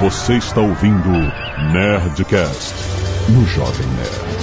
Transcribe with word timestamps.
Você 0.00 0.38
está 0.38 0.62
ouvindo 0.62 1.10
Nerdcast 1.74 2.74
no 3.28 3.44
Jovem 3.44 3.86
Nerd. 3.86 4.40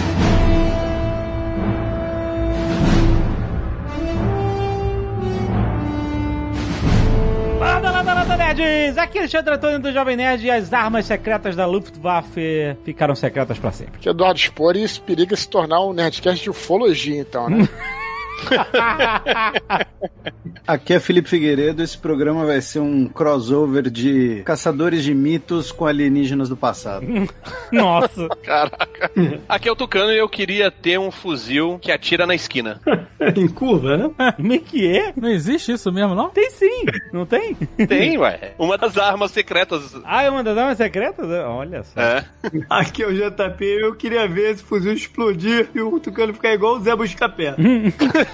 Landa, 7.60 7.90
landa, 7.90 8.14
landa, 8.14 8.38
nerds! 8.38 9.00
Aqui 9.00 9.18
é 9.18 9.22
Alexandre 9.22 9.56
Antônio 9.56 9.80
do 9.80 9.92
Jovem 9.92 10.16
Nerd 10.16 10.46
e 10.46 10.52
as 10.52 10.72
armas 10.72 11.08
secretas 11.08 11.56
da 11.56 11.66
Luftwaffe 11.66 12.78
ficaram 12.86 13.16
secretas 13.16 13.58
pra 13.58 13.72
sempre. 13.72 14.08
Eduardo 14.08 14.40
Spor 14.40 14.78
e 14.78 14.84
isso 14.84 15.02
periga 15.02 15.36
se 15.36 15.50
tornar 15.50 15.84
um 15.84 15.92
Nerdcast 15.92 16.44
de 16.44 16.52
ufologia, 16.52 17.20
então, 17.20 17.50
né? 17.50 17.68
Aqui 20.68 20.94
é 20.94 21.00
Felipe 21.00 21.30
Figueiredo. 21.30 21.82
Esse 21.82 21.98
programa 21.98 22.46
vai 22.46 22.60
ser 22.60 22.80
um 22.80 23.08
crossover 23.08 23.90
de 23.90 24.42
caçadores 24.44 25.02
de 25.02 25.14
mitos 25.14 25.72
com 25.72 25.86
alienígenas 25.86 26.50
do 26.50 26.58
passado. 26.58 27.06
Nossa! 27.72 28.28
Caraca. 28.44 29.12
Aqui 29.48 29.70
é 29.70 29.72
o 29.72 29.76
Tucano 29.76 30.12
e 30.12 30.18
eu 30.18 30.28
queria 30.28 30.70
ter 30.70 31.00
um 31.00 31.10
fuzil 31.10 31.80
que 31.80 31.90
atira 31.90 32.26
na 32.26 32.36
esquina. 32.36 32.82
em 33.36 33.48
curva, 33.48 33.96
né? 33.96 34.34
Como 34.36 34.54
é 34.54 34.58
que 34.58 34.86
é? 34.88 35.14
Não 35.16 35.30
existe 35.30 35.72
isso 35.72 35.90
mesmo, 35.92 36.14
não? 36.14 36.30
Tem 36.30 36.50
sim, 36.50 36.84
não 37.14 37.26
tem? 37.26 37.56
Tem, 37.88 38.18
ué. 38.18 38.54
Uma 38.60 38.78
das 38.78 38.98
armas 38.98 39.32
secretas. 39.32 39.96
Ah, 40.04 40.24
é 40.24 40.30
uma 40.30 40.44
das 40.44 40.58
armas 40.58 40.78
secretas? 40.78 41.30
Olha 41.30 41.84
só. 41.84 42.00
É. 42.00 42.26
Aqui 42.70 43.04
é 43.04 43.08
o 43.08 43.14
JP. 43.14 43.64
Eu 43.64 43.96
queria 43.96 44.28
ver 44.28 44.52
esse 44.52 44.64
fuzil 44.64 44.92
explodir 44.92 45.70
e 45.74 45.82
o 45.82 45.98
Tucano 46.00 46.34
ficar 46.34 46.54
igual 46.54 46.76
o 46.76 46.80
Zé 46.82 46.94
Buscapé. 46.96 47.56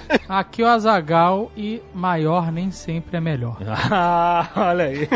Aqui 0.27 0.63
o 0.63 0.67
Azagal 0.67 1.51
e 1.55 1.81
maior 1.93 2.51
nem 2.51 2.71
sempre 2.71 3.17
é 3.17 3.19
melhor. 3.21 3.57
Ah, 3.95 4.49
olha 4.55 4.85
aí. 4.85 5.07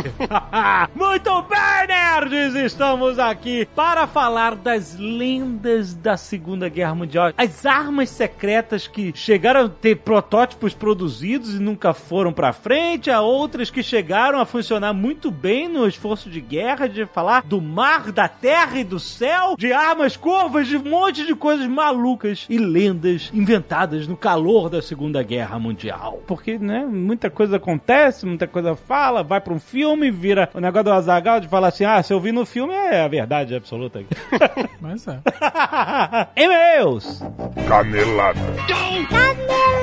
Muito 0.93 1.41
bem, 1.43 1.87
nerds! 1.87 2.53
Estamos 2.55 3.17
aqui 3.17 3.67
para 3.75 4.05
falar 4.05 4.55
das 4.55 4.95
lendas 4.97 5.93
da 5.93 6.15
Segunda 6.15 6.69
Guerra 6.69 6.93
Mundial. 6.93 7.31
As 7.37 7.65
armas 7.65 8.09
secretas 8.09 8.87
que 8.87 9.11
chegaram 9.15 9.65
a 9.65 9.69
ter 9.69 9.97
protótipos 9.97 10.73
produzidos 10.73 11.55
e 11.55 11.59
nunca 11.59 11.93
foram 11.93 12.31
pra 12.31 12.53
frente, 12.53 13.09
há 13.09 13.21
outras 13.21 13.69
que 13.69 13.81
chegaram 13.81 14.39
a 14.39 14.45
funcionar 14.45 14.93
muito 14.93 15.31
bem 15.31 15.67
no 15.67 15.87
esforço 15.87 16.29
de 16.29 16.41
guerra, 16.41 16.87
de 16.87 17.05
falar 17.05 17.43
do 17.43 17.61
mar, 17.61 18.11
da 18.11 18.27
terra 18.27 18.79
e 18.79 18.83
do 18.83 18.99
céu, 18.99 19.55
de 19.57 19.71
armas 19.73 20.15
curvas, 20.15 20.67
de 20.67 20.77
um 20.77 20.83
monte 20.83 21.25
de 21.25 21.35
coisas 21.35 21.67
malucas 21.67 22.45
e 22.49 22.57
lendas 22.57 23.31
inventadas 23.33 24.07
no 24.07 24.17
calor 24.17 24.66
da 24.69 24.81
Segunda 24.81 25.21
Guerra 25.23 25.57
Mundial. 25.59 26.21
Porque, 26.27 26.57
né, 26.57 26.85
muita 26.85 27.29
coisa 27.29 27.57
acontece, 27.57 28.25
muita 28.25 28.47
coisa 28.47 28.75
fala, 28.75 29.23
vai 29.23 29.41
pra 29.41 29.53
um 29.53 29.59
filme, 29.59 30.11
vira 30.11 30.49
o 30.53 30.59
negócio 30.59 30.85
do 30.85 30.91
Azagal 30.93 31.39
de 31.39 31.47
falar 31.47 31.69
assim: 31.69 31.85
ah, 31.85 32.01
se 32.01 32.13
eu 32.13 32.19
vi 32.19 32.31
no 32.31 32.45
filme 32.45 32.73
é 32.73 33.01
a 33.01 33.07
verdade 33.07 33.55
absoluta. 33.55 34.03
Mas 34.81 35.07
é. 35.07 35.19
E-mails! 36.35 37.23
Canelada. 37.67 38.39
Muito 38.39 39.13
bem, 39.13 39.77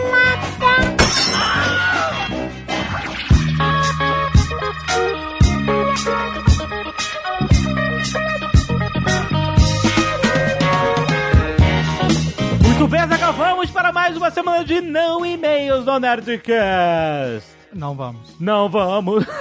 Azaghal, 12.93 13.33
vamos 13.33 13.71
para 13.71 13.91
mais 13.93 14.15
uma 14.17 14.31
semana 14.31 14.63
de 14.63 14.81
não 14.81 15.25
e-mails 15.25 15.85
do 15.87 15.99
Nerdcast. 15.99 17.49
Não 17.73 17.95
vamos. 17.95 18.37
Não 18.39 18.69
vamos. 18.69 19.25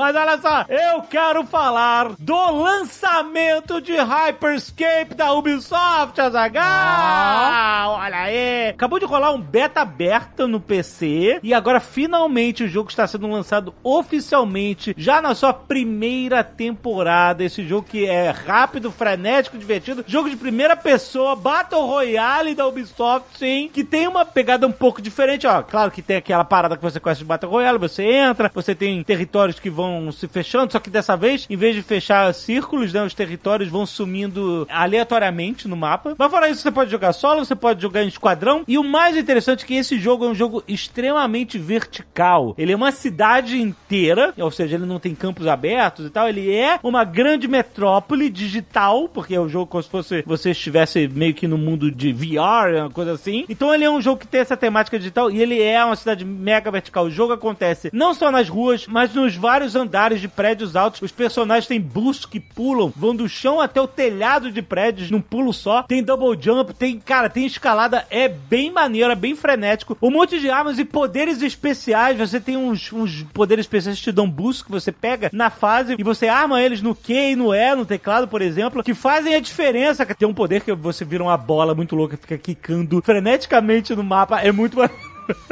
Mas 0.00 0.16
olha 0.16 0.38
só, 0.38 0.64
eu 0.66 1.02
quero 1.02 1.44
falar 1.44 2.12
do 2.18 2.50
lançamento 2.52 3.82
de 3.82 3.94
Hyperscape 3.98 5.14
da 5.14 5.30
Ubisoft, 5.34 6.18
Azaghal! 6.18 7.98
Olha 8.00 8.20
aí! 8.20 8.68
Acabou 8.70 8.98
de 8.98 9.04
rolar 9.04 9.32
um 9.32 9.38
beta 9.38 9.82
aberto 9.82 10.48
no 10.48 10.58
PC 10.58 11.38
e 11.42 11.52
agora 11.52 11.80
finalmente 11.80 12.64
o 12.64 12.68
jogo 12.68 12.88
está 12.88 13.06
sendo 13.06 13.28
lançado 13.28 13.74
oficialmente 13.84 14.94
já 14.96 15.20
na 15.20 15.34
sua 15.34 15.52
primeira 15.52 16.42
temporada. 16.42 17.44
Esse 17.44 17.62
jogo 17.68 17.86
que 17.86 18.06
é 18.06 18.30
rápido, 18.30 18.90
frenético, 18.90 19.58
divertido, 19.58 20.02
jogo 20.06 20.30
de 20.30 20.36
primeira 20.36 20.74
pessoa, 20.74 21.36
Battle 21.36 21.84
Royale 21.84 22.54
da 22.54 22.66
Ubisoft, 22.66 23.36
sim, 23.36 23.68
que 23.70 23.84
tem 23.84 24.08
uma 24.08 24.24
pegada 24.24 24.66
um 24.66 24.72
pouco 24.72 25.02
diferente, 25.02 25.46
ó. 25.46 25.62
Claro 25.62 25.90
que 25.90 26.00
tem 26.00 26.16
aquela 26.16 26.42
parada 26.42 26.74
que 26.74 26.82
você 26.82 26.98
conhece 26.98 27.18
de 27.18 27.26
Battle 27.26 27.52
Royale, 27.52 27.76
você 27.76 28.02
entra, 28.02 28.50
você 28.54 28.74
tem 28.74 29.04
territórios 29.04 29.60
que 29.60 29.68
vão 29.68 29.89
se 30.12 30.28
fechando, 30.28 30.72
só 30.72 30.78
que 30.78 30.90
dessa 30.90 31.16
vez, 31.16 31.46
em 31.48 31.56
vez 31.56 31.74
de 31.74 31.82
fechar 31.82 32.32
círculos, 32.34 32.92
né, 32.92 33.02
os 33.02 33.14
territórios 33.14 33.68
vão 33.68 33.86
sumindo 33.86 34.66
aleatoriamente 34.70 35.68
no 35.68 35.76
mapa. 35.76 36.14
Mas 36.18 36.30
fora 36.30 36.48
isso, 36.48 36.62
você 36.62 36.70
pode 36.70 36.90
jogar 36.90 37.12
solo, 37.12 37.44
você 37.44 37.54
pode 37.54 37.80
jogar 37.82 38.04
em 38.04 38.08
esquadrão, 38.08 38.62
e 38.66 38.78
o 38.78 38.84
mais 38.84 39.16
interessante 39.16 39.64
é 39.64 39.66
que 39.66 39.74
esse 39.74 39.98
jogo 39.98 40.24
é 40.24 40.28
um 40.28 40.34
jogo 40.34 40.62
extremamente 40.66 41.58
vertical. 41.58 42.54
Ele 42.56 42.72
é 42.72 42.76
uma 42.76 42.92
cidade 42.92 43.60
inteira, 43.60 44.34
ou 44.38 44.50
seja, 44.50 44.76
ele 44.76 44.86
não 44.86 44.98
tem 44.98 45.14
campos 45.14 45.46
abertos 45.46 46.06
e 46.06 46.10
tal, 46.10 46.28
ele 46.28 46.52
é 46.54 46.78
uma 46.82 47.04
grande 47.04 47.48
metrópole 47.48 48.28
digital, 48.30 49.08
porque 49.08 49.34
é 49.34 49.40
um 49.40 49.48
jogo 49.48 49.66
como 49.66 49.82
se 49.82 49.88
fosse 49.88 50.22
você 50.26 50.50
estivesse 50.50 51.08
meio 51.08 51.34
que 51.34 51.46
no 51.46 51.58
mundo 51.58 51.90
de 51.90 52.12
VR, 52.12 52.80
uma 52.80 52.90
coisa 52.90 53.12
assim. 53.12 53.44
Então 53.48 53.74
ele 53.74 53.84
é 53.84 53.90
um 53.90 54.00
jogo 54.00 54.20
que 54.20 54.26
tem 54.26 54.40
essa 54.40 54.56
temática 54.56 54.98
digital 54.98 55.30
e 55.30 55.40
ele 55.40 55.60
é 55.60 55.84
uma 55.84 55.96
cidade 55.96 56.24
mega 56.24 56.70
vertical. 56.70 57.04
O 57.04 57.10
jogo 57.10 57.32
acontece 57.32 57.90
não 57.92 58.14
só 58.14 58.30
nas 58.30 58.48
ruas, 58.48 58.86
mas 58.86 59.14
nos 59.14 59.34
vários 59.36 59.76
andares 59.80 60.20
de 60.20 60.28
prédios 60.28 60.76
altos. 60.76 61.02
Os 61.02 61.12
personagens 61.12 61.66
têm 61.66 61.80
boosts 61.80 62.26
que 62.26 62.38
pulam, 62.38 62.92
vão 62.94 63.14
do 63.14 63.28
chão 63.28 63.60
até 63.60 63.80
o 63.80 63.88
telhado 63.88 64.52
de 64.52 64.62
prédios 64.62 65.10
num 65.10 65.20
pulo 65.20 65.52
só. 65.52 65.82
Tem 65.82 66.02
double 66.02 66.38
jump, 66.40 66.74
tem, 66.74 66.98
cara, 67.00 67.28
tem 67.28 67.46
escalada. 67.46 68.06
É 68.10 68.28
bem 68.28 68.70
maneiro, 68.70 69.10
é 69.10 69.16
bem 69.16 69.34
frenético. 69.34 69.96
Um 70.00 70.10
monte 70.10 70.38
de 70.38 70.50
armas 70.50 70.78
e 70.78 70.84
poderes 70.84 71.42
especiais. 71.42 72.18
Você 72.18 72.40
tem 72.40 72.56
uns, 72.56 72.92
uns 72.92 73.22
poderes 73.32 73.64
especiais 73.64 73.98
que 73.98 74.04
te 74.04 74.12
dão 74.12 74.28
boost 74.28 74.64
que 74.64 74.70
você 74.70 74.92
pega 74.92 75.30
na 75.32 75.50
fase 75.50 75.96
e 75.98 76.02
você 76.02 76.28
arma 76.28 76.62
eles 76.62 76.82
no 76.82 76.94
Q 76.94 77.12
e 77.12 77.36
no 77.36 77.54
E, 77.54 77.74
no 77.74 77.86
teclado, 77.86 78.28
por 78.28 78.42
exemplo, 78.42 78.82
que 78.82 78.94
fazem 78.94 79.34
a 79.34 79.40
diferença. 79.40 80.06
Tem 80.06 80.28
um 80.28 80.34
poder 80.34 80.62
que 80.62 80.72
você 80.72 81.04
vira 81.04 81.22
uma 81.22 81.36
bola 81.36 81.74
muito 81.74 81.96
louca, 81.96 82.16
fica 82.16 82.38
quicando 82.38 83.02
freneticamente 83.02 83.94
no 83.94 84.04
mapa. 84.04 84.40
É 84.40 84.52
muito 84.52 84.76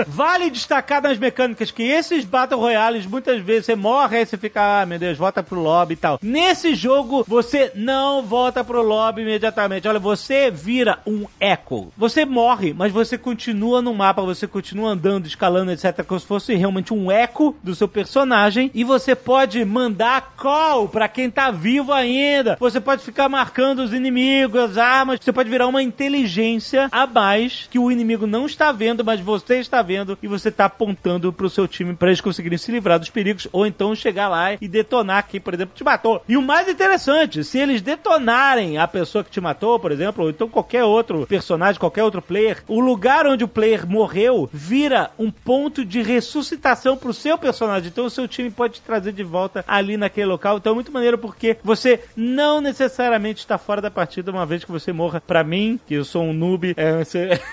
Vale 0.06 0.50
destacar 0.50 1.02
nas 1.02 1.18
mecânicas 1.18 1.70
que 1.70 1.82
esses 1.82 2.24
Battle 2.24 2.60
Royales, 2.60 3.06
muitas 3.06 3.40
vezes 3.40 3.66
você 3.66 3.74
morre 3.74 4.22
e 4.22 4.26
você 4.26 4.36
fica, 4.36 4.82
ah, 4.82 4.86
meu 4.86 4.98
Deus, 4.98 5.18
volta 5.18 5.42
pro 5.42 5.60
lobby 5.60 5.94
e 5.94 5.96
tal. 5.96 6.18
Nesse 6.22 6.74
jogo, 6.74 7.24
você 7.26 7.72
não 7.74 8.22
volta 8.22 8.62
pro 8.64 8.82
lobby 8.82 9.22
imediatamente. 9.22 9.88
Olha, 9.88 9.98
você 9.98 10.50
vira 10.50 10.98
um 11.06 11.26
eco. 11.40 11.92
Você 11.96 12.24
morre, 12.24 12.72
mas 12.72 12.92
você 12.92 13.16
continua 13.16 13.82
no 13.82 13.94
mapa, 13.94 14.22
você 14.22 14.46
continua 14.46 14.90
andando, 14.90 15.26
escalando, 15.26 15.72
etc. 15.72 16.04
Como 16.04 16.20
se 16.20 16.26
fosse 16.26 16.54
realmente 16.54 16.92
um 16.92 17.10
eco 17.10 17.56
do 17.62 17.74
seu 17.74 17.88
personagem. 17.88 18.70
E 18.74 18.84
você 18.84 19.14
pode 19.14 19.64
mandar 19.64 20.34
call 20.36 20.88
pra 20.88 21.08
quem 21.08 21.30
tá 21.30 21.50
vivo 21.50 21.92
ainda. 21.92 22.56
Você 22.60 22.80
pode 22.80 23.02
ficar 23.02 23.28
marcando 23.28 23.80
os 23.80 23.92
inimigos, 23.92 24.60
as 24.60 24.76
armas. 24.76 25.18
Você 25.22 25.32
pode 25.32 25.50
virar 25.50 25.66
uma 25.66 25.82
inteligência 25.82 26.88
a 26.90 27.06
mais 27.06 27.68
que 27.70 27.78
o 27.78 27.90
inimigo 27.90 28.26
não 28.26 28.46
está 28.46 28.72
vendo, 28.72 29.04
mas 29.04 29.20
você 29.20 29.58
está 29.68 29.82
vendo 29.82 30.18
e 30.22 30.26
você 30.26 30.48
está 30.48 30.64
apontando 30.64 31.32
pro 31.32 31.50
seu 31.50 31.68
time 31.68 31.94
para 31.94 32.08
eles 32.08 32.20
conseguirem 32.20 32.58
se 32.58 32.72
livrar 32.72 32.98
dos 32.98 33.10
perigos 33.10 33.46
ou 33.52 33.66
então 33.66 33.94
chegar 33.94 34.28
lá 34.28 34.54
e 34.54 34.68
detonar 34.68 35.26
quem, 35.28 35.40
por 35.40 35.54
exemplo, 35.54 35.74
te 35.74 35.84
matou. 35.84 36.22
E 36.28 36.36
o 36.36 36.42
mais 36.42 36.68
interessante, 36.68 37.44
se 37.44 37.58
eles 37.58 37.82
detonarem 37.82 38.78
a 38.78 38.88
pessoa 38.88 39.22
que 39.22 39.30
te 39.30 39.40
matou, 39.40 39.78
por 39.78 39.92
exemplo, 39.92 40.24
ou 40.24 40.30
então 40.30 40.48
qualquer 40.48 40.84
outro 40.84 41.26
personagem, 41.26 41.78
qualquer 41.78 42.02
outro 42.02 42.22
player, 42.22 42.62
o 42.66 42.80
lugar 42.80 43.26
onde 43.26 43.44
o 43.44 43.48
player 43.48 43.86
morreu 43.86 44.48
vira 44.52 45.10
um 45.18 45.30
ponto 45.30 45.84
de 45.84 46.02
ressuscitação 46.02 46.96
pro 46.96 47.12
seu 47.12 47.38
personagem. 47.38 47.88
Então 47.88 48.06
o 48.06 48.10
seu 48.10 48.26
time 48.26 48.50
pode 48.50 48.74
te 48.74 48.80
trazer 48.80 49.12
de 49.12 49.22
volta 49.22 49.64
ali 49.66 49.96
naquele 49.96 50.26
local. 50.26 50.56
Então 50.56 50.72
é 50.72 50.74
muito 50.74 50.92
maneiro 50.92 51.18
porque 51.18 51.56
você 51.62 52.00
não 52.16 52.60
necessariamente 52.60 53.40
está 53.40 53.58
fora 53.58 53.80
da 53.80 53.90
partida 53.90 54.30
uma 54.30 54.46
vez 54.46 54.64
que 54.64 54.72
você 54.72 54.92
morra. 54.92 55.22
Para 55.24 55.44
mim, 55.44 55.78
que 55.86 55.94
eu 55.94 56.04
sou 56.04 56.22
um 56.22 56.32
noob, 56.32 56.74
é 56.76 56.92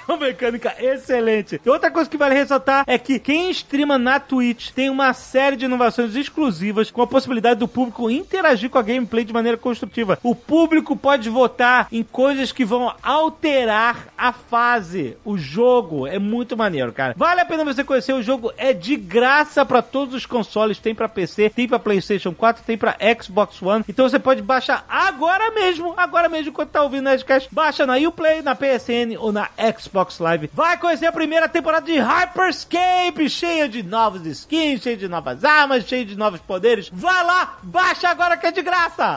uma 0.08 0.18
mecânica 0.18 0.74
excelente. 0.80 1.60
E 1.64 1.70
outra 1.70 1.92
coisa 1.92 2.05
que 2.10 2.18
vale 2.18 2.36
ressaltar 2.36 2.84
é 2.88 2.98
que 2.98 3.20
quem 3.20 3.50
streama 3.52 3.98
na 3.98 4.20
Twitch 4.20 4.72
tem 4.72 4.90
uma 4.90 5.14
série 5.14 5.56
de 5.56 5.66
inovações 5.66 6.16
exclusivas 6.16 6.92
com 6.92 7.02
a 7.02 7.08
possibilidade 7.08 7.60
do 7.60 7.68
público 7.68 8.10
interagir 8.10 8.70
com 8.70 8.78
a 8.78 8.82
gameplay 8.82 9.24
de 9.24 9.34
maneira 9.34 9.58
construtiva. 9.58 10.20
O 10.24 10.36
público 10.36 10.96
pode 10.96 11.30
votar 11.30 11.88
em 11.92 12.04
coisas 12.04 12.52
que 12.52 12.66
vão 12.66 12.94
alterar 13.02 14.08
a 14.18 14.32
fase, 14.32 15.18
o 15.24 15.38
jogo. 15.38 16.08
É 16.08 16.20
muito 16.20 16.58
maneiro, 16.58 16.92
cara. 16.92 17.14
Vale 17.18 17.42
a 17.42 17.46
pena 17.46 17.64
você 17.64 17.84
conhecer 17.84 18.14
o 18.14 18.24
jogo, 18.24 18.52
é 18.58 18.74
de 18.74 18.96
graça 18.96 19.66
para 19.66 19.82
todos 19.82 20.14
os 20.16 20.26
consoles, 20.26 20.80
tem 20.80 20.96
para 20.96 21.10
PC, 21.10 21.50
tem 21.50 21.68
para 21.68 21.80
PlayStation 21.80 22.34
4, 22.34 22.64
tem 22.64 22.78
para 22.78 22.98
Xbox 23.22 23.62
One. 23.62 23.84
Então 23.88 24.08
você 24.08 24.20
pode 24.20 24.42
baixar 24.42 24.86
agora 24.88 25.52
mesmo, 25.52 25.94
agora 25.98 26.30
mesmo 26.30 26.50
enquanto 26.50 26.70
tá 26.70 26.82
ouvindo 26.82 27.02
o 27.02 27.10
Nerdcast, 27.10 27.50
baixa 27.52 27.86
na 27.86 27.96
Uplay, 27.96 28.42
na 28.42 28.56
PSN 28.56 29.18
ou 29.20 29.32
na 29.32 29.50
Xbox 29.78 30.20
Live. 30.20 30.50
Vai 30.54 30.78
conhecer 30.78 31.06
a 31.06 31.12
primeira 31.12 31.48
temporada 31.48 31.86
de 31.86 31.95
de 31.96 32.02
Hyperscape, 32.02 33.30
cheia 33.30 33.70
de 33.70 33.82
novos 33.82 34.26
skins, 34.26 34.82
cheia 34.82 34.98
de 34.98 35.08
novas 35.08 35.46
armas, 35.46 35.88
cheia 35.88 36.04
de 36.04 36.14
novos 36.18 36.42
poderes. 36.42 36.90
Vai 36.92 37.24
lá, 37.24 37.58
baixa 37.64 38.10
agora 38.10 38.36
que 38.36 38.48
é 38.48 38.52
de 38.52 38.62
graça! 38.62 39.16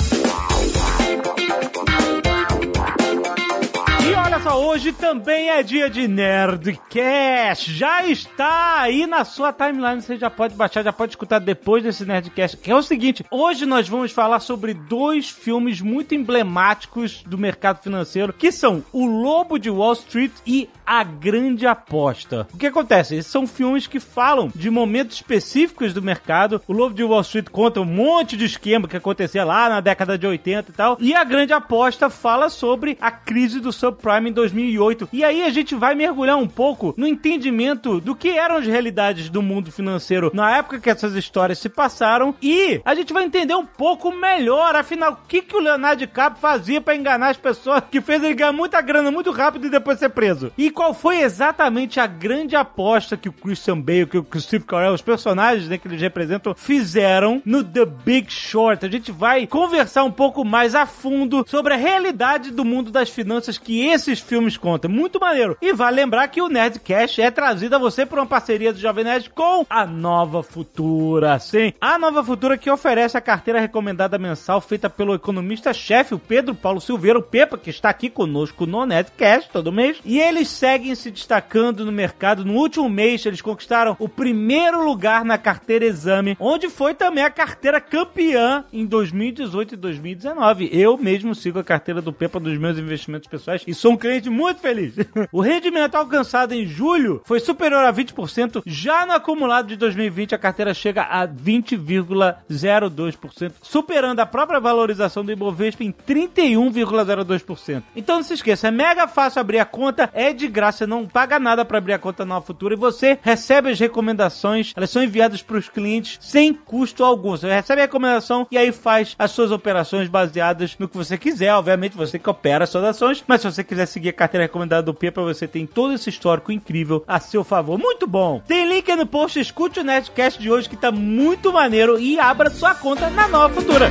E 4.09 4.15
olha 4.15 4.41
só, 4.41 4.59
hoje 4.59 4.91
também 4.91 5.51
é 5.51 5.63
dia 5.63 5.91
de 5.91 6.09
Nerdcast. 6.09 7.71
Já 7.75 8.07
está 8.07 8.81
aí 8.81 9.07
na 9.07 9.23
sua 9.23 9.53
timeline, 9.53 10.01
você 10.01 10.17
já 10.17 10.31
pode 10.31 10.55
baixar, 10.55 10.83
já 10.83 10.95
pode 10.95 11.13
escutar 11.13 11.39
depois 11.39 11.83
desse 11.83 12.07
Nerdcast. 12.07 12.57
Que 12.57 12.71
é 12.71 12.75
o 12.75 12.83
seguinte, 12.83 13.23
hoje 13.31 13.67
nós 13.67 13.87
vamos 13.87 14.11
falar 14.11 14.41
sobre 14.41 14.73
dois 14.73 15.29
filmes 15.29 15.83
muito 15.83 16.15
emblemáticos 16.15 17.23
do 17.27 17.37
mercado 17.37 17.83
financeiro, 17.83 18.33
que 18.33 18.51
são 18.51 18.83
O 18.95 19.05
Lobo 19.05 19.59
de 19.59 19.69
Wall 19.69 19.93
Street 19.93 20.33
e 20.47 20.71
A 20.87 21.05
Grande 21.05 21.67
Aposta. 21.67 22.49
O 22.55 22.57
que 22.57 22.67
acontece? 22.67 23.15
Esses 23.15 23.31
são 23.31 23.47
filmes 23.47 23.87
que 23.87 24.01
falam 24.01 24.51
de 24.55 24.71
momentos 24.71 25.17
específicos 25.17 25.93
do 25.93 26.01
mercado. 26.01 26.63
O 26.67 26.73
Lobo 26.73 26.95
de 26.95 27.05
Wall 27.05 27.21
Street 27.21 27.51
conta 27.51 27.83
um 27.83 27.85
monte 27.85 28.39
de 28.39 28.47
esquema 28.47 28.89
que 28.89 28.97
acontecia 28.97 29.45
lá 29.45 29.69
na 29.69 29.83
década 29.83 30.17
de 30.17 30.27
80 30.27 30.71
e 30.71 30.75
tal. 30.75 30.97
E 30.99 31.15
A 31.15 31.25
Grande 31.25 31.53
Aposta 31.53 32.09
fala 32.09 32.49
sobre 32.49 32.97
a 33.03 33.11
crise 33.11 33.61
do 33.61 33.71
subprime 33.99 34.31
em 34.31 34.33
2008. 34.33 35.09
E 35.13 35.25
aí 35.25 35.43
a 35.43 35.51
gente 35.51 35.75
vai 35.75 35.95
mergulhar 35.95 36.37
um 36.37 36.47
pouco 36.47 36.95
no 36.97 37.07
entendimento 37.07 38.01
do 38.01 38.15
que 38.15 38.31
eram 38.31 38.57
as 38.57 38.67
realidades 38.67 39.29
do 39.29 39.43
mundo 39.43 39.73
financeiro 39.73 40.31
na 40.33 40.57
época 40.57 40.79
que 40.79 40.89
essas 40.89 41.15
histórias 41.15 41.59
se 41.59 41.69
passaram 41.69 42.35
e 42.41 42.81
a 42.85 42.95
gente 42.95 43.13
vai 43.13 43.25
entender 43.25 43.55
um 43.55 43.67
pouco 43.67 44.13
melhor, 44.13 44.75
afinal, 44.77 45.13
o 45.13 45.29
que, 45.29 45.43
que 45.43 45.57
o 45.57 45.61
Leonardo 45.61 45.99
DiCaprio 45.99 46.41
fazia 46.41 46.81
para 46.81 46.95
enganar 46.95 47.31
as 47.31 47.37
pessoas 47.37 47.83
que 47.91 48.01
fez 48.01 48.23
ele 48.23 48.35
ganhar 48.35 48.53
muita 48.53 48.81
grana 48.81 49.11
muito 49.11 49.31
rápido 49.31 49.67
e 49.67 49.71
depois 49.71 49.99
ser 49.99 50.11
preso. 50.11 50.53
E 50.57 50.71
qual 50.71 50.95
foi 50.95 51.21
exatamente 51.21 51.99
a 51.99 52.07
grande 52.07 52.55
aposta 52.55 53.17
que 53.17 53.29
o 53.29 53.33
Christian 53.33 53.81
Bale, 53.81 54.07
que 54.07 54.19
o 54.19 54.41
Steve 54.41 54.65
Carell, 54.65 54.93
os 54.93 55.03
personagens 55.03 55.69
né, 55.69 55.79
que 55.79 55.89
eles 55.89 56.01
representam, 56.01 56.55
fizeram 56.55 57.43
no 57.45 57.65
The 57.65 57.85
Big 57.85 58.33
Short. 58.33 58.85
A 58.85 58.91
gente 58.91 59.11
vai 59.11 59.47
conversar 59.47 60.05
um 60.05 60.11
pouco 60.11 60.45
mais 60.45 60.75
a 60.75 60.87
fundo 60.87 61.45
sobre 61.49 61.75
a 61.75 61.77
realidade 61.77 62.51
do 62.51 62.65
mundo 62.65 62.91
das 62.91 63.09
finanças 63.09 63.59
que 63.59 63.88
esses 63.91 64.21
filmes 64.21 64.57
contam. 64.57 64.91
Muito 64.91 65.21
maneiro. 65.21 65.57
E 65.61 65.73
vale 65.73 65.97
lembrar 65.97 66.29
que 66.29 66.43
o 66.43 66.49
Nerdcast 66.49 67.21
é 67.21 67.31
trazido 67.31 67.77
a 67.77 67.79
você 67.79 68.05
por 68.05 68.19
uma 68.19 68.27
parceria 68.27 68.73
do 68.73 68.79
Jovem 68.79 69.05
Nerd 69.05 69.31
com 69.31 69.65
a 69.69 69.87
Nova 69.87 70.43
Futura. 70.43 71.39
Sim, 71.39 71.73
a 71.81 71.99
Nova 71.99 72.23
Futura 72.23 72.59
que 72.59 72.71
oferece 72.71 73.17
a 73.17 73.21
carteira 73.21 73.61
recomendada 73.61 74.19
mensal 74.19 74.61
feita 74.61 74.91
pelo 74.91 75.15
economista-chefe, 75.15 76.15
o 76.15 76.19
Pedro 76.19 76.55
Paulo 76.55 76.81
Silveira, 76.81 77.19
o 77.19 77.23
Pepa, 77.23 77.59
que 77.59 77.71
está 77.71 77.89
aqui 77.89 78.11
conosco 78.11 78.67
no 78.67 78.85
Nerdcast 78.87 79.51
todo 79.51 79.73
mês. 79.73 79.99
E 80.05 80.19
eles 80.19 80.49
seguem 80.49 80.95
se 80.95 81.11
destacando 81.11 81.85
no 81.85 81.93
mercado. 81.93 82.45
No 82.45 82.55
último 82.55 82.89
mês, 82.89 83.25
eles 83.25 83.41
conquistaram 83.41 83.97
o 83.99 84.09
primeiro 84.09 84.85
lugar 84.85 85.25
na 85.25 85.39
carteira 85.39 85.85
exame, 85.85 86.37
onde 86.41 86.69
foi 86.69 86.95
também 86.95 87.25
a 87.25 87.31
carteira 87.31 87.81
campeã 87.81 88.65
em 88.73 88.85
2018 88.87 89.75
e 89.75 89.77
2019. 89.77 90.71
Eu 90.73 90.97
mesmo 90.97 91.35
sigo 91.35 91.59
a 91.59 91.65
carteira 91.65 92.01
do 92.01 92.13
Pepa 92.13 92.41
dos 92.41 92.57
meus 92.59 92.79
investimentos 92.79 93.29
pessoais 93.29 93.63
e 93.69 93.75
sou 93.75 93.93
um 93.93 93.97
cliente 93.97 94.31
muito 94.31 94.61
feliz. 94.61 94.95
o 95.31 95.43
rendimento 95.43 95.95
alcançado 95.95 96.55
em 96.55 96.67
julho 96.67 97.21
foi 97.25 97.39
superior 97.39 97.85
a 97.85 97.93
20%. 97.93 98.63
Já 98.67 99.05
no 99.05 99.13
acumulado 99.13 99.69
de 99.69 99.77
2020, 99.77 100.35
a 100.35 100.39
carteira 100.39 100.73
chega 100.73 101.03
a 101.03 101.29
20,02%, 101.29 103.53
superando 103.63 104.21
a 104.21 104.27
própria 104.27 104.59
valorização 104.59 105.25
do 105.25 105.31
Ibovespa 105.31 105.85
em 105.85 105.93
31,02%. 105.93 107.83
Então 107.95 108.17
não 108.17 108.23
se 108.23 108.35
esqueça, 108.35 108.69
é 108.69 108.71
mega 108.71 109.07
fácil 109.07 109.41
abrir 109.41 109.59
a 109.59 109.65
conta, 109.65 110.09
é 110.15 110.33
de 110.33 110.49
graça, 110.49 110.87
não 110.87 111.07
paga 111.07 111.39
nada 111.39 111.65
para 111.65 111.77
abrir 111.77 111.93
a 111.93 111.99
conta 111.99 112.25
na 112.25 112.41
Futura 112.41 112.73
e 112.73 112.79
você 112.79 113.19
recebe 113.21 113.71
as 113.71 113.79
recomendações, 113.79 114.73
elas 114.75 114.89
são 114.89 115.03
enviadas 115.03 115.43
para 115.43 115.59
os 115.59 115.69
clientes 115.69 116.17
sem 116.23 116.55
custo 116.55 117.05
algum. 117.05 117.33
Você 117.33 117.53
recebe 117.53 117.83
a 117.83 117.85
recomendação 117.85 118.47
e 118.51 118.57
aí 118.57 118.73
faz 118.73 119.15
as 119.19 119.33
suas 119.33 119.51
operações 119.51 120.09
baseadas 120.09 120.77
no 120.79 120.89
que 120.89 120.97
você 120.97 121.19
quiser. 121.19 121.53
Obviamente, 121.53 121.97
você 121.97 122.19
que 122.19 122.31
opera 122.31 122.65
as 122.65 122.71
suas 122.71 122.85
ações, 122.85 123.23
mas 123.27 123.43
se 123.43 123.51
você 123.51 123.58
quiser 123.65 123.87
seguir 123.87 124.11
a 124.11 124.13
carteira 124.13 124.45
recomendada 124.45 124.83
do 124.83 124.95
Pepa, 124.95 125.23
você 125.23 125.47
tem 125.47 125.67
todo 125.67 125.95
esse 125.95 126.09
histórico 126.09 126.53
incrível 126.53 127.05
a 127.07 127.21
seu 127.21 127.45
favor. 127.45 127.79
Muito 127.79 128.07
bom! 128.07 128.43
Tem 128.47 128.69
link 128.69 128.91
aí 128.91 128.97
no 128.97 129.07
post, 129.07 129.39
escute 129.39 129.81
o 129.81 129.85
Nerdcast 129.85 130.41
de 130.41 130.51
hoje 130.51 130.69
que 130.69 130.77
tá 130.77 130.91
muito 130.91 131.53
maneiro 131.53 131.99
e 131.99 132.19
abra 132.19 132.51
sua 132.51 132.75
conta 132.75 133.11
na 133.11 133.29
Nova 133.29 133.55
Futura. 133.55 133.91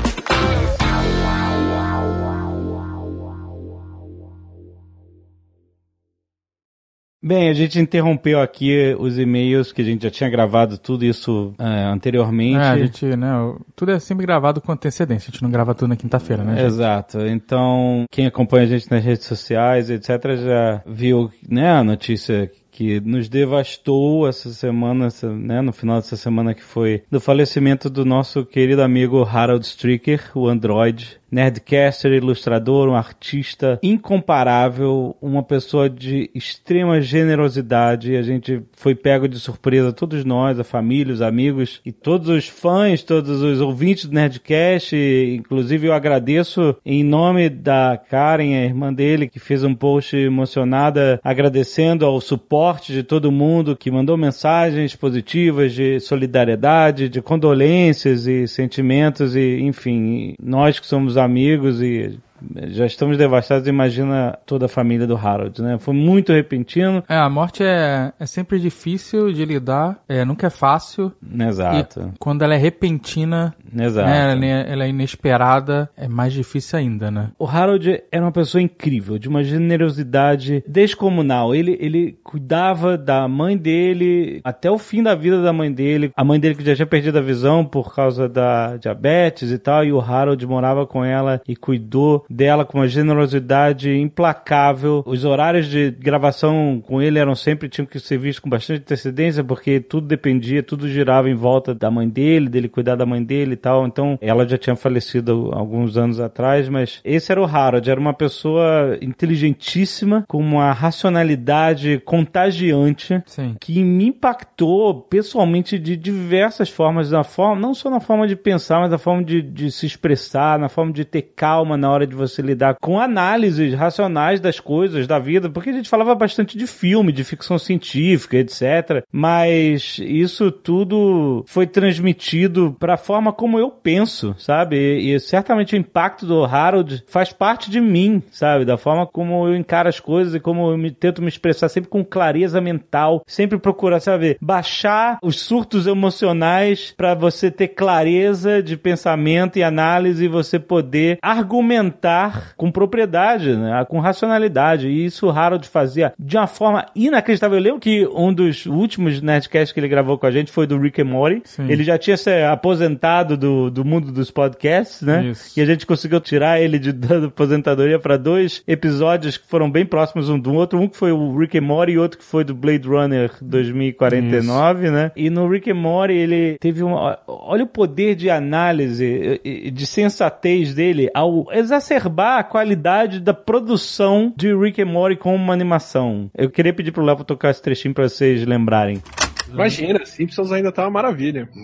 Bem, 7.28 7.50
a 7.50 7.54
gente 7.54 7.78
interrompeu 7.78 8.40
aqui 8.40 8.96
os 8.98 9.20
e-mails 9.20 9.74
que 9.74 9.82
a 9.82 9.86
gente 9.86 10.02
já 10.04 10.10
tinha 10.10 10.30
gravado 10.30 10.78
tudo 10.78 11.04
isso 11.04 11.54
é, 11.60 11.84
anteriormente. 11.84 12.56
É, 12.56 12.70
a 12.70 12.78
gente, 12.78 13.06
né, 13.18 13.54
tudo 13.76 13.92
é 13.92 14.00
sempre 14.00 14.26
gravado 14.26 14.62
com 14.62 14.72
antecedência, 14.72 15.30
a 15.30 15.32
gente 15.34 15.44
não 15.44 15.52
grava 15.52 15.76
tudo 15.76 15.90
na 15.90 15.98
quinta-feira, 15.98 16.42
né? 16.42 16.56
gente? 16.56 16.68
Exato. 16.68 17.20
Então, 17.28 18.06
quem 18.10 18.28
acompanha 18.28 18.64
a 18.64 18.68
gente 18.70 18.90
nas 18.90 19.04
redes 19.04 19.26
sociais, 19.26 19.90
etc, 19.90 20.10
já 20.38 20.82
viu, 20.86 21.30
né, 21.50 21.70
a 21.70 21.84
notícia 21.84 22.50
que 22.78 23.00
nos 23.00 23.28
devastou 23.28 24.28
essa 24.28 24.52
semana, 24.52 25.08
né, 25.24 25.62
no 25.62 25.74
final 25.74 25.96
dessa 25.96 26.16
semana 26.16 26.54
que 26.54 26.62
foi 26.62 27.02
do 27.10 27.20
falecimento 27.20 27.90
do 27.90 28.06
nosso 28.06 28.46
querido 28.46 28.84
amigo 28.84 29.24
Harold 29.24 29.66
Stricker, 29.66 30.30
o 30.36 30.48
Android, 30.48 31.20
nerdcaster, 31.32 32.14
ilustrador, 32.14 32.88
um 32.88 32.96
artista 32.96 33.80
incomparável, 33.82 35.18
uma 35.22 35.44
pessoa 35.44 35.90
de 35.90 36.30
extrema 36.34 37.02
generosidade. 37.02 38.16
A 38.16 38.22
gente 38.22 38.62
foi 38.74 38.96
pego 38.96 39.28
de 39.28 39.40
surpresa, 39.40 39.92
todos 39.92 40.24
nós, 40.24 40.60
a 40.60 40.64
família, 40.64 41.14
os 41.14 41.22
amigos 41.22 41.82
e 41.86 41.92
todos 41.92 42.30
os 42.30 42.48
fãs, 42.48 43.04
todos 43.04 43.42
os 43.42 43.60
ouvintes 43.60 44.06
do 44.06 44.14
Nerdcast. 44.14 44.96
Inclusive 44.96 45.88
eu 45.88 45.94
agradeço 45.94 46.76
em 46.86 47.04
nome 47.04 47.50
da 47.50 47.98
Karen, 47.98 48.56
a 48.56 48.64
irmã 48.64 48.94
dele, 48.94 49.28
que 49.28 49.40
fez 49.40 49.64
um 49.64 49.76
post 49.76 50.16
emocionada 50.16 51.20
agradecendo 51.24 52.06
ao 52.06 52.22
suporte 52.22 52.67
de 52.76 53.04
todo 53.04 53.32
mundo 53.32 53.76
que 53.76 53.90
mandou 53.90 54.18
mensagens 54.18 54.96
positivas 54.96 55.74
de 55.74 56.00
solidariedade, 56.00 57.10
de 57.10 57.22
condolências 57.22 58.28
e 58.28 58.48
sentimentos 58.48 59.36
e 59.36 59.60
enfim, 59.62 60.36
nós 60.42 60.80
que 60.80 60.86
somos 60.86 61.18
amigos 61.18 61.82
e 61.82 62.20
já 62.68 62.86
estamos 62.86 63.18
devastados, 63.18 63.68
imagina 63.68 64.38
toda 64.46 64.66
a 64.66 64.70
família 64.70 65.08
do 65.08 65.16
Harold, 65.18 65.62
né? 65.62 65.78
Foi 65.80 65.94
muito 65.94 66.32
repentino. 66.34 67.04
É, 67.08 67.18
a 67.18 67.30
morte 67.30 67.64
é, 67.64 68.12
é 68.20 68.26
sempre 68.26 68.60
difícil 68.60 69.32
de 69.32 69.46
lidar, 69.46 70.00
é, 70.08 70.24
nunca 70.26 70.48
é 70.48 70.50
fácil. 70.50 71.12
Exato. 71.40 72.12
E 72.16 72.18
quando 72.20 72.44
ela 72.44 72.54
é 72.54 72.58
repentina, 72.58 73.54
Exato. 73.78 74.08
né, 74.08 74.32
ela, 74.32 74.46
é- 74.46 74.72
ela 74.72 74.84
é 74.86 74.90
inesperada, 74.90 75.90
é 75.98 76.08
mais 76.08 76.34
difícil 76.34 76.80
ainda, 76.80 77.10
né? 77.12 77.30
O 77.38 77.46
Harold 77.46 78.04
era 78.12 78.24
uma 78.24 78.32
pessoa 78.32 78.62
incrível, 78.62 79.18
de 79.18 79.28
uma 79.28 79.44
generosidade 79.44 80.64
descomunal. 80.68 81.54
Ele, 81.56 81.78
ele 81.80 82.18
cuidava 82.24 82.98
da 82.98 83.28
mãe 83.28 83.58
dele 83.58 84.42
até 84.44 84.70
o 84.70 84.78
fim 84.78 85.02
da 85.04 85.16
vida 85.16 85.42
da 85.42 85.54
mãe 85.54 85.72
dele. 85.72 86.12
A 86.16 86.24
mãe 86.24 86.40
dele 86.40 86.56
que 86.56 86.66
já 86.66 86.76
tinha 86.76 86.86
perdido 86.86 87.18
a 87.18 87.22
visão 87.22 87.66
por 87.66 87.94
causa 87.94 88.28
da 88.28 88.78
diabetes 88.78 89.52
e 89.52 89.58
tal, 89.58 89.84
e 89.84 89.92
o 89.92 90.00
Harold 90.00 90.46
morava 90.46 90.86
com 90.86 91.04
ela 91.04 91.42
e 91.48 91.56
cuidou 91.56 92.26
dela 92.30 92.66
com 92.66 92.80
uma 92.80 92.88
generosidade 92.88 93.92
implacável. 93.92 95.04
Os 95.06 95.26
horários 95.26 95.68
de 95.68 95.92
gravação 95.92 96.82
com 96.86 97.02
ele 97.02 97.20
eram 97.20 97.36
sempre 97.36 97.70
tinham 97.70 97.86
que 97.86 98.00
ser 98.00 98.18
vistos 98.18 98.40
com 98.40 98.50
bastante 98.50 98.82
antecedência, 98.82 99.44
porque 99.44 99.80
tudo 99.80 100.08
dependia, 100.08 100.64
tudo 100.64 100.88
girava 100.88 101.30
em 101.30 101.36
volta 101.36 101.74
da 101.74 101.90
mãe 101.90 102.08
dele, 102.08 102.50
dele 102.50 102.70
cuidar 102.70 102.96
da 102.96 103.06
mãe 103.06 103.24
dele 103.24 103.54
e 103.54 103.58
tal. 103.58 103.86
Então, 103.86 104.18
ela 104.22 104.48
já 104.48 104.58
tinha 104.58 104.76
falecido 104.76 105.50
alguns 105.54 105.98
anos 105.98 106.20
atrás, 106.20 106.70
mas 106.70 107.00
esse 107.04 107.32
era 107.32 107.42
o 107.42 107.46
Harold, 107.46 107.90
era 107.90 108.00
uma 108.00 108.14
pessoa 108.14 108.98
inteligentíssima, 109.02 110.26
com 110.28 110.40
uma 110.40 110.72
racionalidade 110.72 112.02
contagiante, 112.06 113.22
Sim. 113.26 113.56
que 113.60 113.84
me 113.84 114.08
impactou 114.08 115.02
pessoalmente 115.02 115.78
de 115.80 115.96
diversas 115.96 116.70
formas, 116.70 117.10
da 117.10 117.24
forma, 117.24 117.62
não 117.62 117.74
só 117.74 117.90
na 117.90 118.00
forma 118.00 118.28
de 118.28 118.36
pensar, 118.36 118.80
mas 118.82 118.92
na 118.92 118.98
forma 118.98 119.24
de, 119.24 119.42
de 119.42 119.72
se 119.72 119.86
expressar, 119.86 120.60
na 120.60 120.70
forma 120.70 120.92
de 120.92 121.06
ter 121.06 121.22
calma 121.36 121.78
na 121.78 121.90
hora 121.90 122.06
de 122.06 122.16
você 122.18 122.42
lidar 122.42 122.76
com 122.82 123.00
análises 123.00 123.74
racionais 123.74 124.40
das 124.40 124.60
coisas, 124.60 125.08
da 125.08 125.20
vida, 125.20 125.50
porque 125.50 125.70
a 125.70 125.74
gente 125.74 125.90
falava 125.90 126.16
bastante 126.16 126.58
de 126.58 126.68
filme, 126.68 127.12
de 127.12 127.24
ficção 127.24 127.58
científica, 127.58 128.38
etc. 128.38 129.04
Mas 129.12 130.00
isso 130.00 130.52
tudo 130.52 131.44
foi 131.48 131.68
transmitido 131.68 132.76
para 132.80 132.96
a 132.96 132.98
forma 132.98 133.32
como 133.32 133.60
eu 133.60 133.70
penso, 133.70 134.36
sabe? 134.38 134.76
E, 134.78 135.14
e 135.14 135.20
certamente 135.20 135.76
o 135.76 135.78
impacto 135.78 136.26
do 136.26 136.44
Harold 136.44 137.04
faz 137.08 137.32
parte 137.32 137.70
de 137.70 137.80
mim, 137.80 138.22
sabe? 138.32 138.66
Da 138.66 138.78
forma 138.78 139.06
como 139.06 139.48
eu 139.48 139.56
encaro 139.56 139.90
as 139.90 140.00
coisas 140.00 140.34
e 140.34 140.40
como 140.40 140.72
eu 140.72 140.78
me, 140.78 140.92
tento 140.92 141.22
me 141.22 141.28
expressar 141.28 141.70
sempre 141.70 141.90
com 141.90 142.04
clareza 142.04 142.60
mental, 142.60 143.24
sempre 143.28 143.58
procurar, 143.60 144.00
sabe, 144.00 144.38
baixar 144.42 145.20
os 145.22 145.40
surtos 145.40 145.88
emocionais 145.88 146.94
para 146.96 147.14
você 147.14 147.52
ter 147.52 147.70
clareza 147.70 148.62
de 148.62 148.76
pensamento 148.78 149.58
e 149.58 149.64
análise 149.64 150.26
e 150.26 150.30
você 150.30 150.60
poder 150.60 151.20
argumentar 151.22 152.07
argumentar 152.08 152.54
com 152.56 152.72
propriedade, 152.72 153.56
né, 153.56 153.86
com 153.88 154.00
racionalidade. 154.00 154.88
E 154.88 155.06
isso 155.06 155.28
o 155.28 155.30
Harold 155.30 155.68
fazia 155.68 156.14
de 156.18 156.38
uma 156.38 156.48
forma 156.48 156.86
inacreditável. 156.96 157.58
Eu 157.58 157.64
lembro 157.64 157.80
que 157.80 158.08
um 158.08 158.34
dos 158.34 158.66
últimos 158.66 159.22
Nerdcasts 159.22 159.72
que 159.72 159.80
ele 159.80 159.88
gravou 159.88 160.18
com 160.18 160.26
a 160.26 160.32
gente 160.32 160.52
foi 160.52 160.66
do 160.66 160.78
Rick 160.78 161.02
and 161.02 161.06
Morty. 161.06 161.42
Sim. 161.44 161.70
Ele 161.70 161.84
já 161.84 161.98
tinha 161.98 162.18
se 162.18 162.44
aposentado 162.44 163.36
do, 163.36 163.70
do 163.70 163.84
mundo 163.84 164.12
dos 164.12 164.32
podcasts, 164.32 165.02
né? 165.02 165.26
Isso. 165.26 165.60
E 165.60 165.62
a 165.62 165.66
gente 165.66 165.86
conseguiu 165.86 166.20
tirar 166.20 166.62
ele 166.62 166.80
de, 166.80 166.92
da 166.94 167.28
aposentadoria 167.28 168.00
para 168.00 168.18
dois 168.18 168.64
episódios 168.68 169.38
que 169.38 169.48
foram 169.48 169.70
bem 169.70 169.86
próximos 169.86 170.30
um 170.30 170.40
do 170.40 170.54
outro. 170.54 170.80
Um 170.80 170.88
que 170.88 170.98
foi 170.98 171.12
o 171.12 171.38
Rick 171.38 171.58
and 171.58 171.62
Morty 171.62 171.94
e 171.94 171.98
outro 171.98 172.18
que 172.18 172.26
foi 172.26 172.44
do 172.44 172.56
Blade 172.56 172.88
Runner 172.88 173.32
2049, 173.42 174.90
né? 174.90 175.12
E 175.16 175.30
no 175.30 175.48
Rick 175.48 175.72
and 175.72 175.76
Morty 175.76 176.14
ele 176.14 176.58
teve 176.60 176.84
uma... 176.84 177.20
Olha 177.28 177.64
o 177.64 177.68
poder 177.68 178.16
de 178.16 178.30
análise, 178.30 179.42
de 179.74 179.86
sensatez 179.86 180.74
dele 180.74 181.10
ao 181.14 181.46
exacerbar 181.52 181.97
a 182.40 182.44
qualidade 182.44 183.20
da 183.20 183.34
produção 183.34 184.32
de 184.36 184.56
Rick 184.56 184.82
and 184.82 184.86
Morty 184.86 185.16
com 185.16 185.36
uma 185.36 185.54
animação. 185.54 186.30
Eu 186.38 186.50
queria 186.50 186.74
pedir 186.74 186.92
pro 186.92 187.04
Léo 187.04 187.24
tocar 187.24 187.50
esse 187.50 187.62
trechinho 187.62 187.94
pra 187.94 188.08
vocês 188.08 188.46
lembrarem. 188.46 189.02
Imagina, 189.50 190.06
Simpsons 190.06 190.52
ainda 190.52 190.72
tá 190.72 190.84
uma 190.84 190.92
maravilha. 190.92 191.50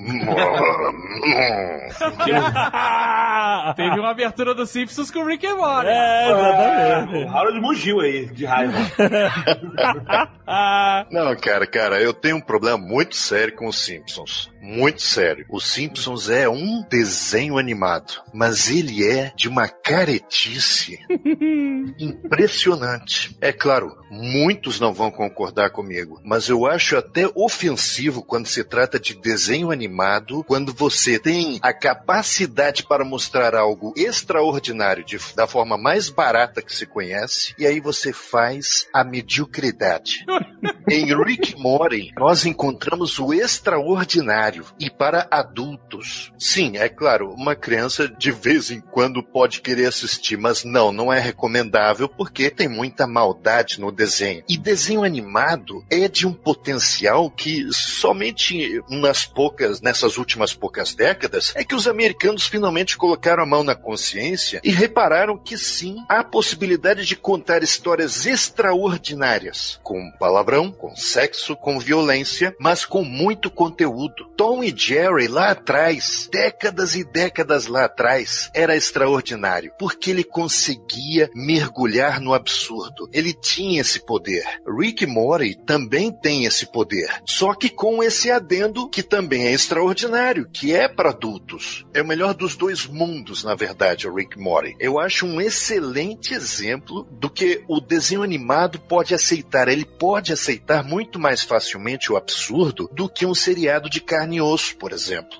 Teve 3.76 4.00
uma 4.00 4.12
abertura 4.12 4.56
do 4.56 4.66
Simpsons 4.66 5.12
com 5.12 5.20
o 5.20 5.26
Rick 5.26 5.46
and 5.46 5.58
Morty. 5.58 5.90
É, 5.90 6.32
exatamente. 6.32 7.26
O 7.26 7.30
Harold 7.30 7.60
mugiu 7.60 8.00
aí, 8.00 8.28
de 8.28 8.46
raiva. 8.46 8.78
Não, 11.12 11.36
cara, 11.36 11.68
cara, 11.68 12.02
eu 12.02 12.14
tenho 12.14 12.38
um 12.38 12.42
problema 12.42 12.78
muito 12.78 13.16
sério 13.16 13.54
com 13.56 13.68
os 13.68 13.78
Simpsons. 13.78 14.50
Muito 14.66 15.02
sério. 15.02 15.46
Os 15.50 15.68
Simpsons 15.68 16.30
é 16.30 16.48
um 16.48 16.82
desenho 16.90 17.58
animado, 17.58 18.14
mas 18.34 18.70
ele 18.70 19.06
é 19.06 19.34
de 19.36 19.50
uma 19.50 19.68
caretice 19.68 20.98
impressionante. 22.00 23.36
É 23.42 23.52
claro, 23.52 23.98
muitos 24.10 24.80
não 24.80 24.94
vão 24.94 25.12
concordar 25.12 25.70
comigo, 25.72 26.22
mas 26.24 26.48
eu 26.48 26.66
acho 26.66 26.96
até 26.96 27.28
ofensivo 27.36 28.24
quando 28.24 28.48
se 28.48 28.64
trata 28.64 28.98
de 29.00 29.14
desenho 29.16 29.70
animado, 29.70 30.44
quando 30.46 30.74
você 30.74 31.20
tem 31.20 31.60
a 31.62 31.74
capacidade 31.74 32.84
para 32.84 33.04
mostrar 33.04 33.56
algo 33.56 33.94
extraordinário 33.98 35.04
de- 35.04 35.20
da 35.36 35.46
forma 35.46 35.78
mais 35.78 36.10
barata 36.10 36.62
que 36.62 36.74
se 36.74 36.86
conhece, 36.86 37.54
e 37.58 37.66
aí 37.66 37.80
você 37.82 38.14
faz 38.14 38.88
a 38.94 39.04
mediocridade. 39.04 40.26
Em 40.90 41.06
Rick 41.24 41.56
Morty, 41.58 42.12
nós 42.18 42.46
encontramos 42.46 43.18
o 43.20 43.34
extraordinário 43.34 44.53
e 44.80 44.90
para 44.90 45.28
adultos. 45.32 46.32
Sim, 46.38 46.78
é 46.78 46.90
claro, 46.90 47.32
uma 47.32 47.56
criança 47.56 48.08
de 48.08 48.32
vez 48.32 48.70
em 48.70 48.80
quando 48.80 49.24
pode 49.24 49.62
querer 49.62 49.88
assistir, 49.88 50.38
mas 50.38 50.64
não, 50.64 50.92
não 50.92 51.12
é 51.12 51.20
recomendável 51.20 52.08
porque 52.10 52.50
tem 52.50 52.68
muita 52.68 53.08
maldade 53.08 53.80
no 53.80 53.92
desenho. 53.92 54.44
E 54.48 54.58
desenho 54.58 55.04
animado 55.04 55.86
é 55.90 56.08
de 56.08 56.28
um 56.28 56.34
potencial 56.34 57.30
que 57.30 57.68
somente 57.72 58.82
nas 58.90 59.26
poucas, 59.26 59.82
nessas 59.82 60.18
últimas 60.18 60.54
poucas 60.54 60.94
décadas, 60.94 61.54
é 61.56 61.64
que 61.64 61.76
os 61.76 61.88
americanos 61.88 62.48
finalmente 62.48 62.98
colocaram 62.98 63.44
a 63.44 63.46
mão 63.46 63.64
na 63.64 63.76
consciência 63.76 64.62
e 64.64 64.72
repararam 64.72 65.38
que 65.38 65.58
sim, 65.58 65.98
há 66.10 66.24
possibilidade 66.24 67.06
de 67.06 67.16
contar 67.16 67.64
histórias 67.64 68.26
extraordinárias, 68.26 69.80
com 69.84 70.12
palavrão, 70.20 70.72
com 70.72 70.96
sexo, 70.96 71.56
com 71.56 71.80
violência, 71.80 72.56
mas 72.60 72.86
com 72.86 73.04
muito 73.04 73.50
conteúdo. 73.50 74.26
Tom 74.44 74.62
e 74.62 74.76
Jerry 74.76 75.30
lá 75.30 75.52
atrás, 75.52 76.28
décadas 76.30 76.98
e 76.98 77.04
décadas 77.06 77.68
lá 77.68 77.86
atrás, 77.86 78.52
era 78.54 78.76
extraordinário, 78.76 79.72
porque 79.80 80.12
ele 80.12 80.26
conseguia 80.26 81.30
mergulhar 81.34 82.20
no 82.20 82.34
absurdo. 82.34 83.10
Ele 83.14 83.34
tinha 83.34 83.80
esse 83.80 84.06
poder. 84.06 84.44
Rick 84.68 85.06
Morty 85.06 85.56
também 85.56 86.12
tem 86.12 86.44
esse 86.44 86.70
poder, 86.70 87.10
só 87.26 87.54
que 87.54 87.70
com 87.70 88.04
esse 88.04 88.30
adendo 88.30 88.90
que 88.90 89.02
também 89.02 89.48
é 89.48 89.54
extraordinário, 89.54 90.50
que 90.52 90.76
é 90.76 90.90
para 90.90 91.12
adultos. 91.12 91.86
É 91.94 92.02
o 92.02 92.06
melhor 92.06 92.34
dos 92.34 92.58
dois 92.58 92.86
mundos, 92.86 93.46
na 93.46 93.56
verdade, 93.56 94.10
o 94.10 94.14
Rick 94.14 94.38
Morty. 94.38 94.76
Eu 94.78 95.00
acho 95.00 95.26
um 95.26 95.40
excelente 95.40 96.34
exemplo 96.34 97.08
do 97.10 97.30
que 97.30 97.64
o 97.66 97.80
desenho 97.80 98.22
animado 98.22 98.78
pode 98.78 99.16
aceitar. 99.16 99.70
Ele 99.70 99.86
pode 99.86 100.34
aceitar 100.34 100.84
muito 100.84 101.18
mais 101.18 101.42
facilmente 101.42 102.12
o 102.12 102.18
absurdo 102.18 102.90
do 102.92 103.08
que 103.08 103.26
um 103.26 103.34
seriado 103.34 103.90
de 103.90 104.02
carne 104.02 104.33
e 104.38 104.42
osso, 104.42 104.76
por 104.78 104.92
exemplo. 104.92 105.38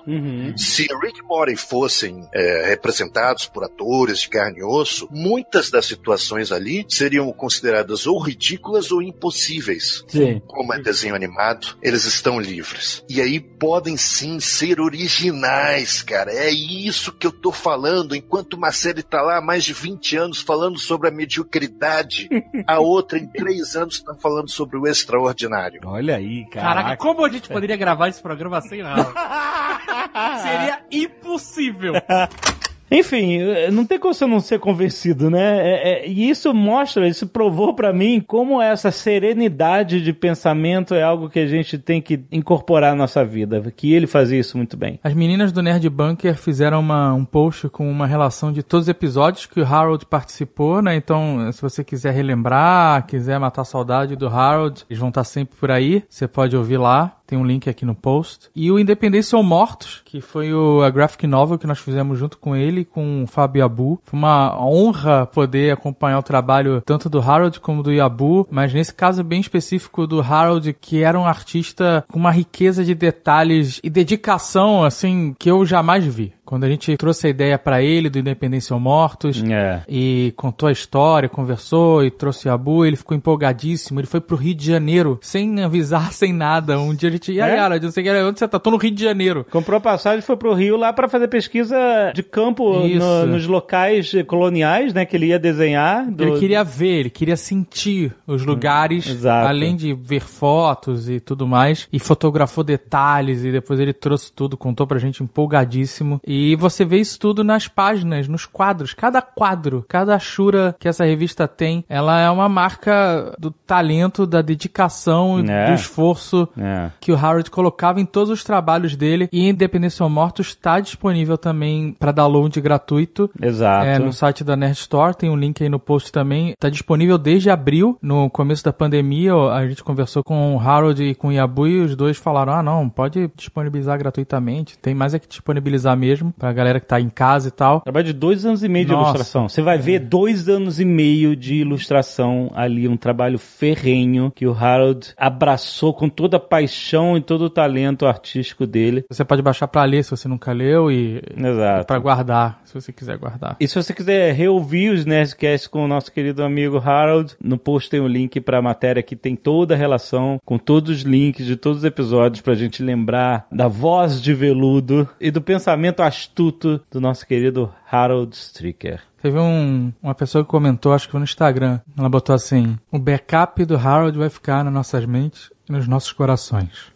Se 0.56 0.82
Rick 1.02 1.20
e 1.20 1.22
Morty 1.22 1.56
fossem 1.56 2.26
é, 2.32 2.66
representados 2.68 3.46
por 3.46 3.64
atores 3.64 4.20
de 4.20 4.28
carne 4.28 4.60
e 4.60 4.64
osso, 4.64 5.08
muitas 5.10 5.70
das 5.70 5.86
situações 5.86 6.52
ali 6.52 6.84
seriam 6.88 7.32
consideradas 7.32 8.06
ou 8.06 8.18
ridículas 8.18 8.90
ou 8.90 9.02
impossíveis. 9.02 10.04
Sim. 10.08 10.40
Como 10.46 10.72
é 10.72 10.80
desenho 10.80 11.14
animado, 11.14 11.76
eles 11.82 12.04
estão 12.04 12.40
livres. 12.40 13.04
E 13.08 13.20
aí 13.20 13.40
podem 13.40 13.96
sim 13.96 14.38
ser 14.40 14.80
originais, 14.80 16.02
cara. 16.02 16.32
É 16.32 16.50
isso 16.50 17.12
que 17.12 17.26
eu 17.26 17.32
tô 17.32 17.50
falando. 17.50 18.14
Enquanto 18.14 18.54
uma 18.54 18.72
série 18.72 19.02
tá 19.02 19.22
lá 19.22 19.38
há 19.38 19.40
mais 19.40 19.64
de 19.64 19.72
20 19.72 20.16
anos 20.16 20.40
falando 20.40 20.78
sobre 20.78 21.08
a 21.08 21.10
mediocridade, 21.10 22.28
a 22.66 22.78
outra 22.78 23.18
em 23.18 23.26
3 23.26 23.76
anos 23.76 24.00
tá 24.00 24.14
falando 24.14 24.50
sobre 24.50 24.76
o 24.76 24.86
extraordinário. 24.86 25.80
Olha 25.84 26.16
aí, 26.16 26.46
Caraca, 26.50 26.96
como 26.96 27.24
a 27.24 27.28
gente 27.28 27.48
poderia 27.48 27.76
gravar 27.76 28.08
esse 28.08 28.22
programa 28.22 28.60
sem 28.60 28.82
nada? 28.84 29.12
Seria 30.42 30.84
impossível. 30.90 31.94
Enfim, 32.90 33.38
eh, 33.40 33.70
não 33.70 33.84
tem 33.84 33.98
como 33.98 34.14
você 34.14 34.26
não 34.26 34.40
ser 34.40 34.58
convencido, 34.58 35.30
né? 35.30 35.58
É- 35.58 35.88
é- 36.04 36.08
e 36.08 36.28
isso 36.28 36.52
mostra, 36.54 37.08
isso 37.08 37.26
provou 37.26 37.74
pra 37.74 37.92
mim 37.92 38.22
como 38.24 38.60
essa 38.60 38.90
serenidade 38.90 40.02
de 40.02 40.12
pensamento 40.12 40.94
é 40.94 41.02
algo 41.02 41.28
que 41.28 41.38
a 41.40 41.46
gente 41.46 41.78
tem 41.78 42.00
que 42.00 42.20
incorporar 42.30 42.92
na 42.92 42.98
nossa 42.98 43.24
vida. 43.24 43.72
Que 43.74 43.92
ele 43.92 44.06
fazia 44.06 44.38
isso 44.38 44.56
muito 44.56 44.76
bem. 44.76 45.00
As 45.02 45.14
meninas 45.14 45.50
do 45.50 45.62
Nerd 45.62 45.88
Bunker 45.88 46.36
fizeram 46.36 46.80
uma, 46.80 47.12
um 47.12 47.24
post 47.24 47.68
com 47.68 47.90
uma 47.90 48.06
relação 48.06 48.52
de 48.52 48.62
todos 48.62 48.84
os 48.84 48.88
episódios 48.88 49.46
que 49.46 49.60
o 49.60 49.64
Harold 49.66 50.06
participou, 50.06 50.82
né? 50.82 50.94
Então, 50.94 51.50
se 51.52 51.60
você 51.60 51.82
quiser 51.82 52.12
relembrar, 52.12 53.06
quiser 53.06 53.38
matar 53.38 53.62
a 53.62 53.64
saudade 53.64 54.16
do 54.16 54.28
Harold, 54.28 54.84
eles 54.88 54.98
vão 55.00 55.08
estar 55.08 55.24
sempre 55.24 55.56
por 55.58 55.70
aí. 55.70 56.04
Você 56.08 56.28
pode 56.28 56.56
ouvir 56.56 56.76
lá. 56.76 57.16
Tem 57.26 57.38
um 57.38 57.44
link 57.44 57.70
aqui 57.70 57.86
no 57.86 57.94
post. 57.94 58.50
E 58.54 58.70
o 58.70 58.78
Independência 58.78 59.36
ou 59.38 59.42
Mortos, 59.42 60.02
que 60.04 60.20
foi 60.20 60.52
o, 60.52 60.82
a 60.82 60.90
graphic 60.90 61.26
novel 61.26 61.58
que 61.58 61.66
nós 61.66 61.78
fizemos 61.78 62.18
junto 62.18 62.36
com 62.36 62.54
ele 62.54 62.73
e 62.80 62.84
com 62.84 63.24
o 63.24 63.26
Fábio 63.26 63.64
Abu. 63.64 64.00
Foi 64.04 64.18
uma 64.18 64.58
honra 64.64 65.26
poder 65.26 65.72
acompanhar 65.72 66.18
o 66.18 66.22
trabalho 66.22 66.82
tanto 66.84 67.08
do 67.08 67.20
Harold 67.20 67.60
como 67.60 67.82
do 67.82 67.92
Yabu, 67.92 68.46
mas 68.50 68.72
nesse 68.72 68.94
caso 68.94 69.22
bem 69.22 69.40
específico 69.40 70.06
do 70.06 70.20
Harold, 70.20 70.72
que 70.72 71.02
era 71.02 71.18
um 71.18 71.26
artista 71.26 72.04
com 72.10 72.18
uma 72.18 72.30
riqueza 72.30 72.84
de 72.84 72.94
detalhes 72.94 73.80
e 73.82 73.90
dedicação, 73.90 74.84
assim, 74.84 75.34
que 75.38 75.50
eu 75.50 75.64
jamais 75.64 76.04
vi. 76.04 76.32
Quando 76.44 76.64
a 76.64 76.68
gente 76.68 76.94
trouxe 76.96 77.26
a 77.26 77.30
ideia 77.30 77.58
pra 77.58 77.82
ele 77.82 78.10
do 78.10 78.18
Independência 78.18 78.74
ou 78.74 78.80
Mortos 78.80 79.42
É. 79.42 79.82
e 79.88 80.32
contou 80.36 80.68
a 80.68 80.72
história, 80.72 81.28
conversou 81.28 82.04
e 82.04 82.10
trouxe 82.10 82.48
o 82.48 82.52
Abu, 82.52 82.84
ele 82.84 82.96
ficou 82.96 83.16
empolgadíssimo. 83.16 83.98
Ele 83.98 84.06
foi 84.06 84.20
pro 84.20 84.36
Rio 84.36 84.54
de 84.54 84.66
Janeiro 84.66 85.18
sem 85.22 85.62
avisar, 85.62 86.12
sem 86.12 86.32
nada. 86.32 86.78
Um 86.78 86.94
dia 86.94 87.08
a 87.08 87.12
gente, 87.12 87.32
e 87.32 87.40
aí, 87.40 87.52
É? 87.52 87.58
Harold, 87.58 87.84
não 87.84 87.92
sei 87.92 88.22
onde 88.22 88.38
você 88.38 88.46
tá? 88.48 88.58
Tô 88.58 88.70
no 88.70 88.76
Rio 88.76 88.90
de 88.90 89.02
Janeiro. 89.02 89.46
Comprou 89.50 89.78
a 89.78 89.80
passagem 89.80 90.18
e 90.18 90.22
foi 90.22 90.36
pro 90.36 90.52
Rio 90.54 90.76
lá 90.76 90.92
pra 90.92 91.08
fazer 91.08 91.28
pesquisa 91.28 91.76
de 92.14 92.22
campo 92.22 92.78
no- 92.80 93.26
nos 93.26 93.46
locais 93.46 94.12
coloniais, 94.26 94.92
né? 94.92 95.04
Que 95.06 95.16
ele 95.16 95.26
ia 95.26 95.38
desenhar. 95.38 96.10
do- 96.10 96.22
Ele 96.24 96.38
queria 96.38 96.62
ver, 96.62 97.00
ele 97.00 97.10
queria 97.10 97.36
sentir 97.36 98.12
os 98.26 98.44
lugares, 98.44 99.06
exato. 99.08 99.48
além 99.48 99.74
de 99.76 99.94
ver 99.94 100.20
fotos 100.20 101.08
e 101.08 101.20
tudo 101.20 101.46
mais, 101.46 101.88
e 101.92 101.98
fotografou 101.98 102.62
detalhes, 102.64 103.44
e 103.44 103.50
depois 103.52 103.80
ele 103.80 103.92
trouxe 103.92 104.32
tudo, 104.32 104.56
contou 104.56 104.86
pra 104.86 104.98
gente 104.98 105.22
empolgadíssimo. 105.22 106.20
E 106.26 106.33
você 106.58 106.84
vê 106.84 106.98
isso 106.98 107.18
tudo 107.18 107.42
nas 107.44 107.68
páginas, 107.68 108.28
nos 108.28 108.46
quadros. 108.46 108.94
Cada 108.94 109.20
quadro, 109.22 109.84
cada 109.88 110.14
achura 110.14 110.74
que 110.78 110.88
essa 110.88 111.04
revista 111.04 111.46
tem, 111.46 111.84
ela 111.88 112.20
é 112.20 112.30
uma 112.30 112.48
marca 112.48 113.34
do 113.38 113.50
talento, 113.50 114.26
da 114.26 114.42
dedicação, 114.42 115.40
e 115.40 115.50
É. 115.50 115.66
do 115.68 115.74
esforço 115.74 116.48
É. 116.58 116.90
que 117.00 117.12
o 117.12 117.16
Howard 117.16 117.50
colocava 117.50 118.00
em 118.00 118.06
todos 118.06 118.30
os 118.30 118.44
trabalhos 118.44 118.96
dele. 118.96 119.28
E 119.32 119.48
Independência 119.48 120.02
ou 120.04 120.10
Mortos 120.10 120.48
está 120.48 120.80
disponível 120.80 121.36
também 121.38 121.92
para 121.98 122.12
download 122.12 122.60
gratuito. 122.60 123.30
Exato. 123.40 123.86
É, 123.86 123.98
no 123.98 124.12
site 124.12 124.42
da 124.44 124.56
Nerd 124.56 124.76
Store, 124.78 125.14
tem 125.14 125.30
um 125.30 125.36
link 125.36 125.62
aí 125.62 125.68
no 125.68 125.78
post 125.78 126.10
também. 126.10 126.50
Está 126.50 126.68
disponível 126.68 127.18
desde 127.18 127.50
abril, 127.50 127.98
no 128.00 128.28
começo 128.30 128.64
da 128.64 128.72
pandemia. 128.72 129.34
A 129.34 129.66
gente 129.66 129.82
conversou 129.84 130.22
com 130.22 130.56
o 130.56 130.60
Harold 130.60 131.02
e 131.02 131.14
com 131.14 131.28
o 131.28 131.32
Yabu 131.32 131.66
e 131.66 131.80
os 131.80 131.94
dois 131.96 132.16
falaram: 132.16 132.52
ah, 132.52 132.62
não, 132.62 132.88
pode 132.88 133.30
disponibilizar 133.36 133.98
gratuitamente. 133.98 134.78
Tem 134.78 134.94
mais 134.94 135.14
é 135.14 135.18
que 135.18 135.28
disponibilizar 135.28 135.96
mesmo. 135.96 136.23
Mesmo, 136.24 136.34
pra 136.38 136.52
galera 136.52 136.80
que 136.80 136.86
tá 136.86 137.00
em 137.00 137.10
casa 137.10 137.48
e 137.48 137.50
tal. 137.50 137.80
Trabalho 137.80 138.06
de 138.06 138.12
dois 138.12 138.46
anos 138.46 138.62
e 138.62 138.68
meio 138.68 138.86
de 138.86 138.92
Nossa. 138.92 139.10
ilustração. 139.10 139.48
Você 139.48 139.62
vai 139.62 139.78
ver 139.78 139.98
dois 140.00 140.48
anos 140.48 140.80
e 140.80 140.84
meio 140.84 141.36
de 141.36 141.56
ilustração 141.56 142.50
ali, 142.54 142.88
um 142.88 142.96
trabalho 142.96 143.38
ferrenho 143.38 144.32
que 144.34 144.46
o 144.46 144.52
Harold 144.52 145.12
abraçou 145.16 145.92
com 145.92 146.08
toda 146.08 146.36
a 146.36 146.40
paixão 146.40 147.16
e 147.16 147.20
todo 147.20 147.42
o 147.42 147.50
talento 147.50 148.06
artístico 148.06 148.66
dele. 148.66 149.04
Você 149.10 149.24
pode 149.24 149.42
baixar 149.42 149.68
pra 149.68 149.84
ler 149.84 150.02
se 150.04 150.10
você 150.10 150.28
nunca 150.28 150.52
leu 150.52 150.90
e 150.90 151.22
Exato. 151.36 151.86
pra 151.86 151.98
guardar, 151.98 152.60
se 152.64 152.74
você 152.74 152.92
quiser 152.92 153.18
guardar. 153.18 153.56
E 153.60 153.68
se 153.68 153.74
você 153.74 153.92
quiser 153.92 154.32
reouvir 154.34 154.90
os 154.90 155.04
Nerdcasts 155.04 155.66
com 155.66 155.84
o 155.84 155.88
nosso 155.88 156.10
querido 156.12 156.42
amigo 156.42 156.78
Harold, 156.78 157.34
no 157.42 157.58
post 157.58 157.90
tem 157.90 158.00
o 158.00 158.08
link 158.08 158.40
pra 158.40 158.62
matéria 158.62 159.02
que 159.02 159.16
tem 159.16 159.36
toda 159.36 159.74
a 159.74 159.76
relação, 159.76 160.38
com 160.44 160.58
todos 160.58 160.90
os 160.90 161.02
links 161.02 161.44
de 161.46 161.56
todos 161.56 161.78
os 161.78 161.84
episódios 161.84 162.40
pra 162.40 162.54
gente 162.54 162.82
lembrar 162.82 163.46
da 163.50 163.68
voz 163.68 164.20
de 164.20 164.32
veludo 164.34 165.08
e 165.20 165.30
do 165.30 165.40
pensamento 165.40 166.02
astuto 166.14 166.80
do 166.90 167.00
nosso 167.00 167.26
querido 167.26 167.74
Harold 167.90 168.34
Stricker. 168.34 169.02
Teve 169.20 169.38
um, 169.38 169.92
uma 170.02 170.14
pessoa 170.14 170.44
que 170.44 170.50
comentou, 170.50 170.92
acho 170.92 171.06
que 171.06 171.12
foi 171.12 171.20
no 171.20 171.24
Instagram. 171.24 171.80
Ela 171.98 172.08
botou 172.08 172.34
assim: 172.34 172.78
o 172.90 172.98
backup 172.98 173.64
do 173.64 173.76
Harold 173.76 174.16
vai 174.16 174.30
ficar 174.30 174.64
nas 174.64 174.72
nossas 174.72 175.04
mentes 175.04 175.50
e 175.68 175.72
nos 175.72 175.88
nossos 175.88 176.12
corações. 176.12 176.92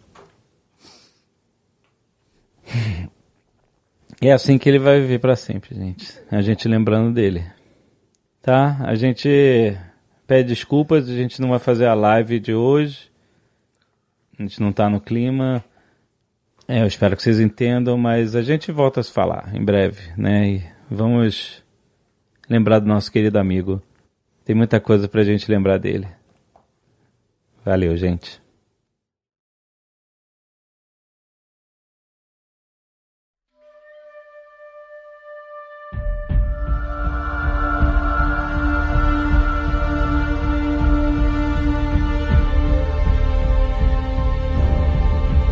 É 4.20 4.32
assim 4.32 4.58
que 4.58 4.68
ele 4.68 4.80
vai 4.80 5.00
viver 5.00 5.20
pra 5.20 5.36
sempre, 5.36 5.76
gente. 5.76 6.12
A 6.28 6.42
gente 6.42 6.66
lembrando 6.66 7.14
dele. 7.14 7.46
Tá? 8.42 8.76
A 8.80 8.96
gente 8.96 9.78
pede 10.26 10.48
desculpas, 10.48 11.08
a 11.08 11.14
gente 11.14 11.40
não 11.40 11.50
vai 11.50 11.60
fazer 11.60 11.86
a 11.86 11.94
live 11.94 12.40
de 12.40 12.52
hoje. 12.52 13.12
A 14.36 14.42
gente 14.42 14.60
não 14.60 14.72
tá 14.72 14.90
no 14.90 15.00
clima. 15.00 15.64
É, 16.70 16.82
eu 16.82 16.86
espero 16.86 17.16
que 17.16 17.22
vocês 17.22 17.40
entendam, 17.40 17.96
mas 17.96 18.36
a 18.36 18.42
gente 18.42 18.70
volta 18.70 19.00
a 19.00 19.02
se 19.02 19.10
falar 19.10 19.50
em 19.56 19.64
breve, 19.64 20.12
né? 20.18 20.50
E 20.50 20.62
vamos 20.90 21.64
lembrar 22.46 22.78
do 22.78 22.86
nosso 22.86 23.10
querido 23.10 23.38
amigo. 23.38 23.82
Tem 24.44 24.54
muita 24.54 24.78
coisa 24.78 25.08
pra 25.08 25.24
gente 25.24 25.50
lembrar 25.50 25.78
dele. 25.78 26.06
Valeu, 27.64 27.96
gente. 27.96 28.38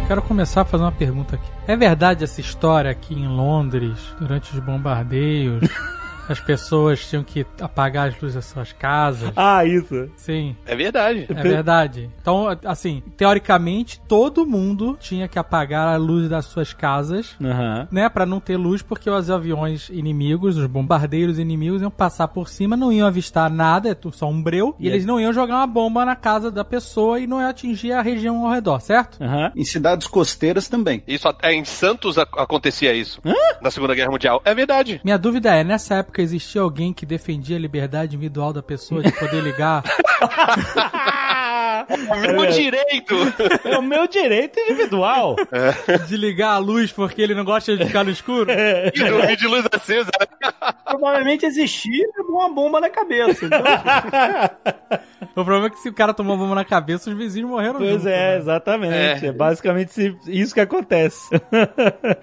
Quero 0.07 0.23
começar 0.23 0.61
a 0.61 0.65
fazer 0.65 0.85
uma 0.85 0.93
pergunta 0.93 1.35
aqui. 1.35 1.51
É 1.67 1.77
verdade 1.77 2.23
essa 2.23 2.41
história 2.41 2.89
aqui 2.89 3.13
em 3.13 3.27
Londres, 3.27 3.99
durante 4.21 4.53
os 4.53 4.61
bombardeios, 4.61 5.69
as 6.33 6.41
pessoas 6.41 7.07
tinham 7.09 7.23
que 7.25 7.47
apagar 7.61 8.09
as 8.09 8.21
luzes 8.21 8.35
das 8.37 8.45
suas 8.47 8.73
casas? 8.73 9.31
Ah, 9.37 9.65
isso. 9.65 10.09
Sim. 10.17 10.57
É 10.67 10.75
verdade. 10.75 11.27
É 11.29 11.35
verdade. 11.43 12.11
Então, 12.21 12.47
assim, 12.65 13.03
teoricamente, 13.17 14.01
todo 14.09 14.47
mundo 14.47 14.97
tinha 15.01 15.29
que 15.29 15.39
apagar 15.39 15.89
a 15.89 15.97
luz 15.97 16.29
das 16.29 16.47
suas 16.47 16.73
casas, 16.73 17.35
Aham. 17.43 17.89
né? 17.91 18.09
Pra 18.09 18.25
não 18.25 18.41
ter 18.41 18.57
luz, 18.57 18.83
porque 18.83 19.11
os 19.11 19.31
aviões 19.31 19.89
inimigos, 19.91 20.57
os 20.57 20.67
bombardeiros 20.67 21.39
inimigos, 21.39 21.83
iam 21.83 21.91
passar 21.91 22.29
por 22.29 22.49
cima, 22.49 22.77
não 22.77 22.93
iam 22.93 23.07
avistar 23.07 23.51
nada, 23.51 23.91
é 23.91 23.97
só 24.13 24.29
um 24.29 24.43
breu, 24.43 24.75
e 24.79 24.85
E 24.87 24.89
eles 24.89 25.03
aí? 25.03 25.07
não 25.07 25.21
iam 25.21 25.33
jogar 25.33 25.57
uma 25.57 25.67
bomba 25.67 26.05
na 26.05 26.17
casa 26.17 26.51
da 26.51 26.65
pessoa 26.65 27.19
e 27.21 27.27
não 27.27 27.41
ia 27.41 27.49
atingir 27.49 27.93
a 27.93 28.01
região 28.03 28.45
ao 28.47 28.53
redor, 28.53 28.81
certo? 28.81 29.23
Aham. 29.23 29.53
Em 29.55 29.65
cidades 29.65 30.07
costeiras 30.07 30.69
também. 30.69 31.03
Isso 31.07 31.29
até 31.29 31.53
em 31.53 31.65
Santos 31.65 32.17
ac- 32.19 32.39
acontecia 32.39 32.93
isso. 32.95 33.21
Na 33.61 33.71
Segunda 33.71 33.95
Guerra 33.95 34.11
Mundial. 34.11 34.41
É 34.45 34.55
verdade. 34.55 35.01
Minha 35.05 35.19
dúvida 35.19 35.55
é, 35.55 35.65
nessa 35.65 35.97
época 35.97 36.16
existia 36.23 36.61
alguém 36.61 36.93
que 36.93 37.07
defendia 37.07 37.57
a 37.57 37.61
liberdade 37.61 38.17
individual 38.17 38.53
da 38.53 38.63
pessoa 38.63 39.03
de 39.03 39.13
poder 39.13 39.43
ligar? 39.43 39.83
O 41.89 42.33
meu 42.33 42.47
direito. 42.51 43.15
É 43.65 43.79
o 43.79 43.83
meu 43.83 44.07
direito 44.09 44.59
individual. 44.61 45.37
de 46.09 46.17
ligar 46.17 46.53
a 46.55 46.59
luz 46.59 46.91
porque 46.93 47.23
ele 47.23 47.35
não 47.35 47.45
gosta 47.45 47.77
de 47.77 47.85
ficar 47.87 48.05
no 48.05 48.11
escuro? 48.11 48.51
E 48.51 49.01
eu 49.01 49.27
vi 49.27 49.37
de 49.37 49.47
luz 49.47 49.65
acesa. 49.73 50.11
né? 50.21 50.53
Provavelmente 50.85 51.45
existia 51.47 52.05
uma 52.29 52.49
bomba 52.53 52.81
na 52.81 52.89
cabeça. 52.91 53.47
Então, 53.47 53.61
O 55.35 55.45
problema 55.45 55.67
é 55.67 55.71
que 55.71 55.79
se 55.79 55.89
o 55.89 55.93
cara 55.93 56.15
tomou 56.15 56.35
uma 56.35 56.43
bomba 56.45 56.55
na 56.55 56.65
cabeça, 56.65 57.11
os 57.11 57.17
vizinhos 57.17 57.51
morreram 57.51 57.75
Pois 57.79 57.91
junto, 57.91 58.09
é, 58.09 58.33
né? 58.33 58.37
exatamente. 58.39 59.27
É. 59.27 59.29
É 59.29 59.33
basicamente 59.33 60.17
isso 60.27 60.55
que 60.55 60.61
acontece. 60.61 61.29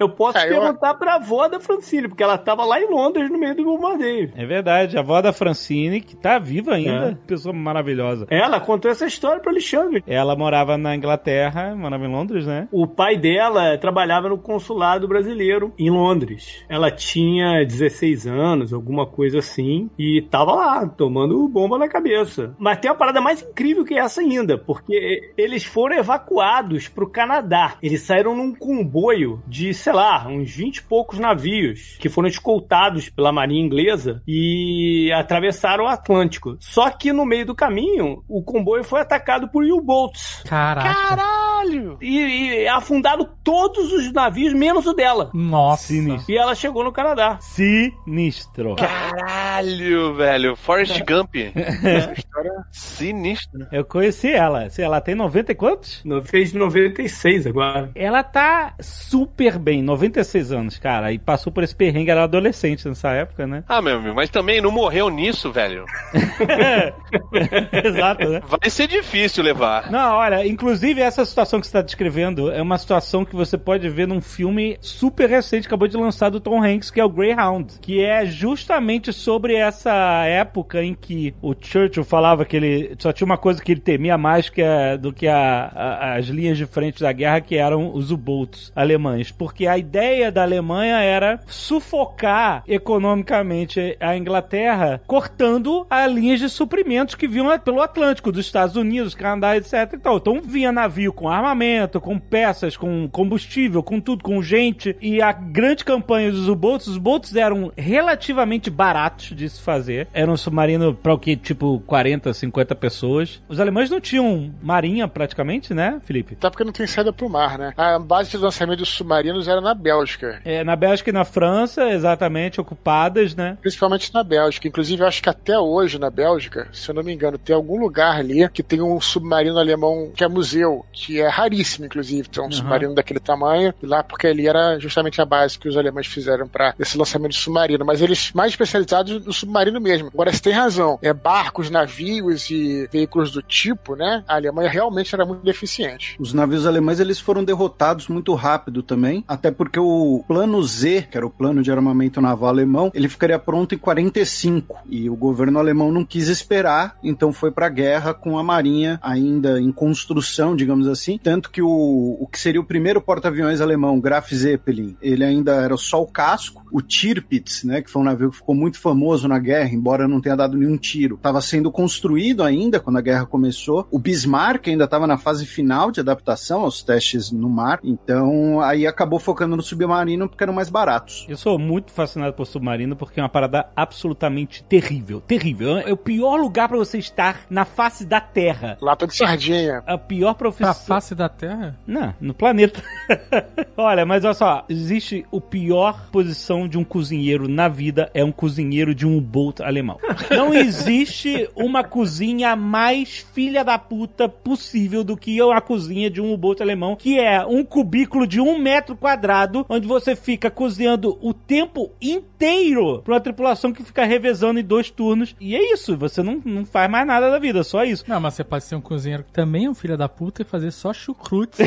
eu 0.00 0.08
posso 0.08 0.38
É, 0.38 0.46
eu- 0.50 0.60
perguntar 0.60 0.94
pra 0.94 1.14
avó 1.14 1.46
da 1.48 1.60
Francine, 1.60 2.08
porque 2.08 2.22
ela 2.22 2.36
tava 2.38 2.64
lá 2.64 2.80
em 2.80 2.90
Londres 2.90 3.30
no 3.30 3.38
meio 3.38 3.54
do 3.54 3.64
bombardeio. 3.64 4.32
É 4.36 4.44
verdade, 4.44 4.96
a 4.96 5.00
avó 5.00 5.20
da 5.22 5.32
Francine, 5.32 6.00
que 6.00 6.16
tá 6.16 6.38
viva 6.38 6.74
ainda, 6.74 7.10
É. 7.10 7.16
pessoa 7.26 7.52
maravilhosa. 7.54 8.26
Ela 8.30 8.58
contou 8.60 8.90
essa 8.90 9.06
história 9.06 9.40
pro 9.40 9.52
Alexandre. 9.54 10.02
Ela 10.06 10.36
morava 10.36 10.76
na 10.76 10.94
Inglaterra, 10.94 11.74
morava 11.74 12.04
em 12.04 12.12
Londres, 12.12 12.46
né? 12.46 12.68
O 12.70 12.86
pai 12.86 13.16
dela 13.16 13.78
trabalhava 13.78 14.28
no 14.28 14.38
consulado 14.38 15.08
brasileiro 15.08 15.72
em 15.78 15.90
Londres. 15.90 16.64
Ela 16.68 16.90
tinha 16.90 17.64
16 17.64 18.26
anos, 18.26 18.72
alguma 18.72 19.06
coisa 19.06 19.38
assim, 19.38 19.88
e 19.98 20.22
tava 20.22 20.54
lá, 20.54 20.86
tomando 20.86 21.48
bomba 21.48 21.78
na 21.78 21.88
cabeça. 21.88 22.54
Mas 22.58 22.78
tem 22.78 22.90
uma 22.90 22.96
parada 22.96 23.20
mais 23.20 23.42
incrível 23.42 23.84
que 23.84 23.94
essa 23.94 24.20
ainda, 24.20 24.58
porque 24.58 25.32
eles 25.36 25.64
foram 25.64 25.96
evacuados 25.96 26.88
pro 26.88 27.10
Canadá. 27.10 27.76
Eles 27.82 28.02
saíram 28.02 28.36
num 28.36 28.54
comboio 28.54 29.42
de, 29.46 29.72
sei 29.72 29.92
lá, 29.92 30.26
uns 30.26 30.50
20 30.50 30.76
e 30.78 30.82
poucos 30.82 31.18
navios, 31.18 31.96
que 31.98 32.08
foram 32.08 32.28
escoltados 32.28 33.08
pela 33.08 33.32
marinha 33.32 33.64
inglesa 33.64 34.22
e 34.26 35.12
atravessaram 35.12 35.84
o 35.84 35.88
Atlântico. 35.88 36.56
Só 36.58 36.90
que 36.90 37.12
no 37.12 37.24
meio 37.24 37.46
do 37.46 37.54
caminho, 37.54 38.22
o 38.28 38.42
comboio 38.42 38.82
foi 38.82 39.00
atacado 39.00 39.43
por 39.48 39.64
U-boats. 39.64 40.42
Caraca. 40.48 40.94
Caralho. 40.94 41.98
E, 42.00 42.18
e 42.62 42.68
afundaram 42.68 43.28
todos 43.42 43.92
os 43.92 44.12
navios, 44.12 44.52
menos 44.52 44.86
o 44.86 44.92
dela. 44.92 45.30
Nossa. 45.34 45.88
Sinistro. 45.88 46.32
E 46.32 46.36
ela 46.36 46.54
chegou 46.54 46.84
no 46.84 46.92
Canadá. 46.92 47.38
Sinistro. 47.40 48.76
Caralho, 48.76 50.14
velho. 50.14 50.56
Forrest 50.56 51.00
Gump. 51.04 51.34
Essa 51.56 52.12
história 52.12 52.52
Sinistro. 52.70 53.66
Eu 53.72 53.84
conheci 53.84 54.30
ela. 54.30 54.68
Sei, 54.70 54.84
ela 54.84 55.00
tem 55.00 55.14
90 55.14 55.52
e 55.52 55.54
quantos? 55.54 56.00
No- 56.04 56.22
Fez 56.24 56.52
96 56.52 57.46
agora. 57.46 57.90
Ela 57.94 58.22
tá 58.22 58.74
super 58.80 59.58
bem, 59.58 59.82
96 59.82 60.52
anos, 60.52 60.78
cara. 60.78 61.12
E 61.12 61.18
passou 61.18 61.52
por 61.52 61.62
esse 61.64 61.74
perrengue, 61.74 62.10
era 62.10 62.24
adolescente 62.24 62.86
nessa 62.88 63.10
época, 63.10 63.46
né? 63.46 63.64
Ah, 63.68 63.80
meu 63.82 63.96
amigo, 63.96 64.14
mas 64.14 64.30
também 64.30 64.60
não 64.60 64.70
morreu 64.70 65.08
nisso, 65.10 65.50
velho. 65.52 65.84
Exato, 67.84 68.28
né? 68.28 68.40
Vai 68.46 68.70
ser 68.70 68.86
difícil 68.88 69.23
levar. 69.42 69.90
Não, 69.90 70.14
olha, 70.16 70.46
inclusive 70.46 71.00
essa 71.00 71.24
situação 71.24 71.60
que 71.60 71.66
você 71.66 71.70
está 71.70 71.82
descrevendo 71.82 72.50
é 72.50 72.60
uma 72.62 72.78
situação 72.78 73.24
que 73.24 73.34
você 73.34 73.56
pode 73.58 73.88
ver 73.88 74.06
num 74.06 74.20
filme 74.20 74.76
super 74.80 75.28
recente, 75.28 75.66
acabou 75.66 75.88
de 75.88 75.96
lançar 75.96 76.30
do 76.30 76.40
Tom 76.40 76.62
Hanks, 76.62 76.90
que 76.90 77.00
é 77.00 77.04
o 77.04 77.08
Greyhound, 77.08 77.74
que 77.80 78.02
é 78.04 78.24
justamente 78.26 79.12
sobre 79.12 79.54
essa 79.54 79.92
época 80.26 80.82
em 80.82 80.94
que 80.94 81.34
o 81.42 81.54
Churchill 81.58 82.04
falava 82.04 82.44
que 82.44 82.56
ele 82.56 82.94
só 82.98 83.12
tinha 83.12 83.26
uma 83.26 83.38
coisa 83.38 83.62
que 83.62 83.72
ele 83.72 83.80
temia 83.80 84.16
mais 84.18 84.48
que 84.48 84.62
a- 84.62 84.96
do 84.96 85.12
que 85.12 85.26
a- 85.26 85.70
a- 85.74 86.14
as 86.16 86.26
linhas 86.26 86.56
de 86.58 86.66
frente 86.66 87.00
da 87.00 87.12
guerra, 87.12 87.40
que 87.40 87.56
eram 87.56 87.92
os 87.94 88.10
U-boats 88.10 88.72
alemães, 88.74 89.30
porque 89.30 89.66
a 89.66 89.76
ideia 89.78 90.30
da 90.30 90.42
Alemanha 90.42 90.96
era 91.00 91.40
sufocar 91.46 92.62
economicamente 92.66 93.96
a 94.00 94.16
Inglaterra, 94.16 95.00
cortando 95.06 95.86
as 95.90 96.10
linhas 96.12 96.40
de 96.40 96.48
suprimentos 96.48 97.14
que 97.14 97.28
vinham 97.28 97.56
pelo 97.58 97.80
Atlântico, 97.82 98.32
dos 98.32 98.46
Estados 98.46 98.76
Unidos, 98.76 99.13
Canadá, 99.16 99.56
etc. 99.56 99.92
e 99.94 99.98
tal. 99.98 100.16
Então 100.16 100.40
vinha 100.40 100.72
navio 100.72 101.12
com 101.12 101.28
armamento, 101.28 102.00
com 102.00 102.18
peças, 102.18 102.76
com 102.76 103.08
combustível, 103.08 103.82
com 103.82 104.00
tudo, 104.00 104.22
com 104.22 104.42
gente. 104.42 104.96
E 105.00 105.20
a 105.20 105.32
grande 105.32 105.84
campanha 105.84 106.30
dos 106.30 106.48
U-boats, 106.48 106.86
os 106.86 106.98
boats 106.98 107.34
eram 107.34 107.72
relativamente 107.76 108.70
baratos 108.70 109.34
de 109.34 109.48
se 109.48 109.60
fazer. 109.60 110.08
Era 110.12 110.30
um 110.30 110.36
submarino 110.36 110.94
para 110.94 111.14
o 111.14 111.18
que, 111.18 111.36
tipo, 111.36 111.82
40, 111.86 112.32
50 112.32 112.74
pessoas. 112.74 113.42
Os 113.48 113.60
alemães 113.60 113.90
não 113.90 114.00
tinham 114.00 114.52
marinha 114.62 115.06
praticamente, 115.08 115.72
né, 115.74 116.00
Felipe? 116.04 116.34
Até 116.34 116.50
porque 116.50 116.64
não 116.64 116.72
tem 116.72 116.86
saída 116.86 117.12
pro 117.12 117.28
mar, 117.28 117.58
né? 117.58 117.72
A 117.76 117.98
base 117.98 118.30
de 118.30 118.36
lançamento 118.36 118.78
dos 118.78 118.88
submarinos 118.88 119.48
era 119.48 119.60
na 119.60 119.74
Bélgica. 119.74 120.40
É, 120.44 120.64
na 120.64 120.76
Bélgica 120.76 121.10
e 121.10 121.12
na 121.12 121.24
França, 121.24 121.90
exatamente, 121.90 122.60
ocupadas, 122.60 123.34
né? 123.34 123.56
Principalmente 123.60 124.12
na 124.12 124.22
Bélgica. 124.22 124.68
Inclusive, 124.68 125.02
eu 125.02 125.06
acho 125.06 125.22
que 125.22 125.28
até 125.28 125.58
hoje 125.58 125.98
na 125.98 126.10
Bélgica, 126.10 126.68
se 126.72 126.90
eu 126.90 126.94
não 126.94 127.02
me 127.02 127.12
engano, 127.12 127.38
tem 127.38 127.54
algum 127.54 127.78
lugar 127.78 128.16
ali 128.16 128.48
que 128.48 128.62
tem 128.62 128.80
um 128.80 129.00
submarino 129.04 129.58
alemão 129.58 130.10
que 130.14 130.24
é 130.24 130.28
museu, 130.28 130.84
que 130.92 131.20
é 131.20 131.28
raríssimo, 131.28 131.86
inclusive. 131.86 132.28
Tem 132.28 132.44
um 132.44 132.50
submarino 132.50 132.94
daquele 132.94 133.20
tamanho. 133.20 133.74
E 133.82 133.86
lá, 133.86 134.02
porque 134.02 134.26
ali 134.26 134.46
era 134.46 134.78
justamente 134.78 135.20
a 135.20 135.24
base 135.24 135.58
que 135.58 135.68
os 135.68 135.76
alemães 135.76 136.06
fizeram 136.06 136.48
para 136.48 136.74
esse 136.78 136.96
lançamento 136.96 137.32
de 137.32 137.38
submarino. 137.38 137.84
Mas 137.84 138.00
eles 138.00 138.32
mais 138.32 138.52
especializados 138.52 139.24
no 139.24 139.32
submarino 139.32 139.80
mesmo. 139.80 140.08
Agora, 140.12 140.32
você 140.32 140.40
tem 140.40 140.52
razão. 140.52 140.98
É 141.02 141.12
barcos, 141.12 141.70
navios 141.70 142.50
e, 142.50 142.88
veículos 142.90 143.30
do 143.30 143.42
tipo, 143.42 143.96
né? 143.96 144.24
A 144.26 144.34
Alemanha 144.34 144.68
realmente 144.68 145.14
era 145.14 145.24
muito 145.24 145.44
deficiente. 145.44 146.16
Os 146.18 146.32
navios 146.32 146.66
alemães 146.66 147.00
eles 147.00 147.18
foram 147.18 147.44
derrotados 147.44 148.08
muito 148.08 148.34
rápido 148.34 148.82
também, 148.82 149.24
até 149.26 149.50
porque 149.50 149.78
o 149.78 150.24
plano 150.26 150.62
Z, 150.62 151.08
que 151.10 151.16
era 151.16 151.26
o 151.26 151.30
plano 151.30 151.62
de 151.62 151.70
armamento 151.70 152.20
naval 152.20 152.50
alemão, 152.50 152.90
ele 152.94 153.08
ficaria 153.08 153.38
pronto 153.38 153.74
em 153.74 153.78
45 153.78 154.78
e 154.88 155.08
o 155.10 155.16
governo 155.16 155.58
alemão 155.58 155.90
não 155.92 156.04
quis 156.04 156.28
esperar, 156.28 156.96
então 157.02 157.32
foi 157.32 157.50
para 157.50 157.66
a 157.66 157.70
guerra 157.70 158.14
com 158.14 158.38
a 158.38 158.42
marinha 158.42 158.93
ainda 159.02 159.60
em 159.60 159.72
construção, 159.72 160.56
digamos 160.56 160.88
assim, 160.88 161.18
tanto 161.18 161.50
que 161.50 161.62
o, 161.62 162.16
o 162.20 162.26
que 162.26 162.38
seria 162.38 162.60
o 162.60 162.64
primeiro 162.64 163.00
porta-aviões 163.00 163.60
alemão, 163.60 164.00
Graf 164.00 164.32
Zeppelin, 164.32 164.96
ele 165.00 165.24
ainda 165.24 165.54
era 165.54 165.76
só 165.76 166.02
o 166.02 166.06
casco, 166.06 166.64
o 166.72 166.80
Tirpitz, 166.80 167.64
né, 167.64 167.82
que 167.82 167.90
foi 167.90 168.02
um 168.02 168.04
navio 168.04 168.30
que 168.30 168.36
ficou 168.36 168.54
muito 168.54 168.80
famoso 168.80 169.28
na 169.28 169.38
guerra, 169.38 169.70
embora 169.70 170.08
não 170.08 170.20
tenha 170.20 170.36
dado 170.36 170.56
nenhum 170.56 170.76
tiro, 170.76 171.16
estava 171.16 171.40
sendo 171.40 171.70
construído 171.70 172.42
ainda 172.42 172.80
quando 172.80 172.98
a 172.98 173.02
guerra 173.02 173.26
começou. 173.26 173.86
O 173.90 173.98
Bismarck 173.98 174.68
ainda 174.68 174.84
estava 174.84 175.06
na 175.06 175.16
fase 175.16 175.46
final 175.46 175.90
de 175.90 176.00
adaptação 176.00 176.62
aos 176.62 176.82
testes 176.82 177.30
no 177.30 177.48
mar, 177.48 177.80
então 177.82 178.60
aí 178.60 178.86
acabou 178.86 179.18
focando 179.18 179.56
no 179.56 179.62
submarino 179.62 180.28
porque 180.28 180.42
eram 180.42 180.52
mais 180.52 180.68
baratos. 180.68 181.26
Eu 181.28 181.36
sou 181.36 181.58
muito 181.58 181.92
fascinado 181.92 182.34
por 182.34 182.46
submarino 182.46 182.96
porque 182.96 183.20
é 183.20 183.22
uma 183.22 183.28
parada 183.28 183.68
absolutamente 183.74 184.64
terrível. 184.64 185.20
Terrível. 185.20 185.78
É 185.78 185.92
o 185.92 185.96
pior 185.96 186.36
lugar 186.36 186.68
para 186.68 186.78
você 186.78 186.98
estar 186.98 187.42
na 187.48 187.64
face 187.64 188.04
da 188.04 188.20
Terra. 188.20 188.76
Lata 188.84 189.06
de 189.06 189.16
sardinha. 189.16 189.82
A 189.86 189.96
pior 189.96 190.34
profissão. 190.34 190.68
Na 190.68 190.74
face 190.74 191.14
da 191.14 191.26
Terra? 191.26 191.74
Não, 191.86 192.14
no 192.20 192.34
planeta. 192.34 192.82
olha, 193.78 194.04
mas 194.04 194.26
olha 194.26 194.34
só, 194.34 194.64
existe 194.68 195.24
o 195.30 195.40
pior 195.40 196.10
posição 196.12 196.68
de 196.68 196.76
um 196.76 196.84
cozinheiro 196.84 197.48
na 197.48 197.66
vida 197.66 198.10
é 198.12 198.22
um 198.22 198.30
cozinheiro 198.30 198.94
de 198.94 199.06
um 199.06 199.16
U-boat 199.16 199.62
alemão. 199.62 199.98
Não 200.30 200.52
existe 200.52 201.48
uma 201.56 201.82
cozinha 201.82 202.54
mais 202.54 203.26
filha 203.32 203.64
da 203.64 203.78
puta 203.78 204.28
possível 204.28 205.02
do 205.02 205.16
que 205.16 205.40
a 205.40 205.60
cozinha 205.62 206.10
de 206.10 206.20
um 206.20 206.34
U-boat 206.34 206.62
alemão, 206.62 206.94
que 206.94 207.18
é 207.18 207.44
um 207.46 207.64
cubículo 207.64 208.26
de 208.26 208.38
um 208.38 208.58
metro 208.58 208.94
quadrado, 208.94 209.64
onde 209.66 209.86
você 209.86 210.14
fica 210.14 210.50
cozinhando 210.50 211.18
o 211.22 211.32
tempo 211.32 211.90
inteiro 212.02 213.00
pra 213.02 213.14
uma 213.14 213.20
tripulação 213.20 213.72
que 213.72 213.82
fica 213.82 214.04
revezando 214.04 214.60
em 214.60 214.64
dois 214.64 214.90
turnos. 214.90 215.34
E 215.40 215.56
é 215.56 215.72
isso, 215.72 215.96
você 215.96 216.22
não, 216.22 216.42
não 216.44 216.66
faz 216.66 216.90
mais 216.90 217.06
nada 217.06 217.30
da 217.30 217.38
vida, 217.38 217.64
só 217.64 217.82
isso. 217.82 218.04
Não, 218.06 218.20
mas 218.20 218.34
você 218.34 218.44
pode 218.44 218.64
ser 218.64 218.73
um 218.76 218.80
cozinheiro 218.80 219.22
que 219.24 219.32
também 219.32 219.66
é 219.66 219.70
um 219.70 219.74
filho 219.74 219.96
da 219.96 220.08
puta 220.08 220.42
e 220.42 220.44
fazer 220.44 220.70
só 220.70 220.92
chucrute. 220.92 221.62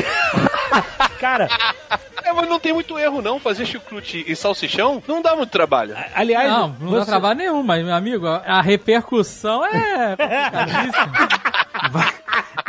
Cara, 1.20 1.48
É, 2.22 2.32
mas 2.32 2.48
não 2.48 2.58
tem 2.60 2.72
muito 2.72 2.98
erro, 2.98 3.20
não. 3.22 3.40
Fazer 3.40 3.64
chucrute 3.66 4.24
e 4.26 4.36
salsichão 4.36 5.02
não 5.08 5.20
dá 5.22 5.34
muito 5.34 5.50
trabalho. 5.50 5.96
aliás, 6.14 6.50
não, 6.50 6.68
não 6.80 6.92
dá 6.92 6.98
você- 7.00 7.10
trabalho 7.10 7.38
nenhum, 7.38 7.62
mas, 7.62 7.84
meu 7.84 7.94
amigo, 7.94 8.26
a 8.26 8.60
repercussão 8.60 9.64
é 9.64 10.16
complicadíssima. 10.16 11.12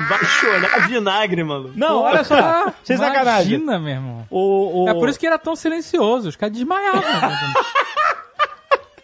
Vai 0.10 0.23
chorar 0.25 0.88
vinagre, 0.88 1.43
mano. 1.43 1.71
Não, 1.75 2.02
olha 2.04 2.23
só, 2.23 2.71
sem 2.84 2.95
sacanagem. 2.97 3.56
Imagina, 3.56 3.78
meu 3.80 3.93
irmão. 3.93 4.25
O, 4.30 4.84
o... 4.86 4.89
É 4.89 4.93
por 4.93 5.10
isso 5.10 5.19
que 5.19 5.28
era 5.28 5.38
tão 5.38 5.56
silencioso, 5.56 6.30
os 6.30 6.36
caras 6.36 6.56
desmaiavam. 6.56 7.02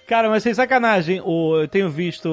Cara, 0.07 0.29
mas 0.29 0.43
sem 0.43 0.53
sacanagem, 0.53 1.19
o, 1.23 1.61
eu 1.61 1.67
tenho 1.67 1.89
visto 1.89 2.29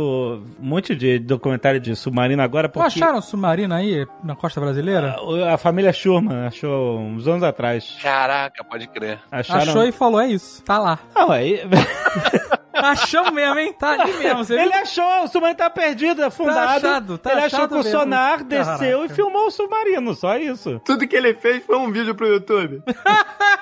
um 0.60 0.64
monte 0.64 0.94
de 0.94 1.18
documentário 1.18 1.80
de 1.80 1.96
submarino 1.96 2.42
agora 2.42 2.68
porque 2.68 2.86
acharam 2.86 3.18
um 3.18 3.22
submarino 3.22 3.74
aí 3.74 4.06
na 4.22 4.36
costa 4.36 4.60
brasileira? 4.60 5.16
a, 5.46 5.54
a 5.54 5.58
família 5.58 5.92
Schurman 5.92 6.46
achou 6.46 6.98
uns 6.98 7.26
anos 7.26 7.42
atrás. 7.42 7.96
Caraca, 8.02 8.62
pode 8.62 8.86
crer. 8.88 9.20
Acharam... 9.30 9.62
Achou 9.62 9.84
e 9.84 9.92
falou, 9.92 10.20
é 10.20 10.28
isso, 10.28 10.62
tá 10.62 10.78
lá. 10.78 10.98
Não, 11.14 11.30
aí... 11.30 11.60
Achamos 12.82 13.32
mesmo, 13.32 13.58
hein? 13.58 13.72
Tá 13.78 13.92
ali 13.92 14.12
mesmo, 14.14 14.44
você 14.44 14.54
Ele 14.54 14.70
viu? 14.72 14.80
achou, 14.82 15.24
o 15.24 15.28
submarino 15.28 15.58
tá 15.58 15.70
perdido, 15.70 16.24
afundado. 16.24 16.86
achado, 16.86 17.18
tá 17.18 17.32
ele 17.32 17.40
achou 17.42 17.68
com 17.68 17.78
o 17.78 17.82
sonar, 17.82 18.42
desceu 18.44 18.98
Caraca. 18.98 19.12
e 19.12 19.14
filmou 19.14 19.46
o 19.46 19.50
submarino, 19.50 20.14
só 20.14 20.36
isso. 20.36 20.80
Tudo 20.84 21.06
que 21.06 21.16
ele 21.16 21.34
fez 21.34 21.64
foi 21.64 21.76
um 21.76 21.90
vídeo 21.90 22.14
pro 22.14 22.26
YouTube. 22.26 22.82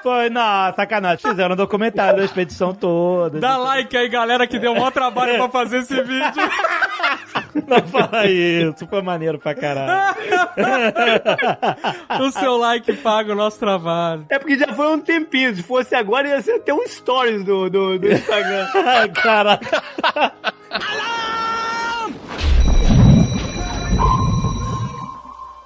Foi, 0.02 0.30
não, 0.30 0.72
sacanagem. 0.74 1.18
Fizeram 1.18 1.52
um 1.52 1.56
documentário 1.56 2.20
da 2.20 2.24
expedição 2.24 2.72
toda. 2.72 3.38
Dá 3.38 3.58
like 3.58 3.94
aí, 3.94 4.08
galera, 4.08 4.46
que 4.46 4.58
deu 4.58 4.72
o 4.72 4.74
maior 4.74 4.90
trabalho 4.90 5.36
pra 5.36 5.50
fazer 5.50 5.80
esse 5.80 5.94
vídeo. 6.02 6.32
Não 7.66 7.86
fala 7.86 8.26
isso, 8.26 8.86
foi 8.86 9.02
maneiro 9.02 9.38
pra 9.38 9.54
caralho. 9.54 10.16
o 12.20 12.30
seu 12.30 12.56
like 12.56 12.92
paga 12.94 13.32
o 13.32 13.36
nosso 13.36 13.58
trabalho. 13.58 14.26
É 14.28 14.38
porque 14.38 14.58
já 14.58 14.72
foi 14.72 14.86
um 14.88 15.00
tempinho. 15.00 15.54
Se 15.54 15.62
fosse 15.62 15.94
agora, 15.94 16.28
ia 16.28 16.42
ser 16.42 16.52
até 16.52 16.72
um 16.72 16.86
stories 16.86 17.44
do, 17.44 17.68
do, 17.68 17.98
do 17.98 18.12
Instagram. 18.12 18.66
Caraca. 19.22 19.82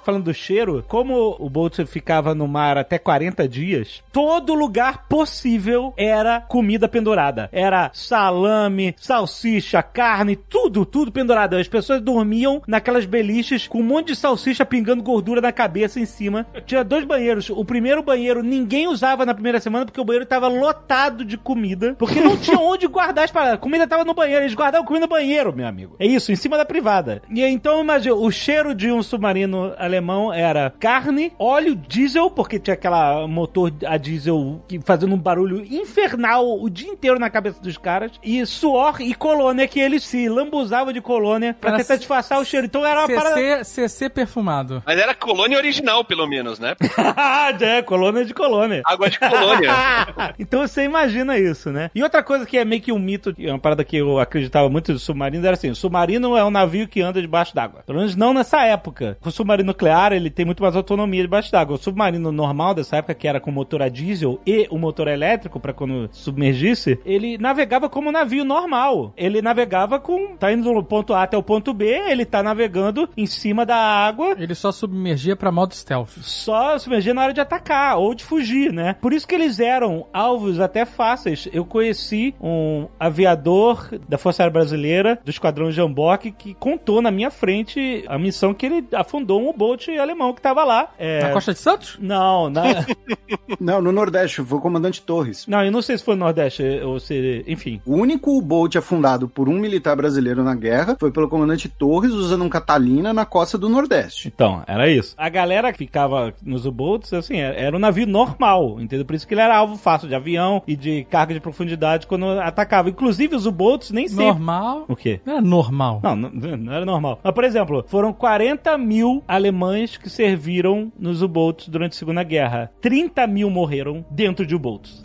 Falando 0.05 0.25
do 0.25 0.33
cheiro, 0.35 0.85
como 0.87 1.35
o 1.39 1.49
Bolt 1.49 1.79
ficava 1.87 2.35
no 2.35 2.47
mar 2.47 2.77
até 2.77 2.99
40 2.99 3.49
dias, 3.49 4.03
todo 4.13 4.53
lugar 4.53 5.07
possível 5.07 5.95
era 5.97 6.39
comida 6.41 6.87
pendurada. 6.87 7.49
Era 7.51 7.89
salame, 7.91 8.93
salsicha, 8.99 9.81
carne, 9.81 10.35
tudo, 10.35 10.85
tudo 10.85 11.11
pendurado. 11.11 11.55
As 11.55 11.67
pessoas 11.67 12.01
dormiam 12.01 12.61
naquelas 12.67 13.07
beliches 13.07 13.67
com 13.67 13.79
um 13.79 13.83
monte 13.83 14.09
de 14.09 14.15
salsicha 14.15 14.63
pingando 14.63 15.01
gordura 15.01 15.41
na 15.41 15.51
cabeça 15.51 15.99
em 15.99 16.05
cima. 16.05 16.45
Tinha 16.67 16.83
dois 16.83 17.03
banheiros. 17.03 17.49
O 17.49 17.65
primeiro 17.65 18.03
banheiro 18.03 18.43
ninguém 18.43 18.87
usava 18.87 19.25
na 19.25 19.33
primeira 19.33 19.59
semana 19.59 19.85
porque 19.85 19.99
o 19.99 20.05
banheiro 20.05 20.25
estava 20.25 20.47
lotado 20.47 21.25
de 21.25 21.35
comida, 21.35 21.95
porque 21.97 22.21
não 22.21 22.37
tinha 22.37 22.59
onde 22.61 22.85
guardar 22.85 23.25
as 23.25 23.31
paradas. 23.31 23.55
A 23.55 23.57
comida 23.57 23.87
tava 23.87 24.05
no 24.05 24.13
banheiro, 24.13 24.43
eles 24.43 24.53
guardavam 24.53 24.85
comida 24.85 25.07
no 25.07 25.09
banheiro, 25.09 25.51
meu 25.51 25.65
amigo. 25.65 25.95
É 25.99 26.05
isso, 26.05 26.31
em 26.31 26.35
cima 26.35 26.57
da 26.57 26.63
privada. 26.63 27.23
E 27.27 27.41
então, 27.41 27.81
imagina, 27.81 28.13
o 28.13 28.29
cheiro 28.29 28.75
de 28.75 28.91
um 28.91 29.01
submarino 29.01 29.73
alemão 29.77 29.94
era 30.33 30.73
carne, 30.79 31.31
óleo 31.39 31.75
diesel, 31.75 32.29
porque 32.29 32.59
tinha 32.59 32.73
aquela 32.73 33.27
motor 33.27 33.71
a 33.85 33.97
diesel 33.97 34.63
que 34.67 34.79
fazendo 34.79 35.15
um 35.15 35.17
barulho 35.17 35.63
infernal 35.65 36.61
o 36.61 36.69
dia 36.69 36.89
inteiro 36.89 37.19
na 37.19 37.29
cabeça 37.29 37.61
dos 37.61 37.77
caras, 37.77 38.11
e 38.23 38.45
suor 38.45 39.01
e 39.01 39.13
colônia, 39.13 39.67
que 39.67 39.79
eles 39.79 40.03
se 40.03 40.27
lambuzavam 40.29 40.93
de 40.93 41.01
colônia 41.01 41.55
pra 41.59 41.71
Era 41.71 41.79
tentar 41.79 41.95
disfarçar 41.97 42.39
o 42.39 42.45
cheiro. 42.45 42.65
Então 42.65 42.85
era 42.85 43.01
uma 43.01 43.07
parada... 43.07 43.63
CC, 43.63 43.87
CC 43.87 44.09
perfumado. 44.09 44.83
Mas 44.85 44.97
era 44.97 45.13
colônia 45.13 45.57
original, 45.57 46.03
pelo 46.03 46.27
menos, 46.27 46.59
né? 46.59 46.75
é, 47.61 47.81
colônia 47.81 48.25
de 48.25 48.33
colônia. 48.33 48.81
Água 48.85 49.09
de 49.09 49.19
colônia. 49.19 49.71
então 50.39 50.67
você 50.67 50.83
imagina 50.83 51.37
isso, 51.37 51.71
né? 51.71 51.89
E 51.93 52.03
outra 52.03 52.23
coisa 52.23 52.45
que 52.45 52.57
é 52.57 52.65
meio 52.65 52.81
que 52.81 52.91
um 52.91 52.99
mito, 52.99 53.35
é 53.39 53.49
uma 53.49 53.59
parada 53.59 53.83
que 53.83 53.97
eu 53.97 54.19
acreditava 54.19 54.69
muito 54.69 54.93
do 54.93 54.99
submarino, 54.99 55.45
era 55.45 55.55
assim, 55.55 55.69
o 55.69 55.75
submarino 55.75 56.35
é 56.35 56.43
um 56.43 56.51
navio 56.51 56.87
que 56.87 57.01
anda 57.01 57.21
debaixo 57.21 57.53
d'água. 57.55 57.83
Pelo 57.85 57.99
menos 57.99 58.15
não 58.15 58.33
nessa 58.33 58.63
época. 58.63 59.17
O 59.23 59.31
submarino 59.31 59.73
nuclear, 59.85 60.13
ele 60.13 60.29
tem 60.29 60.45
muito 60.45 60.63
mais 60.63 60.75
autonomia 60.75 61.21
debaixo 61.21 61.51
d'água. 61.51 61.75
O 61.75 61.79
submarino 61.79 62.31
normal 62.31 62.73
dessa 62.73 62.97
época, 62.97 63.13
que 63.13 63.27
era 63.27 63.39
com 63.39 63.51
motor 63.51 63.81
a 63.81 63.89
diesel 63.89 64.39
e 64.45 64.67
o 64.69 64.77
motor 64.77 65.07
elétrico 65.07 65.59
para 65.59 65.73
quando 65.73 66.09
submergisse, 66.11 66.99
ele 67.05 67.37
navegava 67.37 67.87
como 67.89 68.09
um 68.09 68.11
navio 68.11 68.43
normal. 68.43 69.13
Ele 69.15 69.41
navegava 69.41 69.99
com, 69.99 70.35
tá 70.35 70.51
indo 70.51 70.73
do 70.73 70.83
ponto 70.83 71.13
A 71.13 71.23
até 71.23 71.37
o 71.37 71.43
ponto 71.43 71.73
B, 71.73 71.85
ele 71.85 72.25
tá 72.25 72.41
navegando 72.41 73.07
em 73.15 73.25
cima 73.25 73.65
da 73.65 73.75
água, 73.75 74.35
Ele 74.37 74.55
só 74.55 74.71
submergia 74.71 75.35
pra 75.35 75.51
modo 75.51 75.73
stealth. 75.73 76.17
só 76.21 76.77
submergir 76.77 77.13
na 77.13 77.23
hora 77.23 77.33
de 77.33 77.41
atacar 77.41 77.97
ou 77.97 78.13
de 78.15 78.23
fugir, 78.23 78.73
né? 78.73 78.95
Por 78.99 79.13
isso 79.13 79.27
que 79.27 79.35
eles 79.35 79.59
eram 79.59 80.07
alvos 80.11 80.59
até 80.59 80.85
fáceis. 80.85 81.47
Eu 81.53 81.65
conheci 81.65 82.33
um 82.41 82.87
aviador 82.99 83.89
da 84.07 84.17
Força 84.17 84.43
Aérea 84.43 84.53
Brasileira, 84.53 85.19
do 85.23 85.29
Esquadrão 85.29 85.71
Jamboque, 85.71 86.31
que 86.31 86.53
contou 86.53 87.01
na 87.01 87.11
minha 87.11 87.29
frente 87.29 88.03
a 88.07 88.17
missão 88.17 88.53
que 88.53 88.65
ele 88.65 88.85
afundou 88.93 89.41
um 89.41 89.49
bote 89.75 89.97
alemão 89.97 90.33
que 90.33 90.41
tava 90.41 90.63
lá. 90.63 90.89
É... 90.97 91.21
Na 91.23 91.31
Costa 91.31 91.53
de 91.53 91.59
Santos? 91.59 91.97
Não, 91.99 92.49
na... 92.49 92.63
Não, 93.59 93.81
no 93.81 93.91
Nordeste, 93.91 94.43
foi 94.43 94.57
o 94.57 94.61
comandante 94.61 95.01
Torres. 95.01 95.47
não, 95.47 95.63
eu 95.63 95.71
não 95.71 95.81
sei 95.81 95.97
se 95.97 96.03
foi 96.03 96.15
no 96.15 96.25
Nordeste 96.25 96.63
ou 96.83 96.99
se, 96.99 97.43
enfim. 97.47 97.81
O 97.85 97.95
único 97.95 98.37
U-Boat 98.37 98.77
afundado 98.77 99.27
por 99.27 99.49
um 99.49 99.59
militar 99.59 99.95
brasileiro 99.95 100.43
na 100.43 100.55
guerra 100.55 100.95
foi 100.99 101.11
pelo 101.11 101.29
comandante 101.29 101.69
Torres 101.69 102.11
usando 102.11 102.43
um 102.43 102.49
Catalina 102.49 103.13
na 103.13 103.25
costa 103.25 103.57
do 103.57 103.69
Nordeste. 103.69 104.27
Então, 104.27 104.63
era 104.67 104.89
isso. 104.89 105.15
A 105.17 105.29
galera 105.29 105.71
que 105.71 105.77
ficava 105.77 106.33
nos 106.43 106.65
U-Boats, 106.65 107.13
assim, 107.13 107.37
era 107.37 107.55
era 107.55 107.75
um 107.75 107.79
navio 107.79 108.05
normal, 108.05 108.79
entendeu? 108.79 109.05
Por 109.05 109.15
isso 109.15 109.27
que 109.27 109.33
ele 109.33 109.41
era 109.41 109.57
alvo 109.57 109.77
fácil 109.77 110.07
de 110.07 110.15
avião 110.15 110.61
e 110.67 110.75
de 110.75 111.03
carga 111.05 111.33
de 111.33 111.39
profundidade 111.39 112.07
quando 112.07 112.29
atacava. 112.39 112.89
Inclusive, 112.89 113.35
os 113.35 113.45
U-Boats 113.45 113.91
nem 113.91 114.07
sempre... 114.07 114.25
Normal. 114.25 114.85
O 114.87 114.95
quê? 114.95 115.19
Não 115.25 115.33
era 115.33 115.41
normal. 115.41 115.99
Não, 116.03 116.15
não, 116.15 116.29
não 116.29 116.73
era 116.73 116.85
normal. 116.85 117.19
Mas, 117.23 117.33
por 117.33 117.43
exemplo, 117.43 117.85
foram 117.87 118.13
40 118.13 118.77
mil 118.77 119.23
alemães 119.27 119.64
que 119.99 120.09
serviram 120.09 120.91
nos 120.97 121.21
U-Boats 121.21 121.67
durante 121.67 121.93
a 121.93 121.97
Segunda 121.97 122.23
Guerra. 122.23 122.71
30 122.81 123.25
mil 123.27 123.49
morreram 123.49 124.05
dentro 124.11 124.45
de 124.45 124.55
U-Boats. 124.55 125.01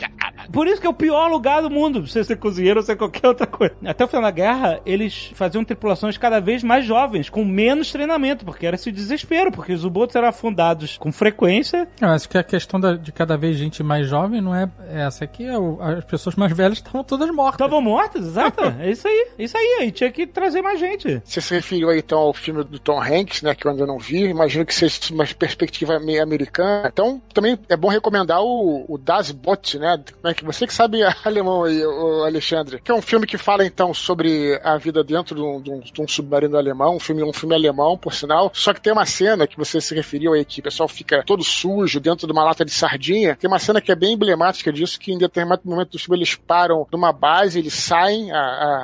Por 0.51 0.67
isso 0.67 0.79
que 0.81 0.87
é 0.87 0.89
o 0.89 0.93
pior 0.93 1.29
lugar 1.29 1.61
do 1.61 1.69
mundo, 1.69 2.05
você 2.07 2.23
ser 2.23 2.37
cozinheiro 2.37 2.79
ou 2.79 2.85
ser 2.85 2.95
qualquer 2.95 3.27
outra 3.27 3.47
coisa. 3.47 3.73
Até 3.85 4.03
o 4.03 4.07
final 4.07 4.23
da 4.23 4.31
guerra, 4.31 4.79
eles 4.85 5.31
faziam 5.35 5.63
tripulações 5.63 6.17
cada 6.17 6.39
vez 6.39 6.63
mais 6.63 6.85
jovens, 6.85 7.29
com 7.29 7.43
menos 7.45 7.91
treinamento, 7.91 8.43
porque 8.45 8.65
era 8.65 8.75
esse 8.75 8.91
desespero, 8.91 9.51
porque 9.51 9.73
os 9.73 9.83
U-Boats 9.85 10.15
eram 10.15 10.27
afundados 10.27 10.97
com 10.97 11.11
frequência. 11.11 11.87
Eu 11.99 12.09
acho 12.09 12.27
que 12.29 12.37
a 12.37 12.43
questão 12.43 12.79
da- 12.79 12.95
de 12.95 13.11
cada 13.11 13.37
vez 13.37 13.55
gente 13.57 13.81
mais 13.83 14.07
jovem 14.07 14.41
não 14.41 14.53
é 14.55 14.69
essa 14.91 15.23
aqui. 15.23 15.45
É 15.45 15.57
o- 15.57 15.77
as 15.81 16.03
pessoas 16.05 16.35
mais 16.35 16.51
velhas 16.55 16.77
estavam 16.79 17.03
todas 17.03 17.29
mortas. 17.31 17.53
Estavam 17.55 17.81
mortas, 17.81 18.25
exato. 18.25 18.61
é 18.79 18.89
isso 18.91 19.07
aí, 19.07 19.27
é 19.37 19.43
isso 19.43 19.57
aí. 19.57 19.77
Aí 19.81 19.91
tinha 19.91 20.11
que 20.11 20.25
trazer 20.27 20.61
mais 20.61 20.79
gente. 20.79 21.21
Você 21.23 21.39
se 21.41 21.53
referiu 21.53 21.89
aí 21.89 21.99
então 21.99 22.19
ao 22.19 22.33
filme 22.33 22.63
do 22.63 22.79
Tom 22.79 23.01
Hanks, 23.01 23.41
né? 23.41 23.55
Que 23.55 23.65
eu 23.67 23.71
ainda 23.71 23.85
não 23.85 23.97
vi. 23.97 24.25
Imagino 24.25 24.65
que 24.65 24.73
seja 24.73 24.99
uma 25.11 25.25
perspectiva 25.25 25.99
meio 25.99 26.21
americana. 26.21 26.89
Então, 26.91 27.21
também 27.33 27.57
é 27.69 27.75
bom 27.77 27.87
recomendar 27.87 28.41
o, 28.41 28.85
o 28.87 28.97
Das 28.97 29.31
Boot, 29.31 29.77
né? 29.79 29.97
Como 30.21 30.31
é 30.31 30.33
que 30.33 30.40
você 30.43 30.65
que 30.67 30.73
sabe 30.73 30.99
alemão 31.23 31.63
aí, 31.63 31.81
Alexandre. 32.25 32.79
Que 32.81 32.91
é 32.91 32.95
um 32.95 33.01
filme 33.01 33.25
que 33.25 33.37
fala 33.37 33.65
então 33.65 33.93
sobre 33.93 34.59
a 34.63 34.77
vida 34.77 35.03
dentro 35.03 35.35
de 35.35 35.41
um, 35.41 35.61
de 35.61 35.71
um- 35.71 35.79
de 35.79 36.01
um 36.01 36.07
submarino 36.07 36.57
alemão. 36.57 36.95
Um 36.95 36.99
filme, 36.99 37.23
um 37.23 37.33
filme 37.33 37.55
alemão, 37.55 37.97
por 37.97 38.13
sinal. 38.13 38.51
Só 38.53 38.73
que 38.73 38.81
tem 38.81 38.93
uma 38.93 39.05
cena 39.05 39.47
que 39.47 39.57
você 39.57 39.79
se 39.81 39.93
referiu 39.95 40.33
aí, 40.33 40.43
que 40.45 40.59
o 40.59 40.63
pessoal 40.63 40.87
fica 40.87 41.23
todo 41.25 41.43
sujo 41.43 41.99
dentro 41.99 42.25
de 42.27 42.33
uma 42.33 42.43
lata 42.43 42.63
de 42.65 42.71
sardinha. 42.71 43.35
Tem 43.35 43.47
uma 43.47 43.59
cena 43.59 43.81
que 43.81 43.91
é 43.91 43.95
bem 43.95 44.13
emblemática 44.13 44.71
disso, 44.71 44.99
que 44.99 45.11
em 45.11 45.17
determinado 45.17 45.61
momento 45.65 45.91
do 45.91 45.99
filme 45.99 46.17
eles 46.17 46.35
param 46.35 46.87
numa 46.91 47.11
base, 47.11 47.59
eles 47.59 47.73
saem, 47.73 48.31
a, 48.31 48.37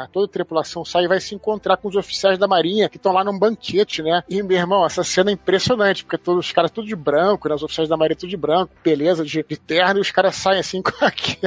a- 0.03 0.07
toda 0.11 0.25
a 0.25 0.29
tripulação 0.29 0.83
sai 0.85 1.05
e 1.05 1.07
vai 1.07 1.19
se 1.19 1.33
encontrar 1.35 1.77
com 1.77 1.87
os 1.87 1.95
oficiais 1.95 2.37
da 2.37 2.47
marinha 2.47 2.89
que 2.89 2.97
estão 2.97 3.11
lá 3.11 3.23
num 3.23 3.37
banquete, 3.37 4.01
né? 4.01 4.23
E, 4.29 4.41
meu 4.43 4.57
irmão, 4.57 4.85
essa 4.85 5.03
cena 5.03 5.29
é 5.29 5.33
impressionante, 5.33 6.03
porque 6.03 6.17
todos 6.17 6.45
os 6.45 6.51
caras 6.51 6.71
tudo 6.71 6.87
de 6.87 6.95
branco, 6.95 7.47
né? 7.49 7.55
Os 7.55 7.63
oficiais 7.63 7.89
da 7.89 7.97
marinha 7.97 8.17
tudo 8.17 8.29
de 8.29 8.37
branco, 8.37 8.71
beleza, 8.83 9.23
de, 9.23 9.43
de 9.47 9.57
terno, 9.57 9.99
e 9.99 10.01
os 10.01 10.11
caras 10.11 10.35
saem 10.35 10.59
assim 10.59 10.81
com 10.83 10.91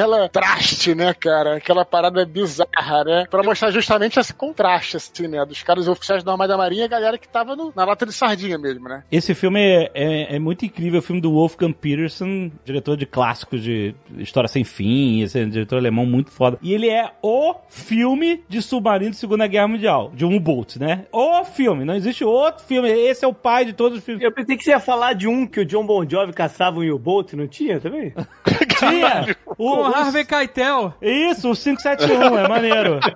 aquela 0.00 0.28
traste, 0.28 0.94
né, 0.94 1.12
cara? 1.14 1.56
Aquela 1.56 1.84
parada 1.84 2.24
bizarra, 2.24 3.04
né? 3.04 3.24
Pra 3.30 3.42
mostrar 3.42 3.70
justamente 3.70 4.18
esse 4.18 4.32
contraste, 4.32 4.96
assim, 4.96 5.28
né? 5.28 5.44
Dos 5.44 5.62
caras 5.62 5.88
oficiais 5.88 6.22
da 6.24 6.36
marinha 6.36 6.82
e 6.82 6.84
a 6.84 6.88
galera 6.88 7.18
que 7.18 7.28
tava 7.28 7.54
no- 7.54 7.72
na 7.74 7.84
lata 7.84 8.06
de 8.06 8.12
sardinha 8.12 8.58
mesmo, 8.58 8.88
né? 8.88 9.02
Esse 9.10 9.34
filme 9.34 9.60
é, 9.60 9.90
é- 9.94 10.36
é 10.36 10.38
muito 10.38 10.64
incrível, 10.64 10.98
é 10.98 11.00
o 11.00 11.02
filme 11.02 11.20
do 11.20 11.32
Wolfgang 11.32 11.72
Peterson, 11.72 12.50
diretor 12.64 12.96
de 12.96 13.06
clássicos 13.06 13.62
de 13.62 13.94
História 14.18 14.48
Sem 14.48 14.64
Fim, 14.64 15.20
esse 15.22 15.38
é 15.40 15.44
um 15.44 15.48
diretor 15.50 15.76
alemão 15.76 16.06
muito 16.06 16.30
foda. 16.30 16.58
E 16.62 16.72
ele 16.72 16.88
é 16.88 17.10
o 17.22 17.54
filme 17.68 18.42
de 18.48 18.62
submarino 18.62 19.10
de 19.10 19.16
Segunda 19.16 19.46
Guerra 19.46 19.68
Mundial, 19.68 20.10
de 20.14 20.24
um 20.24 20.34
U-Boat, 20.36 20.78
né? 20.78 21.04
O 21.12 21.44
filme, 21.44 21.84
não 21.84 21.94
existe 21.94 22.24
outro 22.24 22.64
filme, 22.64 22.88
esse 22.90 23.24
é 23.24 23.28
o 23.28 23.34
pai 23.34 23.64
de 23.64 23.72
todos 23.72 23.98
os 23.98 24.04
filmes. 24.04 24.22
Eu 24.22 24.32
pensei 24.32 24.56
que 24.56 24.64
você 24.64 24.70
ia 24.70 24.80
falar 24.80 25.12
de 25.14 25.26
um 25.28 25.46
que 25.46 25.60
o 25.60 25.64
John 25.64 25.84
Bon 25.84 26.08
Jovi 26.08 26.32
caçava 26.32 26.78
um 26.80 26.94
U-Boat, 26.94 27.36
não 27.36 27.46
tinha 27.46 27.80
também? 27.80 28.12
Tinha! 28.80 29.36
O, 29.58 29.79
Com 29.82 29.90
o- 29.90 29.94
Harvey 29.94 30.24
Keitel. 30.24 30.94
Isso, 31.02 31.50
o 31.50 31.54
571, 31.56 32.38
é 32.38 32.48
maneiro. 32.48 33.00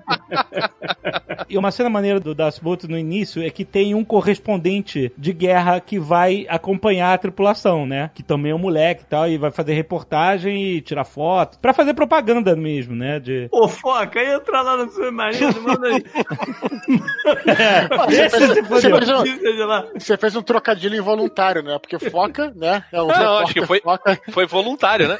E 1.48 1.58
uma 1.58 1.70
cena 1.70 1.90
maneira 1.90 2.18
do 2.18 2.34
Das 2.34 2.58
Boot 2.58 2.88
no 2.88 2.98
início 2.98 3.42
é 3.42 3.50
que 3.50 3.64
tem 3.64 3.94
um 3.94 4.04
correspondente 4.04 5.12
de 5.16 5.32
guerra 5.32 5.78
que 5.78 5.98
vai 5.98 6.46
acompanhar 6.48 7.12
a 7.12 7.18
tripulação, 7.18 7.86
né? 7.86 8.10
Que 8.14 8.22
também 8.22 8.52
é 8.52 8.54
um 8.54 8.58
moleque 8.58 9.02
e 9.02 9.06
tal, 9.06 9.28
e 9.28 9.36
vai 9.36 9.50
fazer 9.50 9.74
reportagem 9.74 10.64
e 10.64 10.80
tirar 10.80 11.04
foto. 11.04 11.58
Pra 11.58 11.72
fazer 11.74 11.92
propaganda 11.94 12.56
mesmo, 12.56 12.94
né? 12.96 13.20
De... 13.20 13.48
Ô, 13.52 13.68
foca, 13.68 14.22
entra 14.24 14.62
lá 14.62 14.76
no 14.76 14.90
submarino, 14.90 15.60
manda 15.60 15.86
aí. 15.88 16.02
Esse 18.10 18.54
se 18.54 18.62
Você 18.62 18.90
fez, 18.90 19.08
um, 19.10 19.24
Seja 19.24 19.66
lá. 19.66 19.84
você 19.98 20.16
fez 20.16 20.36
um 20.36 20.42
trocadilho 20.42 20.96
involuntário, 20.96 21.62
né? 21.62 21.78
Porque 21.78 21.98
foca, 22.10 22.52
né? 22.56 22.84
É 22.92 23.02
um 23.02 23.06
Não, 23.08 23.38
acho 23.38 23.52
que 23.54 23.64
foi, 23.66 23.80
Foca. 23.80 24.18
foi 24.30 24.46
voluntário, 24.46 25.08
né? 25.08 25.18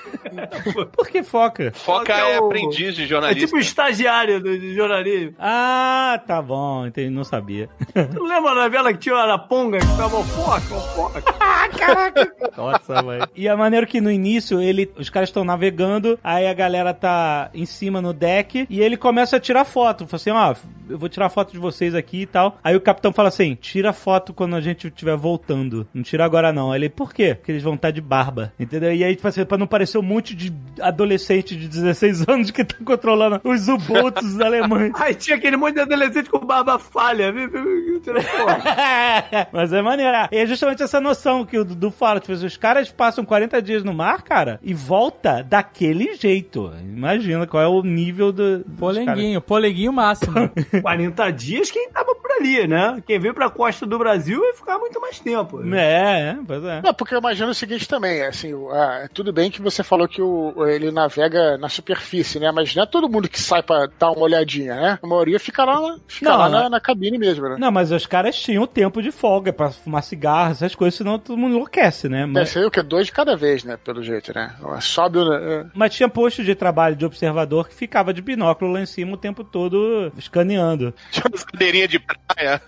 Por 0.93 1.09
que 1.09 1.23
foca? 1.35 1.73
Foca 1.75 1.99
Foca 2.05 2.13
é 2.13 2.35
é 2.37 2.41
o- 2.41 2.45
aprendiz 2.47 2.95
de 2.95 3.03
É 3.03 3.07
jornalista. 3.07 3.45
tipo 3.47 3.59
estagiário 3.59 4.41
do, 4.41 4.57
de 4.57 4.73
jornalismo. 4.75 5.35
Ah, 5.39 6.21
tá 6.27 6.41
bom, 6.41 6.87
entendi, 6.87 7.11
não 7.11 7.25
sabia. 7.25 7.69
Tu 7.93 8.23
lembra 8.23 8.55
da 8.55 8.63
novela 8.63 8.93
que 8.93 9.01
tinha 9.01 9.17
a 9.17 9.23
Araponga 9.25 9.79
que 9.81 9.87
ficava 9.87 10.17
o 10.17 10.23
foca, 10.25 10.75
o 10.75 10.81
foca? 10.81 11.23
Nossa, 12.57 13.03
mãe. 13.03 13.21
E 13.35 13.49
é 13.49 13.55
maneiro 13.57 13.87
que 13.87 14.01
no 14.01 14.11
início 14.11 14.61
ele, 14.61 14.91
os 14.97 15.11
caras 15.11 15.29
estão 15.29 15.45
navegando, 15.45 16.19
aí 16.23 16.47
a 16.47 16.55
galera 16.55 16.95
tá 16.95 17.51
em 17.53 17.67
cima 17.67 18.01
no 18.01 18.13
deck 18.13 18.67
e 18.71 18.81
ele 18.81 18.97
começa 18.97 19.37
a 19.37 19.41
tirar 19.41 19.65
foto. 19.65 20.07
Fala 20.07 20.17
assim: 20.17 20.31
ó, 20.31 20.55
eu 20.89 20.99
vou 20.99 21.09
tirar 21.09 21.29
foto 21.31 21.53
de 21.53 21.59
vocês 21.59 21.95
aqui 21.95 22.23
e 22.23 22.27
tal. 22.27 22.59
Aí 22.63 22.77
o 22.77 22.81
capitão 22.81 23.13
fala 23.13 23.29
assim: 23.29 23.55
tira 23.55 23.93
foto 23.93 24.33
quando 24.33 24.55
a 24.57 24.61
gente 24.61 24.87
estiver 24.89 25.17
voltando. 25.17 25.87
Não 25.93 26.03
tira 26.03 26.25
agora 26.25 26.53
não. 26.53 26.71
Aí 26.73 26.79
ele, 26.81 26.89
por 26.89 27.13
quê? 27.13 27.35
Porque 27.35 27.51
eles 27.53 27.63
vão 27.63 27.75
estar 27.75 27.91
de 27.91 28.01
barba. 28.01 28.53
Entendeu? 28.59 28.93
E 28.95 29.03
aí, 29.03 29.15
tipo 29.17 29.27
assim, 29.27 29.45
pra 29.45 29.59
não 29.59 29.67
parecer 29.67 29.99
um 29.99 30.03
monte 30.03 30.35
de 30.35 30.53
adolescente 30.81 31.24
de 31.29 31.69
16 31.69 32.27
anos 32.29 32.51
que 32.51 32.65
tá 32.65 32.77
controlando 32.85 33.41
os 33.45 33.69
U-Boats 33.69 34.41
alemães. 34.41 34.93
Aí 35.01 35.15
tinha 35.15 35.37
aquele 35.37 35.57
monte 35.57 35.75
de 35.75 35.81
adolescente 35.81 36.31
com 36.31 36.39
barba 36.39 36.79
falha. 36.79 37.33
Mas 39.53 39.73
é 39.73 39.83
maneiro. 39.83 40.13
E 40.31 40.37
é 40.37 40.47
justamente 40.47 40.83
essa 40.83 41.01
noção 41.01 41.45
que 41.45 41.59
o 41.59 41.65
Dudu 41.65 41.91
fala. 41.91 42.21
Tipo, 42.21 42.33
os 42.33 42.57
caras 42.57 42.91
passam 42.91 43.25
40 43.25 43.63
dias 43.63 43.85
no 43.85 43.95
mar, 43.95 44.23
cara, 44.23 44.59
e 44.63 44.75
volta 44.75 45.43
daquele 45.43 46.15
jeito. 46.15 46.73
Imagina 46.81 47.47
qual 47.47 47.63
é 47.63 47.67
o 47.67 47.83
nível 47.83 48.33
do. 48.33 48.59
dos 48.59 48.79
Poleguinho, 48.79 49.41
poleguinho 49.41 49.93
máximo. 49.93 50.51
40 50.83 51.31
dias 51.33 51.71
quem 51.71 51.89
tava 51.91 52.15
por 52.15 52.31
ali, 52.33 52.67
né? 52.67 53.03
Quem 53.07 53.19
veio 53.19 53.35
pra 53.35 53.51
costa 53.51 53.87
do 53.87 53.99
Brasil 53.99 54.41
vai 54.41 54.55
ficar 54.55 54.79
muito 54.79 55.01
mais 55.01 55.19
tempo. 55.19 55.63
É, 55.75 56.05
é, 56.05 56.37
pois 56.47 56.65
é. 56.65 56.83
Não, 56.83 56.95
porque 56.95 57.15
eu 57.15 57.19
imagino 57.19 57.51
o 57.51 57.55
seguinte 57.55 57.89
também, 57.89 58.23
assim, 58.23 58.53
ah, 58.71 59.09
tudo 59.13 59.33
bem 59.33 59.51
que 59.51 59.63
você 59.63 59.83
falou 59.83 60.09
que 60.09 60.21
o, 60.21 60.67
ele 60.67 60.91
navega 61.17 61.57
na 61.59 61.69
superfície, 61.69 62.39
né? 62.39 62.51
Mas 62.51 62.75
não 62.75 62.83
é 62.83 62.87
todo 62.87 63.09
mundo 63.09 63.29
que 63.29 63.41
sai 63.41 63.63
pra 63.63 63.87
dar 63.99 64.11
uma 64.11 64.23
olhadinha, 64.23 64.75
né? 64.75 64.99
A 65.03 65.07
maioria 65.07 65.39
fica 65.39 65.65
lá, 65.65 65.81
na- 65.81 65.99
fica 66.07 66.31
Não, 66.31 66.39
lá 66.39 66.49
na, 66.49 66.69
na 66.71 66.81
cabine 66.81 67.19
mesmo, 67.19 67.49
né? 67.49 67.57
Não, 67.59 67.71
mas 67.71 67.91
os 67.93 68.07
caras 68.07 68.37
tinham 68.37 68.67
tempo 68.67 69.01
de 69.03 69.11
folga 69.11 69.53
pra 69.53 69.71
fumar 69.71 70.03
cigarro, 70.03 70.53
essas 70.53 70.75
coisas, 70.75 70.97
senão 70.99 71.19
todo 71.19 71.37
mundo 71.37 71.55
enlouquece, 71.55 72.09
né? 72.09 72.21
Deve 72.23 72.33
Mas, 72.33 72.51
ser 72.51 72.67
o 72.67 72.71
que? 72.71 72.83
Dois 72.83 73.07
de 73.07 73.13
cada 73.13 73.37
vez, 73.37 73.65
né? 73.65 73.77
Pelo 73.77 74.03
jeito, 74.03 74.33
né? 74.35 74.55
Sobe 74.81 75.19
o. 75.19 75.33
é, 75.33 75.67
mas 75.75 75.95
tinha 75.95 76.09
posto 76.09 76.43
de 76.45 76.55
trabalho 76.55 76.97
de 76.97 77.05
observador 77.05 77.69
que 77.69 77.75
ficava 77.75 78.13
de 78.13 78.21
binóculo 78.21 78.73
lá 78.73 78.81
em 78.81 78.87
cima 78.87 79.15
o 79.15 79.17
tempo 79.17 79.43
todo 79.45 80.13
escaneando. 80.19 80.95
Tinha 81.11 81.25
umas 81.29 81.45
cadeirinhas 81.45 81.89
de 81.89 81.99
praia. 81.99 82.61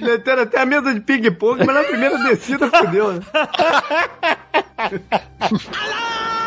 Deteram 0.00 0.42
até 0.42 0.60
a 0.60 0.66
mesa 0.66 0.94
de 0.94 1.00
ping-pong, 1.00 1.64
mas 1.64 1.74
na 1.74 1.84
primeira 1.84 2.18
descida 2.18 2.68
fudeu, 2.70 3.12
né? 3.12 3.20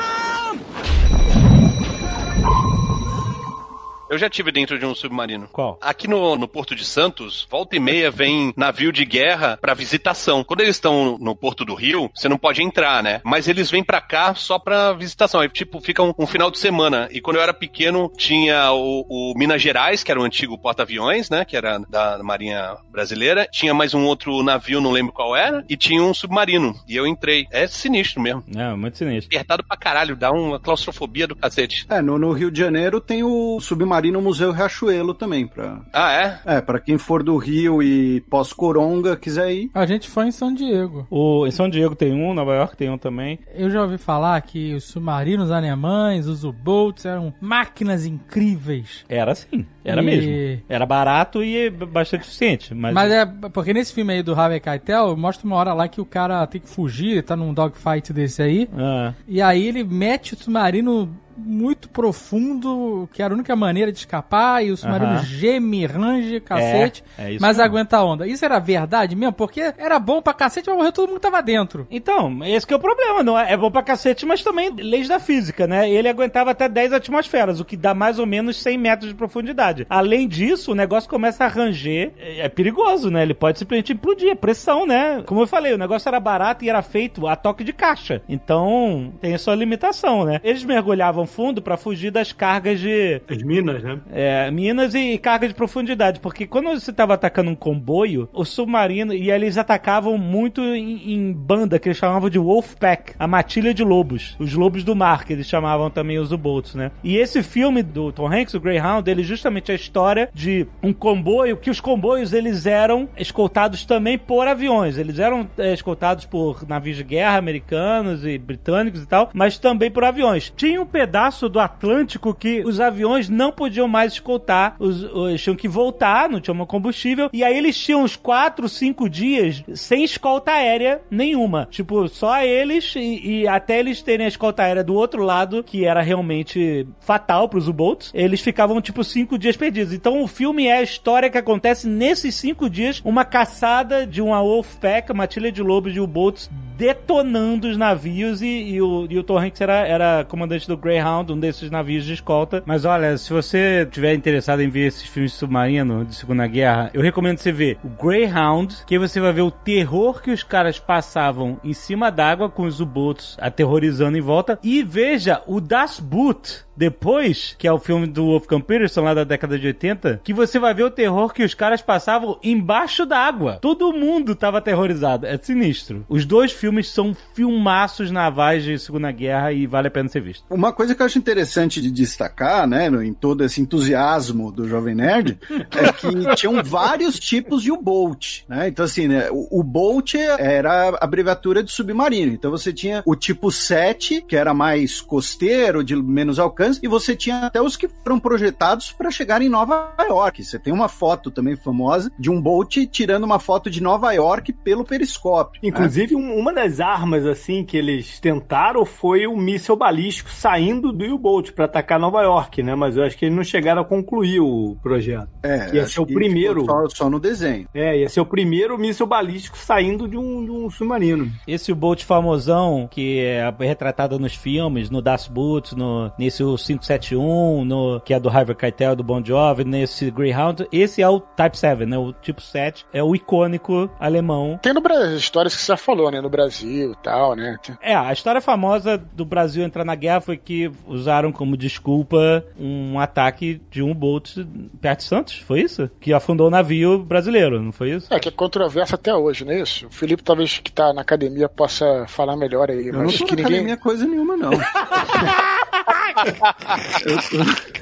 Eu 4.11 4.17
já 4.17 4.29
tive 4.29 4.51
dentro 4.51 4.77
de 4.77 4.85
um 4.85 4.93
submarino. 4.93 5.47
Qual? 5.53 5.79
Aqui 5.81 6.05
no, 6.05 6.35
no 6.35 6.45
Porto 6.45 6.75
de 6.75 6.83
Santos, 6.83 7.47
volta 7.49 7.77
e 7.77 7.79
meia 7.79 8.11
vem 8.11 8.53
navio 8.57 8.91
de 8.91 9.05
guerra 9.05 9.57
pra 9.61 9.73
visitação. 9.73 10.43
Quando 10.43 10.59
eles 10.59 10.75
estão 10.75 11.17
no 11.17 11.33
Porto 11.33 11.63
do 11.63 11.73
Rio, 11.73 12.11
você 12.13 12.27
não 12.27 12.37
pode 12.37 12.61
entrar, 12.61 13.01
né? 13.01 13.21
Mas 13.23 13.47
eles 13.47 13.71
vêm 13.71 13.81
pra 13.81 14.01
cá 14.01 14.35
só 14.35 14.59
pra 14.59 14.91
visitação. 14.91 15.39
Aí, 15.39 15.47
tipo, 15.47 15.79
fica 15.79 16.03
um, 16.03 16.13
um 16.19 16.27
final 16.27 16.51
de 16.51 16.59
semana. 16.59 17.07
E 17.09 17.21
quando 17.21 17.37
eu 17.37 17.41
era 17.41 17.53
pequeno, 17.53 18.11
tinha 18.17 18.73
o, 18.73 19.05
o 19.07 19.33
Minas 19.37 19.61
Gerais, 19.61 20.03
que 20.03 20.11
era 20.11 20.19
o 20.19 20.25
antigo 20.25 20.59
porta-aviões, 20.59 21.29
né? 21.29 21.45
Que 21.45 21.55
era 21.55 21.79
da 21.79 22.21
Marinha 22.21 22.75
Brasileira. 22.91 23.47
Tinha 23.49 23.73
mais 23.73 23.93
um 23.93 24.03
outro 24.03 24.43
navio, 24.43 24.81
não 24.81 24.91
lembro 24.91 25.13
qual 25.13 25.37
era. 25.37 25.63
E 25.69 25.77
tinha 25.77 26.03
um 26.03 26.13
submarino. 26.13 26.75
E 26.85 26.97
eu 26.97 27.07
entrei. 27.07 27.45
É 27.49 27.65
sinistro 27.65 28.21
mesmo. 28.21 28.43
É, 28.53 28.75
muito 28.75 28.97
sinistro. 28.97 29.33
Apertado 29.33 29.63
pra 29.63 29.77
caralho, 29.77 30.17
dá 30.17 30.33
uma 30.33 30.59
claustrofobia 30.59 31.25
do 31.25 31.35
cacete. 31.35 31.85
É, 31.89 32.01
no, 32.01 32.19
no 32.19 32.33
Rio 32.33 32.51
de 32.51 32.59
Janeiro 32.59 32.99
tem 32.99 33.23
o 33.23 33.57
Submarino 33.61 34.00
Museu 34.09 34.51
Riachuelo 34.51 35.13
também, 35.13 35.45
pra... 35.45 35.81
Ah, 35.93 36.11
é? 36.13 36.39
É, 36.45 36.61
pra 36.61 36.79
quem 36.79 36.97
for 36.97 37.21
do 37.21 37.37
Rio 37.37 37.83
e 37.83 38.21
pós-Coronga 38.21 39.15
quiser 39.17 39.51
ir. 39.51 39.69
A 39.73 39.85
gente 39.85 40.09
foi 40.09 40.27
em 40.27 40.31
São 40.31 40.53
Diego. 40.53 41.05
O, 41.09 41.45
em 41.45 41.51
São 41.51 41.69
Diego 41.69 41.95
tem 41.95 42.13
um, 42.13 42.33
Nova 42.33 42.55
York 42.55 42.77
tem 42.77 42.89
um 42.89 42.97
também. 42.97 43.37
Eu 43.53 43.69
já 43.69 43.81
ouvi 43.81 43.97
falar 43.97 44.41
que 44.41 44.73
os 44.73 44.85
submarinos 44.85 45.51
alemães, 45.51 46.27
os 46.27 46.43
U-boats, 46.43 47.05
eram 47.05 47.33
máquinas 47.41 48.05
incríveis. 48.05 49.05
Era 49.09 49.33
assim, 49.33 49.65
era 49.83 50.01
E- 50.01 50.05
mesmo. 50.05 50.63
Era 50.69 50.85
barato 50.85 51.43
e 51.43 51.69
bastante 51.69 52.21
eficiente. 52.23 52.73
Mas, 52.73 52.93
Mas 52.93 53.11
é 53.11 53.25
porque 53.25 53.73
nesse 53.73 53.93
filme 53.93 54.13
aí 54.13 54.23
do 54.23 54.33
Harvey 54.33 54.59
Keitel, 54.59 55.15
mostra 55.17 55.45
uma 55.47 55.55
hora 55.55 55.73
lá 55.73 55.87
que 55.87 55.99
o 56.01 56.05
cara 56.05 56.45
tem 56.47 56.61
que 56.61 56.69
fugir, 56.69 57.23
tá 57.23 57.35
num 57.35 57.53
dogfight 57.53 58.13
desse 58.13 58.41
aí, 58.41 58.69
Ah, 58.77 59.13
e 59.27 59.41
aí 59.41 59.67
ele 59.67 59.83
mete 59.83 60.33
o 60.33 60.37
submarino 60.37 61.09
muito 61.43 61.89
profundo, 62.31 63.09
que 63.13 63.21
era 63.23 63.33
a 63.33 63.35
única 63.35 63.55
maneira 63.55 63.91
de 63.91 63.97
escapar, 63.97 64.63
e 64.63 64.71
o 64.71 64.77
submarino 64.77 65.19
geme, 65.23 65.85
range, 65.85 66.39
cacete, 66.39 67.03
é 67.17 67.31
isso 67.31 67.41
mas 67.41 67.57
mesmo. 67.57 67.63
aguenta 67.71 67.97
a 67.97 68.03
onda. 68.03 68.27
Isso 68.27 68.45
era 68.45 68.59
verdade 68.59 69.15
mesmo? 69.15 69.33
Porque 69.33 69.73
era 69.77 69.97
bom 69.97 70.21
pra 70.21 70.33
cacete, 70.33 70.67
mas 70.69 70.77
morreu 70.77 70.91
todo 70.91 71.07
mundo 71.09 71.15
que 71.19 71.21
tava 71.21 71.41
dentro. 71.41 71.87
Então, 71.89 72.43
esse 72.45 72.67
que 72.67 72.73
é 72.73 72.77
o 72.77 72.79
problema, 72.79 73.23
não 73.23 73.37
é? 73.39 73.53
É 73.53 73.57
bom 73.57 73.71
pra 73.71 73.81
cacete, 73.81 74.25
mas 74.25 74.43
também 74.43 74.71
leis 74.75 75.07
da 75.07 75.19
física, 75.19 75.65
né? 75.65 75.89
Ele 75.89 76.07
aguentava 76.07 76.51
até 76.51 76.69
10 76.69 76.93
atmosferas, 76.93 77.59
o 77.59 77.65
que 77.65 77.75
dá 77.77 77.93
mais 77.93 78.19
ou 78.19 78.25
menos 78.25 78.57
100 78.61 78.77
metros 78.77 79.09
de 79.09 79.15
profundidade. 79.15 79.70
Além 79.89 80.27
disso, 80.27 80.71
o 80.71 80.75
negócio 80.75 81.09
começa 81.09 81.45
a 81.45 81.47
ranger. 81.47 82.11
É, 82.17 82.41
é 82.41 82.49
perigoso, 82.49 83.09
né? 83.09 83.21
Ele 83.21 83.33
pode 83.33 83.59
simplesmente 83.59 83.93
implodir. 83.93 84.29
É 84.29 84.35
pressão, 84.35 84.85
né? 84.85 85.23
Como 85.25 85.41
eu 85.41 85.47
falei, 85.47 85.73
o 85.73 85.77
negócio 85.77 86.07
era 86.07 86.19
barato 86.19 86.63
e 86.63 86.69
era 86.69 86.81
feito 86.81 87.27
a 87.27 87.35
toque 87.35 87.63
de 87.63 87.73
caixa. 87.73 88.21
Então, 88.27 89.13
tem 89.21 89.33
a 89.33 89.37
sua 89.37 89.55
limitação, 89.55 90.25
né? 90.25 90.39
Eles 90.43 90.63
mergulhavam 90.63 91.25
fundo 91.25 91.61
para 91.61 91.77
fugir 91.77 92.11
das 92.11 92.31
cargas 92.31 92.79
de. 92.79 93.21
As 93.27 93.41
minas, 93.43 93.83
né? 93.83 93.99
É, 94.11 94.51
minas 94.51 94.93
e, 94.93 95.13
e 95.13 95.17
carga 95.17 95.47
de 95.47 95.53
profundidade. 95.53 96.19
Porque 96.19 96.47
quando 96.47 96.69
você 96.69 96.91
tava 96.91 97.13
atacando 97.13 97.51
um 97.51 97.55
comboio, 97.55 98.29
o 98.33 98.43
submarino. 98.43 99.13
E 99.13 99.29
eles 99.29 99.57
atacavam 99.57 100.17
muito 100.17 100.61
em, 100.61 101.13
em 101.13 101.31
banda, 101.31 101.77
que 101.77 101.89
eles 101.89 101.97
chamavam 101.97 102.29
de 102.29 102.39
Wolfpack 102.39 103.13
a 103.19 103.27
matilha 103.27 103.73
de 103.73 103.83
lobos. 103.83 104.35
Os 104.39 104.53
lobos 104.53 104.83
do 104.83 104.95
mar, 104.95 105.25
que 105.25 105.33
eles 105.33 105.47
chamavam 105.47 105.89
também 105.89 106.17
os 106.17 106.31
U-Boats, 106.31 106.75
né? 106.75 106.91
E 107.03 107.17
esse 107.17 107.43
filme 107.43 107.83
do 107.83 108.11
Tom 108.11 108.27
Hanks, 108.31 108.53
o 108.53 108.59
Greyhound, 108.59 109.09
ele 109.09 109.23
justamente 109.23 109.60
é 109.69 109.73
a 109.73 109.75
história 109.75 110.29
de 110.33 110.65
um 110.81 110.93
comboio, 110.93 111.57
que 111.57 111.69
os 111.69 111.79
comboios 111.79 112.33
eles 112.33 112.65
eram 112.65 113.09
escoltados 113.17 113.85
também 113.85 114.17
por 114.17 114.47
aviões. 114.47 114.97
Eles 114.97 115.19
eram 115.19 115.47
é, 115.57 115.73
escoltados 115.73 116.25
por 116.25 116.67
navios 116.67 116.97
de 116.97 117.03
guerra 117.03 117.37
americanos 117.37 118.25
e 118.25 118.37
britânicos 118.37 119.03
e 119.03 119.07
tal, 119.07 119.29
mas 119.33 119.57
também 119.57 119.91
por 119.91 120.03
aviões. 120.03 120.51
Tinha 120.55 120.81
um 120.81 120.85
pedaço 120.85 121.49
do 121.49 121.59
Atlântico 121.59 122.33
que 122.33 122.61
os 122.65 122.79
aviões 122.79 123.29
não 123.29 123.51
podiam 123.51 123.87
mais 123.87 124.13
escoltar, 124.13 124.75
os, 124.79 125.03
os 125.03 125.41
tinham 125.41 125.55
que 125.55 125.67
voltar, 125.67 126.29
não 126.29 126.39
tinha 126.39 126.51
combustível, 126.65 127.29
e 127.33 127.43
aí 127.43 127.57
eles 127.57 127.77
tinham 127.77 128.03
uns 128.03 128.15
4, 128.15 128.67
5 128.69 129.09
dias 129.09 129.63
sem 129.73 130.03
escolta 130.03 130.51
aérea 130.51 131.01
nenhuma. 131.09 131.67
Tipo, 131.69 132.07
só 132.07 132.41
eles 132.43 132.95
e, 132.95 133.41
e 133.41 133.47
até 133.47 133.79
eles 133.79 134.01
terem 134.01 134.25
a 134.25 134.29
escolta 134.29 134.63
aérea 134.63 134.83
do 134.83 134.93
outro 134.93 135.23
lado, 135.23 135.63
que 135.63 135.85
era 135.85 136.01
realmente 136.01 136.87
fatal 136.99 137.49
pros 137.49 137.67
U-Boats, 137.67 138.11
eles 138.13 138.41
ficavam 138.41 138.81
tipo 138.81 139.03
cinco 139.03 139.37
dias 139.37 139.50
perdidos. 139.55 139.93
Então 139.93 140.21
o 140.23 140.27
filme 140.27 140.67
é 140.67 140.77
a 140.77 140.83
história 140.83 141.29
que 141.29 141.37
acontece 141.37 141.87
nesses 141.87 142.35
cinco 142.35 142.69
dias, 142.69 143.01
uma 143.03 143.25
caçada 143.25 144.05
de 144.05 144.21
uma 144.21 144.41
Wolfpack, 144.41 145.11
uma 145.11 145.27
tilha 145.27 145.51
de 145.51 145.61
lobos 145.61 145.93
de 145.93 145.99
U-Boats 145.99 146.49
detonando 146.81 147.67
os 147.67 147.77
navios 147.77 148.41
e, 148.41 148.47
e, 148.47 148.81
o, 148.81 149.05
e 149.07 149.19
o 149.19 149.37
Hanks 149.37 149.61
era, 149.61 149.85
era 149.85 150.25
comandante 150.27 150.67
do 150.67 150.75
Greyhound, 150.75 151.31
um 151.31 151.39
desses 151.39 151.69
navios 151.69 152.05
de 152.05 152.13
escolta. 152.13 152.63
Mas 152.65 152.85
olha, 152.85 153.15
se 153.19 153.31
você 153.31 153.87
tiver 153.91 154.15
interessado 154.15 154.63
em 154.63 154.67
ver 154.67 154.87
esses 154.87 155.03
filmes 155.03 155.31
submarinos 155.33 156.07
de 156.07 156.15
Segunda 156.15 156.47
Guerra, 156.47 156.89
eu 156.91 157.03
recomendo 157.03 157.37
você 157.37 157.51
ver 157.51 157.77
o 157.83 158.03
Greyhound, 158.03 158.77
que 158.87 158.95
aí 158.95 158.97
você 158.97 159.19
vai 159.19 159.31
ver 159.31 159.43
o 159.43 159.51
terror 159.51 160.23
que 160.23 160.31
os 160.31 160.41
caras 160.41 160.79
passavam 160.79 161.59
em 161.63 161.71
cima 161.71 162.09
d'água 162.09 162.49
com 162.49 162.63
os 162.63 162.79
U-Boats 162.79 163.37
aterrorizando 163.39 164.17
em 164.17 164.21
volta. 164.21 164.57
E 164.63 164.81
veja 164.81 165.43
o 165.45 165.61
Das 165.61 165.99
Boot, 165.99 166.65
depois, 166.75 167.55
que 167.59 167.67
é 167.67 167.71
o 167.71 167.77
filme 167.77 168.07
do 168.07 168.25
Wolfgang 168.25 168.63
Peterson 168.63 169.01
lá 169.01 169.13
da 169.13 169.23
década 169.23 169.59
de 169.59 169.67
80, 169.67 170.21
que 170.23 170.33
você 170.33 170.57
vai 170.57 170.73
ver 170.73 170.83
o 170.83 170.89
terror 170.89 171.31
que 171.31 171.43
os 171.43 171.53
caras 171.53 171.79
passavam 171.79 172.39
embaixo 172.41 173.05
da 173.05 173.19
água. 173.19 173.59
Todo 173.61 173.93
mundo 173.93 174.33
tava 174.33 174.57
aterrorizado. 174.57 175.27
É 175.27 175.37
sinistro. 175.37 176.03
Os 176.09 176.25
dois 176.25 176.51
filmes 176.51 176.70
são 176.83 177.15
filmaços 177.33 178.11
navais 178.11 178.63
de 178.63 178.77
Segunda 178.79 179.11
Guerra 179.11 179.51
e 179.51 179.65
vale 179.67 179.87
a 179.87 179.91
pena 179.91 180.07
ser 180.09 180.21
visto. 180.21 180.43
Uma 180.49 180.71
coisa 180.71 180.95
que 180.95 181.01
eu 181.01 181.05
acho 181.05 181.17
interessante 181.17 181.81
de 181.81 181.91
destacar, 181.91 182.67
né, 182.67 182.89
no- 182.89 183.03
em 183.03 183.13
todo 183.13 183.43
esse 183.43 183.59
entusiasmo 183.61 184.51
do 184.51 184.67
Jovem 184.67 184.95
Nerd, 184.95 185.37
é 185.71 185.91
que 185.93 186.35
tinham 186.35 186.63
vários 186.63 187.19
tipos 187.19 187.61
de 187.63 187.71
U-Boat, 187.71 188.45
né? 188.47 188.67
Então, 188.67 188.85
assim, 188.85 189.07
né, 189.07 189.27
o 189.31 189.59
U-Boat 189.59 190.17
era 190.17 190.89
a 190.89 191.03
abreviatura 191.03 191.63
de 191.63 191.71
submarino. 191.71 192.31
Então, 192.31 192.49
você 192.51 192.71
tinha 192.71 193.01
o 193.05 193.15
tipo 193.15 193.51
7, 193.51 194.21
que 194.27 194.35
era 194.35 194.53
mais 194.53 195.01
costeiro, 195.01 195.83
de 195.83 195.95
menos 195.95 196.39
alcance, 196.39 196.79
e 196.83 196.87
você 196.87 197.15
tinha 197.15 197.45
até 197.47 197.61
os 197.61 197.75
que 197.75 197.87
foram 197.87 198.19
projetados 198.19 198.91
para 198.91 199.11
chegar 199.11 199.41
em 199.41 199.49
Nova 199.49 199.93
York. 199.99 200.43
Você 200.43 200.57
tem 200.59 200.71
uma 200.73 200.87
foto 200.87 201.29
também 201.31 201.55
famosa 201.55 202.11
de 202.17 202.29
um 202.29 202.41
boat 202.41 202.85
tirando 202.87 203.23
uma 203.23 203.39
foto 203.39 203.69
de 203.69 203.81
Nova 203.81 204.11
York 204.13 204.53
pelo 204.53 204.83
periscópio. 204.83 205.59
né? 205.63 205.69
Inclusive, 205.69 206.15
um- 206.15 206.35
uma 206.37 206.50
das 206.51 206.79
armas, 206.79 207.25
assim, 207.25 207.63
que 207.63 207.77
eles 207.77 208.19
tentaram 208.19 208.85
foi 208.85 209.27
o 209.27 209.35
míssil 209.35 209.75
balístico 209.75 210.29
saindo 210.29 210.91
do 210.91 211.05
U-Boat 211.15 211.53
pra 211.53 211.65
atacar 211.65 211.99
Nova 211.99 212.21
York, 212.21 212.61
né? 212.63 212.75
Mas 212.75 212.97
eu 212.97 213.03
acho 213.03 213.17
que 213.17 213.25
eles 213.25 213.35
não 213.35 213.43
chegaram 213.43 213.81
a 213.81 213.85
concluir 213.85 214.39
o 214.39 214.77
projeto. 214.81 215.29
É, 215.43 215.75
ia 215.75 215.83
acho 215.83 215.93
ser 215.93 216.01
o 216.01 216.05
que 216.05 216.13
primeiro. 216.13 216.65
Só, 216.65 216.89
só 216.89 217.09
no 217.09 217.19
desenho. 217.19 217.67
É, 217.73 217.97
ia 217.97 218.09
ser 218.09 218.21
o 218.21 218.25
primeiro 218.25 218.77
míssil 218.77 219.05
balístico 219.05 219.57
saindo 219.57 220.07
de 220.07 220.17
um, 220.17 220.45
de 220.45 220.51
um 220.51 220.69
submarino. 220.69 221.31
Esse 221.47 221.73
boat 221.73 222.05
famosão, 222.05 222.87
que 222.89 223.19
é 223.19 223.53
retratado 223.59 224.19
nos 224.19 224.35
filmes, 224.35 224.89
no 224.89 225.01
Das 225.01 225.27
Boot, 225.27 225.75
no, 225.75 226.11
nesse 226.17 226.43
o 226.43 226.55
571, 226.57 227.65
no, 227.65 227.99
que 228.01 228.13
é 228.13 228.19
do 228.19 228.29
Harvey 228.29 228.55
Keitel, 228.55 228.95
do 228.95 229.03
Bon 229.03 229.23
Jovi, 229.23 229.63
nesse 229.63 230.11
Greyhound, 230.11 230.67
esse 230.71 231.01
é 231.01 231.09
o 231.09 231.19
Type 231.19 231.57
7, 231.57 231.85
né? 231.85 231.97
O 231.97 232.11
tipo 232.13 232.41
7, 232.41 232.85
é 232.93 233.03
o 233.03 233.15
icônico 233.15 233.89
alemão. 233.99 234.59
Tem 234.61 234.73
no 234.73 234.81
Brasil, 234.81 235.17
histórias 235.17 235.55
que 235.55 235.61
você 235.61 235.67
já 235.67 235.77
falou, 235.77 236.11
né? 236.11 236.21
No 236.21 236.29
Brasil 236.29 236.40
e 236.47 236.95
tal, 237.03 237.35
né? 237.35 237.57
É, 237.81 237.95
a 237.95 238.11
história 238.11 238.41
famosa 238.41 238.97
do 238.97 239.25
Brasil 239.25 239.63
entrar 239.63 239.83
na 239.85 239.95
guerra 239.95 240.21
foi 240.21 240.37
que 240.37 240.71
usaram 240.85 241.31
como 241.31 241.57
desculpa 241.57 242.43
um 242.59 242.99
ataque 242.99 243.61
de 243.69 243.81
um 243.81 243.93
boat 243.93 244.47
perto 244.79 244.99
de 244.99 245.05
Santos, 245.05 245.39
foi 245.39 245.61
isso? 245.61 245.89
Que 245.99 246.13
afundou 246.13 246.47
o 246.47 246.51
navio 246.51 246.99
brasileiro, 246.99 247.61
não 247.61 247.71
foi 247.71 247.91
isso? 247.91 248.13
É, 248.13 248.19
que 248.19 248.29
é 248.29 248.31
controverso 248.31 248.95
até 248.95 249.13
hoje, 249.13 249.45
não 249.45 249.51
é 249.53 249.61
isso? 249.61 249.87
O 249.87 249.91
Felipe, 249.91 250.23
talvez 250.23 250.59
que 250.59 250.71
tá 250.71 250.93
na 250.93 251.01
academia, 251.01 251.49
possa 251.49 252.05
falar 252.07 252.35
melhor 252.35 252.69
aí. 252.69 252.87
Eu 252.87 252.93
não 252.93 253.05
mas 253.05 253.17
tô 253.17 253.25
que 253.25 253.35
na 253.35 253.41
ninguém. 253.41 253.55
academia 253.57 253.77
coisa 253.77 254.05
nenhuma, 254.05 254.37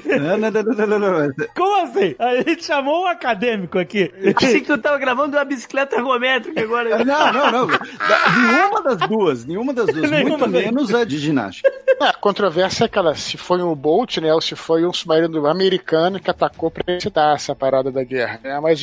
Não, 0.18 0.38
não, 0.38 0.50
não, 0.50 0.62
não, 0.62 0.98
não, 0.98 1.28
não. 1.28 1.34
Como 1.54 1.84
assim? 1.84 2.14
A 2.18 2.36
gente 2.42 2.64
chamou 2.64 3.04
um 3.04 3.06
acadêmico 3.06 3.78
aqui. 3.78 4.12
Achei 4.36 4.60
que 4.60 4.66
tu 4.66 4.78
tava 4.78 4.98
gravando 4.98 5.36
uma 5.36 5.44
bicicleta 5.44 5.96
ergométrica 5.96 6.60
agora. 6.60 7.04
Não, 7.04 7.32
não, 7.32 7.50
não. 7.52 7.68
Nenhuma 8.50 8.82
das 8.82 9.08
duas, 9.08 9.44
nenhuma 9.44 9.74
das 9.74 9.86
duas. 9.86 10.10
Nenhuma 10.10 10.38
muito 10.38 10.48
menos 10.48 10.94
a 10.94 11.04
de 11.04 11.18
ginástica. 11.18 11.70
É, 12.00 12.06
a 12.06 12.12
controvérsia 12.12 12.84
é 12.84 12.86
aquela, 12.86 13.14
se 13.14 13.36
foi 13.36 13.62
um 13.62 13.74
boat, 13.74 14.20
né? 14.20 14.32
Ou 14.32 14.40
se 14.40 14.56
foi 14.56 14.84
um 14.86 14.92
submarino 14.92 15.46
americano 15.46 16.18
que 16.18 16.30
atacou 16.30 16.70
pra 16.70 16.94
evitar 16.94 17.34
essa 17.34 17.54
parada 17.54 17.90
da 17.90 18.02
guerra. 18.02 18.40
né? 18.42 18.58
mas, 18.60 18.80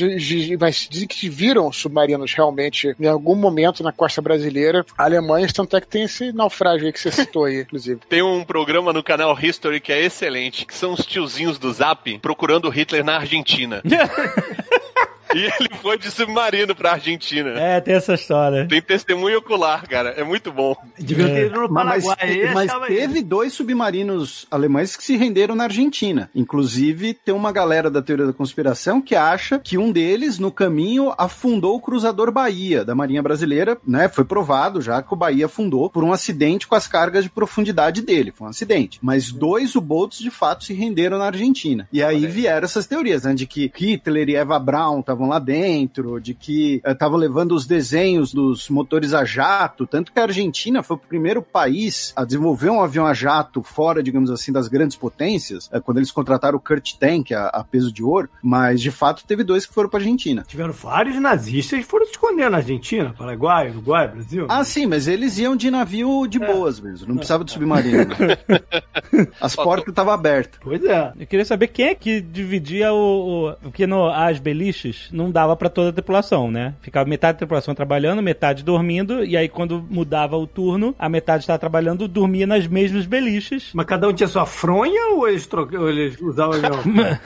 mas 0.59 0.87
dizem 0.89 1.07
que 1.07 1.29
viram 1.29 1.71
submarinos 1.71 2.33
realmente 2.33 2.95
em 2.99 3.07
algum 3.07 3.35
momento 3.35 3.83
na 3.83 3.91
costa 3.91 4.21
brasileira, 4.21 4.85
Alemanha, 4.97 5.47
tanto 5.53 5.75
é 5.75 5.81
que 5.81 5.87
tem 5.87 6.03
esse 6.03 6.31
naufrágio 6.31 6.85
aí 6.85 6.93
que 6.93 6.99
você 6.99 7.11
citou 7.11 7.45
aí, 7.45 7.61
inclusive. 7.61 8.01
Tem 8.07 8.21
um 8.21 8.43
programa 8.43 8.93
no 8.93 9.03
canal 9.03 9.37
History 9.39 9.79
que 9.79 9.91
é 9.91 10.03
excelente, 10.03 10.65
que 10.65 10.73
são 10.73 10.93
os 10.93 11.05
tiozinhos 11.05 11.57
do 11.57 11.71
Zap 11.71 12.17
procurando 12.19 12.69
Hitler 12.69 13.03
na 13.03 13.17
Argentina. 13.17 13.81
e 15.35 15.39
ele 15.39 15.69
foi 15.81 15.97
de 15.97 16.09
submarino 16.11 16.75
pra 16.75 16.93
Argentina. 16.93 17.49
É, 17.51 17.79
tem 17.81 17.95
essa 17.95 18.13
história. 18.13 18.67
Tem 18.67 18.81
testemunho 18.81 19.39
ocular, 19.39 19.87
cara. 19.87 20.09
É 20.11 20.23
muito 20.23 20.51
bom. 20.51 20.75
Devia 20.97 21.27
ter 21.27 21.45
ido 21.47 21.61
no 21.61 21.69
Mas, 21.69 22.05
Paraguai. 22.05 22.51
mas 22.53 22.69
achava 22.69 22.87
teve 22.87 23.21
dois 23.21 23.53
submarinos 23.53 24.45
alemães 24.51 24.95
que 24.95 25.03
se 25.03 25.15
renderam 25.17 25.55
na 25.55 25.65
Argentina. 25.65 26.29
Inclusive, 26.35 27.13
tem 27.13 27.33
uma 27.33 27.51
galera 27.51 27.89
da 27.89 28.01
teoria 28.01 28.25
da 28.25 28.33
conspiração 28.33 29.01
que 29.01 29.15
acha 29.15 29.59
que 29.59 29.77
um 29.77 29.91
deles, 29.91 30.39
no 30.39 30.51
caminho, 30.51 31.13
afundou 31.17 31.75
o 31.75 31.81
cruzador 31.81 32.31
Bahia, 32.31 32.83
da 32.85 32.95
Marinha 32.95 33.21
Brasileira, 33.21 33.77
né? 33.85 34.07
Foi 34.07 34.25
provado 34.25 34.81
já 34.81 35.01
que 35.01 35.13
o 35.13 35.17
Bahia 35.17 35.45
afundou 35.45 35.89
por 35.89 36.03
um 36.03 36.11
acidente 36.13 36.67
com 36.67 36.75
as 36.75 36.87
cargas 36.87 37.23
de 37.23 37.29
profundidade 37.29 38.01
dele. 38.01 38.31
Foi 38.35 38.47
um 38.47 38.49
acidente. 38.49 38.99
Mas 39.01 39.31
dois 39.31 39.75
U-Boats, 39.75 40.19
de 40.19 40.29
fato, 40.29 40.63
se 40.63 40.73
renderam 40.73 41.17
na 41.17 41.25
Argentina. 41.25 41.87
E 41.91 42.03
aí 42.03 42.25
vieram 42.27 42.65
essas 42.65 42.85
teorias, 42.87 43.23
né? 43.23 43.33
De 43.33 43.45
que 43.45 43.71
Hitler 43.75 44.29
e 44.29 44.35
Eva 44.35 44.59
Braun 44.59 44.99
estavam 44.99 45.16
lá 45.25 45.39
dentro, 45.39 46.19
de 46.19 46.33
que 46.33 46.81
estavam 46.85 47.17
levando 47.17 47.53
os 47.53 47.65
desenhos 47.65 48.33
dos 48.33 48.69
motores 48.69 49.13
a 49.13 49.23
jato, 49.23 49.87
tanto 49.87 50.11
que 50.11 50.19
a 50.19 50.23
Argentina 50.23 50.83
foi 50.83 50.97
o 50.97 50.99
primeiro 50.99 51.41
país 51.41 52.13
a 52.15 52.25
desenvolver 52.25 52.69
um 52.69 52.81
avião 52.81 53.05
a 53.05 53.13
jato 53.13 53.63
fora, 53.63 54.03
digamos 54.03 54.29
assim, 54.29 54.51
das 54.51 54.67
grandes 54.67 54.97
potências, 54.97 55.69
eh, 55.71 55.79
quando 55.79 55.97
eles 55.97 56.11
contrataram 56.11 56.57
o 56.57 56.61
Kurt 56.61 56.95
Tank 56.99 57.31
a, 57.31 57.47
a 57.47 57.63
peso 57.63 57.91
de 57.91 58.03
ouro, 58.03 58.29
mas 58.43 58.81
de 58.81 58.91
fato 58.91 59.25
teve 59.25 59.43
dois 59.43 59.65
que 59.65 59.73
foram 59.73 59.89
pra 59.89 59.99
Argentina. 59.99 60.43
Tiveram 60.47 60.73
vários 60.73 61.19
nazistas 61.19 61.79
que 61.79 61.85
foram 61.85 62.05
se 62.05 62.11
esconder 62.11 62.49
na 62.49 62.57
Argentina, 62.57 63.13
Paraguai, 63.17 63.69
Uruguai, 63.69 64.07
Brasil. 64.07 64.45
Ah, 64.49 64.63
sim, 64.63 64.85
mas 64.85 65.07
eles 65.07 65.37
iam 65.37 65.55
de 65.55 65.71
navio 65.71 66.27
de 66.27 66.39
boas 66.39 66.79
mesmo, 66.79 67.07
não 67.07 67.15
precisava 67.15 67.43
de 67.43 67.51
submarino. 67.51 68.05
né? 68.05 68.37
As 69.39 69.55
portas 69.55 69.89
estavam 69.89 70.13
abertas. 70.13 70.59
Pois 70.61 70.83
é. 70.83 71.13
Eu 71.19 71.27
queria 71.27 71.45
saber 71.45 71.67
quem 71.67 71.87
é 71.87 71.95
que 71.95 72.21
dividia 72.21 72.93
o. 72.93 73.49
o 73.49 73.53
porque 73.61 73.87
no, 73.87 74.07
as 74.09 74.39
beliches 74.39 75.06
não 75.11 75.31
dava 75.31 75.55
pra 75.55 75.69
toda 75.69 75.89
a 75.89 75.93
tripulação, 75.93 76.51
né? 76.51 76.73
Ficava 76.81 77.09
metade 77.09 77.33
da 77.33 77.39
tripulação 77.39 77.73
trabalhando, 77.75 78.21
metade 78.21 78.63
dormindo, 78.63 79.23
e 79.23 79.37
aí 79.37 79.49
quando 79.49 79.85
mudava 79.89 80.37
o 80.37 80.47
turno, 80.47 80.95
a 80.97 81.09
metade 81.09 81.43
estava 81.43 81.59
trabalhando, 81.59 82.07
dormia 82.07 82.47
nas 82.47 82.67
mesmas 82.67 83.05
beliches. 83.05 83.71
Mas 83.73 83.85
cada 83.85 84.07
um 84.07 84.13
tinha 84.13 84.27
sua 84.27 84.45
fronha 84.45 85.13
ou 85.13 85.27
eles, 85.27 85.45
troca... 85.47 85.79
ou 85.79 85.89
eles 85.89 86.19
usavam 86.21 86.59
mesmo? 86.85 87.19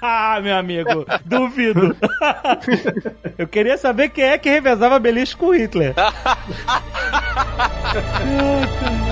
ah, 0.00 0.40
meu 0.42 0.56
amigo, 0.56 1.04
duvido. 1.24 1.96
Eu 3.38 3.46
queria 3.46 3.78
saber 3.78 4.08
quem 4.10 4.24
é 4.24 4.38
que 4.38 4.48
revezava 4.48 4.98
beliche 4.98 5.36
com 5.36 5.46
o 5.46 5.56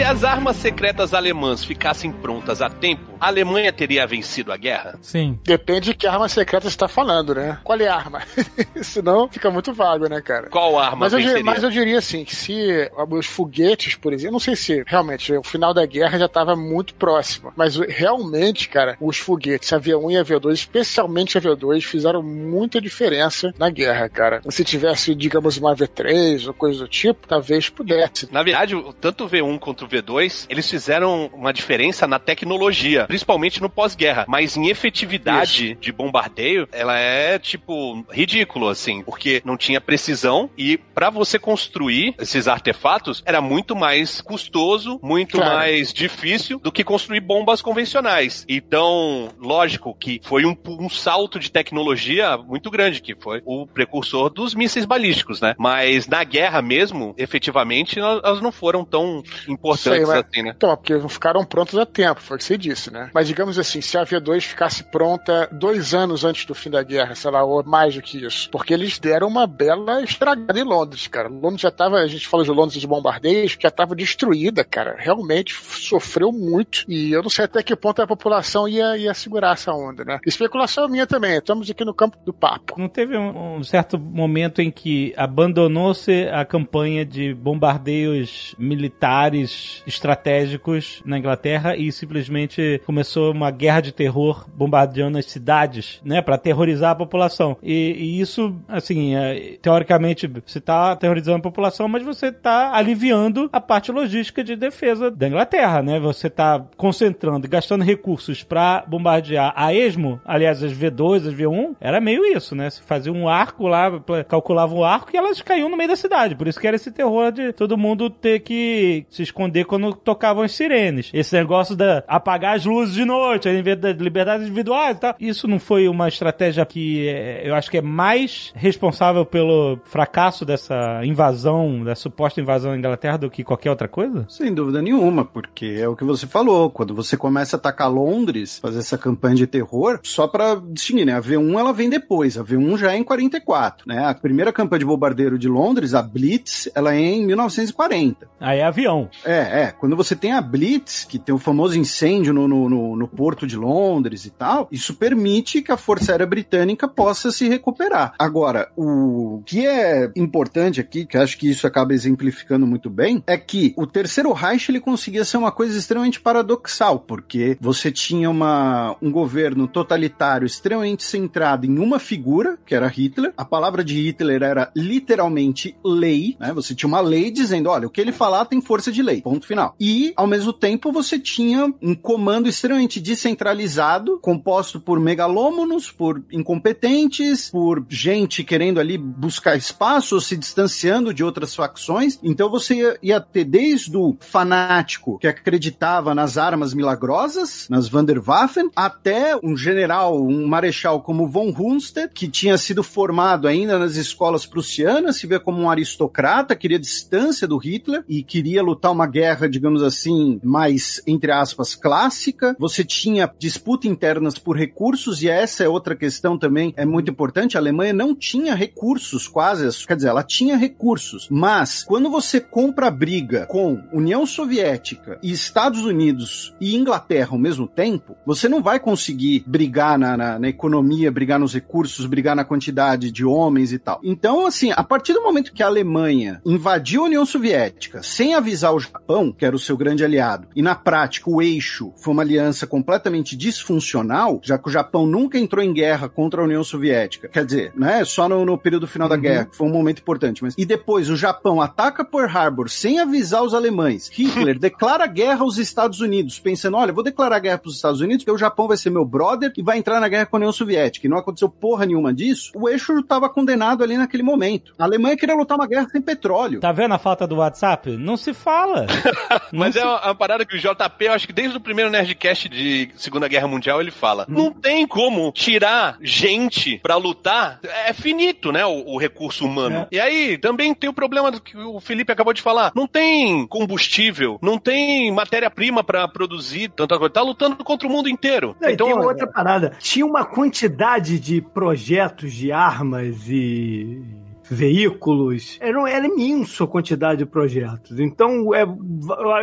Hitler. 0.00 0.10
as 0.10 0.24
armas 0.24 0.56
secretas 0.56 1.14
alemãs 1.14 1.64
ficassem 1.64 2.10
prontas 2.12 2.60
a 2.62 2.68
tempo, 2.70 3.10
a 3.20 3.26
Alemanha 3.26 3.72
teria 3.72 4.06
vencido 4.06 4.52
a 4.52 4.56
guerra? 4.56 4.98
Sim. 5.02 5.38
Depende 5.44 5.90
de 5.90 5.94
que 5.94 6.06
arma 6.06 6.28
secreta 6.28 6.68
você 6.70 6.76
tá 6.76 6.88
falando, 6.88 7.34
né? 7.34 7.58
Qual 7.62 7.78
é 7.78 7.86
a 7.88 7.94
arma? 7.94 8.22
Senão 8.82 9.28
fica 9.28 9.50
muito 9.50 9.72
vago, 9.72 10.08
né, 10.08 10.20
cara? 10.20 10.48
Qual 10.48 10.78
arma 10.78 10.96
Mas 11.00 11.12
eu, 11.12 11.18
diria, 11.18 11.34
venceria? 11.34 11.52
mas 11.52 11.62
eu 11.62 11.70
diria 11.70 11.98
assim, 11.98 12.24
que 12.24 12.34
se 12.34 12.90
os 13.10 13.26
foguetes, 13.26 13.94
por 13.94 14.12
exemplo, 14.12 14.32
não 14.32 14.40
sei 14.40 14.56
se 14.56 14.82
realmente 14.86 15.32
o 15.34 15.42
final 15.42 15.74
da 15.74 15.84
guerra 15.84 16.18
já 16.18 16.26
estava 16.26 16.56
muito 16.56 16.94
próximo, 16.94 17.52
mas 17.56 17.76
realmente, 17.76 18.68
cara, 18.68 18.96
os 19.00 19.18
foguetes, 19.18 19.72
a 19.72 19.78
V1 19.80 20.12
e 20.12 20.16
a 20.16 20.24
V2, 20.24 20.52
especialmente 20.52 21.36
a 21.36 21.40
V2, 21.40 21.82
fizeram 21.82 22.22
muita 22.22 22.80
diferença 22.80 23.52
na 23.58 23.68
guerra, 23.70 24.08
cara. 24.08 24.40
Se 24.48 24.64
tivesse, 24.64 25.14
digamos, 25.14 25.56
uma 25.58 25.74
V3 25.74 26.46
ou 26.46 26.54
coisa 26.54 26.80
do 26.80 26.88
tipo, 26.88 27.26
talvez 27.28 27.68
pudesse. 27.68 28.28
Na 28.32 28.42
verdade, 28.42 28.74
o- 28.74 28.92
tanto 28.92 29.24
o 29.24 29.28
V1 29.28 29.58
quanto 29.58 29.84
o 29.84 29.88
V2, 29.90 30.46
eles 30.48 30.68
fizeram 30.70 31.30
uma 31.34 31.52
diferença 31.52 32.06
na 32.06 32.18
tecnologia, 32.18 33.06
principalmente 33.06 33.60
no 33.60 33.68
pós-guerra. 33.68 34.24
Mas 34.28 34.56
em 34.56 34.68
efetividade 34.68 35.74
de 35.80 35.92
bombardeio, 35.92 36.68
ela 36.72 36.98
é, 36.98 37.38
tipo, 37.38 38.04
ridículo, 38.10 38.68
assim, 38.68 39.02
porque 39.02 39.42
não 39.44 39.56
tinha 39.56 39.80
precisão 39.80 40.48
e 40.56 40.78
pra 40.78 41.10
você 41.10 41.38
construir 41.38 42.14
esses 42.18 42.46
artefatos 42.48 43.22
era 43.26 43.40
muito 43.40 43.74
mais 43.74 44.20
custoso, 44.20 44.98
muito 45.02 45.36
Claro. 45.36 45.56
mais 45.56 45.92
difícil 45.92 46.58
do 46.58 46.70
que 46.72 46.84
construir 46.84 47.20
bombas 47.20 47.60
convencionais. 47.62 48.44
Então, 48.48 49.30
lógico 49.38 49.94
que 49.94 50.20
foi 50.22 50.44
um, 50.44 50.56
um 50.66 50.88
salto 50.88 51.38
de 51.38 51.50
tecnologia 51.50 52.36
muito 52.36 52.70
grande, 52.70 53.00
que 53.02 53.14
foi 53.14 53.42
o 53.44 53.66
precursor 53.66 54.30
dos 54.30 54.54
mísseis 54.54 54.84
balísticos, 54.84 55.40
né? 55.40 55.54
Mas 55.58 56.06
na 56.06 56.22
guerra 56.24 56.62
mesmo, 56.62 57.14
efetivamente, 57.18 57.98
elas 57.98 58.20
elas 58.22 58.40
não 58.40 58.52
foram 58.52 58.84
tão 58.84 59.22
importantes 59.48 59.79
Sei, 59.82 60.00
mas- 60.00 60.24
assim, 60.24 60.42
né? 60.42 60.52
Então, 60.56 60.76
porque 60.76 60.94
não 60.94 61.08
ficaram 61.08 61.44
prontos 61.44 61.78
a 61.78 61.86
tempo, 61.86 62.20
foi 62.20 62.36
o 62.36 62.38
que 62.38 62.44
você 62.44 62.58
disse, 62.58 62.92
né? 62.92 63.10
Mas 63.14 63.26
digamos 63.26 63.58
assim, 63.58 63.80
se 63.80 63.96
a 63.96 64.04
V2 64.04 64.42
ficasse 64.42 64.84
pronta 64.84 65.48
dois 65.52 65.94
anos 65.94 66.24
antes 66.24 66.44
do 66.44 66.54
fim 66.54 66.70
da 66.70 66.82
guerra, 66.82 67.14
sei 67.14 67.30
lá, 67.30 67.42
ou 67.44 67.64
mais 67.64 67.94
do 67.94 68.02
que 68.02 68.24
isso, 68.24 68.50
porque 68.50 68.74
eles 68.74 68.98
deram 68.98 69.28
uma 69.28 69.46
bela 69.46 70.02
estragada 70.02 70.58
em 70.58 70.64
Londres, 70.64 71.06
cara. 71.06 71.28
Londres 71.28 71.62
já 71.62 71.70
tava, 71.70 71.96
a 71.96 72.06
gente 72.06 72.26
falou 72.28 72.44
de 72.44 72.50
Londres 72.50 72.80
de 72.80 72.86
bombardeios, 72.86 73.56
já 73.58 73.70
tava 73.70 73.94
destruída, 73.94 74.64
cara. 74.64 74.96
Realmente 74.98 75.54
sofreu 75.54 76.32
muito. 76.32 76.84
E 76.88 77.12
eu 77.12 77.22
não 77.22 77.30
sei 77.30 77.44
até 77.44 77.62
que 77.62 77.74
ponto 77.76 78.02
a 78.02 78.06
população 78.06 78.68
ia, 78.68 78.96
ia 78.96 79.14
segurar 79.14 79.52
essa 79.52 79.72
onda, 79.72 80.04
né? 80.04 80.18
Especulação 80.26 80.88
minha 80.88 81.06
também, 81.06 81.36
estamos 81.36 81.70
aqui 81.70 81.84
no 81.84 81.94
campo 81.94 82.18
do 82.24 82.32
papo. 82.32 82.74
Não 82.78 82.88
teve 82.88 83.16
um, 83.16 83.56
um 83.56 83.64
certo 83.64 83.98
momento 83.98 84.60
em 84.60 84.70
que 84.70 85.14
abandonou-se 85.16 86.28
a 86.28 86.44
campanha 86.44 87.04
de 87.04 87.34
bombardeios 87.34 88.54
militares 88.58 89.50
estratégicos 89.86 91.02
na 91.04 91.18
Inglaterra 91.18 91.76
e 91.76 91.90
simplesmente 91.92 92.80
começou 92.84 93.32
uma 93.32 93.50
guerra 93.50 93.80
de 93.80 93.92
terror 93.92 94.46
bombardeando 94.54 95.18
as 95.18 95.26
cidades, 95.26 96.00
né, 96.04 96.22
para 96.22 96.34
aterrorizar 96.34 96.90
a 96.92 96.94
população. 96.94 97.56
E, 97.62 97.94
e 97.98 98.20
isso, 98.20 98.56
assim, 98.68 99.14
é, 99.14 99.58
teoricamente 99.60 100.26
você 100.26 100.58
está 100.58 100.92
aterrorizando 100.92 101.38
a 101.38 101.42
população, 101.42 101.88
mas 101.88 102.02
você 102.02 102.26
está 102.26 102.74
aliviando 102.74 103.48
a 103.52 103.60
parte 103.60 103.92
logística 103.92 104.42
de 104.42 104.56
defesa 104.56 105.10
da 105.10 105.28
Inglaterra, 105.28 105.82
né? 105.82 105.98
Você 106.00 106.26
está 106.26 106.64
concentrando, 106.76 107.48
gastando 107.48 107.84
recursos 107.84 108.42
para 108.42 108.84
bombardear 108.86 109.52
a 109.56 109.74
esmo, 109.74 110.20
aliás, 110.24 110.62
as 110.62 110.72
V2, 110.72 111.28
as 111.28 111.34
V1, 111.34 111.76
era 111.80 112.00
meio 112.00 112.24
isso, 112.24 112.54
né? 112.54 112.70
Você 112.70 112.82
fazia 112.82 113.12
um 113.12 113.28
arco 113.28 113.66
lá, 113.66 113.90
calculava 114.28 114.74
um 114.74 114.84
arco 114.84 115.10
e 115.12 115.16
elas 115.16 115.40
caíam 115.42 115.68
no 115.68 115.76
meio 115.76 115.88
da 115.88 115.96
cidade. 115.96 116.34
Por 116.34 116.48
isso 116.48 116.60
que 116.60 116.66
era 116.66 116.76
esse 116.76 116.90
terror 116.90 117.32
de 117.32 117.52
todo 117.52 117.78
mundo 117.78 118.08
ter 118.10 118.40
que 118.40 119.06
se 119.10 119.22
esconder 119.22 119.49
quando 119.66 119.92
tocavam 119.94 120.42
as 120.42 120.52
sirenes. 120.52 121.10
Esse 121.12 121.34
negócio 121.36 121.74
da 121.76 122.02
apagar 122.06 122.56
as 122.56 122.64
luzes 122.64 122.94
de 122.94 123.04
noite, 123.04 123.48
a 123.48 123.52
liber- 123.52 123.96
liberdade 123.98 124.44
individual 124.44 124.90
e 124.90 124.94
tal. 124.94 125.14
Isso 125.20 125.46
não 125.48 125.58
foi 125.58 125.88
uma 125.88 126.08
estratégia 126.08 126.64
que 126.66 127.08
é, 127.08 127.42
eu 127.48 127.54
acho 127.54 127.70
que 127.70 127.78
é 127.78 127.82
mais 127.82 128.52
responsável 128.54 129.24
pelo 129.26 129.78
fracasso 129.84 130.44
dessa 130.44 131.00
invasão, 131.04 131.82
da 131.84 131.94
suposta 131.94 132.40
invasão 132.40 132.72
à 132.72 132.76
Inglaterra 132.76 133.18
do 133.18 133.30
que 133.30 133.44
qualquer 133.44 133.70
outra 133.70 133.88
coisa? 133.88 134.24
Sem 134.28 134.52
dúvida 134.54 134.80
nenhuma, 134.82 135.24
porque 135.24 135.76
é 135.80 135.88
o 135.88 135.96
que 135.96 136.04
você 136.04 136.26
falou. 136.26 136.70
Quando 136.70 136.94
você 136.94 137.16
começa 137.16 137.56
a 137.56 137.58
atacar 137.58 137.90
Londres, 137.92 138.58
fazer 138.58 138.78
essa 138.80 138.96
campanha 138.98 139.34
de 139.36 139.46
terror, 139.46 140.00
só 140.02 140.26
pra 140.26 140.60
distinguir, 140.70 141.06
né? 141.06 141.14
A 141.14 141.20
V1 141.20 141.58
ela 141.58 141.72
vem 141.72 141.88
depois, 141.90 142.36
a 142.38 142.44
V1 142.44 142.78
já 142.78 142.92
é 142.92 142.96
em 142.96 143.04
44, 143.04 143.88
né? 143.88 144.04
A 144.06 144.14
primeira 144.14 144.52
campanha 144.52 144.80
de 144.80 144.84
bombardeiro 144.86 145.38
de 145.38 145.48
Londres, 145.48 145.94
a 145.94 146.02
Blitz, 146.02 146.68
ela 146.74 146.94
é 146.94 147.00
em 147.00 147.26
1940. 147.26 148.28
Aí 148.40 148.58
é 148.58 148.64
avião. 148.64 149.08
É, 149.24 149.39
é. 149.40 149.72
Quando 149.72 149.96
você 149.96 150.14
tem 150.16 150.32
a 150.32 150.40
Blitz, 150.40 151.04
que 151.04 151.18
tem 151.18 151.34
o 151.34 151.38
famoso 151.38 151.78
incêndio 151.78 152.32
no, 152.32 152.46
no, 152.48 152.68
no- 152.68 152.96
no 152.96 153.08
porto 153.08 153.46
de 153.46 153.56
Londres 153.56 154.24
e 154.24 154.30
tal, 154.30 154.68
isso 154.70 154.94
permite 154.94 155.62
que 155.62 155.72
a 155.72 155.76
Força 155.76 156.12
Aérea 156.12 156.26
Britânica 156.26 156.86
possa 156.88 157.30
se 157.30 157.48
recuperar. 157.48 158.12
Agora, 158.18 158.70
o 158.76 159.42
que 159.46 159.66
é 159.66 160.10
importante 160.16 160.80
aqui, 160.80 161.06
que 161.06 161.16
acho 161.16 161.36
que 161.38 161.48
isso 161.50 161.66
acaba 161.66 161.92
exemplificando 161.94 162.66
muito 162.66 162.88
bem, 162.90 163.22
é 163.26 163.36
que 163.36 163.72
o 163.76 163.86
Terceiro 163.86 164.32
Reich 164.32 164.68
ele 164.70 164.80
conseguia 164.80 165.24
ser 165.24 165.36
uma 165.36 165.52
coisa 165.52 165.76
extremamente 165.78 166.20
paradoxal, 166.20 166.98
porque 167.00 167.56
você 167.60 167.90
tinha 167.90 168.28
uma, 168.30 168.96
um 169.02 169.10
governo 169.10 169.66
totalitário 169.66 170.46
extremamente 170.46 171.02
centrado 171.04 171.66
em 171.66 171.78
uma 171.78 171.98
figura, 171.98 172.58
que 172.66 172.74
era 172.74 172.86
Hitler. 172.88 173.32
A 173.36 173.44
palavra 173.44 173.82
de 173.84 173.94
Hitler 173.94 174.42
era 174.42 174.70
literalmente 174.76 175.76
lei, 175.84 176.36
né? 176.38 176.52
Você 176.52 176.74
tinha 176.74 176.88
uma 176.88 177.00
lei 177.00 177.30
dizendo, 177.30 177.68
olha, 177.70 177.86
o 177.86 177.90
que 177.90 178.00
ele 178.00 178.12
falar 178.12 178.44
tem 178.44 178.60
força 178.60 178.92
de 178.92 179.02
lei, 179.02 179.22
ponto 179.30 179.46
final. 179.46 179.76
E, 179.78 180.12
ao 180.16 180.26
mesmo 180.26 180.52
tempo, 180.52 180.90
você 180.90 181.16
tinha 181.16 181.72
um 181.80 181.94
comando 181.94 182.48
extremamente 182.48 182.98
descentralizado, 182.98 184.18
composto 184.18 184.80
por 184.80 184.98
megalômonos, 184.98 185.88
por 185.88 186.20
incompetentes, 186.32 187.48
por 187.48 187.86
gente 187.88 188.42
querendo 188.42 188.80
ali 188.80 188.98
buscar 188.98 189.56
espaço 189.56 190.16
ou 190.16 190.20
se 190.20 190.36
distanciando 190.36 191.14
de 191.14 191.22
outras 191.22 191.54
facções. 191.54 192.18
Então 192.24 192.50
você 192.50 192.74
ia, 192.74 192.98
ia 193.00 193.20
ter 193.20 193.44
desde 193.44 193.96
o 193.96 194.16
fanático 194.18 195.16
que 195.20 195.28
acreditava 195.28 196.12
nas 196.12 196.36
armas 196.36 196.74
milagrosas, 196.74 197.68
nas 197.70 197.88
Vanderwaffen, 197.88 198.68
até 198.74 199.38
um 199.44 199.56
general, 199.56 200.20
um 200.20 200.44
marechal 200.48 201.02
como 201.02 201.28
von 201.28 201.54
Hunstedt, 201.56 202.12
que 202.12 202.26
tinha 202.26 202.58
sido 202.58 202.82
formado 202.82 203.46
ainda 203.46 203.78
nas 203.78 203.94
escolas 203.94 204.44
prussianas, 204.44 205.18
se 205.18 205.26
vê 205.28 205.38
como 205.38 205.60
um 205.62 205.70
aristocrata, 205.70 206.56
queria 206.56 206.80
distância 206.80 207.46
do 207.46 207.58
Hitler 207.58 208.02
e 208.08 208.24
queria 208.24 208.60
lutar 208.60 208.90
uma 208.90 209.06
guerra, 209.06 209.19
digamos 209.50 209.82
assim, 209.82 210.40
mais, 210.42 211.02
entre 211.06 211.32
aspas, 211.32 211.74
clássica. 211.74 212.56
Você 212.58 212.84
tinha 212.84 213.30
disputa 213.38 213.88
internas 213.88 214.38
por 214.38 214.56
recursos, 214.56 215.22
e 215.22 215.28
essa 215.28 215.64
é 215.64 215.68
outra 215.68 215.96
questão 215.96 216.38
também, 216.38 216.72
é 216.76 216.84
muito 216.84 217.10
importante. 217.10 217.56
A 217.56 217.60
Alemanha 217.60 217.92
não 217.92 218.14
tinha 218.14 218.54
recursos 218.54 219.28
quase, 219.28 219.86
quer 219.86 219.96
dizer, 219.96 220.08
ela 220.08 220.22
tinha 220.22 220.56
recursos, 220.56 221.28
mas 221.30 221.84
quando 221.84 222.10
você 222.10 222.40
compra 222.40 222.88
a 222.88 222.90
briga 222.90 223.46
com 223.46 223.82
União 223.92 224.24
Soviética 224.26 225.18
e 225.22 225.30
Estados 225.30 225.84
Unidos 225.84 226.54
e 226.60 226.76
Inglaterra 226.76 227.30
ao 227.32 227.38
mesmo 227.38 227.66
tempo, 227.66 228.16
você 228.26 228.48
não 228.48 228.62
vai 228.62 228.78
conseguir 228.78 229.44
brigar 229.46 229.98
na, 229.98 230.16
na, 230.16 230.38
na 230.38 230.48
economia, 230.48 231.10
brigar 231.10 231.38
nos 231.38 231.54
recursos, 231.54 232.06
brigar 232.06 232.36
na 232.36 232.44
quantidade 232.44 233.10
de 233.10 233.24
homens 233.24 233.72
e 233.72 233.78
tal. 233.78 234.00
Então, 234.02 234.46
assim, 234.46 234.72
a 234.72 234.82
partir 234.82 235.12
do 235.12 235.22
momento 235.22 235.52
que 235.52 235.62
a 235.62 235.66
Alemanha 235.66 236.40
invadiu 236.44 237.02
a 237.02 237.06
União 237.06 237.24
Soviética 237.24 238.02
sem 238.02 238.34
avisar 238.34 238.74
o 238.74 238.80
Japão, 238.80 239.00
que 239.36 239.44
era 239.44 239.56
o 239.56 239.58
seu 239.58 239.76
grande 239.76 240.04
aliado, 240.04 240.48
e 240.54 240.62
na 240.62 240.74
prática 240.74 241.28
o 241.28 241.42
eixo 241.42 241.92
foi 241.96 242.12
uma 242.12 242.22
aliança 242.22 242.66
completamente 242.66 243.36
disfuncional, 243.36 244.40
já 244.42 244.56
que 244.58 244.68
o 244.68 244.72
Japão 244.72 245.06
nunca 245.06 245.38
entrou 245.38 245.64
em 245.64 245.72
guerra 245.72 246.08
contra 246.08 246.40
a 246.40 246.44
União 246.44 246.62
Soviética. 246.62 247.28
Quer 247.28 247.44
dizer, 247.44 247.72
né, 247.74 248.04
só 248.04 248.28
no, 248.28 248.44
no 248.44 248.56
período 248.56 248.86
final 248.86 249.08
da 249.08 249.16
guerra, 249.16 249.46
que 249.46 249.56
foi 249.56 249.66
um 249.66 249.72
momento 249.72 250.00
importante, 250.00 250.42
mas 250.42 250.54
e 250.56 250.64
depois 250.64 251.10
o 251.10 251.16
Japão 251.16 251.60
ataca 251.60 252.04
Pearl 252.04 252.28
Harbor 252.28 252.68
sem 252.68 253.00
avisar 253.00 253.42
os 253.42 253.54
alemães. 253.54 254.08
Hitler 254.12 254.58
declara 254.60 255.06
guerra 255.06 255.42
aos 255.42 255.58
Estados 255.58 256.00
Unidos, 256.00 256.38
pensando, 256.38 256.76
olha, 256.76 256.92
vou 256.92 257.02
declarar 257.02 257.38
guerra 257.38 257.58
para 257.58 257.68
os 257.68 257.76
Estados 257.76 258.00
Unidos 258.00 258.24
porque 258.24 258.36
o 258.36 258.38
Japão 258.38 258.68
vai 258.68 258.76
ser 258.76 258.90
meu 258.90 259.04
brother 259.04 259.52
e 259.56 259.62
vai 259.62 259.78
entrar 259.78 260.00
na 260.00 260.08
guerra 260.08 260.26
com 260.26 260.36
a 260.36 260.38
União 260.38 260.52
Soviética. 260.52 261.06
E 261.06 261.10
não 261.10 261.18
aconteceu 261.18 261.48
porra 261.48 261.86
nenhuma 261.86 262.12
disso. 262.12 262.52
O 262.54 262.68
eixo 262.68 262.98
estava 262.98 263.28
condenado 263.28 263.82
ali 263.82 263.96
naquele 263.96 264.22
momento. 264.22 264.74
A 264.78 264.84
Alemanha 264.84 265.16
queria 265.16 265.34
lutar 265.34 265.58
uma 265.58 265.66
guerra 265.66 265.88
sem 265.90 266.00
petróleo. 266.00 266.60
Tá 266.60 266.72
vendo 266.72 266.94
a 266.94 266.98
falta 266.98 267.26
do 267.26 267.36
WhatsApp? 267.36 267.96
Não 267.96 268.16
se 268.16 268.32
fala. 268.32 268.86
Mas 269.52 269.76
é 269.76 269.84
uma, 269.84 270.04
uma 270.04 270.14
parada 270.14 270.44
que 270.44 270.56
o 270.56 270.58
JP, 270.58 271.04
eu 271.04 271.12
acho 271.12 271.26
que 271.26 271.32
desde 271.32 271.56
o 271.56 271.60
primeiro 271.60 271.90
Nerdcast 271.90 272.48
de 272.48 272.90
Segunda 272.96 273.28
Guerra 273.28 273.48
Mundial, 273.48 273.80
ele 273.80 273.90
fala: 273.90 274.26
não 274.28 274.50
tem 274.52 274.86
como 274.86 275.32
tirar 275.32 275.98
gente 276.02 276.78
pra 276.78 276.96
lutar. 276.96 277.60
É 277.86 277.92
finito, 277.92 278.52
né? 278.52 278.64
O, 278.64 278.94
o 278.94 278.98
recurso 278.98 279.44
humano. 279.44 279.86
E 279.90 279.98
aí 279.98 280.38
também 280.38 280.74
tem 280.74 280.90
o 280.90 280.94
problema 280.94 281.32
que 281.40 281.56
o 281.56 281.80
Felipe 281.80 282.12
acabou 282.12 282.32
de 282.32 282.42
falar: 282.42 282.72
não 282.74 282.86
tem 282.86 283.46
combustível, 283.46 284.38
não 284.42 284.58
tem 284.58 285.12
matéria-prima 285.12 285.82
pra 285.82 286.08
produzir 286.08 286.68
tanta 286.70 286.98
coisa. 286.98 287.12
Tá 287.12 287.22
lutando 287.22 287.56
contra 287.56 287.86
o 287.86 287.90
mundo 287.90 288.08
inteiro. 288.08 288.56
Não, 288.60 288.68
e 288.68 288.74
então, 288.74 288.86
tem 288.86 288.96
uma 288.96 289.06
outra 289.06 289.26
parada. 289.26 289.76
Tinha 289.80 290.06
uma 290.06 290.24
quantidade 290.24 291.18
de 291.18 291.40
projetos 291.40 292.32
de 292.32 292.52
armas 292.52 293.28
e 293.28 294.19
veículos. 294.50 295.56
Era, 295.60 295.88
era 295.90 296.06
imenso 296.06 296.64
a 296.64 296.68
quantidade 296.68 297.18
de 297.18 297.26
projetos. 297.26 297.98
Então, 298.00 298.54
é, 298.54 298.64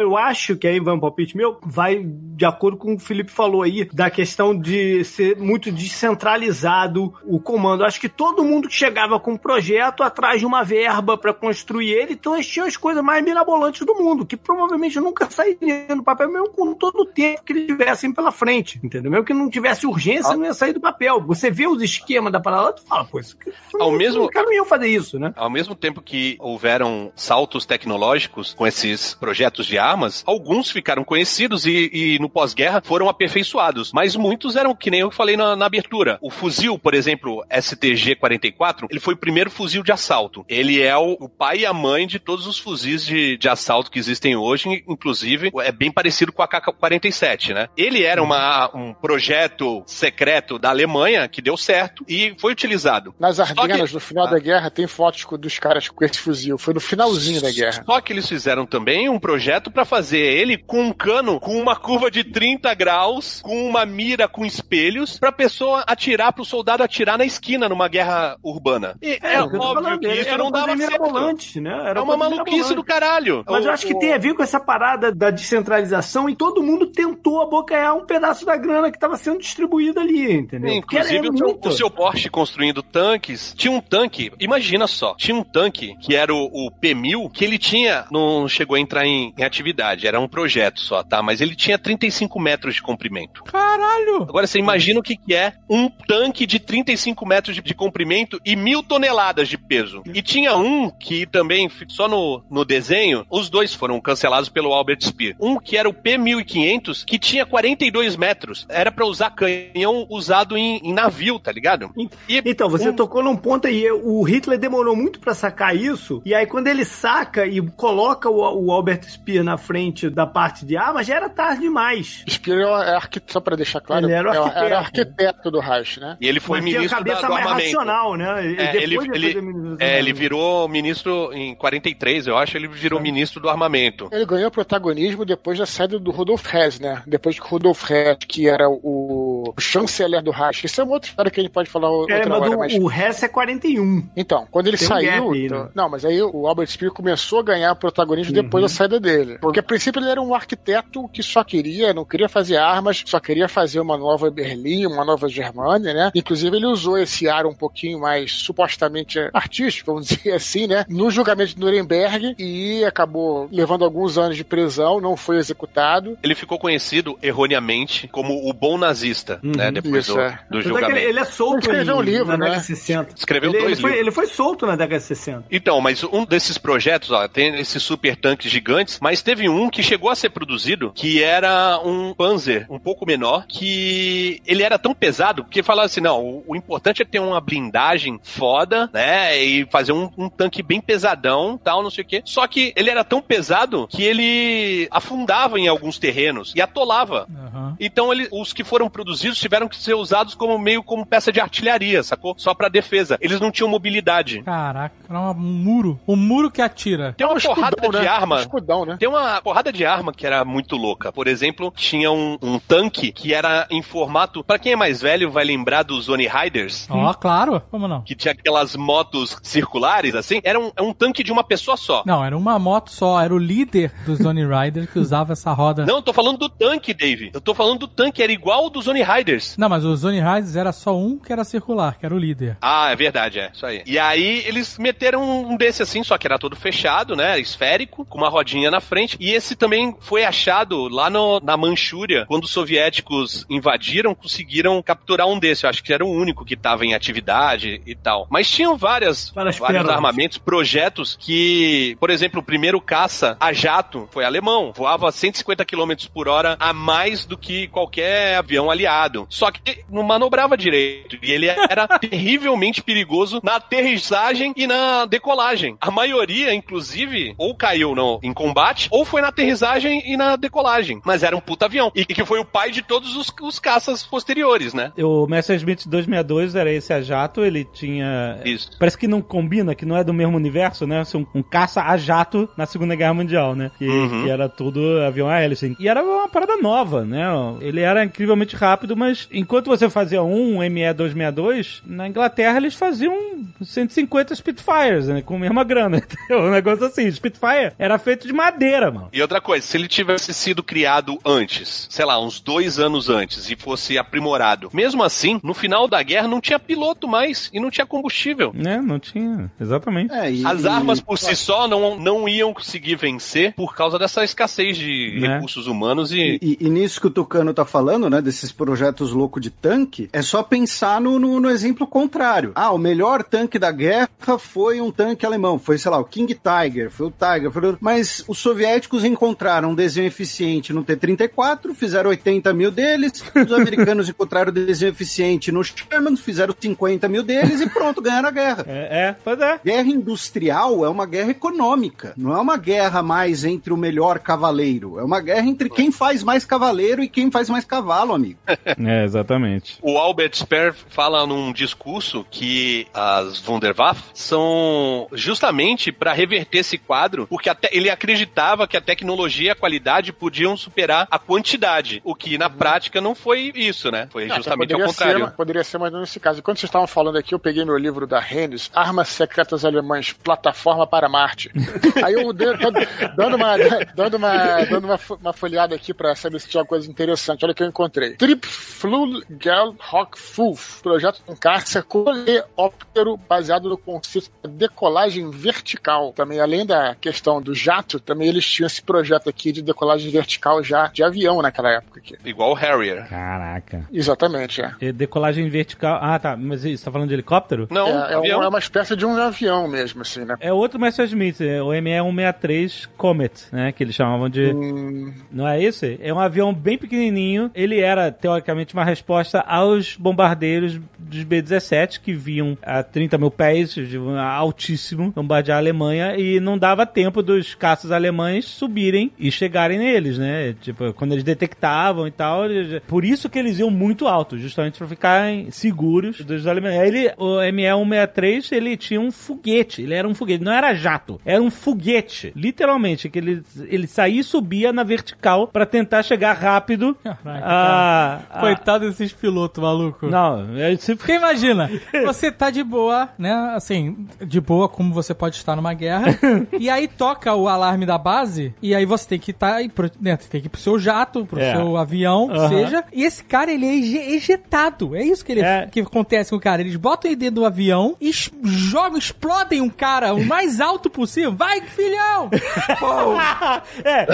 eu 0.01 0.17
acho 0.17 0.55
que 0.55 0.67
aí 0.67 0.79
vai 0.79 0.93
um 0.93 0.99
palpite 0.99 1.35
meu, 1.35 1.57
vai 1.63 2.01
de 2.03 2.45
acordo 2.45 2.77
com 2.77 2.93
o 2.93 2.97
que 2.97 3.03
o 3.03 3.05
Felipe 3.05 3.31
falou 3.31 3.63
aí, 3.63 3.85
da 3.93 4.09
questão 4.09 4.55
de 4.57 5.03
ser 5.03 5.37
muito 5.37 5.71
descentralizado 5.71 7.13
o 7.25 7.39
comando. 7.39 7.83
Acho 7.83 7.99
que 7.99 8.09
todo 8.09 8.43
mundo 8.43 8.67
que 8.67 8.73
chegava 8.73 9.19
com 9.19 9.33
um 9.33 9.37
projeto 9.37 10.03
atrás 10.03 10.39
de 10.39 10.45
uma 10.45 10.63
verba 10.63 11.17
para 11.17 11.33
construir 11.33 11.91
ele, 11.91 12.13
então 12.13 12.33
eles 12.35 12.47
tinham 12.47 12.67
as 12.67 12.75
coisas 12.77 13.03
mais 13.03 13.23
mirabolantes 13.23 13.85
do 13.85 13.95
mundo, 13.95 14.25
que 14.25 14.35
provavelmente 14.37 14.99
nunca 14.99 15.29
sairiam 15.29 15.97
do 15.97 16.03
papel, 16.03 16.31
mesmo 16.31 16.49
com 16.49 16.73
todo 16.73 16.99
o 17.01 17.05
tempo 17.05 17.43
que 17.43 17.53
eles 17.53 17.67
tivessem 17.67 18.11
pela 18.11 18.31
frente, 18.31 18.79
entendeu? 18.83 19.09
Mesmo 19.11 19.25
que 19.25 19.33
não 19.33 19.49
tivesse 19.49 19.85
urgência, 19.87 20.35
não 20.35 20.45
ia 20.45 20.53
sair 20.53 20.73
do 20.73 20.79
papel. 20.81 21.21
Você 21.21 21.49
vê 21.49 21.67
os 21.67 21.81
esquemas 21.81 22.31
da 22.31 22.39
parada, 22.39 22.73
tu 22.73 22.83
fala, 22.83 23.05
pô, 23.05 23.19
isso, 23.19 23.37
Ao 23.79 23.91
mesmo- 23.91 24.29
não 24.33 24.53
iam 24.53 24.65
fazer 24.65 24.87
isso, 24.87 24.96
né? 25.19 25.33
Ao 25.35 25.49
mesmo 25.49 25.75
tempo 25.75 26.01
que 26.01 26.35
houveram 26.39 27.11
saltos 27.15 27.65
tecnológicos 27.65 28.53
com 28.53 28.65
esses 28.67 29.13
projetos 29.13 29.65
de 29.65 29.77
armas, 29.77 30.23
alguns 30.25 30.69
ficaram 30.71 31.03
conhecidos 31.03 31.65
e, 31.65 31.89
e 31.93 32.19
no 32.19 32.29
pós-guerra 32.29 32.81
foram 32.83 33.09
aperfeiçoados, 33.09 33.91
mas 33.93 34.15
muitos 34.15 34.55
eram 34.55 34.75
que 34.75 34.89
nem 34.91 35.01
eu 35.01 35.11
falei 35.11 35.35
na, 35.37 35.55
na 35.55 35.65
abertura. 35.65 36.17
O 36.21 36.29
fuzil, 36.29 36.77
por 36.79 36.93
exemplo, 36.93 37.43
STG-44, 37.51 38.87
ele 38.89 38.99
foi 38.99 39.13
o 39.13 39.17
primeiro 39.17 39.49
fuzil 39.49 39.83
de 39.83 39.91
assalto. 39.91 40.45
Ele 40.47 40.81
é 40.81 40.95
o, 40.97 41.13
o 41.19 41.29
pai 41.29 41.59
e 41.59 41.65
a 41.65 41.73
mãe 41.73 42.07
de 42.07 42.19
todos 42.19 42.45
os 42.47 42.57
fuzis 42.57 43.05
de, 43.05 43.37
de 43.37 43.49
assalto 43.49 43.89
que 43.91 43.99
existem 43.99 44.35
hoje, 44.35 44.83
inclusive 44.87 45.51
é 45.61 45.71
bem 45.71 45.91
parecido 45.91 46.31
com 46.31 46.41
a 46.41 46.45
AK-47, 46.47 47.53
né? 47.53 47.67
Ele 47.77 48.03
era 48.03 48.21
uma, 48.21 48.69
um 48.75 48.93
projeto 48.93 49.83
secreto 49.85 50.57
da 50.59 50.69
Alemanha 50.69 51.27
que 51.27 51.41
deu 51.41 51.57
certo 51.57 52.03
e 52.07 52.35
foi 52.37 52.51
utilizado. 52.51 53.13
Nas 53.19 53.37
Só 53.37 53.45
que- 53.45 53.59
Ardenas, 53.59 53.93
no 53.93 53.99
final 53.99 54.27
Ah. 54.27 54.31
da 54.31 54.39
guerra, 54.39 54.69
tem 54.77 54.85
fotos 54.85 55.25
dos 55.39 55.57
caras 55.57 55.89
com 55.89 56.05
esse 56.05 56.19
fuzil. 56.19 56.55
Foi 56.55 56.71
no 56.71 56.79
finalzinho 56.79 57.41
da 57.41 57.51
guerra. 57.51 57.83
Só 57.83 57.99
que 57.99 58.13
eles 58.13 58.29
fizeram 58.29 58.63
também 58.63 59.09
um 59.09 59.17
projeto 59.17 59.71
pra 59.71 59.83
fazer 59.83 60.19
ele 60.19 60.55
com 60.55 60.83
um 60.83 60.93
cano 60.93 61.39
com 61.39 61.59
uma 61.59 61.75
curva 61.75 62.11
de 62.11 62.23
30 62.23 62.71
graus, 62.75 63.41
com 63.41 63.67
uma 63.67 63.87
mira 63.87 64.27
com 64.27 64.45
espelhos, 64.45 65.17
pra 65.17 65.31
pessoa 65.31 65.83
atirar, 65.87 66.31
pro 66.31 66.45
soldado 66.45 66.83
atirar 66.83 67.17
na 67.17 67.25
esquina 67.25 67.67
numa 67.67 67.87
guerra 67.87 68.37
urbana. 68.43 68.95
E 69.01 69.17
é, 69.19 69.41
tô 69.47 69.59
óbvio 69.59 69.99
que 69.99 70.07
isso 70.09 70.37
não 70.37 70.51
dava 70.51 70.77
certo. 70.77 71.59
né? 71.59 71.89
Era 71.89 71.99
É 71.99 72.03
uma 72.03 72.15
maluquice 72.15 72.75
do 72.75 72.83
caralho. 72.83 73.43
Mas 73.47 73.65
eu 73.65 73.71
acho 73.71 73.87
que 73.87 73.97
tem 73.97 74.13
a 74.13 74.19
ver 74.19 74.35
com 74.35 74.43
essa 74.43 74.59
parada 74.59 75.11
da 75.11 75.31
descentralização 75.31 76.29
e 76.29 76.35
todo 76.35 76.61
mundo 76.61 76.85
tentou 76.85 77.41
abocanhar 77.41 77.95
um 77.95 78.05
pedaço 78.05 78.45
da 78.45 78.55
grana 78.55 78.91
que 78.91 78.97
estava 78.97 79.17
sendo 79.17 79.39
distribuída 79.39 80.01
ali, 80.01 80.33
entendeu? 80.33 80.69
Sim, 80.69 80.77
Inclusive, 80.77 81.29
o 81.29 81.67
o 81.67 81.71
seu 81.71 81.89
Porsche 81.89 82.29
construindo 82.29 82.83
tanques, 82.83 83.55
tinha 83.57 83.71
um 83.71 83.81
tanque, 83.81 84.31
imagina 84.39 84.66
só, 84.87 85.15
tinha 85.15 85.35
um 85.35 85.43
tanque 85.43 85.95
que 86.01 86.15
era 86.15 86.33
o, 86.33 86.45
o 86.67 86.71
P1000, 86.71 87.31
que 87.31 87.43
ele 87.45 87.57
tinha, 87.57 88.05
não 88.11 88.47
chegou 88.47 88.75
a 88.75 88.79
entrar 88.79 89.05
em, 89.05 89.33
em 89.37 89.43
atividade, 89.43 90.07
era 90.07 90.19
um 90.19 90.27
projeto 90.27 90.79
só, 90.81 91.03
tá? 91.03 91.21
Mas 91.21 91.39
ele 91.41 91.55
tinha 91.55 91.77
35 91.77 92.39
metros 92.39 92.75
de 92.75 92.81
comprimento. 92.81 93.43
Caralho! 93.43 94.23
Agora 94.23 94.47
você 94.47 94.59
imagina 94.59 94.99
o 94.99 95.03
que, 95.03 95.15
que 95.15 95.33
é 95.33 95.53
um 95.69 95.89
tanque 95.89 96.45
de 96.45 96.59
35 96.59 97.25
metros 97.25 97.55
de, 97.55 97.61
de 97.61 97.73
comprimento 97.73 98.39
e 98.45 98.55
mil 98.55 98.81
toneladas 98.83 99.47
de 99.47 99.57
peso. 99.57 100.01
E 100.13 100.21
tinha 100.21 100.55
um 100.57 100.89
que 100.89 101.25
também, 101.25 101.69
só 101.87 102.07
no, 102.07 102.43
no 102.49 102.65
desenho, 102.65 103.25
os 103.29 103.49
dois 103.49 103.73
foram 103.73 103.99
cancelados 104.01 104.49
pelo 104.49 104.73
Albert 104.73 104.99
Speer. 105.03 105.35
Um 105.39 105.57
que 105.59 105.77
era 105.77 105.87
o 105.89 105.93
P1500, 105.93 107.05
que 107.05 107.17
tinha 107.19 107.45
42 107.45 108.15
metros. 108.15 108.65
Era 108.69 108.91
pra 108.91 109.05
usar 109.05 109.31
canhão 109.31 110.05
usado 110.09 110.57
em, 110.57 110.77
em 110.83 110.93
navio, 110.93 111.39
tá 111.39 111.51
ligado? 111.51 111.91
E 112.27 112.41
Então, 112.45 112.69
você 112.69 112.89
um- 112.89 112.95
tocou 112.95 113.23
num 113.23 113.35
ponto 113.35 113.67
aí. 113.67 113.89
O 113.91 114.23
Hitler 114.23 114.56
demorou 114.57 114.95
muito 114.95 115.19
pra 115.19 115.33
sacar 115.33 115.75
isso. 115.75 116.21
E 116.25 116.33
aí, 116.33 116.45
quando 116.45 116.67
ele 116.67 116.83
saca 116.85 117.45
e 117.45 117.61
coloca 117.71 118.29
o, 118.29 118.65
o 118.65 118.71
Albert 118.71 119.03
Speer 119.09 119.43
na 119.43 119.57
frente 119.57 120.09
da 120.09 120.25
parte 120.25 120.65
de 120.65 120.75
armas, 120.77 121.05
já 121.07 121.15
era 121.15 121.29
tarde 121.29 121.61
demais. 121.61 122.23
Speer 122.29 122.59
é 122.61 122.95
arquiteto, 122.95 123.33
só 123.33 123.39
pra 123.39 123.55
deixar 123.55 123.81
claro, 123.81 124.05
Ele 124.05 124.13
era 124.13 124.29
o 124.29 124.33
é- 124.33 124.37
arquiteto. 124.37 124.65
era 124.65 124.79
arquiteto 124.79 125.51
do 125.51 125.59
Reich, 125.59 125.99
né? 125.99 126.17
E 126.19 126.27
ele 126.27 126.39
foi 126.39 126.59
a 126.59 126.61
ministro 126.61 126.89
da, 126.89 126.95
cabeça 126.97 127.27
do 127.27 127.33
mais 127.33 127.45
armamento. 127.45 127.65
racional, 127.77 128.15
né? 128.15 128.47
E 128.47 128.57
É, 128.57 128.75
ele, 128.83 128.97
ele, 129.13 129.41
do 129.41 129.77
é, 129.79 129.99
ele 129.99 130.13
virou 130.13 130.67
ministro 130.67 131.31
em 131.33 131.55
43, 131.55 132.27
eu 132.27 132.37
acho, 132.37 132.57
ele 132.57 132.67
virou 132.67 132.99
ministro 132.99 133.41
do 133.41 133.49
armamento. 133.49 134.09
Ele 134.11 134.25
ganhou 134.25 134.49
protagonismo 134.51 135.25
depois 135.25 135.57
da 135.57 135.65
saída 135.65 135.99
do 135.99 136.11
Rudolf 136.11 136.45
Hess, 136.53 136.79
né? 136.79 137.01
Depois 137.05 137.39
que 137.39 137.45
o 137.45 137.49
Rudolf 137.49 137.89
Hess, 137.89 138.17
que 138.27 138.47
era 138.47 138.67
o, 138.69 139.53
chanceler 139.59 140.21
do 140.21 140.31
Reich, 140.31 140.65
isso 140.65 140.81
é 140.81 140.83
uma 140.83 140.93
outra 140.93 141.09
história 141.09 141.31
que 141.31 141.39
a 141.39 141.43
gente 141.43 141.51
pode 141.51 141.69
falar 141.69 141.89
outra 141.89 142.15
É, 142.17 142.25
mas 142.25 142.41
hora, 142.41 142.51
o, 142.51 142.59
mas... 142.59 142.73
o 142.73 142.91
Hess 142.91 143.23
é 143.23 143.27
41. 143.27 144.07
Então, 144.15 144.46
quando 144.51 144.67
ele 144.67 144.77
Tem 144.77 144.85
um 144.85 144.89
saiu. 144.89 145.11
gap 145.25 145.33
aí, 145.37 145.49
né? 145.49 145.67
Não, 145.75 145.89
mas 145.89 146.05
aí 146.05 146.21
o 146.21 146.47
Albert 146.47 146.67
Speer 146.67 146.91
começou 146.91 147.39
a 147.39 147.43
ganhar 147.43 147.75
protagonismo 147.75 148.33
depois 148.33 148.61
Uhum. 148.63 148.67
da 148.67 148.73
saída 148.73 148.99
dele. 148.99 149.37
Porque 149.39 149.59
a 149.59 149.63
princípio 149.63 149.99
ele 150.01 150.09
era 150.09 150.21
um 150.21 150.33
arquiteto 150.33 151.07
que 151.09 151.21
só 151.23 151.43
queria, 151.43 151.93
não 151.93 152.05
queria 152.05 152.29
fazer 152.29 152.57
armas, 152.57 153.03
só 153.05 153.19
queria 153.19 153.47
fazer 153.47 153.79
uma 153.79 153.97
nova 153.97 154.29
Berlim, 154.31 154.85
uma 154.85 155.03
nova 155.05 155.27
Germânia, 155.27 155.93
né? 155.93 156.11
Inclusive 156.15 156.55
ele 156.57 156.65
usou 156.65 156.97
esse 156.97 157.27
ar 157.29 157.45
um 157.45 157.53
pouquinho 157.53 157.99
mais 157.99 158.31
supostamente 158.31 159.19
artístico, 159.33 159.91
vamos 159.93 160.07
dizer 160.09 160.33
assim, 160.33 160.67
né? 160.67 160.85
No 160.89 161.09
julgamento 161.11 161.53
de 161.55 161.59
Nuremberg 161.59 162.35
e 162.37 162.83
acabou 162.85 163.47
levando 163.51 163.83
alguns 163.85 164.17
anos 164.17 164.35
de 164.35 164.43
prisão, 164.43 164.99
não 164.99 165.15
foi 165.15 165.37
executado. 165.37 166.17
Ele 166.23 166.35
ficou 166.35 166.57
conhecido 166.59 167.17
erroneamente 167.21 168.07
como 168.07 168.47
o 168.49 168.53
bom 168.53 168.77
nazista, 168.77 169.39
né? 169.43 169.71
Depois 169.71 170.05
isso, 170.05 170.13
do, 170.15 170.19
é. 170.21 170.39
do 170.49 170.61
julgamento. 170.61 170.97
ele, 170.97 171.09
ele 171.09 171.19
é 171.19 171.25
solto 171.25 171.53
Ele 171.69 171.77
escreveu 171.79 171.95
em- 171.95 171.97
um 171.97 172.01
livro, 172.01 172.25
na 172.27 172.37
né? 172.37 172.45
década 172.45 172.61
de 172.61 172.67
60. 172.67 173.13
Escreveu 173.15 173.49
ele, 173.51 173.59
dois 173.59 173.71
ele 173.73 173.81
foi, 173.81 173.89
livros. 173.91 174.07
ele 174.07 174.11
foi 174.11 174.27
solto 174.37 174.67
na 174.67 174.75
década 174.75 174.99
de 174.99 175.03
60. 175.05 175.45
Então, 175.51 175.81
mas 175.81 176.03
um 176.03 176.23
desses 176.23 176.57
projetos, 176.59 177.09
ó, 177.11 177.27
tem 177.27 177.55
esses 177.59 177.81
super 177.81 178.15
tanques 178.15 178.51
gigantes, 178.51 178.99
mas 179.01 179.23
teve 179.23 179.49
um 179.49 179.67
que 179.69 179.81
chegou 179.81 180.11
a 180.11 180.15
ser 180.15 180.29
produzido, 180.29 180.91
que 180.93 181.23
era 181.23 181.79
um 181.83 182.13
Panzer 182.13 182.67
um 182.69 182.77
pouco 182.77 183.03
menor, 183.05 183.45
que 183.47 184.39
ele 184.45 184.61
era 184.61 184.77
tão 184.77 184.93
pesado, 184.93 185.43
que 185.43 185.63
falava 185.63 185.87
assim, 185.87 186.01
não, 186.01 186.23
o, 186.23 186.43
o 186.47 186.55
importante 186.55 187.01
é 187.01 187.05
ter 187.05 187.19
uma 187.19 187.41
blindagem 187.41 188.19
foda, 188.21 188.89
né, 188.93 189.35
e 189.37 189.65
fazer 189.71 189.91
um, 189.91 190.09
um 190.17 190.29
tanque 190.29 190.61
bem 190.61 190.79
pesadão, 190.79 191.59
tal, 191.61 191.81
não 191.81 191.89
sei 191.89 192.03
o 192.03 192.07
quê. 192.07 192.21
Só 192.23 192.45
que 192.47 192.71
ele 192.75 192.89
era 192.91 193.03
tão 193.03 193.21
pesado 193.21 193.87
que 193.89 194.03
ele 194.03 194.87
afundava 194.91 195.59
em 195.59 195.67
alguns 195.67 195.97
terrenos 195.97 196.53
e 196.55 196.61
atolava. 196.61 197.27
Aham. 197.35 197.75
Então 197.79 198.11
ele- 198.11 198.27
os 198.31 198.53
que 198.53 198.63
foram 198.63 198.87
produzidos 198.89 199.39
tiveram 199.39 199.67
que 199.67 199.77
ser 199.77 199.95
usados 199.95 200.35
como 200.35 200.57
meio 200.59 200.83
como 200.83 201.05
peça 201.05 201.31
de 201.31 201.39
artilharia, 201.39 202.03
sacou? 202.03 202.35
Só 202.37 202.53
pra 202.53 202.69
defesa. 202.69 203.17
Eles 203.19 203.39
não 203.39 203.51
tinham 203.51 203.69
mobilidade. 203.69 204.26
Caraca, 204.43 204.95
era 205.09 205.19
um 205.19 205.33
muro. 205.33 205.99
Um 206.07 206.15
muro 206.15 206.51
que 206.51 206.61
atira. 206.61 207.13
Tem 207.17 207.25
uma 207.25 207.33
Um 207.35 207.37
escudão, 207.37 207.55
porrada 207.55 207.81
de 207.81 207.97
né? 207.97 208.03
Um 208.11 208.13
arma. 208.13 208.39
escudão, 208.39 208.85
né? 208.85 208.97
Tem 208.99 209.09
uma 209.09 209.41
porrada 209.41 209.71
de 209.73 209.85
arma 209.85 210.11
que 210.13 210.25
era 210.25 210.43
muito 210.45 210.75
louca. 210.75 211.11
Por 211.11 211.27
exemplo, 211.27 211.73
tinha 211.75 212.11
um, 212.11 212.37
um 212.41 212.59
tanque 212.59 213.11
que 213.11 213.33
era 213.33 213.67
em 213.69 213.81
formato. 213.81 214.43
Pra 214.43 214.59
quem 214.59 214.73
é 214.73 214.75
mais 214.75 215.01
velho, 215.01 215.31
vai 215.31 215.43
lembrar 215.45 215.83
dos 215.83 216.05
Zone 216.05 216.27
Riders. 216.27 216.87
Ó, 216.89 217.13
claro. 217.13 217.61
Como 217.71 217.87
não? 217.87 218.01
Que 218.01 218.15
tinha 218.15 218.31
aquelas 218.33 218.75
motos 218.75 219.37
circulares, 219.43 220.15
assim. 220.15 220.39
Era 220.43 220.59
um, 220.59 220.71
é 220.75 220.81
um 220.81 220.93
tanque 220.93 221.23
de 221.23 221.31
uma 221.31 221.43
pessoa 221.43 221.77
só. 221.77 222.03
Não, 222.05 222.23
era 222.23 222.37
uma 222.37 222.57
moto 222.59 222.91
só. 222.91 223.19
Era 223.21 223.33
o 223.33 223.37
líder 223.37 223.91
do 224.05 224.15
Zone 224.15 224.43
Rider 224.45 224.87
que 224.91 224.99
usava 224.99 225.33
essa 225.33 225.51
roda. 225.53 225.85
Não, 225.85 225.97
eu 225.97 226.01
tô 226.01 226.13
falando 226.13 226.37
do 226.37 226.49
tanque, 226.49 226.93
Dave. 226.93 227.31
Eu 227.33 227.41
tô 227.41 227.53
falando 227.53 227.79
do 227.79 227.87
tanque, 227.87 228.21
era 228.23 228.31
igual 228.31 228.63
ao 228.65 228.69
dos 228.69 228.85
Zone 228.85 229.03
Riders. 229.03 229.55
Não, 229.57 229.69
mas 229.69 229.83
o 229.85 229.95
Zone 229.95 230.19
Riders 230.19 230.55
era 230.55 230.71
só 230.71 230.95
um 230.97 231.17
que 231.19 231.31
era 231.31 231.43
circular, 231.43 231.97
que 231.97 232.05
era 232.05 232.13
o 232.15 232.17
líder. 232.17 232.57
Ah, 232.61 232.89
é 232.91 232.95
verdade, 232.95 233.39
é. 233.39 233.49
Isso 233.53 233.65
aí. 233.65 233.83
E 233.85 233.97
aí 233.99 234.16
eles 234.21 234.77
meteram 234.77 235.21
um 235.51 235.57
desse 235.57 235.81
assim, 235.83 236.03
só 236.03 236.17
que 236.17 236.27
era 236.27 236.39
todo 236.39 236.55
fechado, 236.55 237.15
né? 237.15 237.39
Esférico, 237.39 238.05
com 238.05 238.17
uma 238.17 238.29
rodinha 238.29 238.69
na 238.71 238.79
frente. 238.79 239.17
E 239.19 239.31
esse 239.31 239.55
também 239.55 239.95
foi 239.99 240.23
achado 240.23 240.87
lá 240.87 241.09
no- 241.09 241.39
na 241.41 241.55
Manchúria, 241.57 242.25
quando 242.27 242.43
os 242.45 242.51
soviéticos 242.51 243.45
invadiram, 243.49 244.13
conseguiram 244.15 244.81
capturar 244.81 245.27
um 245.27 245.39
desse. 245.39 245.65
Eu 245.65 245.69
acho 245.69 245.83
que 245.83 245.93
era 245.93 246.05
o 246.05 246.11
único 246.11 246.45
que 246.45 246.53
estava 246.53 246.85
em 246.85 246.93
atividade 246.93 247.81
e 247.85 247.95
tal. 247.95 248.27
Mas 248.29 248.49
tinham 248.49 248.77
várias, 248.77 249.29
Várias 249.31 249.57
vários 249.57 249.77
pérolas. 249.79 249.95
armamentos, 249.95 250.37
projetos 250.37 251.17
que, 251.19 251.95
por 251.99 252.09
exemplo, 252.09 252.39
o 252.39 252.43
primeiro 252.43 252.79
caça 252.81 253.37
a 253.39 253.51
jato 253.53 254.07
foi 254.11 254.23
alemão. 254.25 254.71
Voava 254.75 255.09
a 255.09 255.11
150 255.11 255.65
km 255.65 255.93
por 256.13 256.27
hora 256.27 256.55
a 256.59 256.73
mais 256.73 257.25
do 257.25 257.37
que 257.37 257.67
qualquer 257.67 258.35
avião 258.37 258.69
aliado. 258.71 259.25
Só 259.29 259.51
que 259.51 259.83
não 259.89 260.03
manobrava 260.03 260.57
direito. 260.57 261.17
E 261.21 261.31
ele 261.31 261.47
era 261.47 261.87
terrivelmente 261.99 262.81
perigoso 262.81 263.39
na 263.43 263.55
aterrissagem 263.55 264.06
e 264.55 264.67
na 264.67 265.05
decolagem. 265.05 265.77
A 265.81 265.91
maioria, 265.91 266.53
inclusive, 266.53 267.33
ou 267.37 267.55
caiu 267.55 267.95
no, 267.95 268.19
em 268.23 268.33
combate, 268.33 268.87
ou 268.91 269.03
foi 269.05 269.21
na 269.21 269.27
aterrissagem 269.29 270.01
e 270.05 270.15
na 270.17 270.35
decolagem. 270.35 271.01
Mas 271.05 271.23
era 271.23 271.35
um 271.35 271.39
puta 271.39 271.65
avião. 271.65 271.91
E 271.95 272.05
que 272.05 272.25
foi 272.25 272.39
o 272.39 272.45
pai 272.45 272.71
de 272.71 272.81
todos 272.81 273.15
os, 273.15 273.33
os 273.41 273.59
caças 273.59 274.03
posteriores, 274.03 274.73
né? 274.73 274.91
O 274.97 275.27
Messerschmitt 275.27 275.87
262 275.87 276.55
era 276.55 276.71
esse 276.71 276.93
a 276.93 277.01
jato, 277.01 277.43
ele 277.43 277.65
tinha. 277.65 278.39
Isso. 278.45 278.71
Parece 278.79 278.97
que 278.97 279.07
não 279.07 279.21
combina, 279.21 279.75
que 279.75 279.85
não 279.85 279.97
é 279.97 280.03
do 280.03 280.13
mesmo 280.13 280.37
universo, 280.37 280.85
né? 280.85 281.03
Um, 281.15 281.25
um 281.39 281.43
caça 281.43 281.81
a 281.83 281.97
jato 281.97 282.47
na 282.57 282.65
Segunda 282.65 282.95
Guerra 282.95 283.13
Mundial, 283.13 283.55
né? 283.55 283.71
Que, 283.77 283.87
Uhum. 283.87 284.23
que 284.23 284.29
era 284.29 284.47
tudo 284.47 285.01
avião 285.01 285.27
a 285.27 285.39
hélice. 285.39 285.75
E 285.79 285.87
era 285.87 286.03
uma 286.03 286.27
parada 286.27 286.57
nova, 286.57 287.03
né? 287.03 287.25
Ele 287.61 287.81
era 287.81 288.03
incrivelmente 288.03 288.55
rápido, 288.55 288.95
mas 288.95 289.27
enquanto 289.31 289.67
você 289.67 289.89
fazia 289.89 290.21
um, 290.23 290.57
um 290.57 290.59
ME262, 290.59 291.81
na 291.85 292.07
Inglaterra 292.07 292.57
eles 292.57 292.75
faziam 292.75 293.15
150 293.61 293.96
Spitfires, 294.35 295.07
né? 295.07 295.21
Com 295.21 295.35
a 295.35 295.39
mesma 295.39 295.63
grana. 295.63 295.97
Entendeu? 296.27 296.45
Um 296.45 296.51
negócio 296.51 296.85
assim. 296.85 297.09
Spitfire 297.11 297.73
era 297.77 297.97
feito 297.97 298.27
de 298.27 298.33
madeira, 298.33 298.91
mano. 298.91 299.09
E 299.13 299.21
outra 299.21 299.39
coisa, 299.41 299.65
se 299.65 299.77
ele 299.77 299.87
tivesse 299.87 300.33
sido 300.33 300.61
criado 300.63 301.17
antes, 301.25 301.87
sei 301.89 302.05
lá, 302.05 302.19
uns 302.19 302.39
dois 302.39 302.79
anos 302.79 303.09
antes, 303.09 303.49
e 303.49 303.55
fosse 303.55 303.97
aprimorado, 303.97 304.69
mesmo 304.73 305.03
assim, 305.03 305.39
no 305.43 305.53
final 305.53 305.87
da 305.87 306.01
guerra 306.03 306.27
não 306.27 306.41
tinha 306.41 306.59
piloto 306.59 307.07
mais 307.07 307.49
e 307.53 307.59
não 307.59 307.69
tinha 307.69 307.85
combustível. 307.85 308.51
Né? 308.53 308.81
Não 308.81 308.99
tinha. 308.99 309.51
Exatamente. 309.59 310.13
É, 310.13 310.31
e- 310.31 310.45
As 310.45 310.63
e- 310.63 310.67
armas 310.67 310.99
por 310.99 311.17
si 311.17 311.35
só 311.35 311.67
não, 311.67 311.99
não 311.99 312.27
iam 312.27 312.53
conseguir 312.53 312.95
vencer 312.95 313.53
por 313.53 313.75
causa 313.75 313.97
dessa 313.99 314.23
escassez 314.23 314.77
de 314.77 315.19
Né? 315.19 315.35
recursos 315.35 315.67
humanos 315.67 316.11
e. 316.11 316.37
E, 316.41 316.57
e 316.61 316.69
nisso 316.69 316.99
que 317.01 317.07
o 317.07 317.09
Tucano 317.11 317.53
tá 317.53 317.65
falando, 317.65 318.09
né, 318.09 318.21
desses 318.21 318.51
projetos 318.51 319.11
loucos 319.11 319.41
de 319.41 319.49
tanque, 319.49 320.09
é 320.13 320.21
só 320.21 320.43
pensar 320.43 320.99
no, 321.01 321.17
no, 321.19 321.39
no 321.39 321.49
exemplo 321.49 321.85
contrário. 321.87 322.51
Ah, 322.55 322.71
o 322.71 322.77
melhor 322.77 323.23
tanque 323.23 323.57
da 323.59 323.71
guerra 323.77 324.09
foi 324.39 324.81
um 324.81 324.91
tanque 324.91 325.25
alemão, 325.25 325.59
foi, 325.59 325.77
sei 325.77 325.91
lá, 325.91 325.99
o 325.99 326.03
King 326.03 326.33
Tiger, 326.33 326.89
foi 326.89 327.07
o 327.07 327.11
Tiger, 327.11 327.51
foi 327.51 327.71
o... 327.71 327.77
mas 327.79 328.23
os 328.27 328.39
soviéticos 328.39 329.05
encontraram 329.05 329.71
um 329.71 329.75
desenho 329.75 330.07
eficiente 330.07 330.73
no 330.73 330.83
T-34, 330.83 331.73
fizeram 331.75 332.09
80 332.09 332.53
mil 332.53 332.71
deles, 332.71 333.23
os 333.35 333.53
americanos 333.53 334.09
encontraram 334.09 334.51
desenho 334.51 334.89
eficiente 334.89 335.51
no 335.51 335.63
Sherman, 335.63 336.17
fizeram 336.17 336.53
50 336.59 337.07
mil 337.07 337.23
deles 337.23 337.61
e 337.61 337.69
pronto, 337.69 338.01
ganharam 338.01 338.27
a 338.27 338.31
guerra. 338.31 338.65
É, 338.67 339.07
é, 339.07 339.15
pois 339.23 339.39
é. 339.39 339.59
Guerra 339.63 339.89
industrial 339.89 340.83
é 340.83 340.89
uma 340.89 341.05
guerra 341.05 341.31
econômica, 341.31 342.13
não 342.17 342.35
é 342.35 342.41
uma 342.41 342.57
guerra 342.57 343.03
mais 343.03 343.45
entre 343.45 343.71
o 343.71 343.77
melhor 343.77 344.19
cavaleiro, 344.19 344.99
é 344.99 345.03
uma 345.03 345.21
guerra 345.21 345.47
entre 345.47 345.69
quem 345.69 345.91
faz 345.91 346.23
mais 346.23 346.43
cavaleiro 346.43 347.03
e 347.03 347.07
quem 347.07 347.29
faz 347.29 347.49
mais 347.49 347.63
cavalo, 347.63 348.13
amigo. 348.13 348.39
É, 348.87 349.03
exatamente. 349.03 349.77
O 349.81 349.97
Albert 349.97 350.35
Speer 350.35 350.73
fala 350.89 351.25
num 351.25 351.51
discurso 351.51 352.25
que 352.29 352.87
as 352.93 353.39
Wunderwaffe 353.67 354.03
são 354.13 355.07
justamente 355.11 355.91
para 355.91 356.13
reverter 356.13 356.59
esse 356.59 356.77
quadro, 356.77 357.27
porque 357.27 357.49
até 357.49 357.69
ele 357.71 357.89
acreditava 357.89 358.67
que 358.67 358.77
a 358.77 358.81
tecnologia 358.81 359.47
e 359.47 359.49
a 359.49 359.55
qualidade 359.55 360.13
podiam 360.13 360.55
superar 360.55 361.07
a 361.09 361.19
quantidade, 361.19 362.01
o 362.03 362.15
que 362.15 362.37
na 362.37 362.49
prática 362.49 363.01
não 363.01 363.13
foi 363.13 363.51
isso, 363.55 363.91
né? 363.91 364.07
Foi 364.11 364.25
Não, 364.25 364.35
justamente 364.37 364.73
ao 364.73 364.81
contrário. 364.81 365.25
Ser, 365.25 365.31
poderia 365.31 365.63
ser, 365.63 365.77
mas 365.77 365.91
não 365.91 366.01
nesse 366.01 366.19
caso. 366.19 366.41
Quando 366.41 366.57
vocês 366.57 366.69
estavam 366.69 366.87
falando 366.87 367.17
aqui, 367.17 367.33
eu 367.33 367.39
peguei 367.39 367.63
meu 367.65 367.77
livro 367.77 368.07
da 368.07 368.19
Rennes, 368.19 368.71
Armas 368.73 369.09
Secretas 369.09 369.65
Alemãs, 369.65 370.13
Plataforma 370.13 370.87
para 370.87 371.09
Marte. 371.09 371.51
Aí 372.03 372.13
eu 372.13 372.31
dando, 372.33 373.35
uma, 373.35 373.57
dando 373.95 374.17
uma, 374.17 374.65
dando 374.65 374.85
uma, 374.85 374.99
uma 375.21 375.33
folheada 375.33 375.75
aqui 375.75 375.93
pra 375.93 376.15
saber 376.15 376.39
se 376.39 376.47
tinha 376.47 376.61
uma 376.61 376.67
coisa 376.67 376.89
interessante. 376.89 377.43
Olha 377.43 377.51
o 377.51 377.55
que 377.55 377.63
eu 377.63 377.67
encontrei. 377.67 378.15
Trip 378.15 378.45
Flul 378.45 379.23
Gel 379.41 379.75
Rock 379.79 380.19
Fuf, 380.19 380.81
projeto 380.81 381.21
em 381.27 381.35
cárcere 381.35 381.85
coleóptero 381.85 383.17
baseado 383.17 383.56
no 383.65 383.77
conceito 383.77 384.29
de 384.43 384.49
decolagem 384.51 385.29
vertical. 385.29 386.11
Também, 386.13 386.39
além 386.39 386.65
da 386.65 386.95
questão 386.95 387.41
do 387.41 387.53
jato, 387.53 387.99
também 387.99 388.27
eles 388.27 388.45
tinham 388.45 388.67
esse 388.67 388.81
projeto 388.81 389.29
aqui 389.29 389.51
de 389.51 389.61
decolagem 389.61 390.09
vertical 390.11 390.63
já 390.63 390.87
de 390.87 391.03
avião 391.03 391.41
naquela 391.41 391.71
época 391.71 391.99
aqui. 391.99 392.15
Igual 392.25 392.51
o 392.51 392.53
Harrier. 392.53 393.07
Caraca. 393.09 393.87
Exatamente, 393.91 394.61
é. 394.61 394.71
E 394.81 394.91
Decolagem 394.91 395.47
vertical. 395.49 395.99
Ah, 396.01 396.17
tá. 396.19 396.35
Mas 396.35 396.61
você 396.61 396.77
tá 396.83 396.91
falando 396.91 397.07
de 397.09 397.15
helicóptero? 397.15 397.67
Não, 397.69 397.87
É, 397.87 398.13
é, 398.13 398.17
um- 398.19 398.43
é 398.43 398.47
uma 398.47 398.59
espécie 398.59 398.95
de 398.95 399.05
um 399.05 399.15
avião 399.15 399.67
mesmo, 399.67 400.01
assim, 400.01 400.25
né? 400.25 400.35
É 400.39 400.51
outro 400.51 400.79
Messerschmitt, 400.79 401.45
é 401.47 401.61
o 401.61 401.71
ME-163 401.73 402.87
Comet, 402.97 403.45
né? 403.51 403.71
Que 403.71 403.83
eles 403.83 403.95
chamavam 403.95 404.29
de. 404.29 404.53
Hum, 404.53 405.13
Não 405.31 405.47
é 405.47 405.61
esse? 405.61 405.99
É 406.01 406.13
um 406.13 406.19
avião 406.19 406.53
bem 406.53 406.77
pequenininho. 406.77 407.51
Ele 407.53 407.79
era, 407.79 408.11
teoricamente, 408.11 408.73
uma 408.73 408.83
resposta 408.83 409.39
aos 409.41 409.95
bombardeiros 409.95 410.79
dos 410.97 411.23
B-17 411.23 411.99
que 412.01 412.13
vinham 412.13 412.57
a 412.61 412.83
30 412.83 413.17
mil 413.17 413.31
pés, 413.31 413.46
de 413.55 413.97
um 413.97 414.17
altíssimo, 414.19 415.11
bombardear 415.15 415.57
a 415.57 415.61
Alemanha 415.61 416.15
e 416.17 416.39
não 416.39 416.57
dava 416.57 416.85
tempo 416.85 417.21
dos 417.21 417.55
caças 417.55 417.91
alemães 417.91 418.45
subirem 418.45 419.11
e 419.17 419.31
chegarem 419.31 419.77
neles, 419.77 420.17
né? 420.17 420.53
Tipo, 420.61 420.93
quando 420.93 421.11
eles 421.13 421.23
detectavam 421.23 422.07
e 422.07 422.11
tal. 422.11 422.45
eles- 422.45 422.81
Por 422.87 423.03
isso 423.05 423.29
que 423.29 423.37
eles 423.39 423.59
iam 423.59 423.69
muito 423.69 424.07
alto, 424.07 424.37
justamente 424.37 424.77
para 424.77 424.87
ficarem 424.87 425.51
seguros 425.51 426.21
dos 426.21 426.45
alemães. 426.47 426.79
Aí 426.79 426.87
ele, 426.87 427.11
o 427.17 427.39
ME-163, 427.41 428.51
ele 428.55 428.77
tinha 428.77 428.99
um 428.99 429.11
foguete. 429.11 429.81
Ele 429.81 429.93
era 429.93 430.07
um 430.07 430.13
foguete, 430.13 430.43
não 430.43 430.51
era 430.51 430.73
jato, 430.73 431.19
era 431.25 431.41
um 431.41 431.49
foguete. 431.51 432.31
Literalmente, 432.35 433.09
que 433.09 433.19
ele, 433.19 433.41
ele 433.67 433.87
saía 433.87 434.21
e 434.21 434.23
subia 434.23 434.71
na 434.73 434.83
vertical 434.83 435.47
para 435.47 435.65
tentar 435.65 436.03
chegar 436.03 436.33
rápido. 436.33 436.95
Caraca, 437.03 437.45
a, 437.45 438.15
a- 438.29 438.39
Coitado 438.39 438.87
desses 438.87 439.11
pilotos, 439.13 439.61
maluco. 439.61 440.07
Não, 440.07 440.57
é 440.57 440.75
se 440.77 440.95
Porque 440.95 441.13
imagina, 441.13 441.69
você 442.05 442.31
tá 442.31 442.49
de 442.49 442.63
boa, 442.63 443.09
né? 443.17 443.33
Assim, 443.55 444.07
de 444.25 444.39
boa 444.41 444.67
como 444.69 444.93
você 444.93 445.13
pode 445.13 445.35
estar 445.35 445.55
numa 445.55 445.73
guerra. 445.73 446.17
e 446.59 446.69
aí 446.69 446.87
toca 446.87 447.33
o 447.33 447.47
alarme 447.47 447.85
da 447.85 447.97
base, 447.97 448.53
e 448.61 448.73
aí 448.75 448.85
você 448.85 449.07
tem 449.07 449.19
que 449.19 449.31
estar, 449.31 449.59
né, 449.99 450.17
tem 450.17 450.41
que 450.41 450.47
ir 450.47 450.49
pro 450.49 450.59
seu 450.61 450.77
jato, 450.79 451.25
pro 451.25 451.39
É. 451.39 451.55
seu 451.55 451.77
avião, 451.77 452.29
Aham. 452.31 452.49
seja. 452.49 452.83
E 452.93 453.03
esse 453.03 453.23
cara, 453.23 453.51
ele 453.51 453.65
é 453.65 453.75
eje- 453.75 454.15
ejetado. 454.15 454.95
É 454.95 455.03
isso 455.03 455.23
que, 455.25 455.31
ele, 455.31 455.41
É. 455.41 455.67
que 455.71 455.79
acontece 455.81 456.29
com 456.31 456.35
o 456.37 456.39
cara. 456.39 456.61
Eles 456.61 456.75
botam 456.75 457.09
ele 457.09 457.15
dentro 457.19 457.35
do 457.35 457.45
avião 457.45 457.95
e 458.01 458.09
es- 458.09 458.31
jogam, 458.43 458.97
explodem 458.97 459.61
um 459.61 459.69
cara 459.69 460.13
o 460.13 460.23
mais 460.25 460.59
alto 460.61 460.89
possível. 460.89 461.33
Vai, 461.33 461.61
filhão! 461.61 462.29
é. 463.83 464.07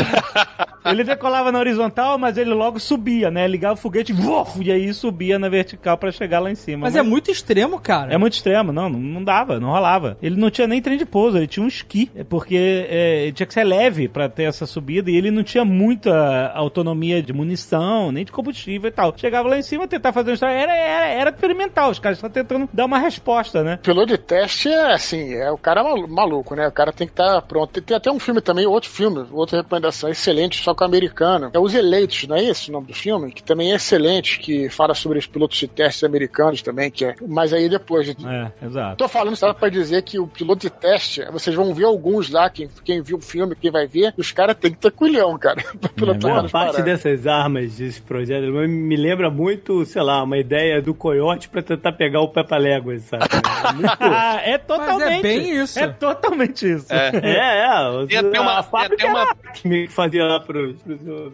Ele 0.89 1.03
decolava 1.03 1.51
na 1.51 1.59
horizontal, 1.59 2.17
mas 2.17 2.37
ele 2.37 2.53
logo 2.53 2.79
subia, 2.79 3.31
né? 3.31 3.47
Ligava 3.47 3.73
o 3.73 3.77
foguete, 3.77 4.11
vof, 4.13 4.61
e 4.61 4.71
aí 4.71 4.93
subia 4.93 5.39
na 5.39 5.49
vertical 5.49 5.97
pra 5.97 6.11
chegar 6.11 6.39
lá 6.39 6.51
em 6.51 6.55
cima. 6.55 6.81
Mas 6.83 6.95
é 6.95 7.01
muito 7.01 7.31
extremo, 7.31 7.79
cara. 7.79 8.13
É 8.13 8.17
muito 8.17 8.33
extremo, 8.33 8.71
não, 8.71 8.89
não, 8.89 8.99
não 9.13 9.23
dava, 9.23 9.59
não 9.59 9.69
rolava. 9.69 10.17
Ele 10.21 10.35
não 10.35 10.49
tinha 10.49 10.67
nem 10.67 10.81
trem 10.81 10.97
de 10.97 11.05
pouso, 11.05 11.37
ele 11.37 11.47
tinha 11.47 11.63
um 11.63 11.67
esqui, 11.67 12.09
é 12.15 12.23
porque 12.23 12.85
é, 12.89 13.31
tinha 13.33 13.45
que 13.47 13.53
ser 13.53 13.63
leve 13.63 14.07
pra 14.07 14.27
ter 14.27 14.43
essa 14.43 14.65
subida 14.65 15.09
e 15.09 15.15
ele 15.15 15.31
não 15.31 15.43
tinha 15.43 15.63
muita 15.63 16.51
autonomia 16.53 17.21
de 17.21 17.31
munição, 17.33 18.11
nem 18.11 18.25
de 18.25 18.31
combustível 18.31 18.87
e 18.89 18.91
tal. 18.91 19.13
Chegava 19.15 19.47
lá 19.49 19.57
em 19.57 19.61
cima, 19.61 19.87
tentar 19.87 20.11
fazer 20.11 20.31
um 20.31 20.33
estrago, 20.33 20.55
era, 20.55 20.75
era, 20.75 21.07
era 21.07 21.29
experimental, 21.29 21.89
os 21.91 21.99
caras 21.99 22.17
estavam 22.17 22.33
tentando 22.33 22.69
dar 22.73 22.85
uma 22.85 22.97
resposta, 22.99 23.63
né? 23.63 23.79
piloto 23.83 24.07
de 24.07 24.17
teste 24.17 24.69
é 24.69 24.93
assim, 24.93 25.33
é 25.33 25.51
o 25.51 25.57
cara 25.57 25.83
malu- 25.83 26.07
maluco, 26.07 26.55
né? 26.55 26.67
O 26.67 26.71
cara 26.71 26.91
tem 26.91 27.07
que 27.07 27.13
estar 27.13 27.41
pronto. 27.43 27.71
Tem, 27.73 27.83
tem 27.83 27.97
até 27.97 28.11
um 28.11 28.19
filme 28.19 28.41
também, 28.41 28.65
outro 28.65 28.89
filme, 28.89 29.25
outra 29.31 29.57
recomendação 29.57 30.09
excelente, 30.09 30.61
só 30.63 30.73
que 30.73 30.83
americano. 30.83 31.49
É 31.53 31.59
Os 31.59 31.73
Eleitos, 31.73 32.27
não 32.27 32.35
é 32.35 32.43
esse 32.43 32.69
o 32.69 32.73
nome 32.73 32.87
do 32.87 32.93
filme? 32.93 33.31
Que 33.31 33.43
também 33.43 33.71
é 33.71 33.75
excelente, 33.75 34.39
que 34.39 34.69
fala 34.69 34.93
sobre 34.93 35.19
os 35.19 35.27
pilotos 35.27 35.57
de 35.57 35.67
testes 35.67 36.03
americanos 36.03 36.61
também, 36.61 36.89
que 36.89 37.05
é. 37.05 37.15
Mas 37.27 37.53
aí 37.53 37.69
depois. 37.69 38.09
É, 38.09 38.65
exato. 38.65 39.02
Tô 39.03 39.09
falando 39.09 39.35
só 39.35 39.53
pra 39.53 39.67
dizer 39.67 40.01
que 40.03 40.17
o 40.17 40.25
piloto 40.25 40.61
de 40.61 40.69
teste, 40.69 41.25
vocês 41.29 41.53
vão 41.53 41.73
ver 41.73 41.83
alguns 41.83 42.29
lá, 42.29 42.49
quem, 42.49 42.69
quem 42.85 43.01
viu 43.01 43.17
o 43.17 43.21
filme, 43.21 43.53
quem 43.53 43.69
vai 43.69 43.85
ver, 43.85 44.13
os 44.17 44.31
caras 44.31 44.55
têm 44.55 44.71
que 44.71 44.77
ter 44.77 44.91
culhão, 44.91 45.37
cara, 45.37 45.61
pra 45.77 45.89
pilotar 45.89 46.21
Boa 46.31 46.41
nas 46.43 46.51
parte 46.51 46.71
paradas. 46.77 46.85
dessas 46.85 47.27
armas 47.27 47.75
desse 47.75 48.01
projeto 48.01 48.45
me 48.65 48.95
lembra 48.95 49.29
muito, 49.29 49.85
sei 49.85 50.01
lá, 50.01 50.23
uma 50.23 50.37
ideia 50.37 50.81
do 50.81 50.93
coiote 50.93 51.49
pra 51.49 51.61
tentar 51.61 51.91
pegar 51.91 52.21
o 52.21 52.29
Peppa 52.29 52.55
Léguas, 52.55 53.03
sabe? 53.03 53.25
É. 53.63 54.05
Ah, 54.05 54.41
é 54.43 54.57
totalmente. 54.57 55.21
bem 55.21 55.49
isso. 55.61 55.79
É 55.79 55.87
totalmente 55.87 56.69
isso. 56.69 56.85
É. 56.91 57.11
É, 57.23 57.59
é. 58.01 58.05
Tem 58.07 58.17
até 58.17 58.39
uma- 58.41 58.61
tem 58.63 58.85
até 58.85 59.05
uma- 59.05 59.23
Acme 59.23 59.87
que 59.87 59.93
fazia 59.93 60.25
lá 60.25 60.43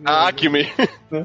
A 0.06 0.28
Acme. 0.28 0.72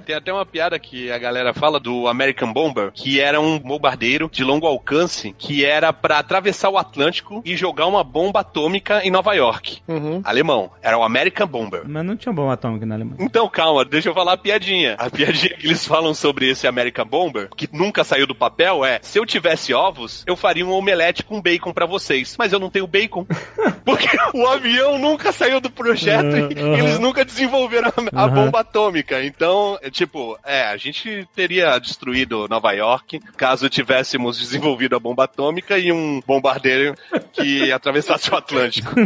Tem 0.06 0.16
até 0.16 0.32
uma 0.32 0.46
piada 0.46 0.78
que 0.78 1.10
a 1.10 1.18
galera 1.18 1.52
fala 1.52 1.78
do 1.78 2.08
American 2.08 2.50
Bomber, 2.52 2.90
que 2.92 3.20
era 3.20 3.38
um 3.38 3.58
bombardeiro 3.58 4.30
de 4.32 4.42
longo 4.42 4.66
alcance, 4.66 5.34
que 5.36 5.62
era 5.64 5.92
pra 5.92 6.22
atravessar 6.34 6.68
o 6.68 6.76
Atlântico 6.76 7.40
e 7.44 7.56
jogar 7.56 7.86
uma 7.86 8.02
bomba 8.02 8.40
atômica 8.40 9.00
em 9.04 9.10
Nova 9.10 9.34
York. 9.34 9.80
Uhum. 9.86 10.20
Alemão. 10.24 10.70
Era 10.82 10.98
o 10.98 11.02
American 11.04 11.46
Bomber. 11.46 11.82
Mas 11.86 12.04
não 12.04 12.16
tinha 12.16 12.32
bomba 12.32 12.54
atômica 12.54 12.84
na 12.84 12.96
Alemanha. 12.96 13.18
Então, 13.20 13.48
calma, 13.48 13.84
deixa 13.84 14.08
eu 14.08 14.14
falar 14.14 14.32
a 14.32 14.36
piadinha. 14.36 14.96
A 14.98 15.08
piadinha 15.08 15.54
que 15.54 15.66
eles 15.66 15.86
falam 15.86 16.12
sobre 16.12 16.48
esse 16.50 16.66
American 16.66 17.06
Bomber, 17.06 17.48
que 17.56 17.68
nunca 17.72 18.02
saiu 18.02 18.26
do 18.26 18.34
papel, 18.34 18.84
é: 18.84 18.98
se 19.02 19.18
eu 19.18 19.24
tivesse 19.24 19.72
ovos, 19.72 20.24
eu 20.26 20.36
faria 20.36 20.66
um 20.66 20.72
omelete 20.72 21.22
com 21.22 21.40
bacon 21.40 21.72
pra 21.72 21.86
vocês. 21.86 22.34
Mas 22.38 22.52
eu 22.52 22.58
não 22.58 22.70
tenho 22.70 22.86
bacon. 22.86 23.26
Porque 23.84 24.08
o 24.34 24.46
avião 24.46 24.98
nunca 24.98 25.30
saiu 25.30 25.60
do 25.60 25.70
projeto 25.70 26.36
e 26.36 26.58
Aham. 26.58 26.78
eles 26.78 26.98
nunca 26.98 27.24
desenvolveram 27.24 27.88
a, 27.88 28.22
a 28.22 28.24
Aham. 28.24 28.34
bomba 28.34 28.60
atômica. 28.60 29.22
Então, 29.22 29.78
é 29.82 29.90
tipo, 29.90 30.38
é, 30.44 30.64
a 30.64 30.76
gente 30.76 31.28
teria 31.34 31.78
destruído 31.78 32.48
Nova 32.48 32.72
York 32.72 33.20
caso 33.36 33.68
tivéssemos 33.68 34.38
desenvolvido 34.38 34.96
a 34.96 34.98
bomba 34.98 35.24
atômica 35.24 35.78
e 35.78 35.92
um 35.92 36.13
bombardeiro 36.26 36.94
que 37.32 37.70
atravessasse 37.72 38.30
o 38.30 38.36
Atlântico. 38.36 38.92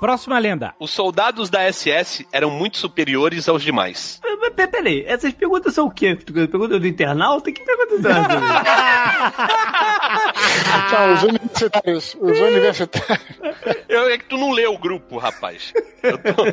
Próxima 0.00 0.38
lenda. 0.38 0.74
Os 0.80 0.90
soldados 0.90 1.50
da 1.50 1.70
SS 1.70 2.26
eram 2.32 2.50
muito 2.50 2.78
superiores 2.78 3.48
aos 3.48 3.62
demais. 3.62 4.20
Peraí, 4.70 5.04
essas 5.06 5.32
perguntas 5.32 5.74
são 5.74 5.86
o 5.86 5.90
quê? 5.90 6.14
Pergunta 6.16 6.78
do 6.78 6.86
internauta? 6.86 7.52
Que 7.52 7.62
perguntas 7.64 8.00
são 8.02 8.10
essas? 8.10 8.40
Tchau, 10.90 11.12
os 11.14 11.22
universitários. 11.24 12.16
Os 12.20 12.38
universitários. 12.40 13.20
Eu, 13.88 14.08
é 14.10 14.18
que 14.18 14.24
tu 14.24 14.36
não 14.38 14.50
leu 14.52 14.72
o 14.74 14.78
grupo, 14.78 15.18
rapaz. 15.18 15.72
Eu, 16.02 16.16
tô- 16.18 16.44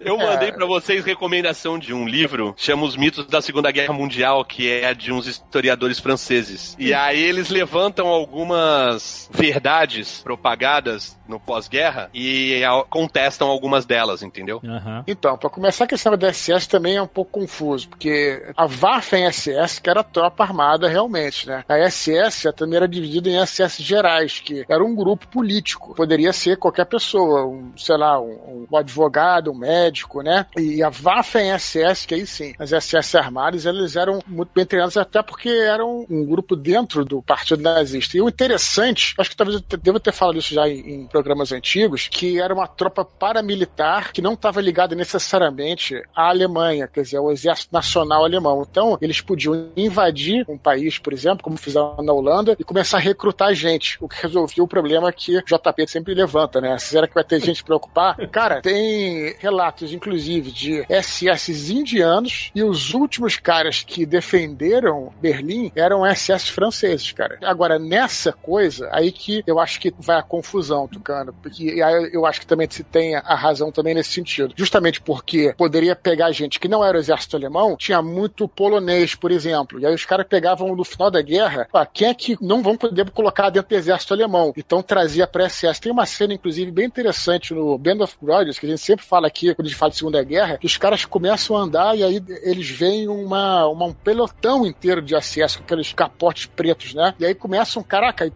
eu 0.00 0.18
mandei 0.18 0.50
pra 0.52 0.66
vocês 0.66 1.04
recomendação 1.04 1.78
de 1.78 1.94
um 1.94 2.06
livro, 2.06 2.54
chama 2.56 2.84
Os 2.84 2.96
Mitos 2.96 3.26
da 3.26 3.40
Segunda 3.40 3.70
Guerra 3.70 3.92
Mundial, 3.92 4.44
que 4.44 4.68
é 4.70 4.92
de 4.94 5.12
uns 5.12 5.26
historiadores 5.26 5.98
franceses. 6.00 6.74
E 6.78 6.92
aí 6.92 7.20
eles 7.22 7.48
levantam 7.48 8.08
algumas 8.08 9.28
verdades 9.32 10.20
propagadas 10.22 11.16
no 11.28 11.38
pós-guerra 11.38 12.10
e 12.12 12.62
a- 12.64 12.84
contestam 12.88 13.48
algumas 13.48 13.84
delas, 13.86 14.22
entendeu? 14.22 14.60
Aham. 14.64 15.04
Então, 15.06 15.36
pra 15.36 15.50
começar, 15.50 15.84
a 15.84 15.88
questão 15.88 16.16
da 16.16 16.32
SS 16.32 16.68
também 16.68 16.96
é 16.96 17.02
um 17.02 17.06
pouco 17.06 17.32
confuso, 17.40 17.88
porque 17.88 18.42
a 18.56 18.66
Waffen-SS, 18.66 19.80
que 19.80 19.90
era 19.90 20.00
a 20.00 20.04
tropa 20.04 20.42
armada 20.44 20.88
realmente, 20.88 21.46
né? 21.46 21.64
A 21.68 21.78
SS 21.90 22.52
também 22.52 22.76
era 22.76 22.88
dividida 22.88 23.28
em 23.28 23.38
SS 23.44 23.82
gerais, 23.82 24.40
que 24.40 24.64
era 24.68 24.82
um 24.84 24.94
grupo 24.94 25.26
político. 25.28 25.94
Poderia 25.94 26.32
ser 26.32 26.56
qualquer 26.56 26.86
pessoa, 26.86 27.46
um, 27.46 27.72
sei 27.76 27.96
lá, 27.96 28.20
um, 28.20 28.66
um 28.70 28.76
advogado, 28.76 29.50
um 29.52 29.54
médico, 29.58 30.22
né? 30.22 30.46
E 30.56 30.82
a 30.82 30.90
Waffen-SS, 30.90 32.06
que 32.06 32.14
aí 32.14 32.26
sim, 32.26 32.54
as 32.58 32.70
SS 32.72 33.16
armadas, 33.16 33.64
eles 33.66 33.96
eram 33.96 34.20
muito 34.26 34.50
bem 34.54 34.64
treinadas, 34.66 34.96
até 34.96 35.22
porque 35.22 35.48
eram 35.48 36.06
um 36.08 36.24
grupo 36.24 36.56
dentro 36.56 37.04
do 37.04 37.22
Partido 37.22 37.62
Nazista. 37.62 38.16
E 38.16 38.20
o 38.20 38.28
interessante, 38.28 39.14
acho 39.18 39.30
que 39.30 39.36
talvez 39.36 39.56
eu 39.56 39.62
te- 39.62 39.76
devo 39.76 40.00
ter 40.00 40.12
falado 40.12 40.38
isso 40.38 40.54
já 40.54 40.68
em, 40.68 41.02
em 41.02 41.06
programas 41.06 41.52
antigos, 41.52 42.08
que 42.08 42.40
era 42.40 42.52
uma 42.54 42.66
tropa 42.78 43.04
paramilitar 43.04 44.12
que 44.12 44.22
não 44.22 44.34
estava 44.34 44.60
ligada 44.60 44.94
necessariamente 44.94 46.00
à 46.14 46.28
Alemanha, 46.28 46.86
quer 46.86 47.02
dizer, 47.02 47.16
ao 47.16 47.32
Exército 47.32 47.72
Nacional 47.72 48.24
Alemão. 48.24 48.64
Então, 48.70 48.96
eles 49.02 49.20
podiam 49.20 49.68
invadir 49.76 50.44
um 50.48 50.56
país, 50.56 50.96
por 50.96 51.12
exemplo, 51.12 51.42
como 51.42 51.56
fizeram 51.56 51.96
na 52.02 52.12
Holanda, 52.12 52.56
e 52.58 52.62
começar 52.62 52.98
a 52.98 53.00
recrutar 53.00 53.52
gente, 53.52 53.98
o 54.00 54.08
que 54.08 54.22
resolvia 54.22 54.62
o 54.62 54.68
problema 54.68 55.12
que 55.12 55.42
JP 55.42 55.88
sempre 55.88 56.14
levanta, 56.14 56.60
né? 56.60 56.78
Será 56.78 57.08
que 57.08 57.14
vai 57.14 57.24
ter 57.24 57.40
gente 57.40 57.64
preocupar? 57.64 58.16
Cara, 58.28 58.60
tem 58.62 59.34
relatos, 59.38 59.92
inclusive, 59.92 60.52
de 60.52 60.86
SS 60.88 61.72
indianos 61.72 62.50
e 62.54 62.62
os 62.62 62.94
últimos 62.94 63.36
caras 63.36 63.82
que 63.82 64.06
defenderam 64.06 65.12
Berlim 65.20 65.72
eram 65.74 66.04
SS 66.06 66.52
franceses, 66.52 67.10
cara. 67.10 67.38
Agora, 67.42 67.78
nessa 67.78 68.32
coisa, 68.32 68.88
aí 68.92 69.10
que 69.10 69.42
eu 69.46 69.58
acho 69.58 69.80
que 69.80 69.92
vai 69.98 70.18
a 70.18 70.22
confusão, 70.22 70.86
Tucano, 70.86 71.34
porque 71.42 71.82
eu 72.12 72.24
acho 72.24 72.40
que 72.40 72.46
também 72.46 72.67
se 72.74 72.84
tem 72.84 73.14
a 73.16 73.34
razão 73.34 73.70
também 73.72 73.94
nesse 73.94 74.10
sentido. 74.12 74.54
Justamente 74.56 75.00
porque 75.00 75.54
poderia 75.56 75.94
pegar 75.96 76.30
gente 76.32 76.58
que 76.60 76.68
não 76.68 76.84
era 76.84 76.96
o 76.96 77.00
exército 77.00 77.36
alemão, 77.36 77.76
tinha 77.76 78.00
muito 78.02 78.46
polonês, 78.48 79.14
por 79.14 79.30
exemplo, 79.30 79.78
e 79.80 79.86
aí 79.86 79.94
os 79.94 80.04
caras 80.04 80.26
pegavam 80.28 80.74
no 80.74 80.84
final 80.84 81.10
da 81.10 81.20
guerra, 81.22 81.66
ah, 81.72 81.86
quem 81.86 82.08
é 82.08 82.14
que 82.14 82.36
não 82.40 82.62
vão 82.62 82.76
poder 82.76 83.10
colocar 83.10 83.50
dentro 83.50 83.68
do 83.70 83.74
exército 83.76 84.12
alemão? 84.14 84.52
Então 84.56 84.82
trazia 84.82 85.26
pra 85.26 85.48
SS. 85.48 85.80
Tem 85.80 85.92
uma 85.92 86.06
cena, 86.06 86.34
inclusive, 86.34 86.70
bem 86.70 86.86
interessante 86.86 87.52
no 87.54 87.76
Band 87.78 88.02
of 88.02 88.16
Brothers, 88.20 88.58
que 88.58 88.66
a 88.66 88.68
gente 88.68 88.80
sempre 88.82 89.04
fala 89.04 89.26
aqui, 89.26 89.54
quando 89.54 89.66
a 89.66 89.68
gente 89.70 89.78
fala 89.78 89.90
de 89.90 89.98
Segunda 89.98 90.22
Guerra, 90.22 90.58
que 90.58 90.66
os 90.66 90.76
caras 90.76 91.04
começam 91.04 91.56
a 91.56 91.60
andar 91.60 91.96
e 91.96 92.02
aí 92.02 92.22
eles 92.42 92.68
veem 92.68 93.08
uma, 93.08 93.66
uma- 93.66 93.86
um 93.86 93.92
pelotão 93.92 94.66
inteiro 94.66 95.00
de 95.02 95.14
SS 95.14 95.58
com 95.58 95.64
aqueles 95.64 95.92
capotes 95.92 96.46
pretos, 96.46 96.94
né? 96.94 97.14
E 97.18 97.24
aí 97.26 97.34
começam, 97.34 97.82
caraca, 97.82 98.26
e 98.26 98.32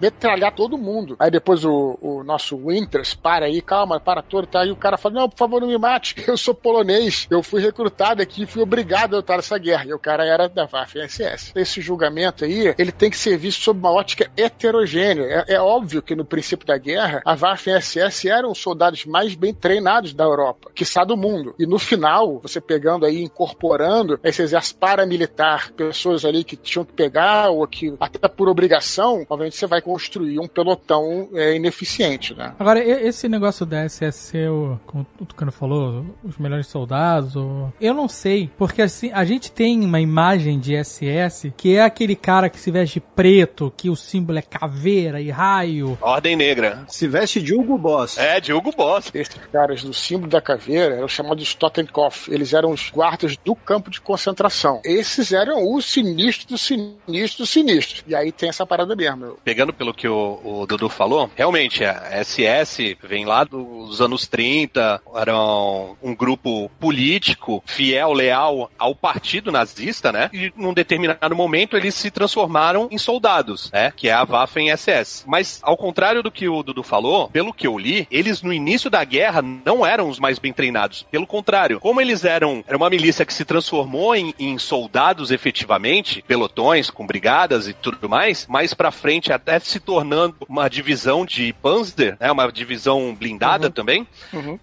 metralhar 0.00 0.54
todo 0.54 0.78
mundo. 0.78 1.16
Aí 1.18 1.30
depois 1.30 1.64
o, 1.64 1.98
o 2.00 2.22
nosso 2.24 2.56
Winters 2.56 3.14
para 3.26 3.46
aí, 3.46 3.60
calma, 3.60 3.98
para 3.98 4.22
todo, 4.22 4.46
tá? 4.46 4.64
E 4.64 4.70
o 4.70 4.76
cara 4.76 4.96
fala, 4.96 5.16
não, 5.16 5.28
por 5.28 5.36
favor, 5.36 5.60
não 5.60 5.66
me 5.66 5.76
mate, 5.76 6.14
eu 6.28 6.36
sou 6.36 6.54
polonês, 6.54 7.26
eu 7.28 7.42
fui 7.42 7.60
recrutado 7.60 8.22
aqui, 8.22 8.46
fui 8.46 8.62
obrigado 8.62 9.14
a 9.14 9.16
lutar 9.16 9.40
essa 9.40 9.58
guerra. 9.58 9.84
E 9.86 9.92
o 9.92 9.98
cara 9.98 10.24
era 10.24 10.48
da 10.48 10.64
Waffen-SS. 10.64 11.50
Esse 11.56 11.80
julgamento 11.80 12.44
aí, 12.44 12.72
ele 12.78 12.92
tem 12.92 13.10
que 13.10 13.18
ser 13.18 13.36
visto 13.36 13.62
sob 13.62 13.80
uma 13.80 13.90
ótica 13.90 14.30
heterogênea. 14.36 15.44
É, 15.48 15.54
é 15.54 15.60
óbvio 15.60 16.02
que 16.02 16.14
no 16.14 16.24
princípio 16.24 16.64
da 16.64 16.78
guerra, 16.78 17.20
a 17.24 17.34
Waffen-SS 17.34 18.28
eram 18.28 18.52
os 18.52 18.58
soldados 18.58 19.04
mais 19.04 19.34
bem 19.34 19.52
treinados 19.52 20.14
da 20.14 20.22
Europa, 20.22 20.70
que 20.72 20.84
do 21.04 21.16
mundo. 21.16 21.52
E 21.58 21.66
no 21.66 21.80
final, 21.80 22.38
você 22.38 22.60
pegando 22.60 23.04
aí, 23.04 23.24
incorporando 23.24 24.20
esse 24.22 24.40
exército 24.40 24.78
paramilitar, 24.78 25.72
pessoas 25.72 26.24
ali 26.24 26.44
que 26.44 26.56
tinham 26.56 26.84
que 26.84 26.92
pegar, 26.92 27.50
ou 27.50 27.66
que 27.66 27.92
até 27.98 28.28
por 28.28 28.48
obrigação, 28.48 29.26
obviamente 29.28 29.56
você 29.56 29.66
vai 29.66 29.82
construir 29.82 30.38
um 30.38 30.46
pelotão 30.46 31.28
é, 31.34 31.56
ineficiente, 31.56 32.32
né? 32.32 32.54
Agora, 32.56 32.78
e- 32.78 33.05
esse 33.06 33.28
negócio 33.28 33.64
da 33.66 33.84
SSC, 33.84 34.48
o- 34.48 34.78
como 34.86 35.06
o 35.20 35.24
Tucano 35.24 35.52
falou, 35.52 36.04
os 36.24 36.36
melhores 36.38 36.66
soldados, 36.66 37.36
o- 37.36 37.72
eu 37.80 37.94
não 37.94 38.08
sei, 38.08 38.50
porque 38.58 38.82
assim, 38.82 39.10
a 39.12 39.24
gente 39.24 39.50
tem 39.50 39.80
uma 39.84 40.00
imagem 40.00 40.58
de 40.58 40.74
SS 40.74 41.52
que 41.56 41.76
é 41.76 41.82
aquele 41.82 42.14
cara 42.16 42.48
que 42.48 42.58
se 42.58 42.70
veste 42.70 43.00
preto, 43.00 43.72
que 43.76 43.88
o 43.90 43.96
símbolo 43.96 44.38
é 44.38 44.42
caveira 44.42 45.20
e 45.20 45.30
raio. 45.30 45.96
Ordem 46.00 46.36
Negra. 46.36 46.84
Se 46.88 47.06
veste 47.08 47.40
de 47.40 47.54
Hugo 47.54 47.78
Boss. 47.78 48.18
É, 48.18 48.40
de 48.40 48.52
Hugo 48.52 48.70
Boss. 48.76 49.10
Esses 49.14 49.34
caras 49.52 49.82
do 49.82 49.92
símbolo 49.94 50.30
da 50.30 50.40
caveira 50.40 50.96
eram 50.96 51.08
chamados 51.08 51.44
de 51.46 51.56
Totenkopf. 51.56 52.28
Eles 52.32 52.52
eram 52.52 52.70
os 52.70 52.90
guardas 52.90 53.36
do 53.44 53.54
campo 53.54 53.90
de 53.90 54.00
concentração. 54.00 54.80
Esses 54.84 55.32
eram 55.32 55.72
os 55.74 55.84
sinistros 55.86 56.46
do 56.46 56.58
sinistro 56.58 57.44
do 57.44 57.46
sinistro. 57.46 58.02
E 58.06 58.14
aí 58.14 58.32
tem 58.32 58.48
essa 58.48 58.66
parada 58.66 58.94
mesmo. 58.96 59.36
Pegando 59.44 59.72
pelo 59.72 59.94
que 59.94 60.08
o, 60.08 60.40
o 60.44 60.66
Dudu 60.66 60.88
falou, 60.88 61.30
realmente 61.36 61.84
a 61.84 62.22
SS 62.24 62.95
vem 63.02 63.24
lá 63.24 63.44
dos 63.44 64.00
anos 64.00 64.26
30, 64.26 65.00
era 65.14 65.36
um, 65.36 65.96
um 66.02 66.14
grupo 66.14 66.70
político 66.80 67.62
fiel, 67.66 68.12
leal 68.12 68.70
ao 68.78 68.94
partido 68.94 69.52
nazista, 69.52 70.12
né? 70.12 70.30
E 70.32 70.52
num 70.56 70.74
determinado 70.74 71.34
momento 71.34 71.76
eles 71.76 71.94
se 71.94 72.10
transformaram 72.10 72.88
em 72.90 72.98
soldados, 72.98 73.70
né? 73.72 73.92
Que 73.96 74.08
é 74.08 74.12
a 74.12 74.24
Waffen-SS. 74.24 75.24
Mas 75.26 75.60
ao 75.62 75.76
contrário 75.76 76.22
do 76.22 76.30
que 76.30 76.48
o 76.48 76.62
Dudu 76.62 76.82
falou, 76.82 77.28
pelo 77.28 77.52
que 77.52 77.66
eu 77.66 77.78
li, 77.78 78.06
eles 78.10 78.42
no 78.42 78.52
início 78.52 78.90
da 78.90 79.04
guerra 79.04 79.42
não 79.42 79.84
eram 79.84 80.08
os 80.08 80.18
mais 80.18 80.38
bem 80.38 80.52
treinados. 80.52 81.06
Pelo 81.10 81.26
contrário, 81.26 81.80
como 81.80 82.00
eles 82.00 82.24
eram, 82.24 82.64
era 82.66 82.76
uma 82.76 82.90
milícia 82.90 83.24
que 83.24 83.34
se 83.34 83.44
transformou 83.44 84.14
em, 84.14 84.34
em 84.38 84.58
soldados 84.58 85.30
efetivamente, 85.30 86.22
pelotões 86.26 86.90
com 86.90 87.06
brigadas 87.06 87.68
e 87.68 87.72
tudo 87.72 88.08
mais, 88.08 88.46
mais 88.46 88.74
pra 88.74 88.90
frente 88.90 89.32
até 89.32 89.58
se 89.58 89.80
tornando 89.80 90.36
uma 90.48 90.68
divisão 90.68 91.24
de 91.24 91.52
Panzer, 91.62 92.16
né, 92.20 92.30
uma 92.30 92.50
divisão 92.50 92.85
blindada 93.14 93.70
também. 93.70 94.06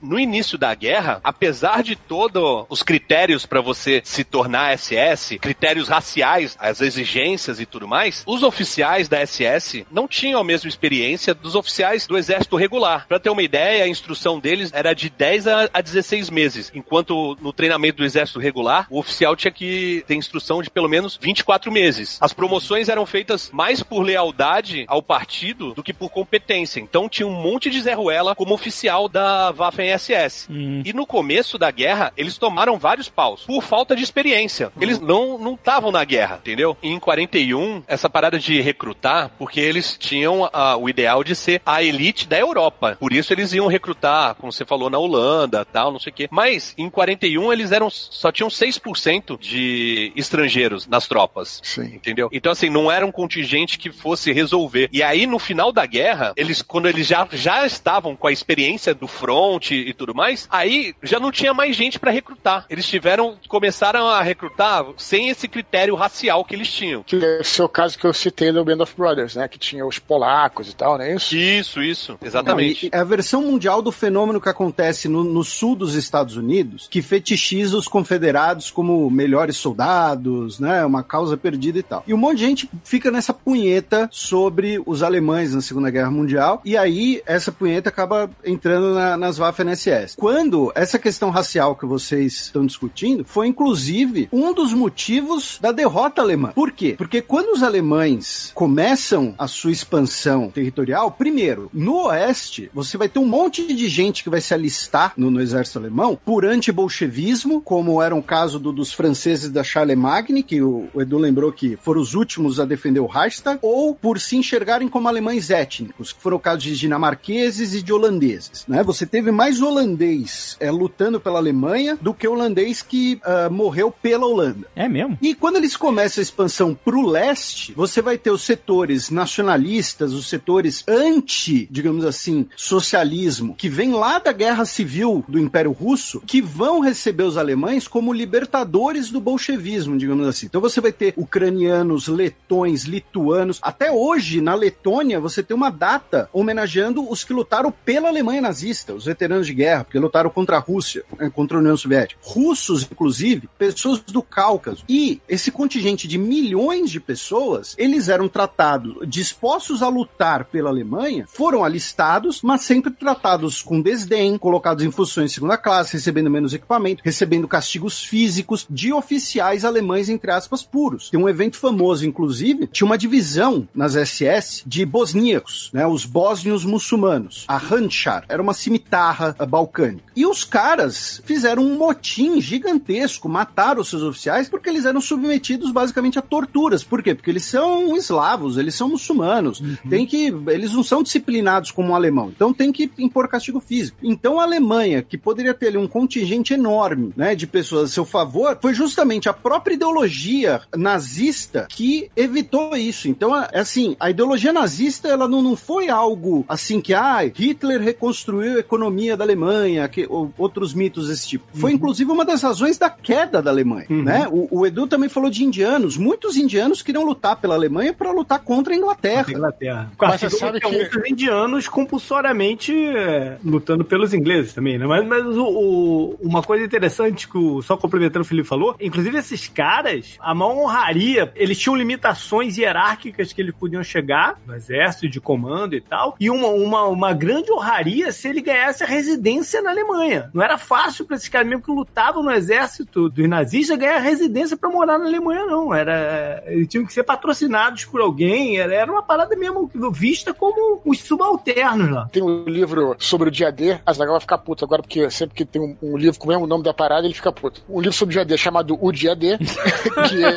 No 0.02 0.20
início 0.20 0.58
da 0.58 0.74
guerra, 0.74 1.20
apesar 1.24 1.84
de 1.84 1.96
todos 1.96 2.66
os 2.70 2.84
critérios 2.84 3.46
pra 3.46 3.62
você 3.62 4.02
se 4.04 4.24
tornar 4.24 4.78
SS, 4.78 5.40
critérios 5.40 5.88
raciais, 5.88 6.56
as 6.60 6.82
exigências 6.82 7.60
e 7.60 7.66
tudo 7.66 7.88
mais, 7.88 8.24
os 8.26 8.44
oficiais 8.44 9.08
da 9.08 9.26
SS 9.26 9.86
não 9.92 10.08
tinham 10.08 10.40
a 10.40 10.44
mesma 10.44 10.68
experiência 10.68 11.34
dos 11.34 11.56
oficiais 11.56 12.08
do 12.08 12.18
exército 12.18 12.56
regular. 12.56 13.08
Pra 13.08 13.20
ter 13.20 13.30
uma 13.30 13.42
ideia, 13.42 13.84
a 13.84 13.88
instrução 13.88 14.40
deles 14.40 14.72
era 14.74 14.94
de 14.94 15.10
10 15.10 15.48
a, 15.48 15.70
a 15.74 15.82
16 15.82 16.30
meses, 16.30 16.72
enquanto 16.74 17.38
no 17.42 17.54
treinamento 17.54 17.98
do 17.98 18.06
exército 18.06 18.40
regular, 18.40 18.88
o 18.90 19.00
oficial 19.00 19.36
tinha 19.36 19.52
que 19.52 20.04
ter 20.08 20.16
instrução 20.16 20.62
de 20.62 20.70
pelo 20.70 20.90
menos 20.90 21.18
24 21.22 21.72
meses. 21.72 22.18
As 22.22 22.34
promoções 22.34 22.90
eram 22.90 23.06
feitas 23.06 23.50
mais 23.52 23.82
por 23.84 24.02
lealdade 24.02 24.86
ao 24.88 25.02
partido 25.02 25.74
do 25.74 25.84
que 25.84 25.94
por 25.94 26.10
competência. 26.10 26.80
Então 26.80 27.10
tinha 27.10 27.28
um 27.28 27.34
monte 27.34 27.70
de 27.70 27.82
Zé 27.82 27.94
Ruela 28.14 28.36
como 28.36 28.54
oficial 28.54 29.10
da 29.10 29.52
Waffen-SS. 29.52 30.48
E 30.86 30.94
no 30.94 31.06
começo 31.06 31.58
da 31.58 31.72
guerra, 31.72 32.14
eles 32.16 32.38
tomaram 32.38 32.78
vários 32.78 33.10
paus 33.10 33.44
por 33.44 33.64
falta 33.64 33.96
de 33.96 34.04
experiência. 34.04 34.72
Eles 34.80 35.00
não 35.00 35.38
não 35.40 35.56
estavam 35.56 35.92
na 35.92 36.04
guerra, 36.04 36.38
entendeu? 36.42 36.78
E 36.84 36.90
em 36.90 37.00
41, 37.00 37.84
essa 37.88 38.10
parada 38.10 38.38
de 38.38 38.62
recrutar, 38.62 39.32
porque 39.38 39.60
eles 39.60 39.98
tinham 39.98 40.48
ah, 40.54 40.78
o 40.78 40.88
ideal 40.88 41.24
de 41.24 41.36
ser 41.36 41.62
a 41.66 41.82
elite 41.82 42.28
da 42.28 42.38
Europa. 42.38 42.98
Por 43.00 43.12
isso 43.12 43.34
eles 43.34 43.52
iam 43.54 43.68
recrutar, 43.68 44.36
como 44.36 44.52
você 44.52 44.64
falou, 44.64 44.90
na 44.90 45.00
Holanda, 45.00 45.66
tal, 45.66 45.92
não 45.92 46.00
sei 46.00 46.12
o 46.12 46.16
quê. 46.16 46.28
Mas 46.30 46.76
em 46.78 46.90
41 46.90 47.52
eles 47.52 47.72
eram 47.72 47.90
só 47.90 48.32
tinham 48.32 48.50
6% 48.50 49.40
de 49.40 50.14
estrangeiros 50.16 50.86
nas 50.86 51.08
tropas. 51.08 51.62
Sim. 51.64 51.96
Entendeu? 51.96 52.30
Então, 52.32 52.52
assim, 52.52 52.70
não 52.70 52.92
era 52.92 53.06
um 53.06 53.12
contingente 53.12 53.80
que 53.80 53.92
fosse 53.92 54.32
resolver. 54.32 54.90
E 54.92 55.02
aí, 55.02 55.26
no 55.26 55.40
final 55.40 55.72
da 55.72 55.86
guerra, 55.86 56.34
eles, 56.36 56.62
quando 56.62 56.88
eles 56.88 57.08
já, 57.08 57.28
já 57.32 57.66
estavam 57.66 58.03
com 58.16 58.28
a 58.28 58.32
experiência 58.32 58.94
do 58.94 59.08
front 59.08 59.72
e 59.72 59.94
tudo 59.94 60.14
mais, 60.14 60.48
aí 60.52 60.94
já 61.02 61.20
não 61.20 61.32
tinha 61.32 61.54
mais 61.54 61.76
gente 61.76 62.00
pra 62.00 62.12
recrutar. 62.12 62.66
Eles 62.70 62.86
tiveram, 62.88 63.36
começaram 63.48 64.08
a 64.08 64.22
recrutar 64.22 64.86
sem 64.98 65.30
esse 65.30 65.48
critério 65.48 65.96
racial 65.96 66.44
que 66.46 66.54
eles 66.56 66.72
tinham. 66.72 67.04
Que 67.04 67.16
é 67.24 67.40
o 67.42 67.44
seu 67.44 67.68
caso 67.70 67.98
que 67.98 68.06
eu 68.06 68.14
citei 68.14 68.52
no 68.52 68.64
Band 68.66 68.82
of 68.84 68.94
Brothers, 68.98 69.36
né? 69.36 69.48
Que 69.48 69.58
tinha 69.58 69.86
os 69.86 70.00
polacos 70.00 70.70
e 70.70 70.76
tal, 70.76 70.98
não 70.98 71.06
é 71.06 71.16
isso? 71.16 71.36
Isso, 71.36 71.82
isso. 71.82 72.18
Exatamente. 72.22 72.84
Não, 72.86 72.90
e- 72.90 72.98
e 72.98 73.02
a 73.02 73.04
versão 73.04 73.42
mundial 73.44 73.82
do 73.82 73.92
fenômeno 73.92 74.42
que 74.42 74.50
acontece 74.50 75.08
no, 75.08 75.24
no 75.24 75.44
sul 75.44 75.76
dos 75.76 75.96
Estados 75.96 76.36
Unidos, 76.36 76.88
que 76.90 77.02
fetichiza 77.02 77.78
os 77.78 77.88
confederados 77.88 78.70
como 78.72 79.10
melhores 79.10 79.58
soldados, 79.58 80.60
né? 80.60 80.86
Uma 80.86 81.04
causa 81.04 81.38
perdida 81.38 81.80
e 81.80 81.84
tal. 81.84 82.04
E 82.08 82.14
um 82.14 82.18
monte 82.18 82.38
de 82.40 82.46
gente 82.46 82.70
fica 82.84 83.12
nessa 83.12 83.34
punheta 83.34 84.10
sobre 84.12 84.82
os 84.86 85.04
alemães 85.04 85.54
na 85.54 85.62
Segunda 85.62 85.90
Guerra 85.90 86.12
Mundial, 86.12 86.62
e 86.66 86.76
aí 86.78 87.22
essa 87.26 87.52
punheta 87.52 87.92
acaba 87.94 88.30
entrando 88.44 88.94
na- 88.96 89.16
nas 89.16 89.38
Waffen-SS. 89.38 90.16
Quando 90.18 90.72
essa 90.76 90.98
questão 90.98 91.30
racial 91.30 91.76
que 91.76 91.86
vocês 91.86 92.34
estão 92.34 92.66
discutindo 92.66 93.24
foi 93.26 93.48
inclusive 93.48 94.28
um 94.32 94.54
dos 94.54 94.74
motivos 94.74 95.60
da 95.62 95.72
derrota 95.72 96.22
alemã. 96.22 96.52
Por 96.56 96.72
quê? 96.72 96.96
Porque 96.98 97.22
quando 97.22 97.54
os 97.54 97.62
alemães 97.64 98.52
começam 98.56 99.36
a 99.38 99.48
sua 99.48 99.72
expansão 99.72 100.50
territorial, 100.50 101.12
primeiro, 101.12 101.70
No 101.74 102.08
oeste, 102.08 102.70
você 102.74 102.98
vai 102.98 103.08
ter 103.10 103.20
um 103.20 103.26
monte 103.26 103.74
de 103.74 103.88
gente 103.88 104.24
que 104.24 104.30
vai 104.30 104.42
se 104.42 104.54
alistar 104.54 105.14
no, 105.16 105.30
no 105.30 105.42
exército 105.42 105.78
alemão 105.80 106.18
por 106.26 106.46
anti-bolchevismo, 106.46 107.62
como 107.62 108.02
era 108.02 108.16
o 108.16 108.24
caso 108.24 108.60
do, 108.60 108.72
dos 108.72 108.92
franceses 108.94 109.50
da 109.50 109.64
Charlemagne, 109.64 110.42
que 110.44 110.62
o, 110.62 110.88
o 110.94 111.02
Edu 111.02 111.18
lembrou 111.18 111.52
que 111.52 111.76
foram 111.78 112.02
os 112.02 112.14
últimos 112.14 112.60
a 112.60 112.66
defender 112.66 113.00
o 113.00 113.06
Reichstag, 113.06 113.60
ou 113.62 113.94
por 113.96 114.20
se 114.20 114.36
enxergarem 114.36 114.88
como 114.88 115.08
alemães 115.08 115.50
étnicos, 115.50 116.12
que 116.14 116.22
foram 116.22 116.38
o 116.38 116.40
caso 116.40 116.62
de 116.62 116.76
dinamarqueses 116.78 117.74
e 117.74 117.83
de 117.84 117.94
holandeses. 117.94 118.66
Né? 118.68 118.82
Você 118.84 119.06
teve 119.06 119.32
mais 119.32 119.62
holandês 119.62 120.58
é, 120.60 120.72
lutando 120.72 121.20
pela 121.20 121.40
Alemanha 121.40 121.98
do 122.02 122.14
que 122.14 122.28
holandês 122.28 122.82
que 122.82 123.20
uh, 123.26 123.52
morreu 123.52 123.92
pela 123.92 124.26
Holanda. 124.26 124.68
É 124.76 124.88
mesmo? 124.88 125.18
E 125.22 125.36
quando 125.36 125.58
eles 125.58 125.76
começam 125.76 126.22
a 126.22 126.24
expansão 126.24 126.74
para 126.74 126.96
o 126.96 127.06
leste, 127.06 127.74
você 127.74 128.02
vai 128.02 128.18
ter 128.18 128.32
os 128.32 128.44
setores 128.44 129.10
nacionalistas, 129.10 130.14
os 130.14 130.28
setores 130.28 130.84
anti, 130.88 131.68
digamos 131.70 132.06
assim, 132.06 132.48
socialismo, 132.56 133.56
que 133.56 133.70
vem 133.70 133.92
lá 133.92 134.20
da 134.20 134.32
guerra 134.32 134.66
civil 134.66 135.24
do 135.28 135.40
Império 135.40 135.72
Russo, 135.72 136.22
que 136.26 136.42
vão 136.42 136.80
receber 136.80 137.24
os 137.24 137.38
alemães 137.38 137.88
como 137.88 138.14
libertadores 138.14 139.10
do 139.10 139.20
bolchevismo, 139.20 139.98
digamos 139.98 140.28
assim. 140.28 140.46
Então 140.46 140.62
você 140.62 140.80
vai 140.80 140.92
ter 140.92 141.14
ucranianos, 141.18 142.08
letões, 142.08 142.84
lituanos. 142.84 143.60
Até 143.62 143.92
hoje, 143.92 144.42
na 144.42 144.56
Letônia, 144.56 145.20
você 145.20 145.42
tem 145.42 145.56
uma 145.56 145.70
data 145.70 146.30
homenageando 146.32 147.10
os 147.10 147.24
que 147.24 147.34
lutaram 147.34 147.73
pela 147.86 148.10
Alemanha 148.10 148.42
nazista, 148.42 148.94
os 148.94 149.06
veteranos 149.06 149.48
de 149.48 149.54
guerra, 149.54 149.84
porque 149.84 150.00
lutaram 150.00 150.30
contra 150.30 150.58
a 150.58 150.60
Rússia, 150.60 151.04
eh, 151.20 151.30
contra 151.30 151.58
a 151.58 151.60
União 151.60 151.76
Soviética. 151.76 152.20
Russos, 152.24 152.84
inclusive, 152.84 153.50
pessoas 153.58 154.00
do 154.00 154.22
Cáucaso. 154.22 154.84
E 154.88 155.22
esse 155.28 155.52
contingente 155.52 156.08
de 156.08 156.18
milhões 156.18 156.90
de 156.90 157.00
pessoas, 157.00 157.76
eles 157.78 158.10
eram 158.10 158.28
tratados, 158.28 158.96
dispostos 159.08 159.82
a 159.82 159.90
lutar 159.90 160.46
pela 160.46 160.70
Alemanha, 160.70 161.26
foram 161.28 161.64
alistados, 161.64 162.42
mas 162.42 162.62
sempre 162.62 162.92
tratados 162.92 163.62
com 163.62 163.82
desdém, 163.82 164.38
colocados 164.38 164.84
em 164.84 164.92
funções 164.92 165.30
de 165.30 165.36
segunda 165.36 165.58
classe, 165.58 165.94
recebendo 165.94 166.30
menos 166.30 166.54
equipamento, 166.54 167.02
recebendo 167.04 167.48
castigos 167.48 168.04
físicos 168.04 168.66
de 168.70 168.94
oficiais 168.94 169.66
alemães, 169.66 170.10
entre 170.10 170.32
aspas, 170.32 170.64
puros. 170.64 171.10
Tem 171.10 171.20
um 171.20 171.30
evento 171.30 171.58
famoso, 171.58 172.06
inclusive, 172.06 172.68
tinha 172.68 172.86
uma 172.86 172.98
divisão 172.98 173.68
nas 173.74 173.96
SS 173.96 174.64
de 174.66 174.86
bosníacos, 174.86 175.70
né, 175.74 175.86
os 175.86 176.06
bósnios 176.06 176.66
muçulmanos. 176.66 177.46
A 177.48 177.58
Handschar 177.70 178.26
era 178.28 178.42
uma 178.42 178.54
cimitarra 178.54 179.36
balcânica. 179.48 180.04
E 180.16 180.26
os 180.26 180.44
caras 180.44 181.22
fizeram 181.26 181.64
um 181.64 181.78
motim 181.78 182.40
gigantesco, 182.40 183.28
mataram 183.30 183.82
os 183.82 183.90
seus 183.90 184.04
oficiais 184.04 184.50
porque 184.50 184.70
eles 184.70 184.86
eram 184.86 185.02
submetidos 185.02 185.72
basicamente 185.72 186.20
a 186.20 186.22
torturas. 186.22 186.84
Por 186.84 187.02
quê? 187.02 187.16
Porque 187.16 187.30
eles 187.30 187.46
são 187.46 187.96
eslavos, 187.98 188.58
eles 188.58 188.76
são 188.76 188.90
muçulmanos. 188.90 189.60
Uhum. 189.60 189.78
Tem 189.90 190.06
que, 190.06 190.34
eles 190.48 190.74
não 190.74 190.84
são 190.84 191.04
disciplinados 191.04 191.72
como 191.72 191.90
um 191.90 191.96
alemão. 191.96 192.32
Então 192.36 192.54
tem 192.54 192.72
que 192.72 192.92
impor 192.98 193.28
castigo 193.28 193.60
físico. 193.60 193.98
Então 194.04 194.40
a 194.40 194.44
Alemanha, 194.44 195.02
que 195.02 195.18
poderia 195.18 195.54
ter 195.54 195.68
ali 195.68 195.78
um 195.78 195.88
contingente 195.88 196.54
enorme, 196.54 197.14
né, 197.16 197.36
de 197.36 197.48
pessoas 197.48 197.90
a 197.90 197.94
seu 197.94 198.06
favor, 198.06 198.58
foi 198.62 198.74
justamente 198.74 199.30
a 199.30 199.34
própria 199.34 199.74
ideologia 199.74 200.62
nazista 200.76 201.68
que 201.70 202.10
evitou 202.16 202.76
isso. 202.76 203.08
Então, 203.08 203.36
é 203.36 203.60
assim, 203.60 203.96
a 204.00 204.10
ideologia 204.10 204.54
nazista, 204.54 205.08
ela 205.08 205.28
não, 205.28 205.42
não 205.42 205.56
foi 205.56 205.90
algo 205.90 206.46
assim 206.48 206.82
que, 206.82 206.94
ah, 206.94 207.26
Hitler 207.48 207.82
reconstruiu 207.82 208.58
a 208.58 208.60
economia 208.60 209.18
da 209.18 209.24
Alemanha, 209.24 209.88
que, 209.88 210.06
ou, 210.10 210.32
outros 210.38 210.74
mitos 210.74 211.08
desse 211.08 211.28
tipo. 211.28 211.46
Foi, 211.54 211.72
uhum. 211.72 211.78
inclusive, 211.78 212.12
uma 212.12 212.26
das 212.26 212.42
razões 212.42 212.78
da 212.78 212.90
queda 212.90 213.42
da 213.42 213.52
Alemanha, 213.52 213.88
uhum. 213.90 214.04
né? 214.04 214.28
O, 214.32 214.60
o, 214.60 214.66
Edu 214.66 214.88
também 214.88 215.10
falou 215.10 215.30
de 215.30 215.44
indianos. 215.44 215.98
Muitos 215.98 216.38
indianos 216.38 216.82
queriam 216.82 217.04
lutar 217.04 217.36
pela 217.36 217.56
Alemanha 217.56 217.94
para 217.94 218.12
lutar 218.12 218.40
contra 218.40 218.74
a 218.74 218.78
Inglaterra. 218.78 219.26
Inglaterra. 219.30 219.92
Mas 220.00 220.22
você 220.22 220.30
sabe 220.30 220.60
que... 220.60 220.74
Muitos 220.74 221.10
indianos 221.10 221.68
compulsoriamente 221.68 222.74
é, 222.74 223.38
lutando 223.44 223.86
pelos 223.86 224.14
ingleses 224.14 224.54
também, 224.54 224.78
né? 224.78 224.88
Mas, 224.88 225.06
mas 225.06 225.26
o, 225.38 225.46
o, 225.46 226.18
uma 226.22 226.42
coisa 226.42 226.64
interessante 226.64 227.28
que 227.28 227.38
o, 227.38 227.62
só 227.62 227.78
complementando 227.78 228.22
o 228.22 228.28
Felipe 228.28 228.48
falou, 228.48 228.76
inclusive 228.80 229.18
esses 229.18 229.48
caras, 229.48 230.18
a 230.20 230.34
mão 230.34 230.64
honraria, 230.64 231.32
eles 231.36 231.58
tinham 231.58 231.76
limitações 231.76 232.58
hierárquicas 232.58 233.34
que 233.34 233.42
eles 233.42 233.54
podiam 233.54 233.84
chegar 233.84 234.40
no 234.46 234.56
exército 234.56 235.08
de 235.08 235.20
comando 235.20 235.76
e 235.76 235.82
tal, 235.82 236.16
e 236.20 236.30
uma, 236.30 236.48
uma, 236.48 236.86
uma 236.86 237.14
grande 237.14 237.33
honraria 237.52 238.12
se 238.12 238.28
ele 238.28 238.42
ganhasse 238.42 238.84
a 238.84 238.88
residência 238.88 239.62
na 239.62 239.72
Alemanha. 239.72 240.30
Não 240.34 240.44
era 240.44 240.58
fácil 240.58 241.06
para 241.06 241.16
esses 241.16 241.30
caras 241.30 241.48
mesmo 241.48 241.64
que 241.64 241.72
lutavam 241.72 242.24
no 242.24 242.32
exército 242.32 243.10
dos 243.10 243.28
nazistas 243.28 243.78
ganhar 243.78 244.00
residência 244.00 244.58
para 244.58 244.70
morar 244.70 244.98
na 244.98 245.06
Alemanha, 245.06 245.46
não. 245.46 245.74
Era, 245.74 246.44
eles 246.48 246.68
tinham 246.68 246.86
que 246.86 246.94
ser 246.94 247.04
patrocinados 247.04 247.86
por 247.86 248.02
alguém, 248.02 248.60
era, 248.60 248.74
era 248.74 248.92
uma 248.92 249.04
parada 249.04 249.36
mesmo 249.36 249.70
vista 249.92 250.34
como 250.34 250.82
os 250.86 251.00
subalternos 251.00 251.90
lá. 251.90 252.08
Tem 252.12 252.24
um 252.24 252.44
livro 252.46 252.96
sobre 253.00 253.30
o 253.30 253.32
dia 253.32 253.52
D, 253.52 253.80
a 253.86 253.94
Zagal 253.94 254.14
vai 254.14 254.22
ficar 254.22 254.38
puto 254.38 254.66
agora, 254.66 254.82
porque 254.82 255.10
sempre 255.10 255.36
que 255.36 255.46
tem 255.46 255.62
um, 255.62 255.76
um 255.82 255.98
livro 255.98 256.20
com 256.20 256.26
o 256.28 256.30
mesmo 256.30 256.48
nome 256.48 256.64
da 256.64 256.74
parada, 256.74 257.06
ele 257.06 257.14
fica 257.14 257.32
puto. 257.32 257.62
Um 257.70 257.80
livro 257.80 257.94
sobre 257.94 258.14
o 258.14 258.18
dia 258.18 258.26
D 258.26 258.38
chamado 258.38 258.78
O 258.82 258.92
Dia 258.92 259.16
D, 259.16 259.38
que 259.38 260.24
é. 260.24 260.34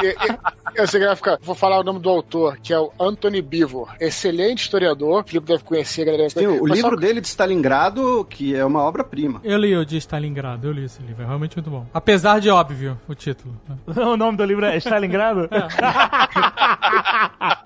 que 0.00 0.06
é, 0.06 0.38
eu 0.74 0.86
sei 0.86 1.00
que 1.00 1.06
vai 1.06 1.16
ficar. 1.16 1.38
Vou 1.40 1.54
falar 1.54 1.80
o 1.80 1.84
nome 1.84 2.00
do 2.00 2.08
autor, 2.08 2.56
que 2.58 2.72
é 2.72 2.78
o 2.78 2.90
Anthony 2.98 3.42
Bivor. 3.42 3.94
Excelente 4.00 4.62
historiador. 4.62 5.01
O 5.02 5.22
Felipe 5.22 5.46
deve 5.46 5.64
conhecer, 5.64 6.04
galera. 6.04 6.28
Sim, 6.30 6.46
o 6.46 6.66
livro 6.66 6.90
só... 6.90 6.96
dele 6.96 7.20
de 7.20 7.26
Stalingrado, 7.28 8.26
que 8.28 8.54
é 8.54 8.64
uma 8.64 8.82
obra-prima. 8.82 9.40
Eu 9.44 9.58
li 9.58 9.76
o 9.76 9.84
de 9.84 9.96
Stalingrado, 9.96 10.68
eu 10.68 10.72
li 10.72 10.84
esse 10.84 11.02
livro. 11.02 11.22
É 11.22 11.26
realmente 11.26 11.56
muito 11.56 11.70
bom. 11.70 11.86
Apesar 11.92 12.40
de 12.40 12.50
óbvio 12.50 12.98
o 13.08 13.14
título. 13.14 13.54
o 13.86 14.16
nome 14.16 14.36
do 14.36 14.44
livro 14.44 14.64
é 14.64 14.76
Stalingrado? 14.76 15.48
É. 15.50 15.62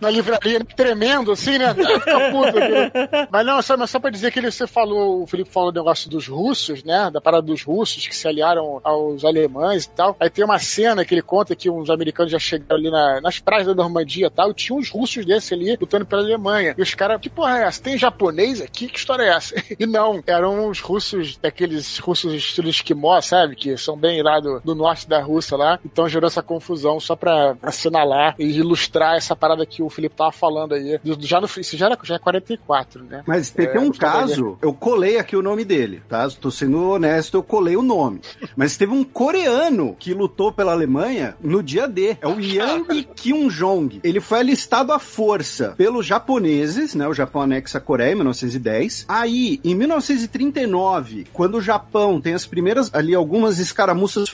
na, 0.00 0.10
livraria, 0.10 0.64
tremendo 0.64 1.32
assim, 1.32 1.58
né? 1.58 1.74
Fica 1.74 3.28
Mas 3.30 3.46
não, 3.46 3.62
só, 3.62 3.76
mas 3.76 3.90
só 3.90 3.98
pra 3.98 4.10
dizer 4.10 4.30
que 4.30 4.38
ele, 4.38 4.50
você 4.50 4.66
falou, 4.66 5.22
o 5.22 5.26
Felipe 5.26 5.50
falou 5.50 5.72
do 5.72 5.80
negócio 5.80 6.10
dos 6.10 6.26
russos, 6.28 6.82
né? 6.84 7.10
Da 7.10 7.20
parada 7.20 7.42
dos 7.42 7.62
russos 7.62 8.06
que 8.06 8.16
se 8.16 8.26
aliaram 8.26 8.80
aos 8.82 9.24
alemães 9.24 9.84
e 9.84 9.90
tal. 9.90 10.16
Aí 10.18 10.30
tem 10.30 10.44
uma 10.44 10.58
cena 10.58 11.04
que 11.04 11.14
ele 11.14 11.22
conta 11.22 11.54
que 11.56 11.70
uns 11.70 11.90
americanos 11.90 12.32
já 12.32 12.38
chegaram 12.38 12.76
ali 12.76 12.90
na, 12.90 13.20
nas 13.20 13.38
praias 13.38 13.66
da 13.66 13.74
Normandia 13.74 14.26
e 14.26 14.30
tal, 14.30 14.50
e 14.50 14.54
tinha 14.54 14.76
uns 14.76 14.90
russos 14.90 15.24
desse 15.24 15.54
ali 15.54 15.76
lutando 15.80 16.06
pela 16.06 16.22
Alemanha. 16.22 16.74
E 16.76 16.82
os 16.82 16.94
caras, 16.94 17.20
que 17.20 17.28
porra 17.28 17.58
é 17.58 17.62
essa? 17.64 17.82
Tem 17.82 17.98
japonês 17.98 18.60
aqui? 18.60 18.88
Que 18.88 18.98
história 18.98 19.24
é 19.24 19.28
essa? 19.28 19.54
E 19.76 19.86
não, 19.86 20.22
eram 20.26 20.68
os 20.68 20.80
russos, 20.80 21.36
daqueles 21.36 21.98
russos 21.98 22.32
estilo 22.32 22.68
esquimó, 22.68 23.20
sabe? 23.20 23.56
Que 23.56 23.76
são 23.76 23.96
bem 23.96 24.22
lá 24.22 24.38
do, 24.38 24.60
do 24.60 24.74
norte 24.74 25.08
da 25.08 25.20
Rússia 25.20 25.56
lá. 25.56 25.78
Então 25.84 26.08
gerou 26.08 26.28
essa 26.28 26.42
confusão 26.42 27.00
só 27.00 27.16
pra 27.16 27.56
assinalar 27.62 28.34
e 28.38 28.44
ilustrar 28.44 29.03
essa 29.16 29.36
parada 29.36 29.64
que 29.66 29.82
o 29.82 29.90
Felipe 29.90 30.16
tava 30.16 30.32
falando 30.32 30.74
aí. 30.74 30.98
Já 31.20 31.40
no 31.40 31.46
isso 31.46 31.76
já, 31.76 31.86
era, 31.86 31.98
já 32.02 32.14
é 32.16 32.18
44, 32.18 33.04
né? 33.04 33.22
Mas 33.26 33.50
tem, 33.50 33.66
é, 33.66 33.78
um 33.78 33.90
caso, 33.90 34.58
eu 34.62 34.72
colei 34.72 35.18
aqui 35.18 35.36
o 35.36 35.42
nome 35.42 35.64
dele, 35.64 36.02
tá? 36.08 36.28
Tô 36.30 36.50
sendo 36.50 36.90
honesto, 36.90 37.36
eu 37.36 37.42
colei 37.42 37.76
o 37.76 37.82
nome. 37.82 38.20
Mas 38.56 38.76
teve 38.76 38.92
um 38.92 39.04
coreano 39.04 39.96
que 39.98 40.14
lutou 40.14 40.52
pela 40.52 40.72
Alemanha 40.72 41.36
no 41.40 41.62
dia 41.62 41.86
D. 41.86 42.16
É 42.20 42.26
o 42.26 42.40
Yang 42.40 43.08
Kyung-jong. 43.16 44.00
Ele 44.02 44.20
foi 44.20 44.38
alistado 44.40 44.92
à 44.92 44.98
força 44.98 45.74
pelos 45.76 46.06
japoneses, 46.06 46.94
né? 46.94 47.06
O 47.06 47.14
Japão 47.14 47.42
anexa 47.42 47.78
a 47.78 47.80
Coreia 47.80 48.12
em 48.12 48.16
1910. 48.16 49.04
Aí, 49.08 49.60
em 49.64 49.74
1939, 49.74 51.26
quando 51.32 51.56
o 51.56 51.62
Japão 51.62 52.20
tem 52.20 52.34
as 52.34 52.46
primeiras 52.46 52.92
ali 52.94 53.14
algumas 53.14 53.58
escaramuças 53.58 54.30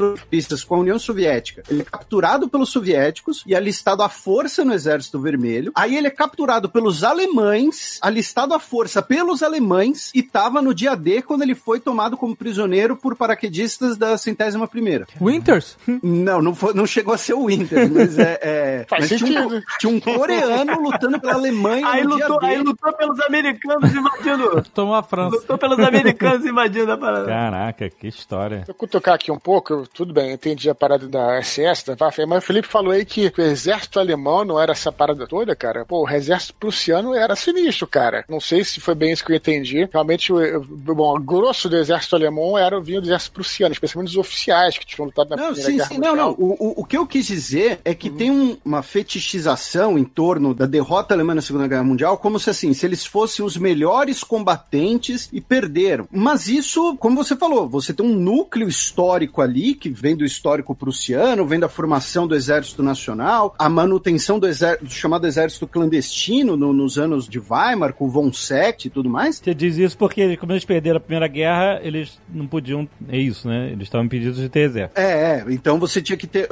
com 0.67 0.75
a 0.75 0.79
União 0.79 0.99
Soviética, 0.99 1.63
ele 1.69 1.83
é 1.83 1.85
capturado 1.85 2.49
pelos 2.49 2.71
soviéticos 2.71 3.43
e 3.47 3.55
alistado 3.55 4.03
à 4.03 4.09
força 4.09 4.60
no 4.65 4.73
Exército 4.73 5.21
Vermelho. 5.21 5.73
Aí 5.75 5.97
ele 5.97 6.07
é 6.07 6.11
capturado 6.11 6.69
pelos 6.69 7.05
alemães, 7.05 7.99
alistado 8.03 8.55
à 8.55 8.59
força 8.59 9.03
pelos 9.03 9.43
alemães 9.43 10.11
e 10.15 10.23
tava 10.23 10.63
no 10.63 10.75
dia 10.75 10.95
D 10.95 11.23
quando 11.23 11.43
ele 11.43 11.55
foi 11.55 11.81
tomado 11.81 12.17
como 12.17 12.37
prisioneiro 12.37 12.97
por 12.97 13.17
paraquedistas 13.17 13.97
da 13.97 14.17
centésima 14.19 14.67
primeira. 14.69 15.07
Winters? 15.21 15.77
Não, 16.03 16.41
não, 16.43 16.55
foi, 16.55 16.75
não 16.75 16.87
chegou 16.87 17.15
a 17.15 17.19
ser 17.19 17.35
o 17.35 17.47
Winters, 17.47 17.91
mas 17.91 18.19
é. 18.19 18.39
é 18.43 18.87
mas 18.91 19.09
tinha, 19.09 19.47
um, 19.47 19.63
tinha 19.79 19.93
um 19.93 20.01
coreano 20.01 20.81
lutando 20.81 21.21
pela 21.21 21.35
Alemanha. 21.35 21.87
Aí, 21.89 22.03
lutou, 22.03 22.39
aí 22.43 22.59
lutou 22.59 22.93
pelos 22.93 23.21
americanos 23.21 23.93
invadindo. 23.93 24.63
Tomou 24.75 24.95
a 24.95 25.03
França. 25.03 25.37
Lutou 25.37 25.59
pelos 25.59 25.79
americanos 25.79 26.45
invadindo 26.45 26.93
a 26.93 26.97
parada. 26.97 27.27
Caraca, 27.27 27.91
que 27.91 28.09
história. 28.09 28.65
Eu 28.67 28.75
tocar 28.89 29.15
aqui 29.15 29.31
um 29.31 29.39
pouco, 29.39 29.73
eu, 29.73 29.87
tudo 29.87 30.13
bem, 30.13 30.33
entendi 30.33 30.69
a 30.69 30.75
parada 30.75 31.07
da 31.09 31.41
SS, 31.43 31.85
tá? 31.85 32.11
mas 32.27 32.43
o 32.43 32.47
Felipe 32.47 32.69
falou 32.69 32.93
aí 32.93 33.05
que 33.05 33.33
o 33.37 33.41
exército 33.43 34.01
alemão 34.01 34.45
não 34.51 34.61
era 34.61 34.73
essa 34.73 34.91
parada 34.91 35.27
toda, 35.27 35.55
cara. 35.55 35.85
Pô, 35.85 36.05
o 36.05 36.11
exército 36.11 36.55
prussiano 36.55 37.15
era 37.15 37.37
sinistro, 37.37 37.87
cara. 37.87 38.25
Não 38.29 38.41
sei 38.41 38.65
se 38.65 38.81
foi 38.81 38.95
bem 38.95 39.13
isso 39.13 39.25
que 39.25 39.33
eu 39.33 39.37
entendi. 39.37 39.89
Realmente, 39.93 40.33
o, 40.33 40.61
bom, 40.61 41.17
o 41.17 41.21
grosso 41.21 41.69
do 41.69 41.77
exército 41.77 42.17
alemão 42.17 42.59
era 42.59 42.81
vinha 42.81 43.01
do 43.01 43.07
exército 43.07 43.33
prussiano, 43.33 43.73
especialmente 43.73 44.11
os 44.11 44.17
oficiais 44.17 44.77
que 44.77 44.87
tinham 44.87 45.07
lutado 45.07 45.31
na 45.31 45.37
não, 45.37 45.53
Primeira 45.53 45.71
sim, 45.71 45.77
Guerra 45.77 45.89
sim, 45.89 45.99
Não, 45.99 46.17
não. 46.17 46.31
O, 46.33 46.57
o, 46.59 46.81
o 46.81 46.85
que 46.85 46.97
eu 46.97 47.07
quis 47.07 47.27
dizer 47.27 47.81
é 47.85 47.95
que 47.95 48.11
uhum. 48.11 48.17
tem 48.17 48.31
um, 48.31 48.57
uma 48.65 48.83
fetichização 48.83 49.97
em 49.97 50.05
torno 50.05 50.53
da 50.53 50.67
derrota 50.67 51.15
alemã 51.15 51.35
na 51.35 51.43
Segunda 51.43 51.69
Guerra 51.69 51.85
Mundial, 51.85 52.19
como 52.19 52.39
se 52.41 52.51
assim, 52.51 52.75
se 52.75 52.85
eles 52.85 53.07
fossem 53.07 53.45
os 53.45 53.57
melhores 53.57 54.25
combatentes 54.25 55.29
e 55.33 55.41
perderam. 55.41 56.09
Mas 56.11 56.49
isso, 56.49 56.97
como 56.97 57.23
você 57.23 57.37
falou, 57.37 57.69
você 57.69 57.93
tem 57.93 58.05
um 58.05 58.15
núcleo 58.15 58.69
histórico 58.69 59.41
ali, 59.41 59.75
que 59.75 59.89
vem 59.89 60.17
do 60.17 60.25
histórico 60.25 60.75
prussiano, 60.75 61.47
vem 61.47 61.61
da 61.61 61.69
formação 61.69 62.27
do 62.27 62.35
Exército 62.35 62.83
Nacional, 62.83 63.55
a 63.59 63.69
manutenção 63.69 64.39
do, 64.41 64.47
do 64.83 64.91
chamado 64.91 65.27
exército 65.27 65.67
clandestino 65.67 66.57
no- 66.57 66.73
nos 66.73 66.99
anos 66.99 67.29
de 67.29 67.39
Weimar, 67.39 67.93
com 67.93 68.09
von 68.09 68.33
Seck 68.33 68.87
e 68.87 68.91
tudo 68.91 69.09
mais. 69.09 69.37
Você 69.37 69.55
diz 69.55 69.77
isso 69.77 69.97
porque, 69.97 70.37
como 70.37 70.53
eles 70.53 70.65
perderam 70.65 70.97
a 70.97 71.01
Primeira 71.01 71.29
Guerra, 71.29 71.81
eles 71.83 72.19
não 72.33 72.47
podiam. 72.47 72.89
É 73.09 73.19
isso, 73.19 73.47
né? 73.49 73.71
Eles 73.71 73.85
estavam 73.85 74.07
impedidos 74.07 74.39
de 74.39 74.49
ter 74.49 74.61
exército. 74.61 74.99
É, 74.99 75.11
é, 75.41 75.45
então 75.49 75.79
você 75.79 76.01
tinha 76.01 76.17
que 76.17 76.27
ter. 76.27 76.49